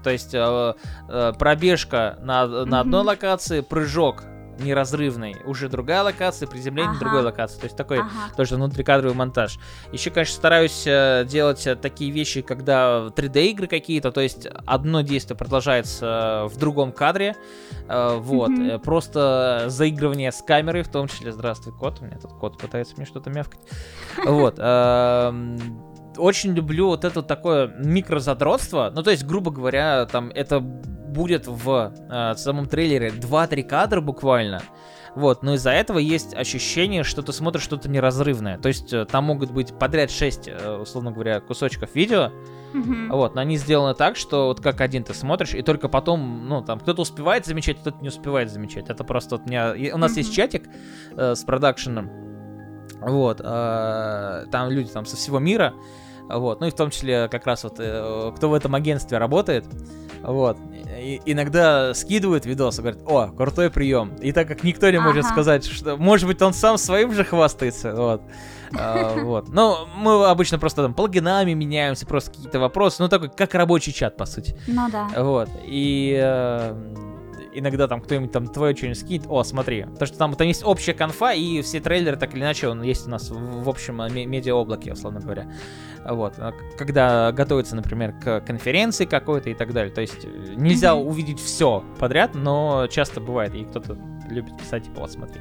[0.03, 0.75] То есть э,
[1.09, 2.81] э, пробежка на, на mm-hmm.
[2.81, 4.25] одной локации, прыжок
[4.59, 5.37] неразрывный.
[5.45, 7.01] Уже другая локация, приземление ага.
[7.01, 7.59] другой локации.
[7.59, 8.11] То есть такой ага.
[8.37, 9.59] тоже внутрикадровый монтаж.
[9.93, 15.01] Еще, конечно, стараюсь э, делать э, такие вещи, когда 3D игры какие-то, то есть одно
[15.03, 17.37] действие продолжается в другом кадре.
[17.89, 18.51] Э, вот.
[18.51, 18.79] Mm-hmm.
[18.81, 21.33] Просто заигрывание с камерой, в том числе.
[21.33, 22.01] Здравствуй, кот.
[22.01, 23.61] У меня тут кот пытается мне что-то мявкать.
[24.33, 24.57] Вот.
[24.59, 25.59] Эм,
[26.17, 28.91] очень люблю вот это такое микрозадротство.
[28.95, 30.61] Ну, то есть, грубо говоря, там это
[31.13, 34.63] будет в э, самом трейлере 2-3 кадра буквально.
[35.15, 38.57] Вот, но из-за этого есть ощущение, что ты смотришь что-то неразрывное.
[38.59, 42.31] То есть э, там могут быть подряд 6, э, условно говоря, кусочков видео.
[42.73, 43.09] Mm-hmm.
[43.11, 46.63] Вот, но они сделаны так, что вот как один ты смотришь, и только потом, ну,
[46.63, 48.89] там, кто-то успевает замечать, кто-то не успевает замечать.
[48.89, 49.75] Это просто вот у меня...
[49.95, 50.19] У нас mm-hmm.
[50.19, 50.69] есть чатик
[51.15, 52.11] э, с продакшеном.
[53.01, 55.75] Вот, э, там люди там со всего мира.
[56.31, 59.67] Вот, ну и в том числе как раз вот э, кто в этом агентстве работает.
[60.23, 60.57] Вот.
[61.03, 64.15] И, иногда скидывают видос и говорят, о, крутой прием.
[64.17, 65.07] И так как никто не ага.
[65.07, 68.23] может сказать, что, может быть, он сам своим же хвастается, вот.
[68.79, 69.49] А, вот.
[69.49, 74.17] Ну, мы обычно просто там плагинами меняемся, просто какие-то вопросы, ну, такой, как рабочий чат,
[74.17, 74.57] по сути.
[74.67, 75.09] Ну да.
[75.17, 75.49] Вот.
[75.65, 77.12] И э,
[77.55, 80.95] иногда там кто-нибудь там твое что-нибудь скинет, о, смотри, то что там, там есть общая
[80.95, 84.09] конфа, и все трейлеры так или иначе, он есть у нас в, в общем э,
[84.11, 85.53] медиа-облаке, условно говоря.
[86.05, 86.35] Вот.
[86.39, 89.93] А когда готовится, например, к конференции какой-то и так далее.
[89.93, 91.05] То есть э, нельзя mm-hmm.
[91.05, 93.97] увидеть все подряд, но часто бывает, и кто-то
[94.29, 95.41] любит писать, типа, вот смотри.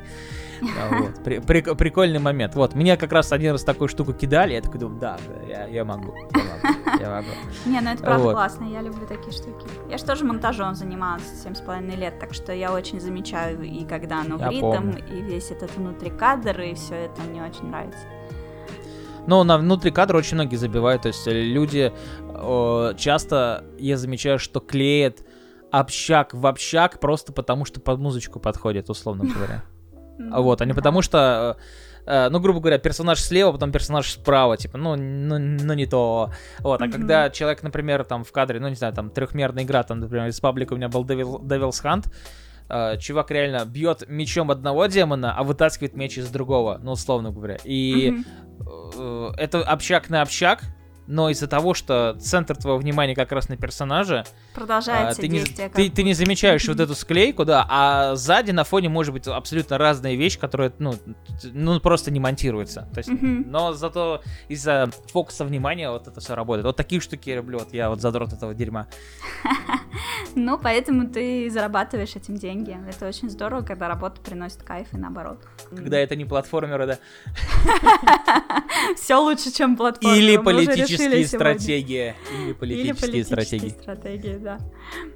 [0.62, 1.24] Вот.
[1.24, 2.56] При, при, прикольный момент.
[2.56, 5.18] Вот, меня как раз один раз такую штуку кидали, я такой думаю, да,
[5.48, 6.16] я, я могу,
[7.00, 7.28] я могу.
[7.66, 8.34] Не, ну это правда вот.
[8.34, 9.66] классно, я люблю такие штуки.
[9.90, 13.86] Я же тоже монтажом занималась семь с половиной лет, так что я очень замечаю и
[13.86, 18.06] когда оно в ритм, и весь этот внутри кадр, и все это мне очень нравится.
[19.28, 21.04] Но на внутри кадра очень многие забивают.
[21.04, 25.24] То есть люди э, часто, я замечаю, что клеят
[25.72, 29.64] общак в общак просто потому, что под музычку подходит, условно говоря.
[30.30, 31.58] Вот, а не потому что
[32.06, 36.32] э, ну, грубо говоря, персонаж слева, потом персонаж справа, типа, ну, ну, ну не то.
[36.59, 36.91] Вот, а mm-hmm.
[36.91, 40.40] когда человек, например, там в кадре, ну, не знаю, там трехмерная игра, там, например, из
[40.40, 42.11] паблика у меня был Devil, Devil's Hunt,
[42.69, 47.58] э, чувак реально бьет мечом одного демона, а вытаскивает меч из другого, ну, условно говоря.
[47.64, 49.33] И mm-hmm.
[49.38, 50.61] э, это общак на общак,
[51.08, 54.24] но из-за того, что центр твоего внимания как раз на персонаже,
[54.54, 58.64] продолжается а, ты, не, ты, ты не замечаешь вот эту склейку, да, а сзади на
[58.64, 60.96] фоне может быть абсолютно разная вещь, которая, ну,
[61.44, 62.88] ну просто не монтируется.
[62.94, 66.66] То есть, но зато из-за фокуса внимания вот это все работает.
[66.66, 68.88] Вот такие штуки я люблю, вот я вот задрот этого дерьма.
[70.36, 72.78] Ну, поэтому ты зарабатываешь этим деньги.
[72.88, 75.40] Это очень здорово, когда работа приносит кайф и наоборот.
[75.70, 77.00] Когда это не платформеры, да?
[78.96, 80.22] Все лучше, чем платформеры.
[80.22, 82.16] Или политические стратегии.
[82.34, 83.76] Или политические стратегии.
[84.42, 84.58] Да.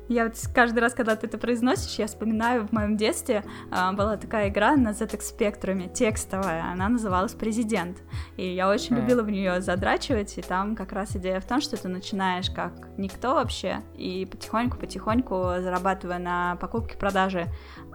[0.07, 4.17] Я вот каждый раз, когда ты это произносишь, я вспоминаю, в моем детстве а, была
[4.17, 7.97] такая игра на ZX Spectrum, текстовая, она называлась «Президент».
[8.37, 11.75] И я очень любила в нее задрачивать, и там как раз идея в том, что
[11.81, 17.47] ты начинаешь как никто вообще, и потихоньку-потихоньку зарабатывая на покупке-продаже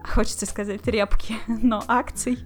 [0.05, 2.39] хочется сказать репки, но акций.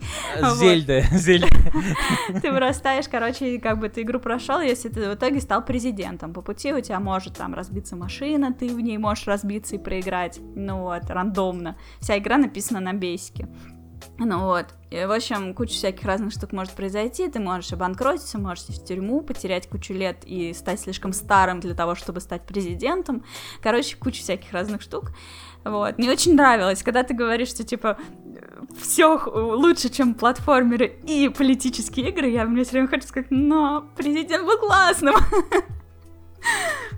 [0.57, 1.21] Зельда, вот.
[1.21, 1.49] зельда.
[2.43, 6.33] Ты вырастаешь, короче, как бы ты игру прошел, если ты в итоге стал президентом.
[6.33, 10.41] По пути у тебя может там разбиться машина, ты в ней можешь разбиться и проиграть.
[10.55, 11.77] Ну вот, рандомно.
[12.01, 13.49] Вся игра написана на бейсике.
[14.19, 18.65] Ну вот, и, в общем, куча всяких разных штук может произойти, ты можешь обанкротиться, можешь
[18.65, 23.25] в тюрьму, потерять кучу лет и стать слишком старым для того, чтобы стать президентом,
[23.61, 25.11] короче, куча всяких разных штук,
[25.65, 27.99] вот, мне очень нравилось, когда ты говоришь, что, типа,
[28.81, 34.45] все лучше, чем платформеры и политические игры, я мне все время хочу сказать, но президент
[34.45, 35.15] был классным.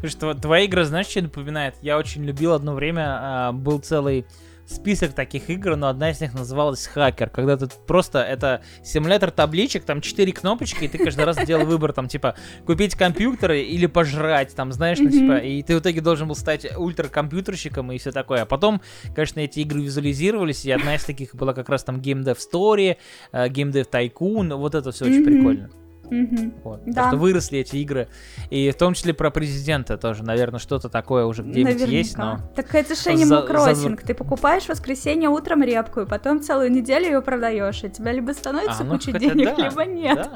[0.05, 1.77] Что твоя игра, знаешь, что напоминает?
[1.81, 4.27] Я очень любил одно время, а, был целый
[4.67, 9.85] список таких игр, но одна из них называлась Хакер, когда ты просто, это симулятор табличек,
[9.85, 12.35] там четыре кнопочки, и ты каждый раз делал выбор, там, типа,
[12.67, 16.67] купить компьютер или пожрать, там, знаешь, ну, типа, и ты в итоге должен был стать
[16.77, 18.43] ультракомпьютерщиком и все такое.
[18.43, 18.81] А потом,
[19.15, 22.97] конечно, эти игры визуализировались, и одна из таких была как раз там Game Dev Story,
[23.33, 25.71] Game Dev Tycoon, вот это все очень прикольно.
[26.11, 26.53] Угу.
[26.65, 26.81] Вот.
[26.85, 26.93] Да.
[26.93, 28.09] Потому что выросли эти игры.
[28.51, 32.41] И в том числе про президента тоже, наверное, что-то такое уже где-нибудь есть, но...
[32.55, 34.01] Так это же Animal Crossing.
[34.01, 34.07] За...
[34.07, 38.33] Ты покупаешь в воскресенье утром репку, и потом целую неделю ее продаешь, и тебя либо
[38.33, 40.29] становится а, ну, куча денег, да, либо нет.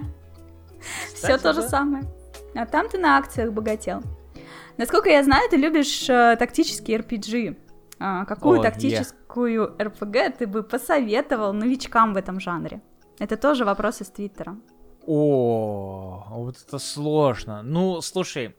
[1.14, 2.04] Все то же самое.
[2.54, 4.02] А там ты на акциях богател.
[4.76, 7.56] Насколько я знаю, ты любишь э, тактические RPG.
[7.98, 9.92] А, какую О, тактическую yeah.
[9.94, 12.80] RPG ты бы посоветовал новичкам в этом жанре?
[13.20, 14.56] Это тоже вопрос из Твиттера.
[15.06, 17.62] О, вот это сложно.
[17.62, 18.54] Ну, слушай,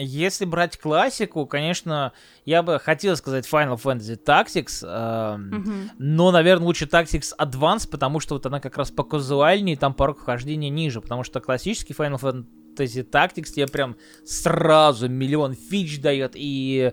[0.00, 2.12] если брать классику, конечно,
[2.44, 5.90] я бы хотел сказать Final Fantasy Tactics, э, mm-hmm.
[5.98, 10.20] но, наверное, лучше Tactics Advance, потому что вот она как раз по казуальнее, там порог
[10.20, 12.46] вхождения ниже, потому что классический Final Fantasy
[12.82, 16.92] Tactics тебе прям сразу миллион фич дает, и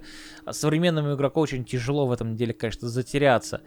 [0.49, 3.61] современному игроку очень тяжело в этом деле, конечно, затеряться.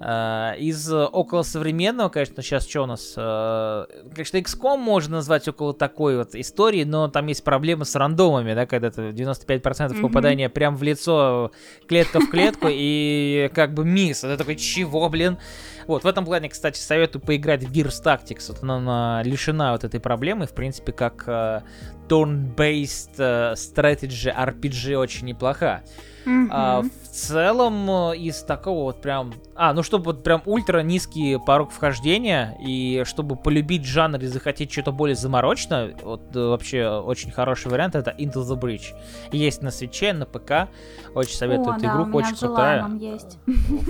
[0.00, 3.14] Э, из около современного, конечно, сейчас что у нас?
[3.16, 3.84] Э,
[4.14, 8.66] конечно, XCOM можно назвать около такой вот истории, но там есть проблемы с рандомами, да,
[8.66, 10.00] когда ты 95% mm-hmm.
[10.00, 11.52] попадания прям в лицо,
[11.86, 14.24] клетка в клетку, и как бы мисс.
[14.24, 15.38] Это такой, чего, блин?
[15.86, 18.46] Вот, в этом плане, кстати, советую поиграть в Gears Tactics.
[18.48, 21.62] Вот она, она лишена вот этой проблемы, в принципе, как uh,
[22.08, 25.82] turn-based uh, strategy RPG очень неплоха.
[26.26, 26.48] Mm-hmm.
[26.50, 26.82] А,
[27.14, 29.32] целом, э, из такого вот прям...
[29.54, 34.72] А, ну чтобы вот прям ультра низкий порог вхождения, и чтобы полюбить жанр и захотеть
[34.72, 38.94] что-то более заморочно, вот э, вообще очень хороший вариант, это Into the Bridge.
[39.32, 40.68] Есть на свече, на ПК.
[41.14, 42.88] Очень советую О, эту да, игру, очень крутая.
[42.98, 43.38] Есть.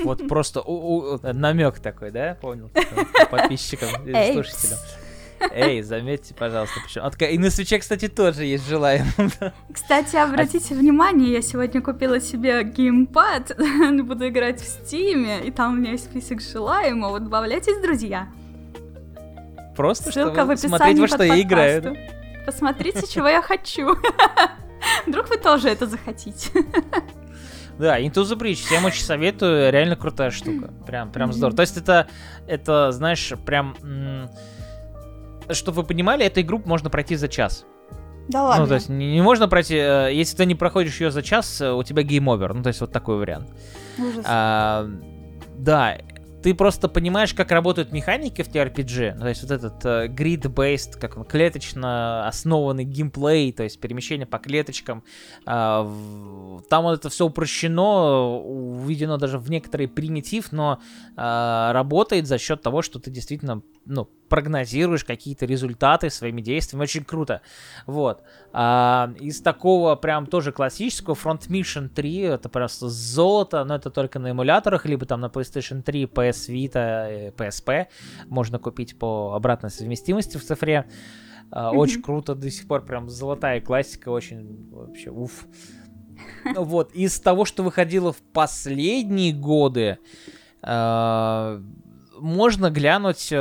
[0.04, 0.62] Вот просто
[1.32, 2.70] намек такой, да, понял?
[3.30, 4.78] Подписчикам и слушателям.
[5.52, 7.10] Эй, заметьте, пожалуйста, почему.
[7.10, 9.06] Такая, и на свече, кстати, тоже есть желаем.
[9.72, 10.78] Кстати, обратите а...
[10.78, 13.56] внимание, я сегодня купила себе геймпад,
[14.04, 18.28] буду играть в Стиме, и там у меня есть список желаемого, добавляйтесь, друзья.
[19.76, 21.96] Просто Ссылка чтобы в смотреть, во что я играю.
[22.46, 23.96] Посмотрите, чего я хочу.
[25.06, 26.50] Вдруг вы тоже это захотите.
[27.76, 30.72] Да, Into the Bridge, всем очень советую, реально крутая штука.
[30.86, 31.56] Прям, прям здорово.
[31.56, 32.06] То есть это,
[32.46, 33.74] это, знаешь, прям
[35.50, 37.64] чтобы вы понимали, эту игру можно пройти за час.
[38.28, 38.62] Да ладно.
[38.62, 41.60] Ну, то есть не, не можно пройти, э, если ты не проходишь ее за час,
[41.60, 42.54] э, у тебя game over.
[42.54, 43.50] Ну, то есть вот такой вариант.
[43.98, 44.24] Ужас.
[44.26, 44.88] А,
[45.56, 45.98] да,
[46.44, 50.98] ты просто понимаешь, как работают механики в TRPG, ну, то есть вот этот uh, grid-based,
[51.00, 55.04] как он, клеточно основанный геймплей, то есть перемещение по клеточкам,
[55.46, 56.62] в...
[56.68, 60.80] там вот это все упрощено, уведено даже в некоторый примитив, но
[61.16, 67.04] uh, работает за счет того, что ты действительно, ну, прогнозируешь какие-то результаты своими действиями, очень
[67.04, 67.40] круто.
[67.86, 68.22] Вот.
[68.56, 74.20] А, из такого прям тоже классического Front Mission 3, это просто золото, но это только
[74.20, 77.88] на эмуляторах, либо там на PlayStation 3, PS Vita, PSP,
[78.28, 80.86] можно купить по обратной совместимости в цифре.
[81.50, 85.46] А, очень круто, до сих пор прям золотая классика, очень вообще уф.
[86.54, 89.98] Вот, из того, что выходило в последние годы,
[90.62, 91.60] а,
[92.18, 93.36] можно глянуть, э,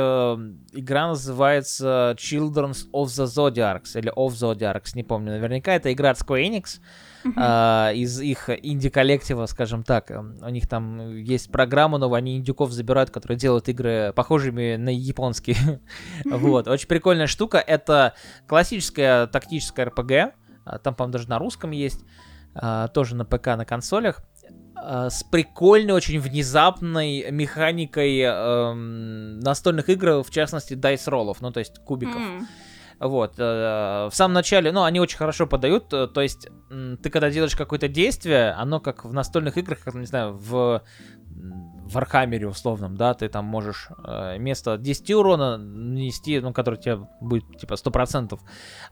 [0.72, 6.18] игра называется Children's of the Zodiacs, или of Zodiacs, не помню, наверняка это игра от
[6.18, 6.80] Square Enix,
[7.24, 10.10] э, из их инди-коллектива, скажем так.
[10.10, 15.80] У них там есть программа, но они индюков забирают, которые делают игры похожими на японские.
[16.24, 18.14] вот, очень прикольная штука, это
[18.46, 20.32] классическая тактическая RPG,
[20.64, 22.04] а, там, по-моему, даже на русском есть,
[22.54, 24.22] а, тоже на ПК, на консолях.
[24.86, 31.60] Э, с прикольной, очень внезапной механикой эм, настольных игр, в частности, дайс роллов, ну, то
[31.60, 32.20] есть кубиков.
[32.20, 32.42] Mm.
[33.00, 33.34] Вот.
[33.38, 36.48] Э, в самом начале, ну, они очень хорошо подают, э, то есть
[37.02, 40.82] ты когда делаешь какое-то действие, оно как в настольных играх, как, не знаю, в
[41.86, 47.00] в Архамере условном, да, ты там можешь э, вместо 10 урона нанести, ну, который тебе
[47.20, 48.38] будет, типа, 100%,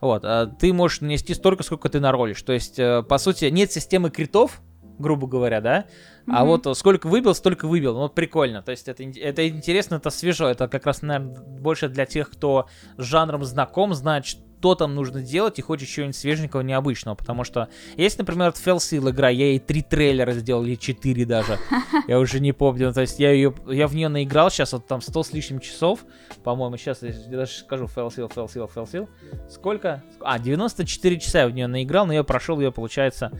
[0.01, 3.71] вот, э, ты можешь нанести столько, сколько ты наролишь, то есть, э, по сути, нет
[3.71, 4.61] системы критов,
[4.99, 5.85] грубо говоря, да?
[6.27, 6.61] А Мгм.
[6.63, 7.95] вот сколько выбил, столько выбил.
[7.95, 8.61] Вот прикольно.
[8.61, 10.47] То есть это, это интересно, это свежо.
[10.47, 15.21] Это как раз, наверное, больше для тех, кто с жанром знаком, знает, что там нужно
[15.21, 17.15] делать и хочет чего-нибудь свеженького, необычного.
[17.15, 21.59] Потому что есть, например, вот Fellsil игра, я ей три трейлера сделал, или четыре даже.
[22.07, 22.93] Я уже не помню.
[22.93, 26.05] То есть я ее, я в нее наиграл сейчас, вот там 100 с лишним часов.
[26.45, 29.09] По-моему, сейчас я даже скажу Fellsil, Fellsil, Fellsil.
[29.49, 30.01] Сколько?
[30.21, 33.31] А, 94 часа я в нее наиграл, но я прошел ее, получается,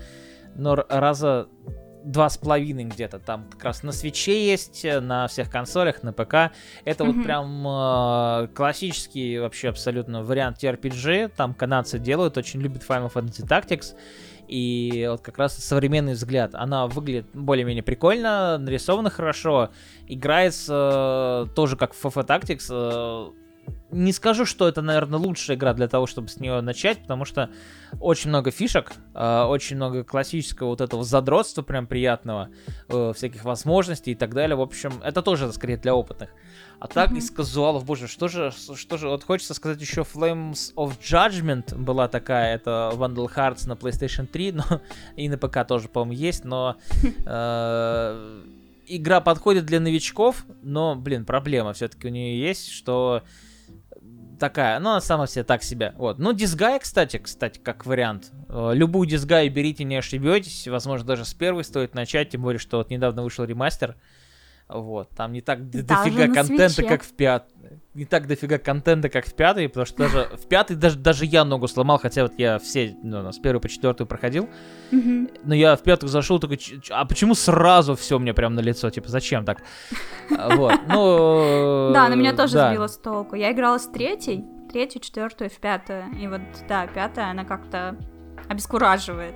[0.56, 1.48] но раза
[2.04, 3.20] два с половиной где-то.
[3.20, 6.52] Там как раз на свече есть, на всех консолях, на ПК.
[6.84, 7.24] Это вот Мгм.
[7.24, 11.32] прям э, классический вообще абсолютно вариант TRPG.
[11.36, 13.96] Там канадцы делают, очень любят Final Fantasy Tactics.
[14.50, 16.54] И вот как раз современный взгляд.
[16.56, 19.70] Она выглядит более-менее прикольно, нарисована хорошо.
[20.06, 22.68] Играется э, тоже как в FF Tactics.
[22.70, 23.43] э,
[23.94, 27.50] не скажу, что это, наверное, лучшая игра для того, чтобы с нее начать, потому что
[28.00, 32.50] очень много фишек, э, очень много классического вот этого задротства прям приятного,
[32.90, 34.56] э, всяких возможностей и так далее.
[34.56, 36.30] В общем, это тоже скорее для опытных.
[36.80, 37.20] А так Мгм.
[37.20, 42.08] из казуалов, боже, что же, что же, вот хочется сказать еще Flames of Judgment была
[42.08, 44.64] такая, это Vandal Hearts на PlayStation 3, но
[45.16, 46.78] и на ПК тоже, по-моему, есть, но
[47.26, 48.42] э,
[48.88, 53.24] игра подходит для новичков, но, блин, проблема все-таки у нее есть, что
[54.44, 55.94] такая, ну, она сама себе так себе.
[55.96, 56.20] Вот.
[56.20, 58.34] Ну, дисгай, кстати, кстати, как вариант.
[58.50, 60.68] Э, Любую дисгай берите, не ошибетесь.
[60.68, 63.96] Возможно, даже с первой стоит начать, тем более, что вот недавно вышел ремастер.
[64.70, 66.90] Вот, там не так Даже дофига на контента, свече.
[66.90, 67.48] как в пят...
[67.94, 71.46] Не так дофига контента, как в пятой, потому что даже в пятой даже, даже я
[71.46, 74.50] ногу сломал, хотя вот я все, ну, с первой по четвертую проходил.
[74.92, 78.62] Но я в пятую зашел, такой, «Ч- ч- а почему сразу все мне прям на
[78.62, 78.90] лицо?
[78.90, 79.62] Типа, зачем так?
[80.30, 81.92] Вот, ну...
[81.94, 82.70] Да, она меня тоже да.
[82.72, 83.36] сбила с толку.
[83.36, 86.06] Я играла с третьей, третью, четвертую, в пятую.
[86.20, 87.96] И вот, да, пятая, она как-то
[88.50, 89.36] обескураживает.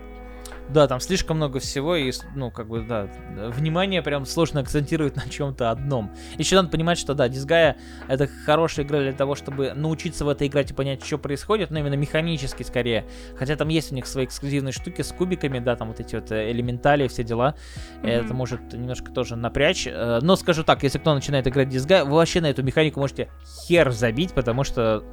[0.70, 3.08] Да, там слишком много всего, и, ну, как бы, да,
[3.52, 6.12] внимание прям сложно акцентировать на чем-то одном.
[6.38, 10.46] Еще надо понимать, что, да, Дисгая— это хорошая игра для того, чтобы научиться в это
[10.46, 13.06] играть и понять, что происходит, но именно механически скорее.
[13.38, 16.32] Хотя там есть у них свои эксклюзивные штуки с кубиками, да, там вот эти вот
[16.32, 17.56] э, элементали, все дела.
[18.04, 18.36] Это Мгм.
[18.36, 19.88] может немножко тоже напрячь.
[19.88, 23.00] Э, Но скажу так, если кто начинает играть в Disgaea, вы вообще на эту механику
[23.00, 23.30] можете
[23.68, 25.04] хер забить, потому что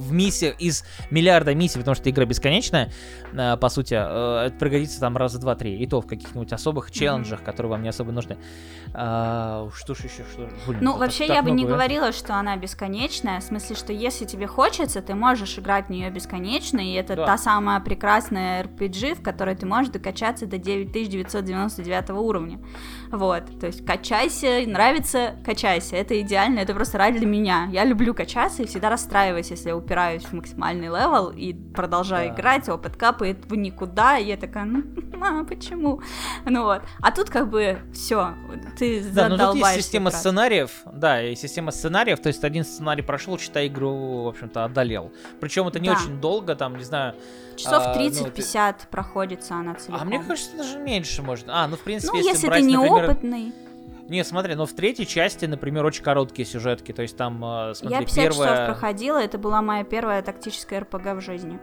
[0.00, 2.90] в миссии из миллиарда миссий, потому что игра бесконечная,
[3.32, 5.78] э, по сути, э, это пригодится там раза два-три.
[5.78, 8.36] И то в каких-нибудь особых челленджах, которые вам не особо нужны.
[8.92, 11.70] А, что ж еще, что блин, Ну, вообще, так я бы не да?
[11.72, 13.40] говорила, что она бесконечная.
[13.40, 16.80] В смысле, что если тебе хочется, ты можешь играть в нее бесконечно.
[16.80, 17.26] И это Да.
[17.26, 22.58] та самая прекрасная RPG, в которой ты можешь докачаться до 9999 уровня.
[23.10, 23.44] Вот.
[23.60, 25.96] То есть качайся, нравится, качайся.
[25.96, 27.68] Это идеально, это просто рай для меня.
[27.72, 32.34] Я люблю качаться и всегда расстраиваюсь, если я упираюсь в максимальный level и продолжаю Да.
[32.34, 34.82] играть, опыт капает в никуда, и я такая, ну,
[35.20, 36.00] а, почему?
[36.44, 36.82] Ну вот.
[37.00, 38.34] А тут как бы все,
[38.80, 40.20] ты Да, но тут есть система играть.
[40.20, 45.12] сценариев, да, и система сценариев, то есть один сценарий прошел, считай, игру, в общем-то, одолел.
[45.38, 45.94] Причем это не Да.
[45.96, 47.14] очень долго, там, не знаю,
[47.56, 50.00] Часов А, ну, 30-50 проходится она целиком.
[50.00, 51.44] а мне кажется, даже меньше может.
[51.48, 53.52] А, ну, в принципе, ну, если, если брать, ты например, неопытный,
[54.08, 57.96] Не, смотри, но в третьей части, например, очень короткие сюжетки, то есть там, э, смотри,
[57.98, 58.66] я 50 часов первая...
[58.66, 61.60] проходила, это была моя первая тактическая РПГ в жизни.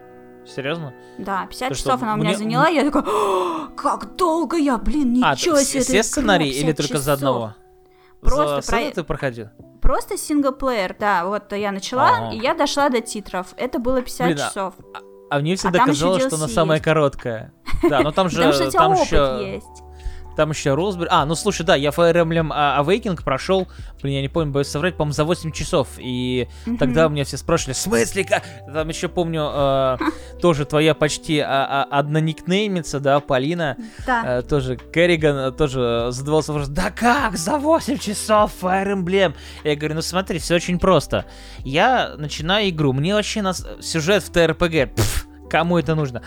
[0.48, 0.94] Серьезно?
[1.18, 4.58] Да, 50 То, что часов она у меня мне- заняла, я такая, «О, как долго
[4.58, 5.82] я, блин, А, ничего все, себе.
[5.84, 7.18] все сценарии или 50 только за часов».
[7.18, 7.56] одного?
[8.22, 9.48] Просто за про- ты проходил?
[9.82, 12.34] Просто синглплеер, да, вот я начала, Ага.
[12.34, 14.74] и я дошла до титров, это было 50 Блин, а- часов.
[15.30, 17.52] А мне всегда еще казалось, что она самая короткая.
[17.90, 18.38] Да, но там же...
[18.38, 18.88] Потому что у тебя
[19.36, 19.84] опыт есть.
[20.38, 21.08] Там еще Росбери.
[21.12, 23.68] А, ну слушай, да, я Fire Emblem а, Awakening прошел,
[24.02, 25.88] блин, я не помню, боюсь соврать, по-моему, за 8 часов.
[25.98, 26.48] И
[26.80, 27.16] тогда Мгм.
[27.16, 28.44] меня все спрашивали, в смысле, как?
[28.72, 29.98] Там еще помню, э,
[30.42, 34.38] тоже твоя почти а, а, одна никнеймица, да, Полина, Да.
[34.38, 39.34] э, тоже Керриган тоже задавался вопросом, да как, за 8 часов Fire Emblem?
[39.64, 41.26] Я говорю, ну смотри, все очень просто.
[41.64, 43.66] Я начинаю игру, мне вообще нас...
[43.82, 46.22] сюжет в TRPG, пф, Кому это нужно?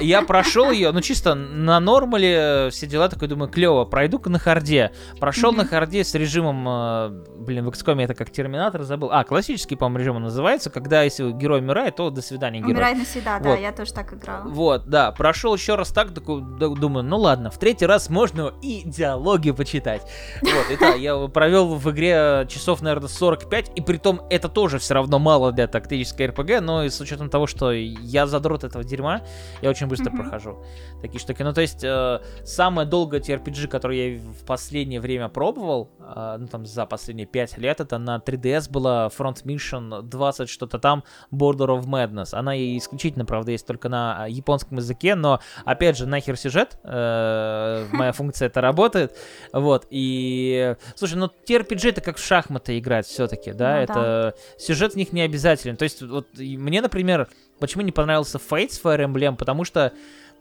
[0.00, 2.34] Я прошел ее, ну чисто на нормале,
[2.66, 4.92] э, все дела, такой думаю, клево, пройду-ка на харде.
[5.20, 5.58] Прошел Мгм.
[5.62, 9.10] на харде с режимом, э, блин, в XCOM это как термин-то забыл.
[9.12, 12.72] А, классический, по-моему, режим он называется, когда если герой умирает, то до свидания, герой.
[12.72, 13.60] Умирает навсегда, да, Вот.
[13.60, 14.48] я тоже так играла.
[14.48, 18.82] Вот, да, прошел еще раз так, такой, думаю, ну ладно, в третий раз можно и
[18.84, 20.02] диалоги почитать.
[20.42, 24.78] Вот, и да, я провел в игре часов, наверное, 45, и при том это тоже
[24.78, 28.64] все равно мало для тактической РПГ, но и с учетом того, что я задрот вот
[28.64, 29.22] этого дерьма,
[29.62, 30.16] я очень быстро mm-hmm.
[30.16, 30.64] прохожу
[31.00, 31.42] такие штуки.
[31.42, 36.46] Ну, то есть, э, самое долгое TRPG, которое я в последнее время пробовал, э, ну,
[36.46, 41.78] там, за последние 5 лет, это на 3DS была Front Mission 20 что-то там, Border
[41.78, 42.30] of Madness.
[42.32, 47.86] Она и исключительно, правда, есть только на японском языке, но, опять же, нахер сюжет, э,
[47.92, 49.16] моя функция это работает,
[49.52, 54.34] вот, и, слушай, ну, TRPG это как в шахматы играть все-таки, да, ну, это, да.
[54.58, 59.04] сюжет в них не обязателен, то есть, вот, мне, например, почему не понравился Fates Fire
[59.04, 59.92] Emblem, потому что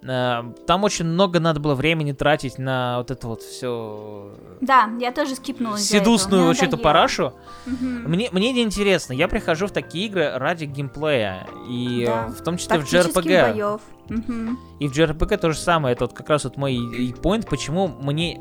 [0.06, 4.32] там очень много надо было времени тратить на вот это вот все.
[4.62, 5.78] Да, я тоже скипнула.
[5.78, 7.34] Седусную вообще эту парашу.
[7.66, 8.10] Угу.
[8.10, 9.14] Мне, мне не интересно.
[9.14, 11.48] Я прихожу в такие игры ради геймплея.
[11.70, 12.28] И да.
[12.28, 13.52] в том числе в JRPG.
[13.52, 13.82] Боев.
[14.10, 14.58] Угу.
[14.80, 15.94] И в JRPG то же самое.
[15.94, 18.40] Это вот как раз вот мой и point, почему мне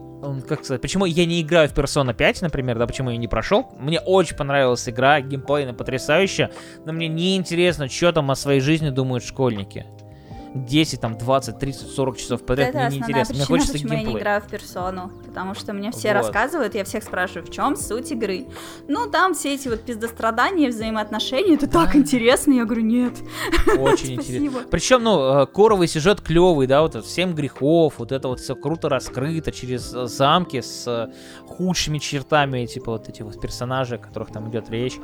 [0.48, 3.74] как сказать, почему я не играю в Persona 5, например, да, почему я не прошел.
[3.78, 6.52] Мне очень понравилась игра, геймплей потрясающая,
[6.84, 9.84] но мне не интересно, что там о своей жизни думают школьники.
[10.54, 13.34] 10, там, 20, 30, 40 часов подряд, это мне неинтересно.
[13.34, 14.06] Мне хочется почему геймплей.
[14.06, 16.14] я не играю в персону, потому что мне все вот.
[16.14, 18.46] рассказывают, я всех спрашиваю, в чем суть игры.
[18.88, 21.84] Ну, там все эти вот пиздострадания, взаимоотношения, это да.
[21.84, 23.14] так интересно, я говорю, нет.
[23.78, 24.64] Очень интересно.
[24.70, 28.88] Причем, ну, э, коровый сюжет клевый, да, вот семь грехов, вот это вот все круто
[28.88, 31.12] раскрыто через э, замки с э,
[31.46, 34.98] худшими чертами, типа вот эти вот персонажи, о которых там идет речь.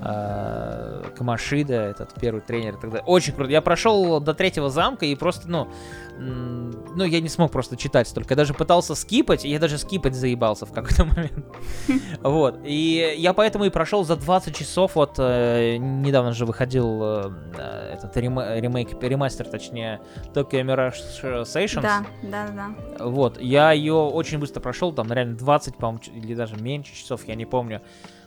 [0.00, 3.04] Камашида, этот первый тренер и так далее.
[3.06, 3.50] Очень круто.
[3.50, 5.68] Я прошел до третьего замка, и просто, ну,
[6.18, 8.32] ну, я не смог просто читать столько.
[8.32, 11.46] Я даже пытался скипать, и я даже скипать заебался в какой-то момент.
[12.20, 12.60] Вот.
[12.64, 14.96] И я поэтому и прошел за 20 часов.
[14.96, 20.00] Вот э, недавно же выходил э, этот ремейк, ремастер, точнее,
[20.34, 21.82] Tokyo Mirage Sessions.
[21.82, 23.04] Да, да, да.
[23.04, 23.40] Вот.
[23.40, 27.46] Я ее очень быстро прошел, там, реально 20, по-моему, или даже меньше часов, я не
[27.46, 27.80] помню.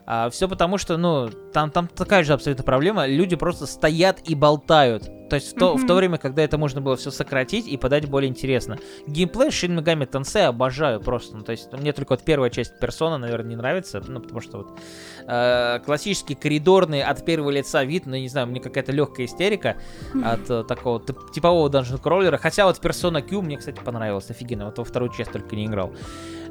[0.06, 3.06] А, все потому, что, ну, там, там такая же абсолютно проблема.
[3.06, 5.10] Люди просто стоят и болтают.
[5.30, 5.78] То есть в то, mm-hmm.
[5.78, 8.78] в то время, когда это можно было все сократить и подать более интересно.
[9.08, 11.38] Геймплей Shin Megami Tensei обожаю просто.
[11.38, 14.04] Ну, то есть мне только вот первая часть персона, наверное, не нравится.
[14.06, 14.80] Ну, потому что вот
[15.26, 19.78] э, классический коридорный от первого лица вид, ну, не знаю, мне какая-то легкая истерика
[20.14, 20.24] mm-hmm.
[20.24, 21.02] от э, такого
[21.34, 22.38] типового данжен кроллера.
[22.38, 24.66] Хотя вот персона Q мне, кстати, понравилось офигенно.
[24.66, 25.94] Вот во вторую часть только не играл.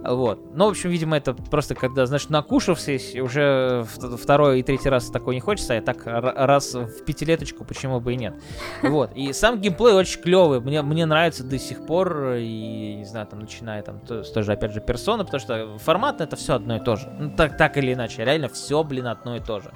[0.04, 0.54] Вот.
[0.54, 3.86] Ну, в общем, видимо, это просто когда, знаешь, накушавшись, уже
[4.18, 8.16] второй и третий раз такой не хочется, а так раз в пятилеточку, почему бы и
[8.16, 8.34] нет.
[8.82, 9.12] Вот.
[9.14, 10.60] И сам геймплей очень клевый.
[10.60, 12.34] Мне, мне нравится до сих пор.
[12.34, 15.78] И, не знаю, там, начиная там то, с той же, опять же, персона, потому что
[15.78, 17.08] формат это все одно и то же.
[17.18, 18.24] Ну, так, так или иначе.
[18.24, 19.70] Реально все, блин, одно и то же.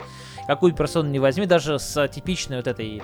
[0.47, 3.03] Какую персону не возьми, даже с типичной вот этой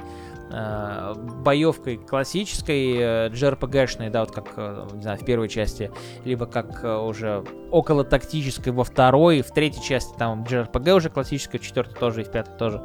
[0.52, 1.14] э,
[1.44, 5.90] боевкой классической, э, JRPG-шной, да, вот как, э, не знаю, в первой части,
[6.24, 11.58] либо как э, уже около тактической во второй, в третьей части там JRPG уже классическая,
[11.58, 12.82] в четвертой тоже и в пятой тоже.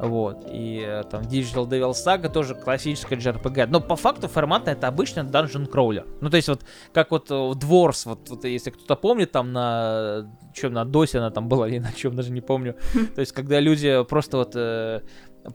[0.00, 0.46] Вот.
[0.50, 3.66] И э, там Digital Devil Saga тоже классическая JRPG.
[3.66, 6.08] Но по факту форматно это обычно Dungeon Crawler.
[6.22, 6.62] Ну, то есть вот
[6.94, 11.30] как вот в Dwarfs, вот, вот если кто-то помнит, там на чем на досе она
[11.30, 12.76] там была, или на чем даже не помню.
[13.14, 15.02] То есть когда люди просто вот э,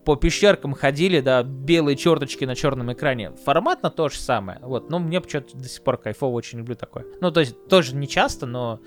[0.03, 3.31] по пещеркам ходили, да, белые черточки на черном экране.
[3.43, 4.59] Форматно то же самое.
[4.61, 7.05] Вот, но мне почему-то до сих пор кайфово, очень люблю такое.
[7.21, 8.79] Ну, то есть тоже не часто, но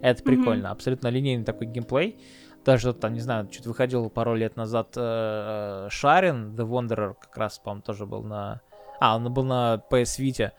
[0.00, 0.68] это прикольно.
[0.68, 0.72] Mm-hmm.
[0.72, 2.18] Абсолютно линейный такой геймплей.
[2.64, 7.58] Даже там, не знаю, что-то выходил пару лет назад э, Шарин, The Wanderer, как раз,
[7.58, 8.60] по-моему, тоже был на...
[8.98, 10.52] А, он был на PS Vita.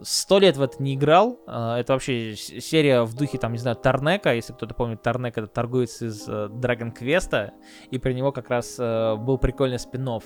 [0.00, 1.40] Сто лет в это не играл.
[1.46, 4.34] Э, это вообще серия в духе, там, не знаю, Тарнека.
[4.34, 7.50] Если кто-то помнит, Тарнек это торговец из э, Dragon Quest.
[7.90, 10.24] И при него как раз был прикольный спин -офф.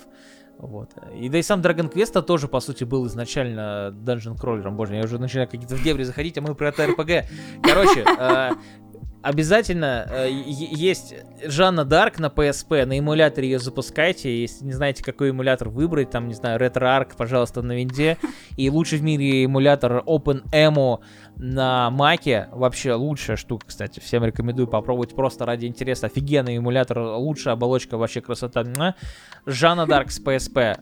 [0.59, 0.89] Вот.
[1.13, 4.71] И да и сам Dragon Quest тоже, по сути, был изначально Dungeon Crawler.
[4.71, 7.25] Боже, я уже начинаю какие-то в дебри заходить, а мы про это RPG.
[7.61, 8.03] Короче,
[9.21, 11.13] обязательно э, есть
[11.43, 16.27] Жанна Дарк на PSP, на эмуляторе ее запускайте, если не знаете, какой эмулятор выбрать, там,
[16.27, 18.17] не знаю, RetroArch, пожалуйста, на винде,
[18.55, 20.99] и лучший в мире эмулятор OpenEMO
[21.37, 27.53] на Маке, вообще лучшая штука, кстати, всем рекомендую попробовать просто ради интереса, офигенный эмулятор, лучшая
[27.53, 28.63] оболочка, вообще красота.
[29.45, 30.79] Жанна Дарк с PSP,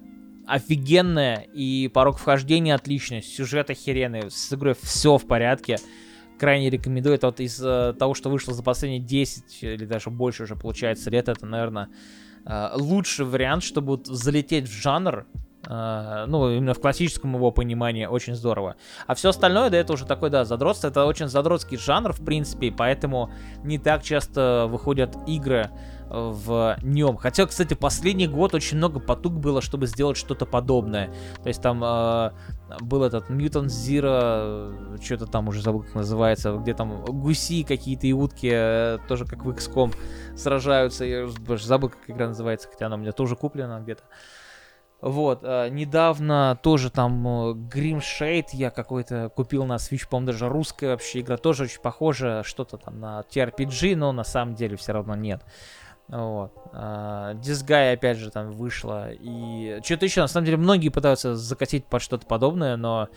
[0.48, 5.78] офигенная, и порог вхождения отличный, сюжет охеренный, с игрой все в порядке
[6.38, 7.16] крайне рекомендую.
[7.16, 11.10] Это вот из э, того, что вышло за последние 10 или даже больше уже получается
[11.10, 11.90] лет, это, наверное,
[12.46, 15.26] э, лучший вариант, чтобы вот залететь в жанр,
[15.68, 18.76] ну, именно в классическом его понимании очень здорово.
[19.08, 20.88] А все остальное, да, это уже такой, да, задротство.
[20.88, 23.32] Это очень задротский жанр, в принципе, поэтому
[23.64, 25.72] не так часто выходят игры,
[26.10, 27.18] в нем.
[27.18, 31.12] Хотя, кстати, последний год очень много потуг было, чтобы сделать что-то подобное.
[31.42, 32.32] То есть там э,
[32.82, 38.14] был этот Mutant Zero, что-то там уже забыл, как называется, где там гуси какие-то и
[38.14, 39.94] утки, э, тоже как в XCOM
[40.38, 41.06] сражаются.
[41.06, 41.28] Я
[41.58, 44.04] забыл, как игра называется, хотя она у меня тоже куплена где-то.
[45.06, 50.50] Вот, э, недавно тоже там э, Grim Shade я какой-то купил на Switch, по-моему, даже
[50.50, 54.94] русская вообще игра, тоже очень похожа, что-то там на TRPG, но на самом деле все
[54.94, 55.44] равно нет.
[56.08, 56.54] Вот.
[56.74, 59.12] Uh, Disguy, опять же, там вышла.
[59.12, 63.08] И что-то еще, на самом деле, многие пытаются закатить под что-то подобное, но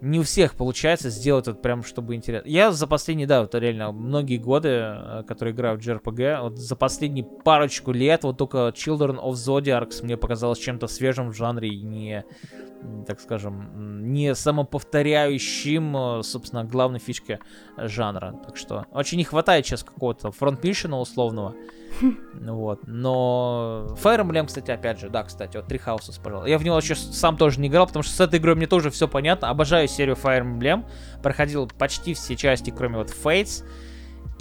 [0.00, 2.48] не у всех получается сделать это прям, чтобы интересно.
[2.48, 6.76] Я за последние, да, вот реально многие годы, э, которые играю в JRPG, вот за
[6.76, 11.82] последние парочку лет вот только Children of Zodiacs мне показалось чем-то свежим в жанре и
[11.82, 12.24] не,
[13.06, 17.38] так скажем, не самоповторяющим, э, собственно, главной фишки
[17.76, 18.34] жанра.
[18.46, 21.54] Так что очень не хватает сейчас какого-то фронт-мишена условного.
[22.40, 22.80] Вот.
[22.86, 26.48] Но Fire Emblem, кстати, опять же, да, кстати, вот Three Houses, пожалуй.
[26.48, 28.90] Я в него еще сам тоже не играл, потому что с этой игрой мне тоже
[28.90, 29.50] все понятно.
[29.50, 30.84] Обожаю серию Fire Emblem.
[31.22, 33.64] Проходил почти все части, кроме вот Fates.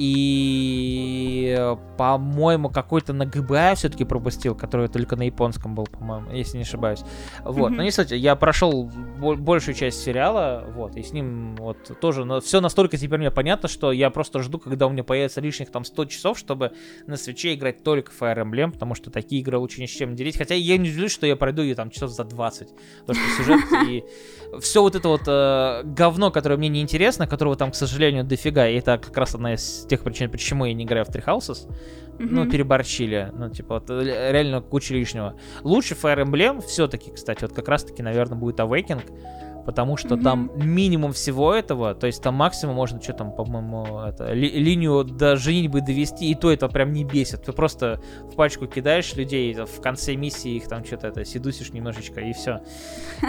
[0.02, 6.64] И, по-моему, какой-то на ГБА все-таки пропустил, который только на японском был, по-моему, если не
[6.64, 7.02] ошибаюсь.
[7.44, 7.76] Вот, mm-hmm.
[7.76, 12.40] но не суть, я прошел большую часть сериала, вот, и с ним вот тоже, но
[12.40, 15.84] все настолько теперь мне понятно, что я просто жду, когда у меня появится лишних там
[15.84, 16.72] 100 часов, чтобы
[17.06, 20.38] на свече играть только Fire Emblem, потому что такие игры лучше ни с чем делить.
[20.38, 22.70] Хотя я не удивлюсь, что я пройду ее там часов за 20,
[23.06, 24.06] потому что сюжет и
[24.60, 28.68] все вот это вот э, говно, которое мне не интересно, которого там, к сожалению, дофига,
[28.68, 31.68] и это как раз одна из тех причин, почему я не играю в Three Houses.
[31.68, 32.28] Mm-hmm.
[32.32, 33.32] Ну, переборчили.
[33.34, 35.36] Ну, типа, вот, реально куча лишнего.
[35.64, 39.04] Лучше Fire Emblem все-таки, кстати, вот как раз-таки, наверное, будет Awakening
[39.70, 40.24] потому что mm-hmm.
[40.24, 45.04] там минимум всего этого, то есть там максимум можно что там, по-моему, это, ли, линию
[45.04, 47.44] до женитьбы довести, и то это прям не бесит.
[47.44, 52.20] Ты просто в пачку кидаешь людей, в конце миссии их там что-то это седусишь немножечко,
[52.20, 52.62] и все.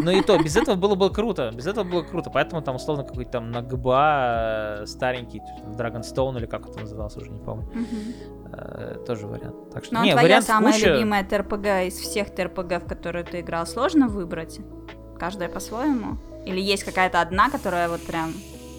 [0.03, 3.05] Но и то, без этого было бы круто, без этого было круто, поэтому там условно
[3.05, 5.43] какой-то там на ГБА старенький,
[5.77, 7.69] Dragonstone или как это назывался, уже не помню.
[7.75, 9.05] Mm-hmm.
[9.05, 9.71] Тоже вариант.
[9.75, 10.95] Так что, Но не, твоя самая куча...
[10.95, 14.59] любимая ТРПГ из всех ТРПГ, в которые ты играл, сложно выбрать?
[15.19, 16.17] Каждая по-своему?
[16.47, 18.35] Или есть какая-то одна, которая вот прям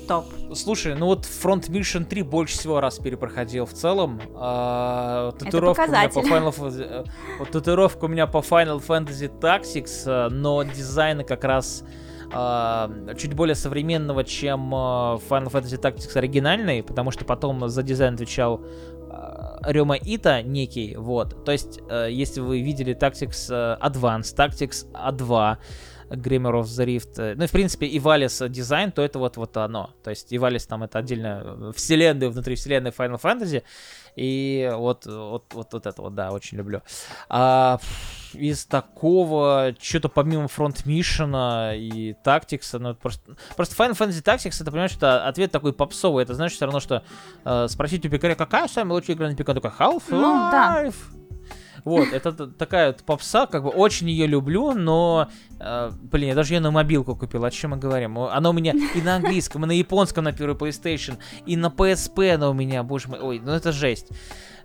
[0.08, 0.26] топ?
[0.54, 4.22] Слушай, ну вот Front Mission 3 больше всего раз перепроходил в целом.
[4.36, 7.04] А, татуировка, у меня по Final, э,
[7.40, 11.84] вот, татуировка у меня по Final Fantasy Tactics, э, но дизайны как раз
[12.34, 18.14] Uh, чуть более современного, чем uh, Final Fantasy Tactics оригинальный, потому что потом за дизайн
[18.14, 18.62] отвечал
[19.64, 21.44] Рёма Ита некий, вот.
[21.44, 23.50] То есть, если вы видели Tactics
[23.82, 25.58] Advance, Tactics A2,
[26.12, 27.14] Grimmer of the Rift.
[27.18, 29.92] Э, ну в принципе, и Валис дизайн, то это вот, вот оно.
[30.04, 33.64] То есть и Валис там это отдельная э, вселенная внутри вселенной Final Fantasy.
[34.16, 36.82] И вот, вот, вот, вот это вот, да, очень люблю.
[37.30, 37.80] А,
[38.34, 44.72] из такого, что-то помимо фронт мишена и тактикса, ну, просто, просто Final Fantasy Tactics, это,
[44.72, 46.24] понимаешь, это ответ такой попсовый.
[46.24, 47.04] Это значит все равно, что
[47.46, 50.04] э, спросить у пекаря, какая самая лучшая игра на пекаря, такой Half-Life.
[50.10, 50.92] Ну, да.
[51.84, 55.30] Вот, это такая попса, как бы очень ее люблю, но,
[55.60, 58.20] э, блин, я даже ее на мобилку купил, о чем мы говорим?
[58.20, 62.36] Она у меня и на английском, и на японском на первый PlayStation, и на PSP
[62.36, 64.08] она у меня, боже мой, ой, ну это жесть.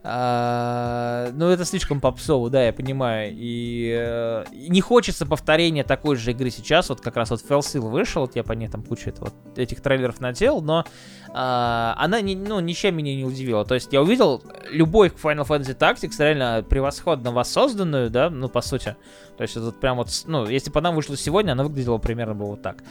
[0.03, 3.33] А, ну, это слишком попсово, да, я понимаю.
[3.35, 6.89] И э, не хочется повторения такой же игры сейчас.
[6.89, 9.81] Вот как раз вот Fellsil вышел, вот я по ней там кучу это, вот, этих
[9.81, 10.85] трейлеров надел, но
[11.33, 13.65] а, она не, ну, ничем меня не удивила.
[13.65, 18.97] То есть я увидел любой Final Fantasy Tactics реально превосходно воссозданную, да, ну, по сути.
[19.37, 22.47] То есть это прям вот, ну, если бы она вышла сегодня, она выглядела примерно бы
[22.47, 22.83] вот так.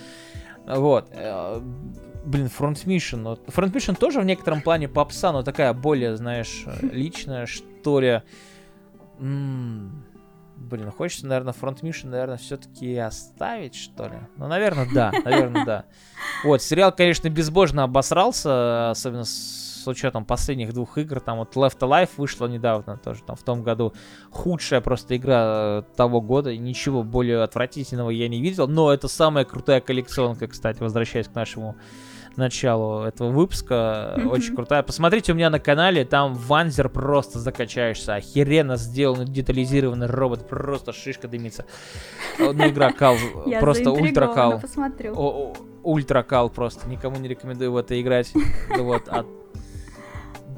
[0.67, 1.09] Вот.
[1.11, 1.61] Э,
[2.25, 3.39] блин, Front Mission.
[3.47, 8.21] Front Mission тоже в некотором плане попса, но такая более, знаешь, личная, что ли.
[9.19, 10.03] М-м,
[10.57, 14.17] блин, хочется, наверное, Front Mission, наверное, все-таки оставить, что ли?
[14.37, 15.85] Ну, наверное, да, наверное, да.
[16.43, 21.79] Вот, сериал, конечно, безбожно обосрался, особенно с с учетом последних двух игр, там вот Left
[21.79, 23.93] Alive вышла недавно, тоже там в том году
[24.31, 29.45] худшая просто игра э, того года, ничего более отвратительного я не видел, но это самая
[29.45, 31.75] крутая коллекционка, кстати, возвращаясь к нашему
[32.35, 34.15] началу этого выпуска.
[34.17, 34.27] Mm-hmm.
[34.27, 34.83] Очень крутая.
[34.83, 38.15] Посмотрите у меня на канале, там ванзер просто закачаешься.
[38.15, 41.65] Охеренно сделанный, детализированный робот, просто шишка дымится.
[42.37, 43.15] Ну, игра кал,
[43.61, 44.61] просто ультра кал.
[45.83, 46.89] Ультра кал просто.
[46.89, 48.33] Никому не рекомендую в это играть.
[48.77, 49.25] Вот, а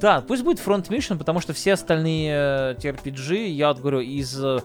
[0.00, 4.42] да, пусть будет Front Mission, потому что все остальные э, TRPG, я вот говорю, из
[4.42, 4.60] э,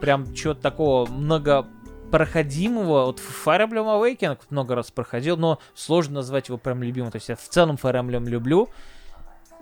[0.00, 1.66] прям чего-то такого много
[2.10, 7.10] проходимого, вот Fire Emblem Awakening много раз проходил, но сложно назвать его прям любимым.
[7.10, 8.68] То есть я в целом Fire Emblem люблю,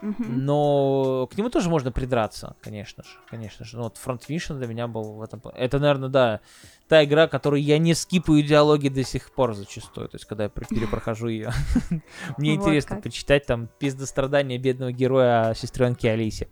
[0.02, 3.76] но к нему тоже можно придраться, конечно же, конечно же.
[3.76, 5.40] Ну, вот Front Mission для меня был в этом...
[5.54, 6.40] Это, наверное, да,
[6.88, 10.48] та игра, которую я не скипаю диалоги до сих пор зачастую, то есть когда я
[10.50, 11.52] перепрохожу ее.
[12.38, 16.48] Мне интересно почитать там пиздострадания бедного героя сестренки Алисе.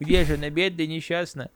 [0.00, 1.50] Где же она бедная, несчастная?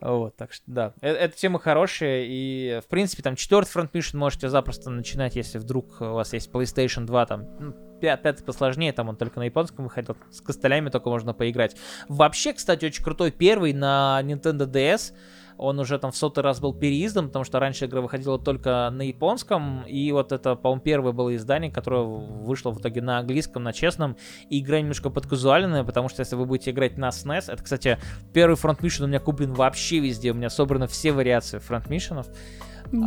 [0.00, 4.16] Вот, так что да, э, эта тема хорошая, и в принципе там четвертый Front Mission
[4.16, 9.10] можете запросто начинать, если вдруг у вас есть PlayStation 2, там, ну, пятый посложнее, там
[9.10, 11.76] он только на японском выходил, с костылями только можно поиграть.
[12.08, 15.12] Вообще, кстати, очень крутой первый на Nintendo DS,
[15.60, 19.02] он уже там в сотый раз был переиздом, потому что раньше игра выходила только на
[19.02, 23.74] японском, и вот это, по-моему, первое было издание, которое вышло в итоге на английском, на
[23.74, 24.16] честном,
[24.48, 27.98] и игра немножко подказуальная, потому что если вы будете играть на SNES, это, кстати,
[28.32, 32.26] первый Front Mission у меня куплен вообще везде, у меня собраны все вариации Front Mission'ов,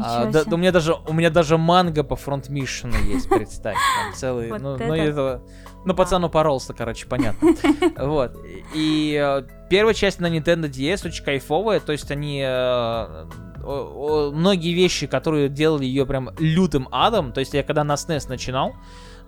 [0.02, 4.14] а, да, у меня даже у меня даже манга по фронт мишину есть, представь, там
[4.16, 4.86] целый, вот ну, это...
[4.86, 5.42] ну, это,
[5.86, 7.56] ну пацан упоролся, короче, понятно,
[7.98, 8.38] вот.
[8.74, 13.26] И э, первая часть на Nintendo DS очень кайфовая, то есть они э,
[13.64, 18.74] многие вещи, которые делали ее прям лютым адом, то есть я когда на SNES начинал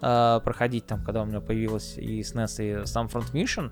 [0.01, 3.72] э, проходить там, когда у меня появилась и SNES и сам Front Mission,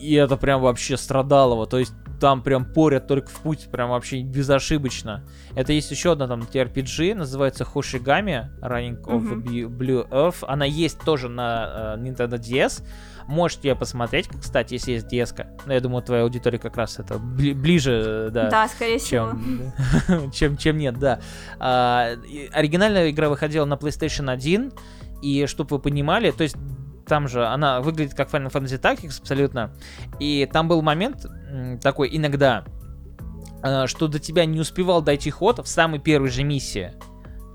[0.00, 1.66] и это прям вообще страдалово.
[1.66, 5.24] То есть там прям порят только в путь, прям вообще безошибочно.
[5.54, 9.68] Это есть еще одна там TRPG, называется Hoshigami, Running of mm-hmm.
[9.68, 10.44] Blue Earth.
[10.46, 12.82] Она есть тоже на uh, Nintendo DS.
[13.26, 15.34] Можете ее посмотреть, кстати, если есть DS.
[15.34, 15.46] -ка.
[15.66, 18.50] Но я думаю, твоя аудитория как раз это бли- ближе, да.
[18.50, 19.72] Да, скорее чем,
[20.06, 20.30] всего.
[20.32, 21.20] чем, чем нет, да.
[21.58, 22.16] А,
[22.52, 24.72] оригинальная игра выходила на PlayStation 1.
[25.22, 26.56] И чтобы вы понимали, то есть
[27.10, 29.72] там же она выглядит как Final Fantasy Tactics абсолютно.
[30.20, 31.26] И там был момент
[31.82, 32.64] такой иногда,
[33.64, 36.94] э, что до тебя не успевал дойти ход в самой первой же миссии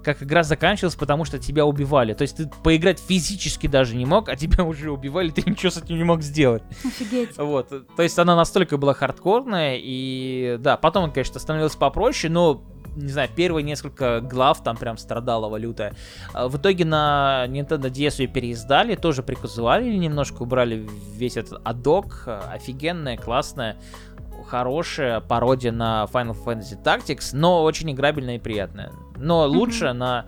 [0.04, 2.14] как игра заканчивалась, потому что тебя убивали.
[2.14, 5.78] То есть ты поиграть физически даже не мог, а тебя уже убивали, ты ничего с
[5.78, 6.62] этим не мог сделать.
[6.84, 7.38] Офигеть.
[7.38, 7.70] Вот.
[7.70, 12.62] То есть она настолько была хардкорная, и да, потом, конечно, становилось попроще, но
[12.96, 15.94] не знаю, первые несколько глав там прям страдала валюта.
[16.34, 22.28] А в итоге на Nintendo DS ее переиздали, тоже приказывали немножко, убрали весь этот адок,
[22.28, 23.78] офигенная, классная
[24.48, 28.92] хорошая пародия на Final Fantasy Tactics, но очень играбельная и приятная.
[29.18, 29.94] Но лучше mm-hmm.
[29.94, 30.26] на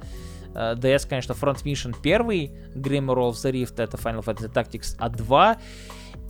[0.54, 5.58] uh, DS, конечно, Front Mission 1, Grimmer of the Rift, это Final Fantasy Tactics A2,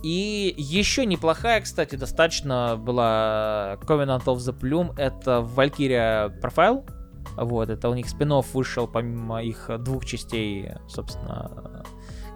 [0.02, 4.94] и еще неплохая, кстати, достаточно была Covenant of the Plume.
[4.96, 6.88] Это Valkyria Profile.
[7.36, 11.84] Вот, это у них спин вышел помимо их двух частей, собственно,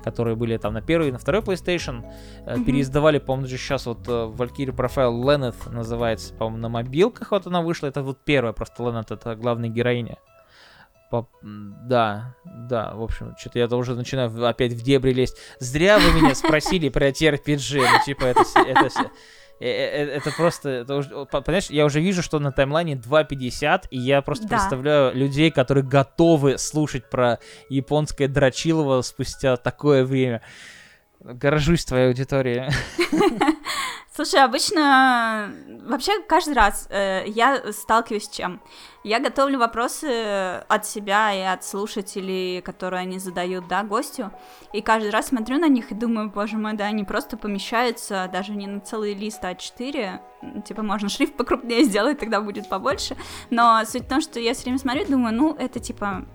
[0.05, 2.05] которые были там на первой и на второй PlayStation.
[2.47, 2.65] Mm-hmm.
[2.65, 7.63] Переиздавали, по-моему, даже сейчас вот э, Valkyrie Profile Lenneth называется, по-моему, на мобилках вот она
[7.63, 7.87] вышла.
[7.87, 10.19] Это вот первая просто Lenneth, это главная героиня.
[11.13, 11.29] По...
[11.43, 15.37] Да, да, в общем, что-то я уже начинаю опять в дебри лезть.
[15.59, 18.41] Зря вы меня спросили про TRPG, ну типа это...
[18.57, 18.89] это
[19.61, 21.03] э, э, это просто, это,
[21.43, 24.57] понимаешь, я уже вижу, что на таймлайне 2.50, и я просто да.
[24.57, 30.41] представляю людей, которые готовы слушать про японское дрочилово спустя такое время.
[31.21, 32.71] Горжусь твоей аудиторией.
[34.15, 38.61] Слушай, обычно вообще каждый раз э, я сталкиваюсь с чем?
[39.05, 44.31] Я готовлю вопросы от себя и от слушателей, которые они задают, да, гостю,
[44.75, 48.53] и каждый раз смотрю на них и думаю, боже мой, да, они просто помещаются даже
[48.53, 53.17] не на целый лист А4, типа можно шрифт покрупнее сделать, тогда будет побольше,
[53.49, 56.27] но суть в том, что я все время смотрю и думаю, ну, это типа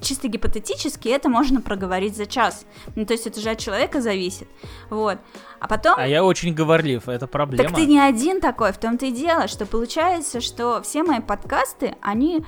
[0.00, 2.64] чисто гипотетически это можно проговорить за час.
[2.96, 4.48] Ну, то есть это же от человека зависит.
[4.90, 5.18] Вот.
[5.60, 5.94] А потом...
[5.98, 7.68] А я очень говорлив, это проблема.
[7.68, 11.96] Так ты не один такой, в том-то и дело, что получается, что все мои подкасты,
[12.00, 12.44] они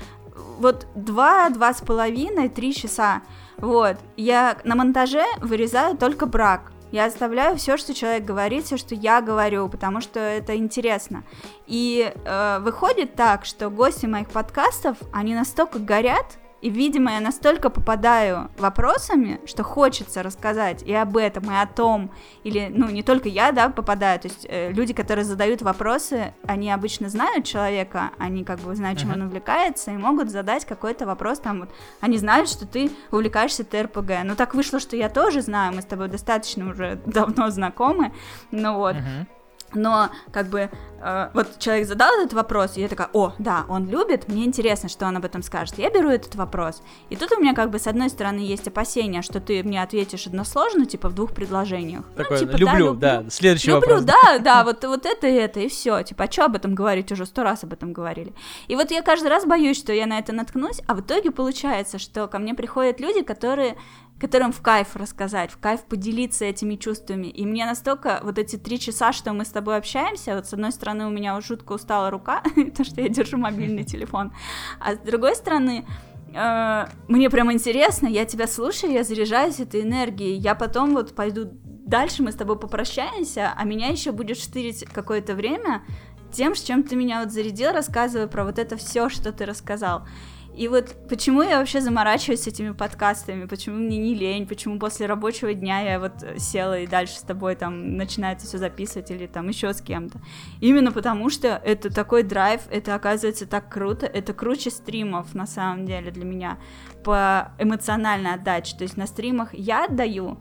[0.58, 3.22] вот два, два с половиной, три часа.
[3.56, 3.96] Вот.
[4.16, 6.72] Я на монтаже вырезаю только брак.
[6.92, 11.22] Я оставляю все, что человек говорит, все, что я говорю, потому что это интересно.
[11.66, 17.70] И э, выходит так, что гости моих подкастов, они настолько горят, и, видимо, я настолько
[17.70, 22.10] попадаю вопросами, что хочется рассказать и об этом, и о том.
[22.44, 24.20] Или, ну, не только я, да, попадаю.
[24.20, 28.98] То есть э, люди, которые задают вопросы, они обычно знают человека, они как бы знают,
[28.98, 29.14] чем uh-huh.
[29.14, 31.70] он увлекается, и могут задать какой-то вопрос там вот.
[32.00, 34.24] Они знают, что ты увлекаешься ТРПГ.
[34.24, 38.12] Ну, так вышло, что я тоже знаю, мы с тобой достаточно уже давно знакомы.
[38.50, 38.96] Ну вот.
[38.96, 39.26] Uh-huh.
[39.74, 40.68] Но как бы
[41.00, 44.88] э, вот человек задал этот вопрос, и я такая, о, да, он любит, мне интересно,
[44.88, 45.78] что он об этом скажет.
[45.78, 49.22] Я беру этот вопрос, и тут у меня как бы с одной стороны есть опасения,
[49.22, 52.04] что ты мне ответишь односложно, типа в двух предложениях.
[52.16, 54.04] Такое, ну, типа, люблю, да, следующий люблю, вопрос.
[54.04, 56.02] да, да, вот, вот это и это, и все.
[56.02, 57.12] Типа, а что об этом говорить?
[57.12, 58.34] Уже сто раз об этом говорили.
[58.68, 61.98] И вот я каждый раз боюсь, что я на это наткнусь, а в итоге получается,
[61.98, 63.76] что ко мне приходят люди, которые
[64.20, 67.28] которым в кайф рассказать, в кайф поделиться этими чувствами.
[67.28, 70.72] И мне настолько вот эти три часа, что мы с тобой общаемся, вот с одной
[70.72, 74.32] стороны у меня жутко устала рука, потому что я держу мобильный телефон,
[74.78, 75.86] а с другой стороны
[76.34, 81.48] э, мне прям интересно, я тебя слушаю, я заряжаюсь этой энергией, я потом вот пойду
[81.64, 85.82] дальше, мы с тобой попрощаемся, а меня еще будет штырить какое-то время
[86.30, 90.06] тем, с чем ты меня вот зарядил, рассказывая про вот это все, что ты рассказал.
[90.54, 95.06] И вот почему я вообще заморачиваюсь с этими подкастами, почему мне не лень, почему после
[95.06, 99.26] рабочего дня я вот села и дальше с тобой там начинаю это все записывать или
[99.26, 100.20] там еще с кем-то.
[100.60, 105.86] Именно потому что это такой драйв, это оказывается так круто, это круче стримов на самом
[105.86, 106.58] деле для меня
[107.04, 108.76] по эмоциональной отдаче.
[108.76, 110.38] То есть на стримах я отдаю,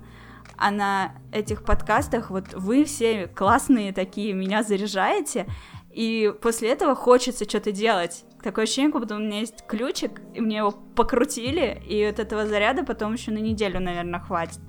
[0.58, 5.46] а на этих подкастах вот вы все классные такие, меня заряжаете,
[5.92, 8.26] и после этого хочется что-то делать.
[8.44, 12.48] Такое ощущение, как будто у меня есть ключик, и мне его покрутили, и от этого
[12.48, 14.60] заряда потом еще на неделю, наверное, хватит.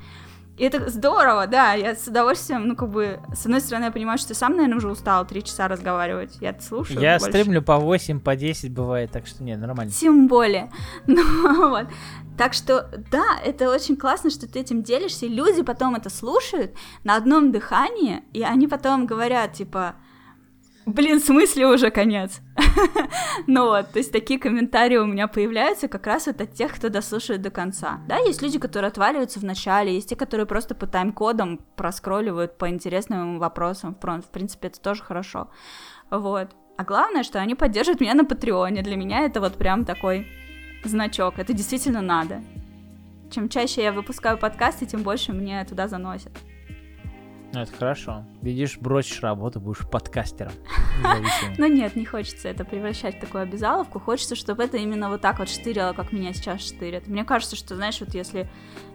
[0.60, 4.18] И это здорово, да, я с удовольствием, ну, как бы, с одной стороны, я понимаю,
[4.18, 7.32] что ты сам, наверное, уже устал три часа разговаривать, я это слушаю Я больше.
[7.32, 9.90] стримлю по 8, по 10 бывает, так что не, нормально.
[9.90, 10.70] Тем более.
[11.06, 11.86] Ну, вот.
[12.36, 16.74] Так что, да, это очень классно, что ты этим делишься, и люди потом это слушают
[17.04, 19.94] на одном дыхании, и они потом говорят, типа,
[20.90, 22.40] Блин, в смысле уже конец?
[23.46, 26.88] ну вот, то есть такие комментарии у меня появляются как раз вот от тех, кто
[26.88, 28.00] дослушает до конца.
[28.08, 32.68] Да, есть люди, которые отваливаются в начале, есть те, которые просто по тайм-кодам проскролливают по
[32.68, 33.94] интересным вопросам.
[33.94, 35.48] В принципе, это тоже хорошо.
[36.10, 36.48] Вот.
[36.76, 38.82] А главное, что они поддерживают меня на Патреоне.
[38.82, 40.26] Для меня это вот прям такой
[40.82, 41.38] значок.
[41.38, 42.42] Это действительно надо.
[43.30, 46.32] Чем чаще я выпускаю подкасты, тем больше мне туда заносят.
[47.52, 48.24] Ну, это хорошо.
[48.42, 50.52] Видишь, бросишь работу, будешь подкастером.
[51.58, 53.98] Ну нет, не хочется это превращать в такую обязаловку.
[53.98, 57.08] Хочется, чтобы это именно вот так вот штырило, как меня сейчас штырят.
[57.08, 58.48] Мне кажется, что, знаешь, вот если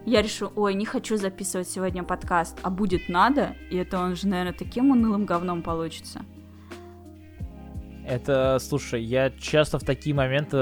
[0.05, 4.27] я решу, ой, не хочу записывать сегодня подкаст, а будет надо, и это он же,
[4.27, 6.21] наверное, таким унылым говном получится.
[8.07, 10.57] Это, слушай, я часто в такие моменты,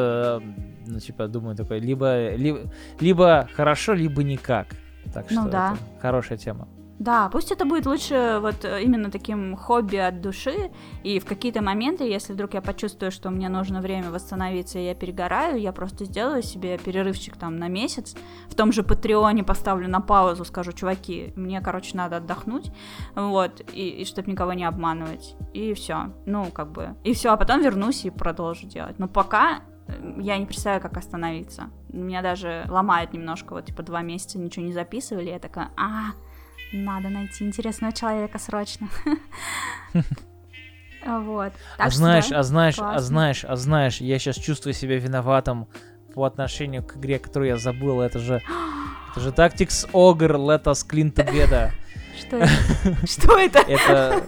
[0.88, 4.76] ну, типа, думаю такой, либо, либо, либо хорошо, либо никак.
[5.14, 5.74] Так ну что ну, да.
[5.74, 6.68] это хорошая тема.
[7.00, 10.72] Да, пусть это будет лучше вот э, именно таким хобби от души,
[11.04, 14.94] и в какие-то моменты, если вдруг я почувствую, что мне нужно время восстановиться, и я
[14.94, 18.16] перегораю, я просто сделаю себе перерывчик там на месяц,
[18.48, 22.72] в том же Патреоне поставлю на паузу, скажу, чуваки, мне, короче, надо отдохнуть,
[23.16, 27.38] вот, и, и чтобы никого не обманывать, и все, ну, как бы, и все, а
[27.38, 31.72] потом вернусь и продолжу делать, но пока э, я не представляю, как остановиться.
[31.90, 36.14] Меня даже ломает немножко, вот, типа, два месяца ничего не записывали, я такая, а,
[36.74, 38.90] надо найти интересного человека срочно.
[41.06, 41.52] Вот.
[41.78, 45.68] А знаешь, а знаешь, а знаешь, а знаешь, я сейчас чувствую себя виноватым
[46.14, 48.00] по отношению к игре, которую я забыл.
[48.00, 48.42] Это же,
[49.12, 51.72] это же Tactics Ogre Let Us Clean Together.
[52.18, 53.08] Что это?
[53.08, 53.60] Что это?
[53.68, 54.24] Это,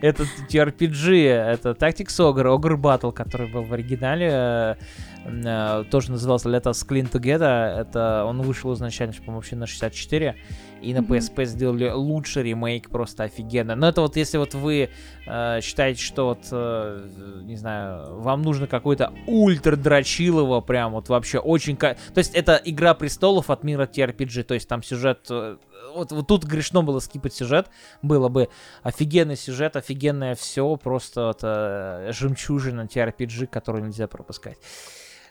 [0.02, 4.78] это TRPG, это Tactics Ogre, Ogre Battle, который был в оригинале,
[5.24, 7.78] э, тоже назывался Let Us Clean Together.
[7.78, 10.34] Это он вышел изначально, по-моему, вообще на 64
[10.82, 13.74] и на PSP сделали лучший ремейк, просто офигенно.
[13.74, 14.90] Но это вот если вот вы
[15.26, 17.08] э, считаете, что вот, э,
[17.42, 21.76] не знаю, вам нужно какой-то ультра дрочилово, прям вот вообще очень...
[21.76, 25.26] То есть это Игра Престолов от мира TRPG, то есть там сюжет...
[25.30, 25.56] Э,
[25.94, 27.68] вот, вот тут грешно было скипать сюжет,
[28.02, 28.48] было бы
[28.82, 34.58] офигенный сюжет, офигенное все, просто вот, э, жемчужина TRPG, которую нельзя пропускать.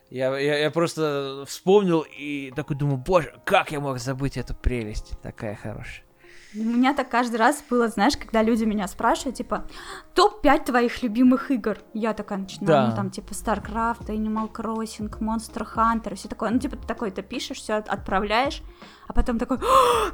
[0.10, 5.20] Я, я, я просто вспомнил и такой думаю, боже, как я мог забыть эту прелесть,
[5.22, 6.08] такая хорошая.
[6.56, 9.68] У меня так каждый раз было, знаешь, когда люди меня спрашивают, типа,
[10.16, 11.78] топ-5 твоих любимых игр.
[11.94, 12.88] Я такая начинаю, да.
[12.90, 16.50] ну, там, типа, StarCraft, Animal Crossing, Monster Hunter, все такое.
[16.52, 18.64] Ну, типа, ты такой, ты пишешь, все отправляешь,
[19.08, 19.58] а потом такой,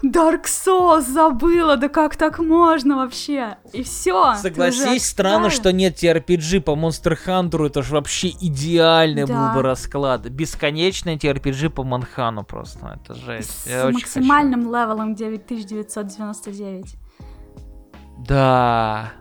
[0.04, 3.58] Dark Souls забыла, да как так можно вообще?
[3.74, 4.36] И все.
[4.36, 9.34] Согласись, странно, что нет TRPG по Monster Hunter, это же вообще идеальный да.
[9.34, 10.30] был бы расклад.
[10.30, 13.68] Бесконечный TRPG по Манхану просто, это жесть.
[13.68, 14.74] С максимальным хочу.
[14.76, 16.96] левелом 9999.
[18.28, 19.12] Да.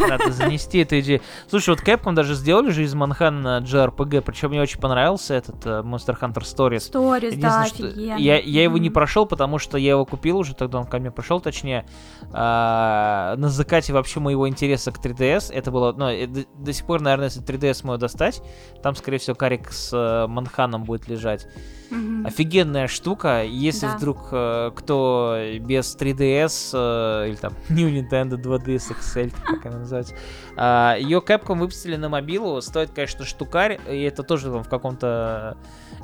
[0.00, 1.20] Надо занести эту идею.
[1.48, 5.82] Слушай, вот Capcom даже сделали же из Манхана JRPG, причем мне очень понравился этот uh,
[5.82, 6.92] Monster Hunter Stories.
[6.92, 8.16] Stories, да, офигенно.
[8.16, 11.10] Я, я его не прошел, потому что я его купил уже, тогда он ко мне
[11.10, 11.86] пришел, точнее,
[12.30, 15.52] uh, на закате вообще моего интереса к 3DS.
[15.52, 18.42] Это было, ну, до, до сих пор, наверное, если 3DS мой достать,
[18.82, 21.46] там, скорее всего, карик с uh, Манханом будет лежать.
[21.92, 22.26] Mm-hmm.
[22.26, 23.44] Офигенная штука.
[23.44, 23.96] Если да.
[23.96, 30.14] вдруг э, кто без 3DS э, или там New Nintendo 2DS XL, как она называется,
[30.56, 32.60] э, ее Capcom выпустили на мобилу.
[32.60, 35.56] Стоит, конечно, штукарь, и это тоже там в каком-то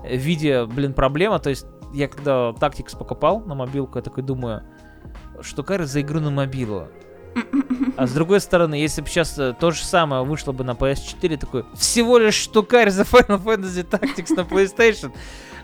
[0.04, 1.38] виде, блин, проблема.
[1.38, 4.62] То есть я когда Tactics покупал на мобилку, я такой думаю,
[5.40, 6.88] штукарь за игру на мобилу.
[7.96, 11.36] А с другой стороны, если бы сейчас э, то же самое вышло бы на PS4,
[11.36, 15.12] такой, всего лишь штукарь за Final Fantasy Tactics на PlayStation.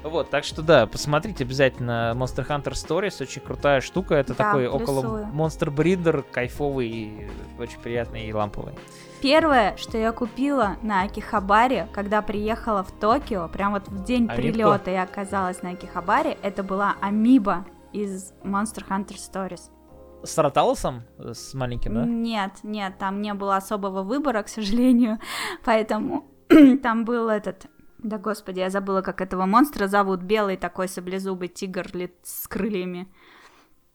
[0.04, 4.14] Вот, так что да, посмотрите обязательно Monster Hunter Stories, очень крутая штука.
[4.14, 4.82] Это да, такой плюсую.
[4.82, 8.74] около Monster Breeder, кайфовый, очень приятный и ламповый.
[9.22, 14.34] Первое, что я купила на Акихабаре, когда приехала в Токио, прям вот в день Амибо?
[14.36, 19.70] прилета я оказалась на Акихабаре, это была Амиба из Monster Hunter Stories.
[20.22, 21.04] С Роталосом?
[21.18, 22.04] С маленьким, да?
[22.04, 25.18] Нет, нет, там не было особого выбора, к сожалению,
[25.64, 26.26] поэтому
[26.82, 27.66] там был этот
[28.04, 30.20] да господи, я забыла, как этого монстра зовут.
[30.20, 31.86] Белый такой саблезубый тигр
[32.22, 33.08] с крыльями.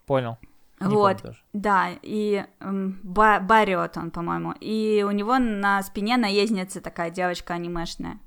[0.05, 0.37] Понял.
[0.81, 1.21] Не вот,
[1.51, 4.53] да, и эм, ба- Бариот он, по-моему.
[4.61, 8.19] И у него на спине наездница такая девочка анимешная.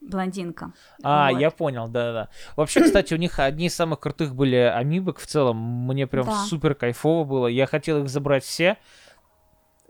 [0.00, 0.72] Блондинка.
[1.02, 1.40] А, вот.
[1.40, 2.28] я понял, да-да.
[2.56, 5.56] Вообще, кстати, у них одни из самых крутых были амибок в целом.
[5.58, 6.44] Мне прям да.
[6.44, 7.46] супер кайфово было.
[7.48, 8.78] Я хотел их забрать все,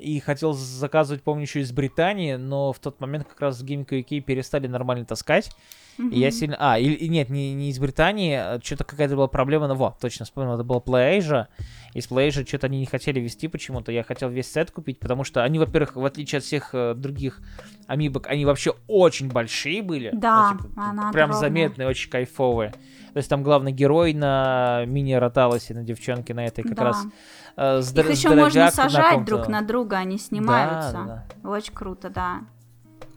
[0.01, 4.67] и хотел заказывать, помню, еще из Британии, но в тот момент как раз UK перестали
[4.67, 5.51] нормально таскать.
[5.99, 6.11] Mm-hmm.
[6.13, 6.57] И я сильно...
[6.59, 9.99] А, и, и нет, не, не из Британии, а что-то какая-то была проблема, ну вот,
[9.99, 11.47] точно вспомнил, это было PlayAsia.
[11.93, 15.45] Из PlayAsia что-то они не хотели вести почему-то, я хотел весь сет купить, потому что
[15.45, 17.41] они, во-первых, в отличие от всех э, других
[17.87, 20.11] амибок, они вообще очень большие были.
[20.15, 21.41] Да, ну, типа, она Прям огромная.
[21.41, 22.71] заметные, очень кайфовые.
[23.13, 26.85] То есть там главный герой на мини-роталосе, на девчонке на этой как да.
[26.85, 27.07] раз
[27.61, 30.93] э, Их еще можно сажать друг на друга, они снимаются.
[30.93, 31.51] Да, да.
[31.51, 32.41] Очень круто, да.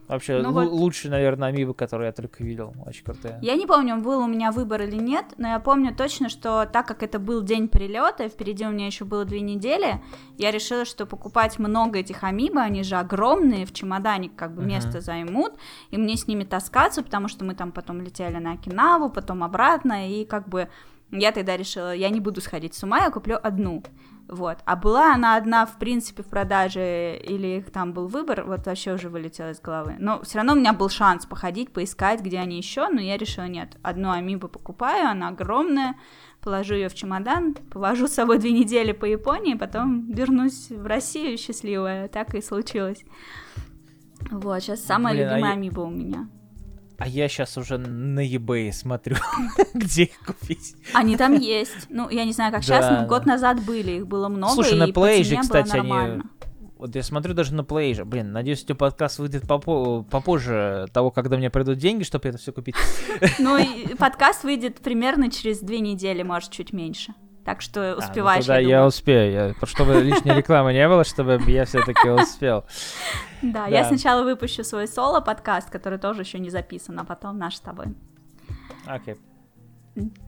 [0.07, 0.69] Вообще, ну, вот...
[0.69, 2.73] лучший, наверное, амибы, который я только видел.
[2.85, 3.39] Очень крутые.
[3.41, 6.85] Я не помню, был у меня выбор или нет, но я помню точно, что так
[6.88, 10.01] как это был день прилета, впереди у меня еще было две недели,
[10.38, 14.67] я решила, что покупать много этих амибы, они же огромные, в чемодане как бы uh-huh.
[14.67, 15.53] место займут,
[15.89, 20.09] и мне с ними таскаться, потому что мы там потом летели на Окинаву, потом обратно,
[20.09, 20.67] и как бы
[21.11, 23.83] я тогда решила, я не буду сходить с ума, я куплю одну.
[24.27, 24.60] Вот.
[24.66, 28.93] А была она одна, в принципе, в продаже, или их там был выбор, вот вообще
[28.93, 29.95] уже вылетело из головы.
[30.00, 33.45] Но все равно у меня был шанс походить, поискать, где они еще, но я решила,
[33.45, 35.95] нет, одну амибу покупаю, она огромная,
[36.42, 41.38] положу ее в чемодан, повожу с собой две недели по Японии, потом вернусь в Россию
[41.38, 42.08] счастливая.
[42.08, 43.03] Так и случилось.
[44.32, 46.30] Вот, сейчас самая Блин, любимая а амиба у меня.
[47.03, 49.17] А я сейчас уже на eBay смотрю,
[49.73, 50.73] где их купить.
[50.93, 51.88] Они там есть.
[51.90, 54.85] Ну, я не знаю, как сейчас, но год назад были, их было много, Слушай, на
[54.85, 56.22] Play же, кстати, они...
[56.77, 58.06] Вот я смотрю даже на Play же.
[58.06, 62.38] Блин, надеюсь, у тебя подкаст выйдет попо- попозже того, когда мне придут деньги, чтобы это
[62.38, 62.75] все купить.
[63.38, 63.57] Ну,
[63.98, 67.14] подкаст выйдет примерно через две недели, может, чуть меньше.
[67.45, 68.47] Так что успеваешь.
[68.47, 69.31] А, ну, я, я успею.
[69.31, 72.65] Я, чтобы лишней рекламы не было, чтобы я все-таки успел.
[73.41, 77.59] Да, я сначала выпущу свой соло-подкаст, который тоже еще не записан, а потом наш с
[77.59, 77.88] тобой.
[78.85, 79.17] Окей.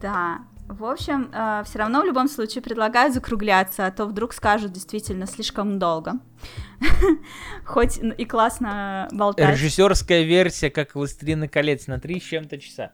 [0.02, 0.40] Да.
[0.68, 5.28] В общем, э, все равно в любом случае предлагаю закругляться, а то вдруг скажут действительно
[5.28, 6.14] слишком долго.
[7.66, 9.52] Хоть и классно болтать.
[9.52, 12.94] Режиссерская версия, как «Властелина колец» на три с чем-то часа.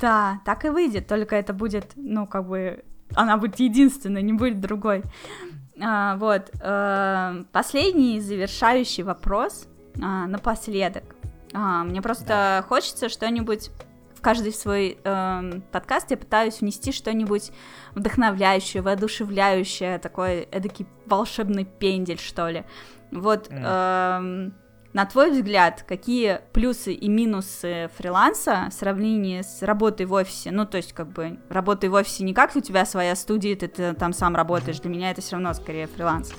[0.00, 4.60] Да, так и выйдет, только это будет, ну, как бы она будет единственной, не будет
[4.60, 5.02] другой.
[5.82, 6.50] А, вот.
[6.60, 9.66] А, последний завершающий вопрос
[10.00, 11.04] а, напоследок.
[11.52, 12.64] А, мне просто да.
[12.68, 13.70] хочется что-нибудь
[14.20, 17.52] в каждый свой э, подкаст я пытаюсь внести что-нибудь
[17.94, 22.64] вдохновляющее, воодушевляющее, такой эдакий волшебный пендель, что ли.
[23.10, 23.62] Вот mm.
[23.64, 24.50] э,
[24.92, 30.50] на твой взгляд, какие плюсы и минусы фриланса в сравнении с работой в офисе?
[30.50, 33.68] Ну, то есть, как бы, работой в офисе не как у тебя своя студия, ты,
[33.68, 36.32] ты там сам работаешь, для меня это все равно скорее фриланс.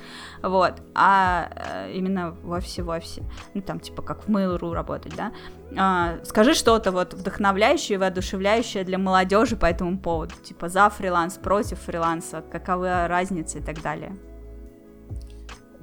[0.43, 3.23] Вот, а э, именно в офисе, в офисе.
[3.53, 5.31] Ну, там, типа, как в Mail.ru работать, да?
[5.77, 10.35] А, скажи что-то вот вдохновляющее, воодушевляющее для молодежи по этому поводу.
[10.43, 14.17] Типа, за фриланс, против фриланса, каковы разницы и так далее.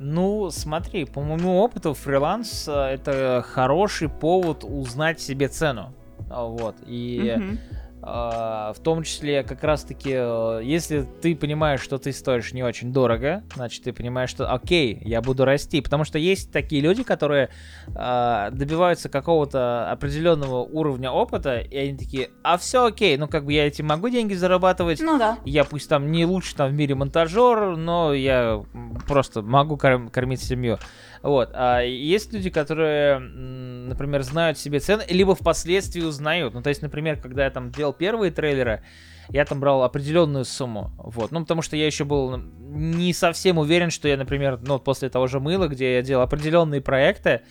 [0.00, 5.92] Ну, смотри, по моему опыту, фриланс это хороший повод узнать себе цену.
[6.28, 6.76] Вот.
[6.86, 7.58] И mm
[8.08, 13.84] в том числе как раз-таки, если ты понимаешь, что ты стоишь не очень дорого, значит,
[13.84, 15.80] ты понимаешь, что окей, я буду расти.
[15.80, 17.50] Потому что есть такие люди, которые
[17.86, 23.66] добиваются какого-то определенного уровня опыта, и они такие, а все окей, ну как бы я
[23.66, 25.00] этим могу деньги зарабатывать.
[25.00, 25.38] Ну да.
[25.44, 28.62] Я пусть там не лучше там в мире монтажер, но я
[29.06, 30.78] просто могу корм- кормить семью.
[31.22, 31.50] Вот.
[31.54, 36.54] А есть люди, которые, например, знают себе цены, либо впоследствии узнают.
[36.54, 38.82] Ну, то есть, например, когда я там делал первые трейлеры,
[39.30, 40.92] я там брал определенную сумму.
[40.96, 41.32] Вот.
[41.32, 45.26] Ну, потому что я еще был не совсем уверен, что я, например, ну, после того
[45.26, 47.42] же мыла, где я делал определенные проекты,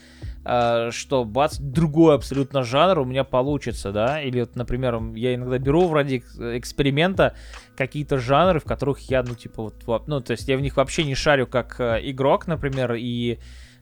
[0.43, 5.59] э, что бац, другой абсолютно жанр у меня получится, да, или вот, например, я иногда
[5.59, 6.23] беру ради
[6.57, 7.35] эксперимента
[7.77, 11.03] какие-то жанры, в которых я, ну, типа, вот, ну, то есть я в них вообще
[11.03, 13.39] не шарю как э, игрок, например, и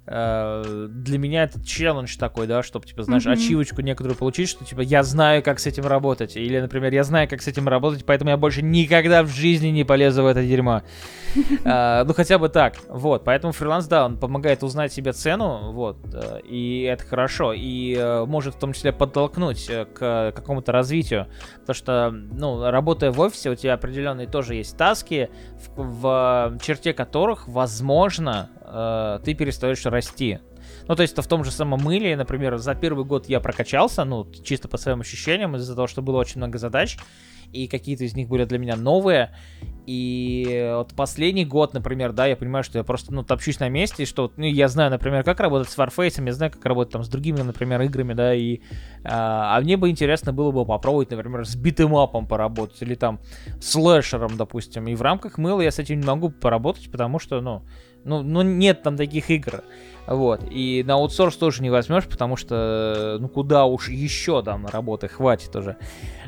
[0.07, 3.33] для меня это челлендж такой, да, чтобы, типа, знаешь, mm-hmm.
[3.33, 6.35] ачивочку некоторую получить, что, типа, я знаю, как с этим работать.
[6.35, 9.83] Или, например, я знаю, как с этим работать, поэтому я больше никогда в жизни не
[9.83, 10.83] полезу в это дерьмо.
[11.35, 12.75] uh, ну, хотя бы так.
[12.87, 17.53] Вот, поэтому фриланс, да, он помогает узнать себе цену, вот, uh, и это хорошо.
[17.55, 17.95] И
[18.27, 21.27] может в том числе подтолкнуть к какому-то развитию.
[21.61, 25.29] Потому что, ну, работая в офисе, у тебя определенные тоже есть таски,
[25.75, 30.39] в, в черте которых, возможно, э, ты перестаешь расти.
[30.87, 34.27] Ну, то есть, в том же самом мыле, например, за первый год я прокачался, ну,
[34.43, 36.97] чисто по своим ощущениям, из-за того, что было очень много задач,
[37.51, 39.35] и какие-то из них были для меня новые.
[39.85, 44.05] И вот последний год, например, да, я понимаю, что я просто, ну, топчусь на месте,
[44.05, 47.07] что, ну, я знаю, например, как работать с Warface, я знаю, как работать там с
[47.07, 48.61] другими, например, играми, да, и,
[49.03, 53.19] а, а мне бы интересно было бы попробовать, например, с битэмапом поработать, или там
[53.61, 57.63] слэшером, допустим, и в рамках мыла я с этим не могу поработать, потому что, ну,
[58.05, 59.63] ну, ну нет там таких игр.
[60.07, 60.41] Вот.
[60.49, 65.55] И на аутсорс тоже не возьмешь, потому что, ну, куда уж еще там работы хватит
[65.55, 65.77] уже.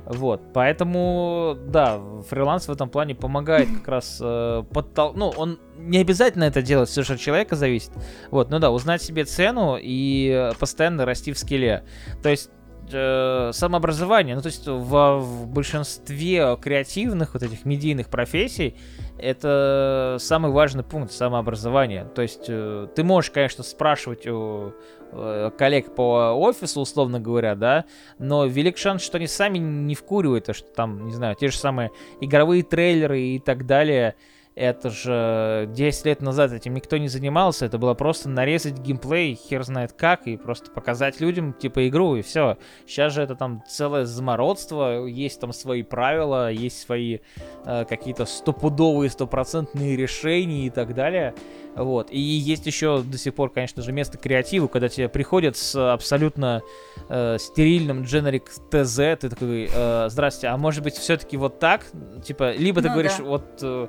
[0.06, 0.42] Вот.
[0.54, 5.14] Поэтому, да, фриланс в этом плане помогает как раз э, подтол...
[5.14, 7.92] Ну, он не обязательно это делать, все же от человека зависит.
[8.32, 11.84] Вот, ну да, узнать себе цену и постоянно расти в скилле.
[12.24, 12.50] То есть
[12.92, 18.76] э, самообразование, ну то есть в, в большинстве креативных вот этих медийных профессий
[19.18, 22.06] это самый важный пункт самообразования.
[22.06, 24.74] То есть э, ты можешь, конечно, спрашивать у
[25.12, 27.86] э, коллег по офису, условно говоря, да,
[28.20, 31.58] но велик шанс, что они сами не вкуривают, а что там, не знаю, те же
[31.58, 31.92] самые
[32.22, 34.16] игровые трейлеры и так далее,
[34.58, 39.64] это же 10 лет назад этим никто не занимался, это было просто нарезать геймплей, хер
[39.64, 42.58] знает как, и просто показать людям, типа, игру, и все.
[42.88, 47.20] Сейчас же это там целое замородство, есть там свои правила, есть свои
[47.66, 51.36] э, какие-то стопудовые, стопроцентные решения и так далее.
[51.78, 52.10] Вот.
[52.10, 56.64] И есть еще до сих пор, конечно же, место креативу, когда тебе приходят с абсолютно
[57.08, 61.86] э, стерильным generic ТЗ, ты такой, э, здрасте, а может быть все-таки вот так?
[62.26, 63.24] Типа, либо ты ну, говоришь, да.
[63.24, 63.88] вот э,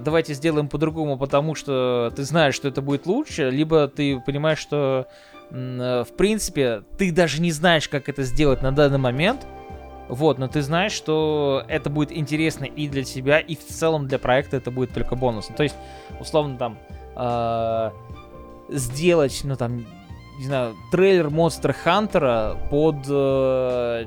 [0.00, 5.06] давайте сделаем по-другому, потому что ты знаешь, что это будет лучше, либо ты понимаешь, что
[5.50, 9.46] э, в принципе ты даже не знаешь, как это сделать на данный момент,
[10.08, 14.18] вот, но ты знаешь, что это будет интересно и для тебя, и в целом для
[14.18, 15.54] проекта это будет только бонусом.
[15.54, 15.76] То есть,
[16.18, 16.78] условно, там,
[17.16, 17.90] э,
[18.70, 19.86] сделать, ну там,
[20.38, 24.06] не знаю, трейлер Monster Hunter под, э,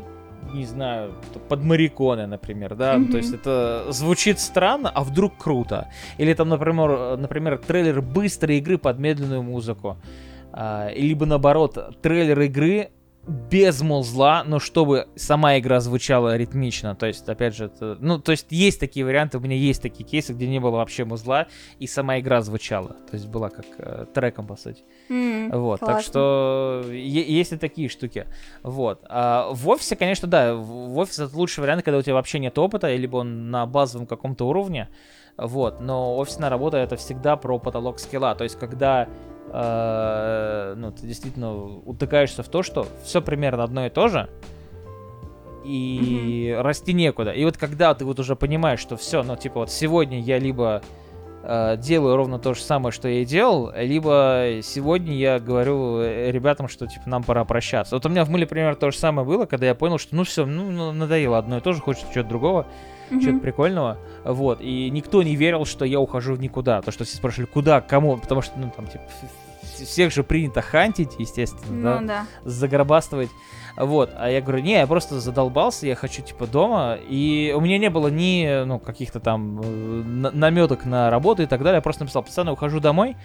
[0.54, 1.14] не знаю,
[1.50, 3.12] под Мариконы, например, да, mm-hmm.
[3.12, 5.90] то есть это звучит странно, а вдруг круто.
[6.18, 9.98] Или там, например, например трейлер быстрой игры под медленную музыку.
[10.52, 12.92] Uh, либо наоборот, трейлер игры
[13.28, 16.94] без музла, но чтобы сама игра звучала ритмично.
[16.96, 20.04] То есть, опять же, это, ну, то есть есть такие варианты, у меня есть такие
[20.04, 21.48] кейсы, где не было вообще музла,
[21.80, 22.90] и сама игра звучала.
[23.10, 24.84] То есть была как э, треком, по сути.
[25.10, 25.96] Mm, вот, классно.
[25.96, 28.28] так что есть и такие штуки.
[28.62, 29.02] Вот.
[29.08, 32.58] А в офисе, конечно, да, в офисе это лучший вариант, когда у тебя вообще нет
[32.58, 34.90] опыта, либо он на базовом каком-то уровне.
[35.38, 38.36] Вот, но офисная работа это всегда про потолок скилла.
[38.36, 39.08] То есть, когда
[39.54, 44.30] э, ну, ты действительно утыкаешься в то, что все примерно одно и то же,
[45.64, 46.62] и mm-hmm.
[46.62, 47.32] расти некуда.
[47.32, 50.82] И вот когда ты вот уже понимаешь, что все, ну, типа, вот сегодня я либо
[51.44, 56.32] э, делаю ровно то же самое, что я и делал, либо сегодня я говорю э,
[56.32, 57.96] ребятам, что, типа, нам пора прощаться.
[57.96, 60.24] Вот у меня в мыле, например, то же самое было, когда я понял, что, ну,
[60.24, 62.66] все, ну, ну надоело одно и то же, хочется чего-то другого
[63.10, 63.22] mm-hmm.
[63.22, 67.18] что-то прикольного, вот, и никто не верил, что я ухожу в никуда, то, что все
[67.18, 69.04] спрашивали, куда, кому, потому что, ну, там, типа,
[69.74, 72.50] всех же принято хантить, естественно, ну, да, да.
[72.50, 73.30] загробастывать,
[73.78, 77.78] вот, а я говорю, не, я просто задолбался, я хочу, типа, дома, и у меня
[77.80, 82.04] не было ни, ну, каких-то там э, наметок на работу и так далее, я просто
[82.04, 83.16] написал, пацаны, ухожу домой,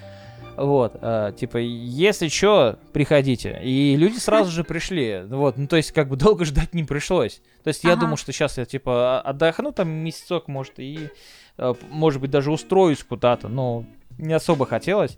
[0.57, 3.61] Вот, э, типа, если что, приходите.
[3.63, 5.23] И люди сразу же пришли.
[5.29, 7.41] Вот, ну, то есть, как бы долго ждать не пришлось.
[7.63, 8.01] То есть, я Ага.
[8.01, 11.11] думал, что сейчас я, типа, отдохну там месяцок, может, и,
[11.59, 13.85] э, может быть, даже устроюсь куда-то, но
[14.19, 15.17] не особо хотелось.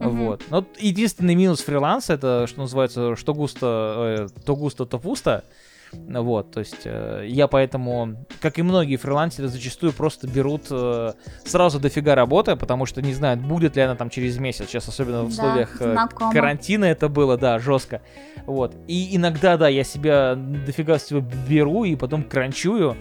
[0.00, 0.24] Мгм.
[0.24, 0.44] Вот.
[0.50, 5.44] Но единственный минус фриланса это, что называется, что густо, э, то густо, то пусто.
[5.92, 11.12] Вот, то есть э, я поэтому, как и многие фрилансеры, зачастую просто берут э,
[11.44, 14.68] сразу дофига работы, потому что не знают, будет ли она там через месяц.
[14.68, 15.96] Сейчас, особенно в условиях э,
[16.32, 18.02] карантина, это было, да, жестко.
[18.46, 18.76] Вот.
[18.86, 22.96] И иногда, да, я себя дофига всего беру и потом кранчую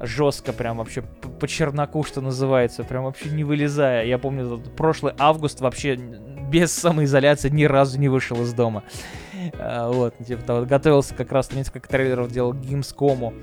[0.00, 4.04] жестко, прям вообще п- по чернаку, что называется, прям вообще не вылезая.
[4.04, 8.82] Я помню, прошлый август вообще без самоизоляции ни разу не вышел из дома.
[9.58, 13.34] А, Вот, типа, готовился как раз несколько трейлеров делал Gamescom.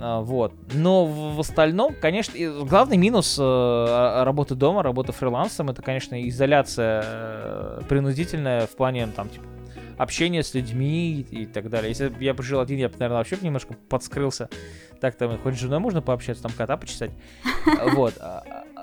[0.00, 0.52] А, Вот.
[0.72, 7.02] Но в, остальном, конечно, главный минус э, а- работы дома, работы фрилансом, это, конечно, изоляция
[7.04, 9.44] э, принудительная в плане, там, типа,
[10.00, 11.90] общения с людьми и, так далее.
[11.90, 14.48] Если бы я жил один, я бы, наверное, вообще немножко подскрылся.
[14.98, 17.10] Так там хоть с женой можно пообщаться, там кота почесать.
[17.78, 18.14] А, Вот.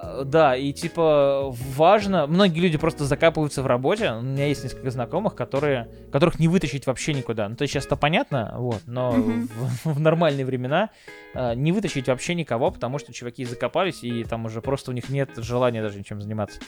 [0.02, 4.12] А, Да, и типа важно, многие люди просто закапываются в работе.
[4.12, 7.50] У меня есть несколько знакомых, которые, которых не вытащить вообще никуда.
[7.50, 10.90] Ну, то есть сейчас-то понятно, вот, но в, в нормальные времена
[11.34, 15.10] а, не вытащить вообще никого, потому что чуваки закопались, и там уже просто у них
[15.10, 16.60] нет желания даже ничем заниматься.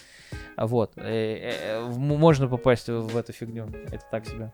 [0.57, 0.93] Вот.
[0.97, 3.67] Э, э, э, можно попасть в эту фигню.
[3.91, 4.53] Это так себе.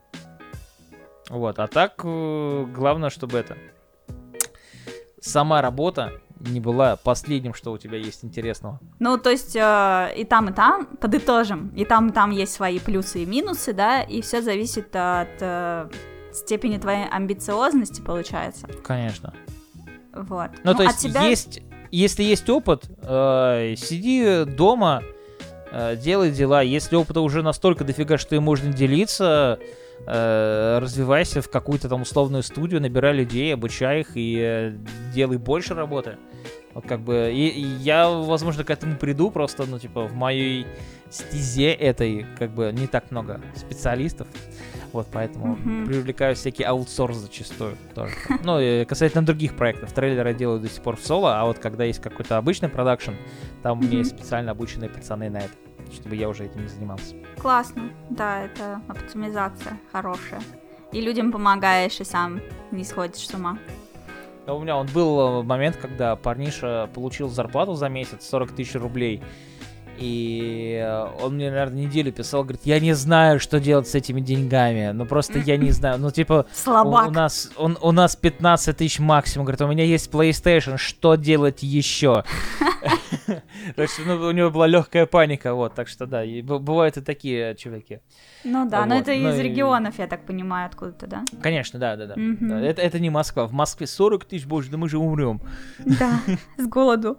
[1.28, 1.58] Вот.
[1.58, 3.56] А так, э, главное, чтобы это...
[5.20, 8.80] Сама работа не была последним, что у тебя есть интересного.
[8.98, 12.78] Ну, то есть э, и там, и там, подытожим, и там, и там есть свои
[12.78, 15.88] плюсы и минусы, да, и все зависит от э,
[16.32, 18.68] степени твоей амбициозности, получается.
[18.84, 19.34] Конечно.
[20.12, 20.50] Вот.
[20.64, 25.02] Ну, то от есть, тебя- есть, если есть опыт, э, сиди дома,
[25.72, 26.62] э, делай дела.
[26.62, 29.66] Если опыта уже настолько дофига, что им можно делиться, э,
[30.06, 34.72] развивайся в какую-то там условную студию, набирай людей, обучай их и э,
[35.14, 36.16] делай больше работы.
[36.74, 40.66] Вот как бы, и, и я, возможно, к этому приду, просто, ну, типа, в моей
[41.10, 44.28] стезе этой, как бы, не так много специалистов.
[44.92, 45.86] Вот, поэтому Мгм.
[45.86, 48.12] привлекаю всякий аутсорс зачастую тоже.
[48.44, 49.92] Ну, и касательно других проектов.
[49.92, 53.12] Трейлеры я делаю до сих пор в соло, а вот когда есть какой-то обычный продакшн,
[53.62, 55.52] там у меня есть специально обученные пацаны на это,
[55.92, 57.14] чтобы я уже этим не занимался.
[57.38, 60.42] Классно, да, это оптимизация хорошая.
[60.92, 62.40] И людям помогаешь, и сам
[62.70, 63.58] не сходишь с ума.
[64.46, 68.74] А у меня он был э, момент, когда парниша получил зарплату за месяц 40 тысяч
[68.76, 69.22] рублей.
[69.98, 74.20] И э, он мне, наверное, неделю писал, говорит, я не знаю, что делать с этими
[74.20, 74.90] деньгами.
[74.92, 75.98] Ну просто я не знаю.
[75.98, 77.08] Ну типа, у, Слабак.
[77.08, 79.46] у нас, он, у нас 15 тысяч максимум.
[79.46, 82.24] Говорит, у меня есть PlayStation, что делать еще?
[83.76, 85.74] То есть ну, у него была легкая паника, вот.
[85.74, 88.00] Так что да, и бывают и такие чуваки.
[88.44, 91.24] Ну да, но Вот, это ну из и- регионов, я так понимаю, откуда-то, да?
[91.42, 92.14] Конечно, да, да, да.
[92.16, 92.48] Мгм.
[92.48, 93.46] Да, Это, это не Москва.
[93.46, 95.40] В Москве 40 тысяч, боже, да мы же умрем.
[95.78, 96.20] Да,
[96.58, 97.18] с голоду.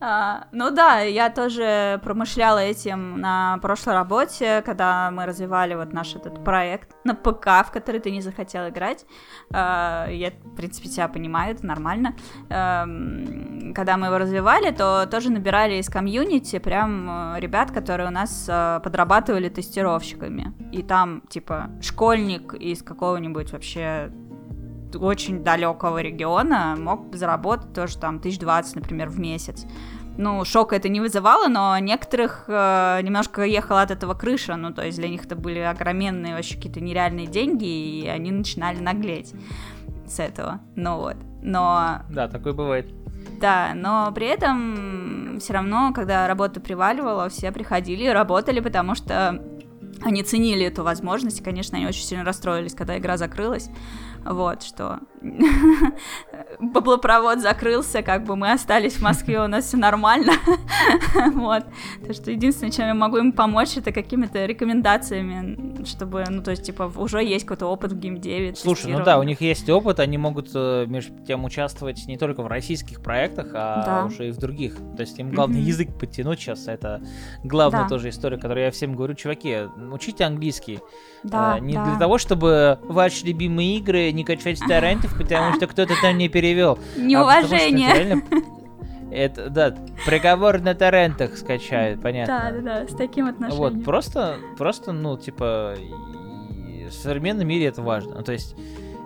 [0.00, 6.14] А, ну да, я тоже промышляла этим на прошлой работе, когда мы развивали вот наш
[6.14, 9.04] этот проект на ПК, в который ты не захотел играть.
[9.52, 12.14] А, я, в принципе, тебя понимаю, это нормально.
[12.48, 18.12] Эм, Когда мы его развивали, то тоже набирали из комьюнити прям э, ребят, которые у
[18.12, 20.52] нас э, подрабатывали тестировщиками.
[20.72, 24.10] И там, типа, школьник из какого-нибудь вообще
[24.96, 29.64] очень далекого региона мог заработать тоже там тысяч двадцать, например, в месяц.
[30.16, 34.84] Ну, шока это не вызывало, но некоторых э, немножко ехала от этого крыша, ну, то
[34.84, 39.32] есть для них это были огроменные вообще какие-то нереальные деньги, и они начинали наглеть
[40.08, 41.16] с этого, ну вот.
[41.40, 42.92] Но Да, такое бывает.
[43.40, 49.40] да, но при этом все равно, когда работа приваливала, все приходили и работали, потому что
[50.02, 53.70] они ценили эту возможность, и, конечно, они очень сильно расстроились, когда игра закрылась.
[54.24, 55.00] Вот, что
[56.60, 60.32] баблопровод закрылся, как бы мы остались в Москве, у нас все нормально.
[61.34, 61.64] Вот.
[62.06, 66.64] То, что единственное, чем я могу им помочь, это какими-то рекомендациями, чтобы, ну, то есть,
[66.64, 68.54] типа, уже есть какой-то опыт в геймдеве.
[68.54, 72.42] Слушай, ну да, у них есть опыт, они могут э, между тем участвовать не только
[72.42, 74.04] в российских проектах, а Да.
[74.06, 74.76] уже и в других.
[74.96, 75.68] То есть им главное Мгм.
[75.68, 76.66] язык подтянуть сейчас.
[76.68, 77.02] Это
[77.44, 77.88] главная Да.
[77.88, 79.56] тоже история, которую я всем говорю, чуваки,
[79.92, 80.80] учите английский.
[81.24, 81.84] Да, А, не да.
[81.84, 84.60] для того, чтобы ваши любимые игры не качать с
[85.12, 86.78] торрентов, потому что кто-то там не перевел.
[86.96, 87.88] Неуважение.
[87.90, 88.48] А потому что это реально-
[89.10, 92.52] Это, да, приговор на торрентах скачают, понятно.
[92.52, 93.76] Да, да, да, с таким отношением.
[93.76, 95.76] Вот, просто, просто, ну, типа,
[96.88, 98.16] в современном мире это важно.
[98.16, 98.54] Ну, то есть,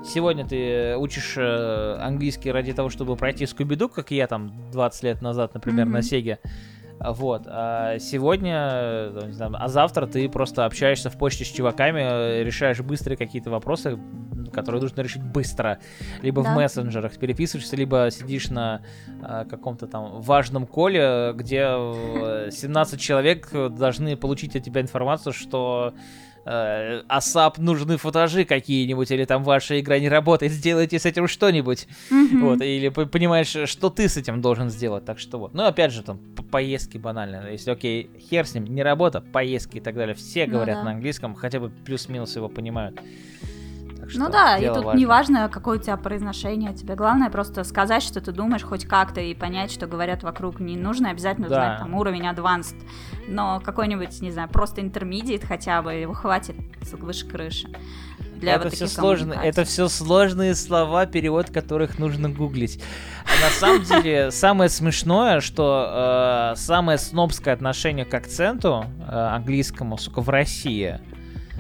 [0.05, 5.23] сегодня ты учишь э, английский ради того, чтобы пройти Скуби-Ду, как я там 20 лет
[5.23, 6.03] назад, например, на Мгм.
[6.03, 6.39] Сеге.
[7.05, 7.43] Вот.
[7.47, 13.17] А сегодня, не знаю, а завтра ты просто общаешься в почте с чуваками, решаешь быстрые
[13.17, 13.99] какие-то вопросы,
[14.53, 15.79] которые нужно решить быстро.
[16.21, 16.53] Либо да.
[16.53, 18.83] в мессенджерах переписываешься, либо сидишь на
[19.23, 21.63] а, каком-то там важном коле, где
[22.51, 25.95] 17 человек должны получить от тебя информацию, что
[26.45, 31.87] э, ASAP нужны футажи какие-нибудь, или там ваша игра не работает, сделайте с этим что-нибудь.
[32.11, 32.41] Mm-hmm.
[32.41, 35.05] Вот, или понимаешь, что ты с этим должен сделать.
[35.05, 35.55] Так что вот.
[35.55, 36.19] Ну, опять же, там,
[36.51, 37.51] поездки банально.
[37.51, 40.15] Если, окей, хер с ним, не работа, поездки и так далее.
[40.15, 40.91] Все ну говорят ну, да.
[40.91, 43.01] на английском, хотя бы плюс-минус его понимают.
[44.15, 44.99] Ну да, и тут важно.
[44.99, 49.21] не важно, какое у тебя произношение, тебе главное просто сказать, что ты думаешь хоть как-то
[49.21, 50.61] и понять, что говорят вокруг.
[50.61, 51.55] Не нужно обязательно да.
[51.55, 52.77] знать там уровень advanced,
[53.29, 56.57] но какой-нибудь, не знаю, просто intermediate хотя бы, его хватит
[56.93, 57.69] выше крыши.
[58.43, 62.83] Для это вот все сложно, это все сложные слова, перевод которых нужно гуглить.
[63.25, 69.97] А на самом деле самое смешное, что э, самое снобское отношение к акценту э, английскому,
[69.97, 70.99] сука, в России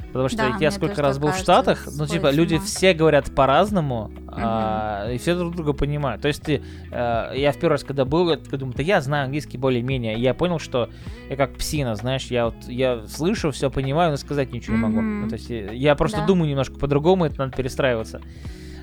[0.08, 4.04] Потому что да, я сколько раз был в Штатах, ну, типа, люди все говорят по-разному,
[4.04, 4.32] угу.
[4.36, 6.20] а, и все друг друга понимают.
[6.20, 9.24] То есть, ты, а, я в первый раз, когда был, я думаю, да я знаю
[9.24, 10.90] английский более-менее, я понял, что
[11.30, 14.86] я как псина, знаешь, я вот, я слышу, все понимаю, но сказать ничего угу.
[14.86, 15.00] не могу.
[15.00, 16.26] Ну, то есть, я просто да.
[16.26, 18.20] думаю немножко по-другому, это надо перестраиваться.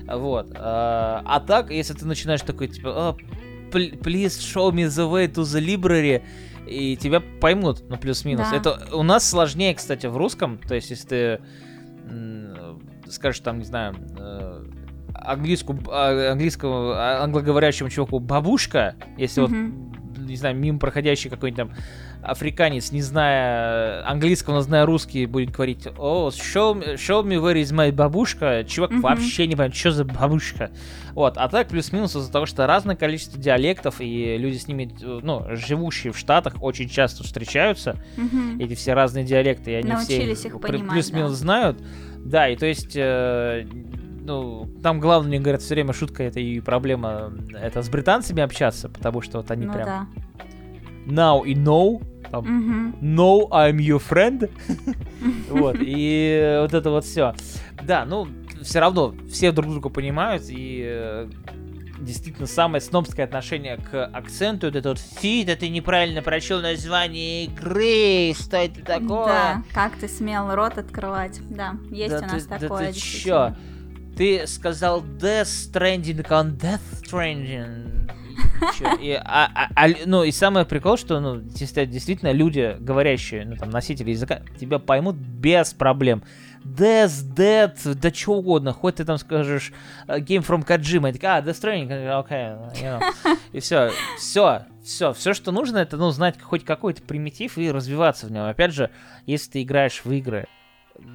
[0.08, 0.48] Вот.
[0.56, 3.16] А, а так, если ты начинаешь такой, типа,
[3.70, 6.22] please show me the way to the library,
[6.70, 8.48] и тебя поймут, ну, плюс-минус.
[8.50, 8.56] Да.
[8.56, 10.58] Это у нас сложнее, кстати, в русском.
[10.58, 11.40] То есть, если ты
[13.10, 14.64] скажешь там, не знаю, э,
[15.14, 19.72] английскую, а, английского, а, англоговорящему чуваку бабушка, если mm-hmm.
[19.72, 19.89] вот,
[20.30, 21.76] не знаю, мимо проходящий какой-нибудь там
[22.22, 27.60] африканец, не зная английского, но зная русский, будет говорить, о, show, me, show me where
[27.60, 29.00] is my бабушка, чувак mm-hmm.
[29.00, 30.70] вообще не понимает, что за бабушка.
[31.14, 35.44] Вот, а так плюс-минус из-за того, что разное количество диалектов, и люди с ними, ну,
[35.50, 38.64] живущие в Штатах, очень часто встречаются, mm-hmm.
[38.64, 41.36] эти все разные диалекты, и они Научились все их понимать, плюс-минус да.
[41.36, 41.82] знают.
[42.18, 42.92] Да, и то есть...
[42.96, 43.66] Э,
[44.30, 48.88] ну, там главное, мне говорят, все время шутка, это и проблема, это с британцами общаться,
[48.88, 49.86] потому что вот они ну, прям...
[49.86, 50.06] Да
[51.06, 52.00] now и no,
[52.30, 53.00] там, mm-hmm.
[53.00, 54.50] no, I'm your friend,
[55.50, 57.34] вот, и вот это вот все.
[57.82, 58.28] Да, ну,
[58.62, 61.28] все равно все друг друга понимают, и э,
[62.00, 68.34] действительно самое снобское отношение к акценту, это вот фи, да ты неправильно прочел название игры,
[68.38, 69.26] что это такое?
[69.26, 72.86] Да, как ты смел рот открывать, да, есть да у нас ты, такое.
[72.86, 73.54] Да ты чё?
[74.20, 78.10] Ты сказал Death Stranding on Death Stranding.
[79.00, 83.70] И, а, а, а, ну, и самое прикол, что, ну, действительно, люди, говорящие, ну, там,
[83.70, 86.22] носители языка, тебя поймут без проблем.
[86.62, 89.72] Death, Dead, да что угодно, хоть ты там скажешь
[90.06, 93.38] э, Game from Kojima, и такая, а, Death Stranding, окей, okay, you know.
[93.54, 98.26] и все, все, все, все, что нужно, это, ну, знать хоть какой-то примитив и развиваться
[98.26, 98.44] в нем.
[98.44, 98.90] Опять же,
[99.24, 100.46] если ты играешь в игры,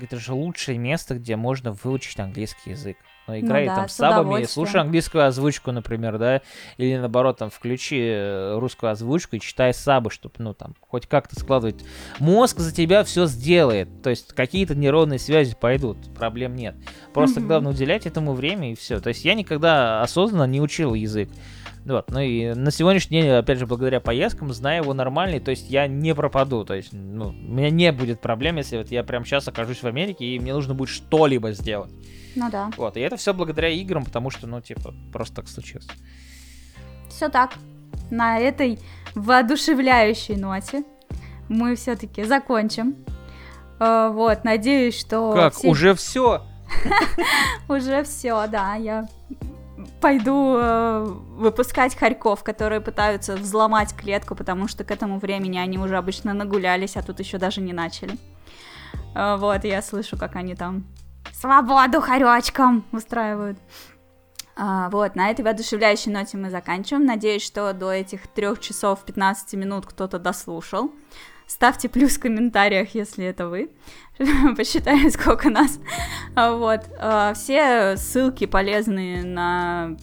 [0.02, 2.98] это же лучшее место, где можно выучить английский язык
[3.28, 6.42] ну, играй ну, да, там с сабами, слушай английскую озвучку, например, да,
[6.78, 11.40] или наоборот, там, включи э, русскую озвучку и читай сабы, чтобы, ну, там, хоть как-то
[11.40, 11.84] складывать.
[12.20, 16.76] Мозг за тебя все сделает, то есть какие-то нейронные связи пойдут, проблем нет.
[17.14, 17.48] Просто mm-hmm.
[17.48, 19.00] главное уделять этому время и все.
[19.00, 21.30] То есть я никогда осознанно не учил язык.
[21.86, 25.70] Вот, ну и на сегодняшний день, опять же, благодаря поездкам, знаю его нормальный, то есть
[25.70, 29.24] я не пропаду, то есть, ну, у меня не будет проблем, если вот я прямо
[29.24, 31.92] сейчас окажусь в Америке, и мне нужно будет что-либо сделать.
[32.36, 32.72] Ну да.
[32.76, 35.88] Вот, и это все благодаря играм, потому что, ну, типа, просто так случилось.
[37.08, 37.54] Все так.
[38.10, 38.80] На этой
[39.14, 40.84] воодушевляющей ноте
[41.50, 42.96] мы все-таки закончим.
[43.78, 45.34] Uh, вот, надеюсь, что...
[45.34, 45.68] Как, все...
[45.68, 46.42] уже все?
[47.70, 48.76] Уже все, да.
[48.76, 49.08] Я
[50.02, 51.04] пойду э,
[51.38, 56.96] выпускать хорьков, которые пытаются взломать клетку, потому что к этому времени они уже обычно нагулялись,
[56.98, 58.18] а тут еще даже не начали.
[59.16, 60.86] Э, вот, я слышу, как они там
[61.34, 63.58] свободу хоречкам устраивают.
[64.58, 67.06] А, вот, на этой воодушевляющей ноте мы заканчиваем.
[67.06, 70.92] Надеюсь, что до этих трех часов 15 минут кто-то дослушал.
[71.48, 73.70] Ставьте плюс в комментариях, если это вы.
[74.58, 75.80] Посчитаем, сколько нас.
[76.36, 76.82] А, вот.
[76.98, 79.96] А, все ссылки полезные на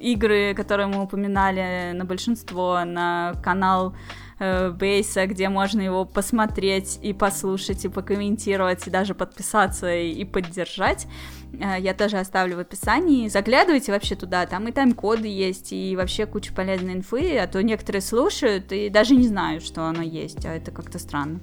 [0.00, 3.94] игры, которые мы упоминали, на большинство, на канал
[4.38, 11.06] э, Бейса, где можно его посмотреть и послушать, и покомментировать, и даже подписаться и поддержать.
[11.52, 13.28] Э, я тоже оставлю в описании.
[13.28, 18.02] Заглядывайте вообще туда, там и тайм-коды есть, и вообще куча полезной инфы, а то некоторые
[18.02, 21.40] слушают и даже не знают, что оно есть, а это как-то странно.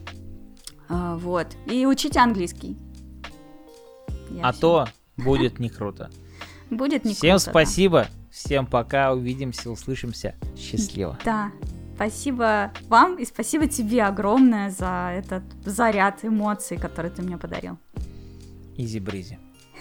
[0.90, 1.48] Э, вот.
[1.66, 2.77] И учите английский.
[4.30, 4.61] Я а все.
[4.61, 6.09] то будет не круто.
[6.69, 7.51] Будет не Всем круто.
[7.51, 8.01] спасибо.
[8.01, 8.09] Да.
[8.32, 9.14] Всем пока.
[9.14, 10.35] Увидимся, услышимся.
[10.58, 11.17] Счастливо.
[11.25, 11.51] Да.
[11.95, 17.77] Спасибо вам и спасибо тебе огромное за этот заряд эмоций, который ты мне подарил.
[18.75, 19.40] Изи-бризи.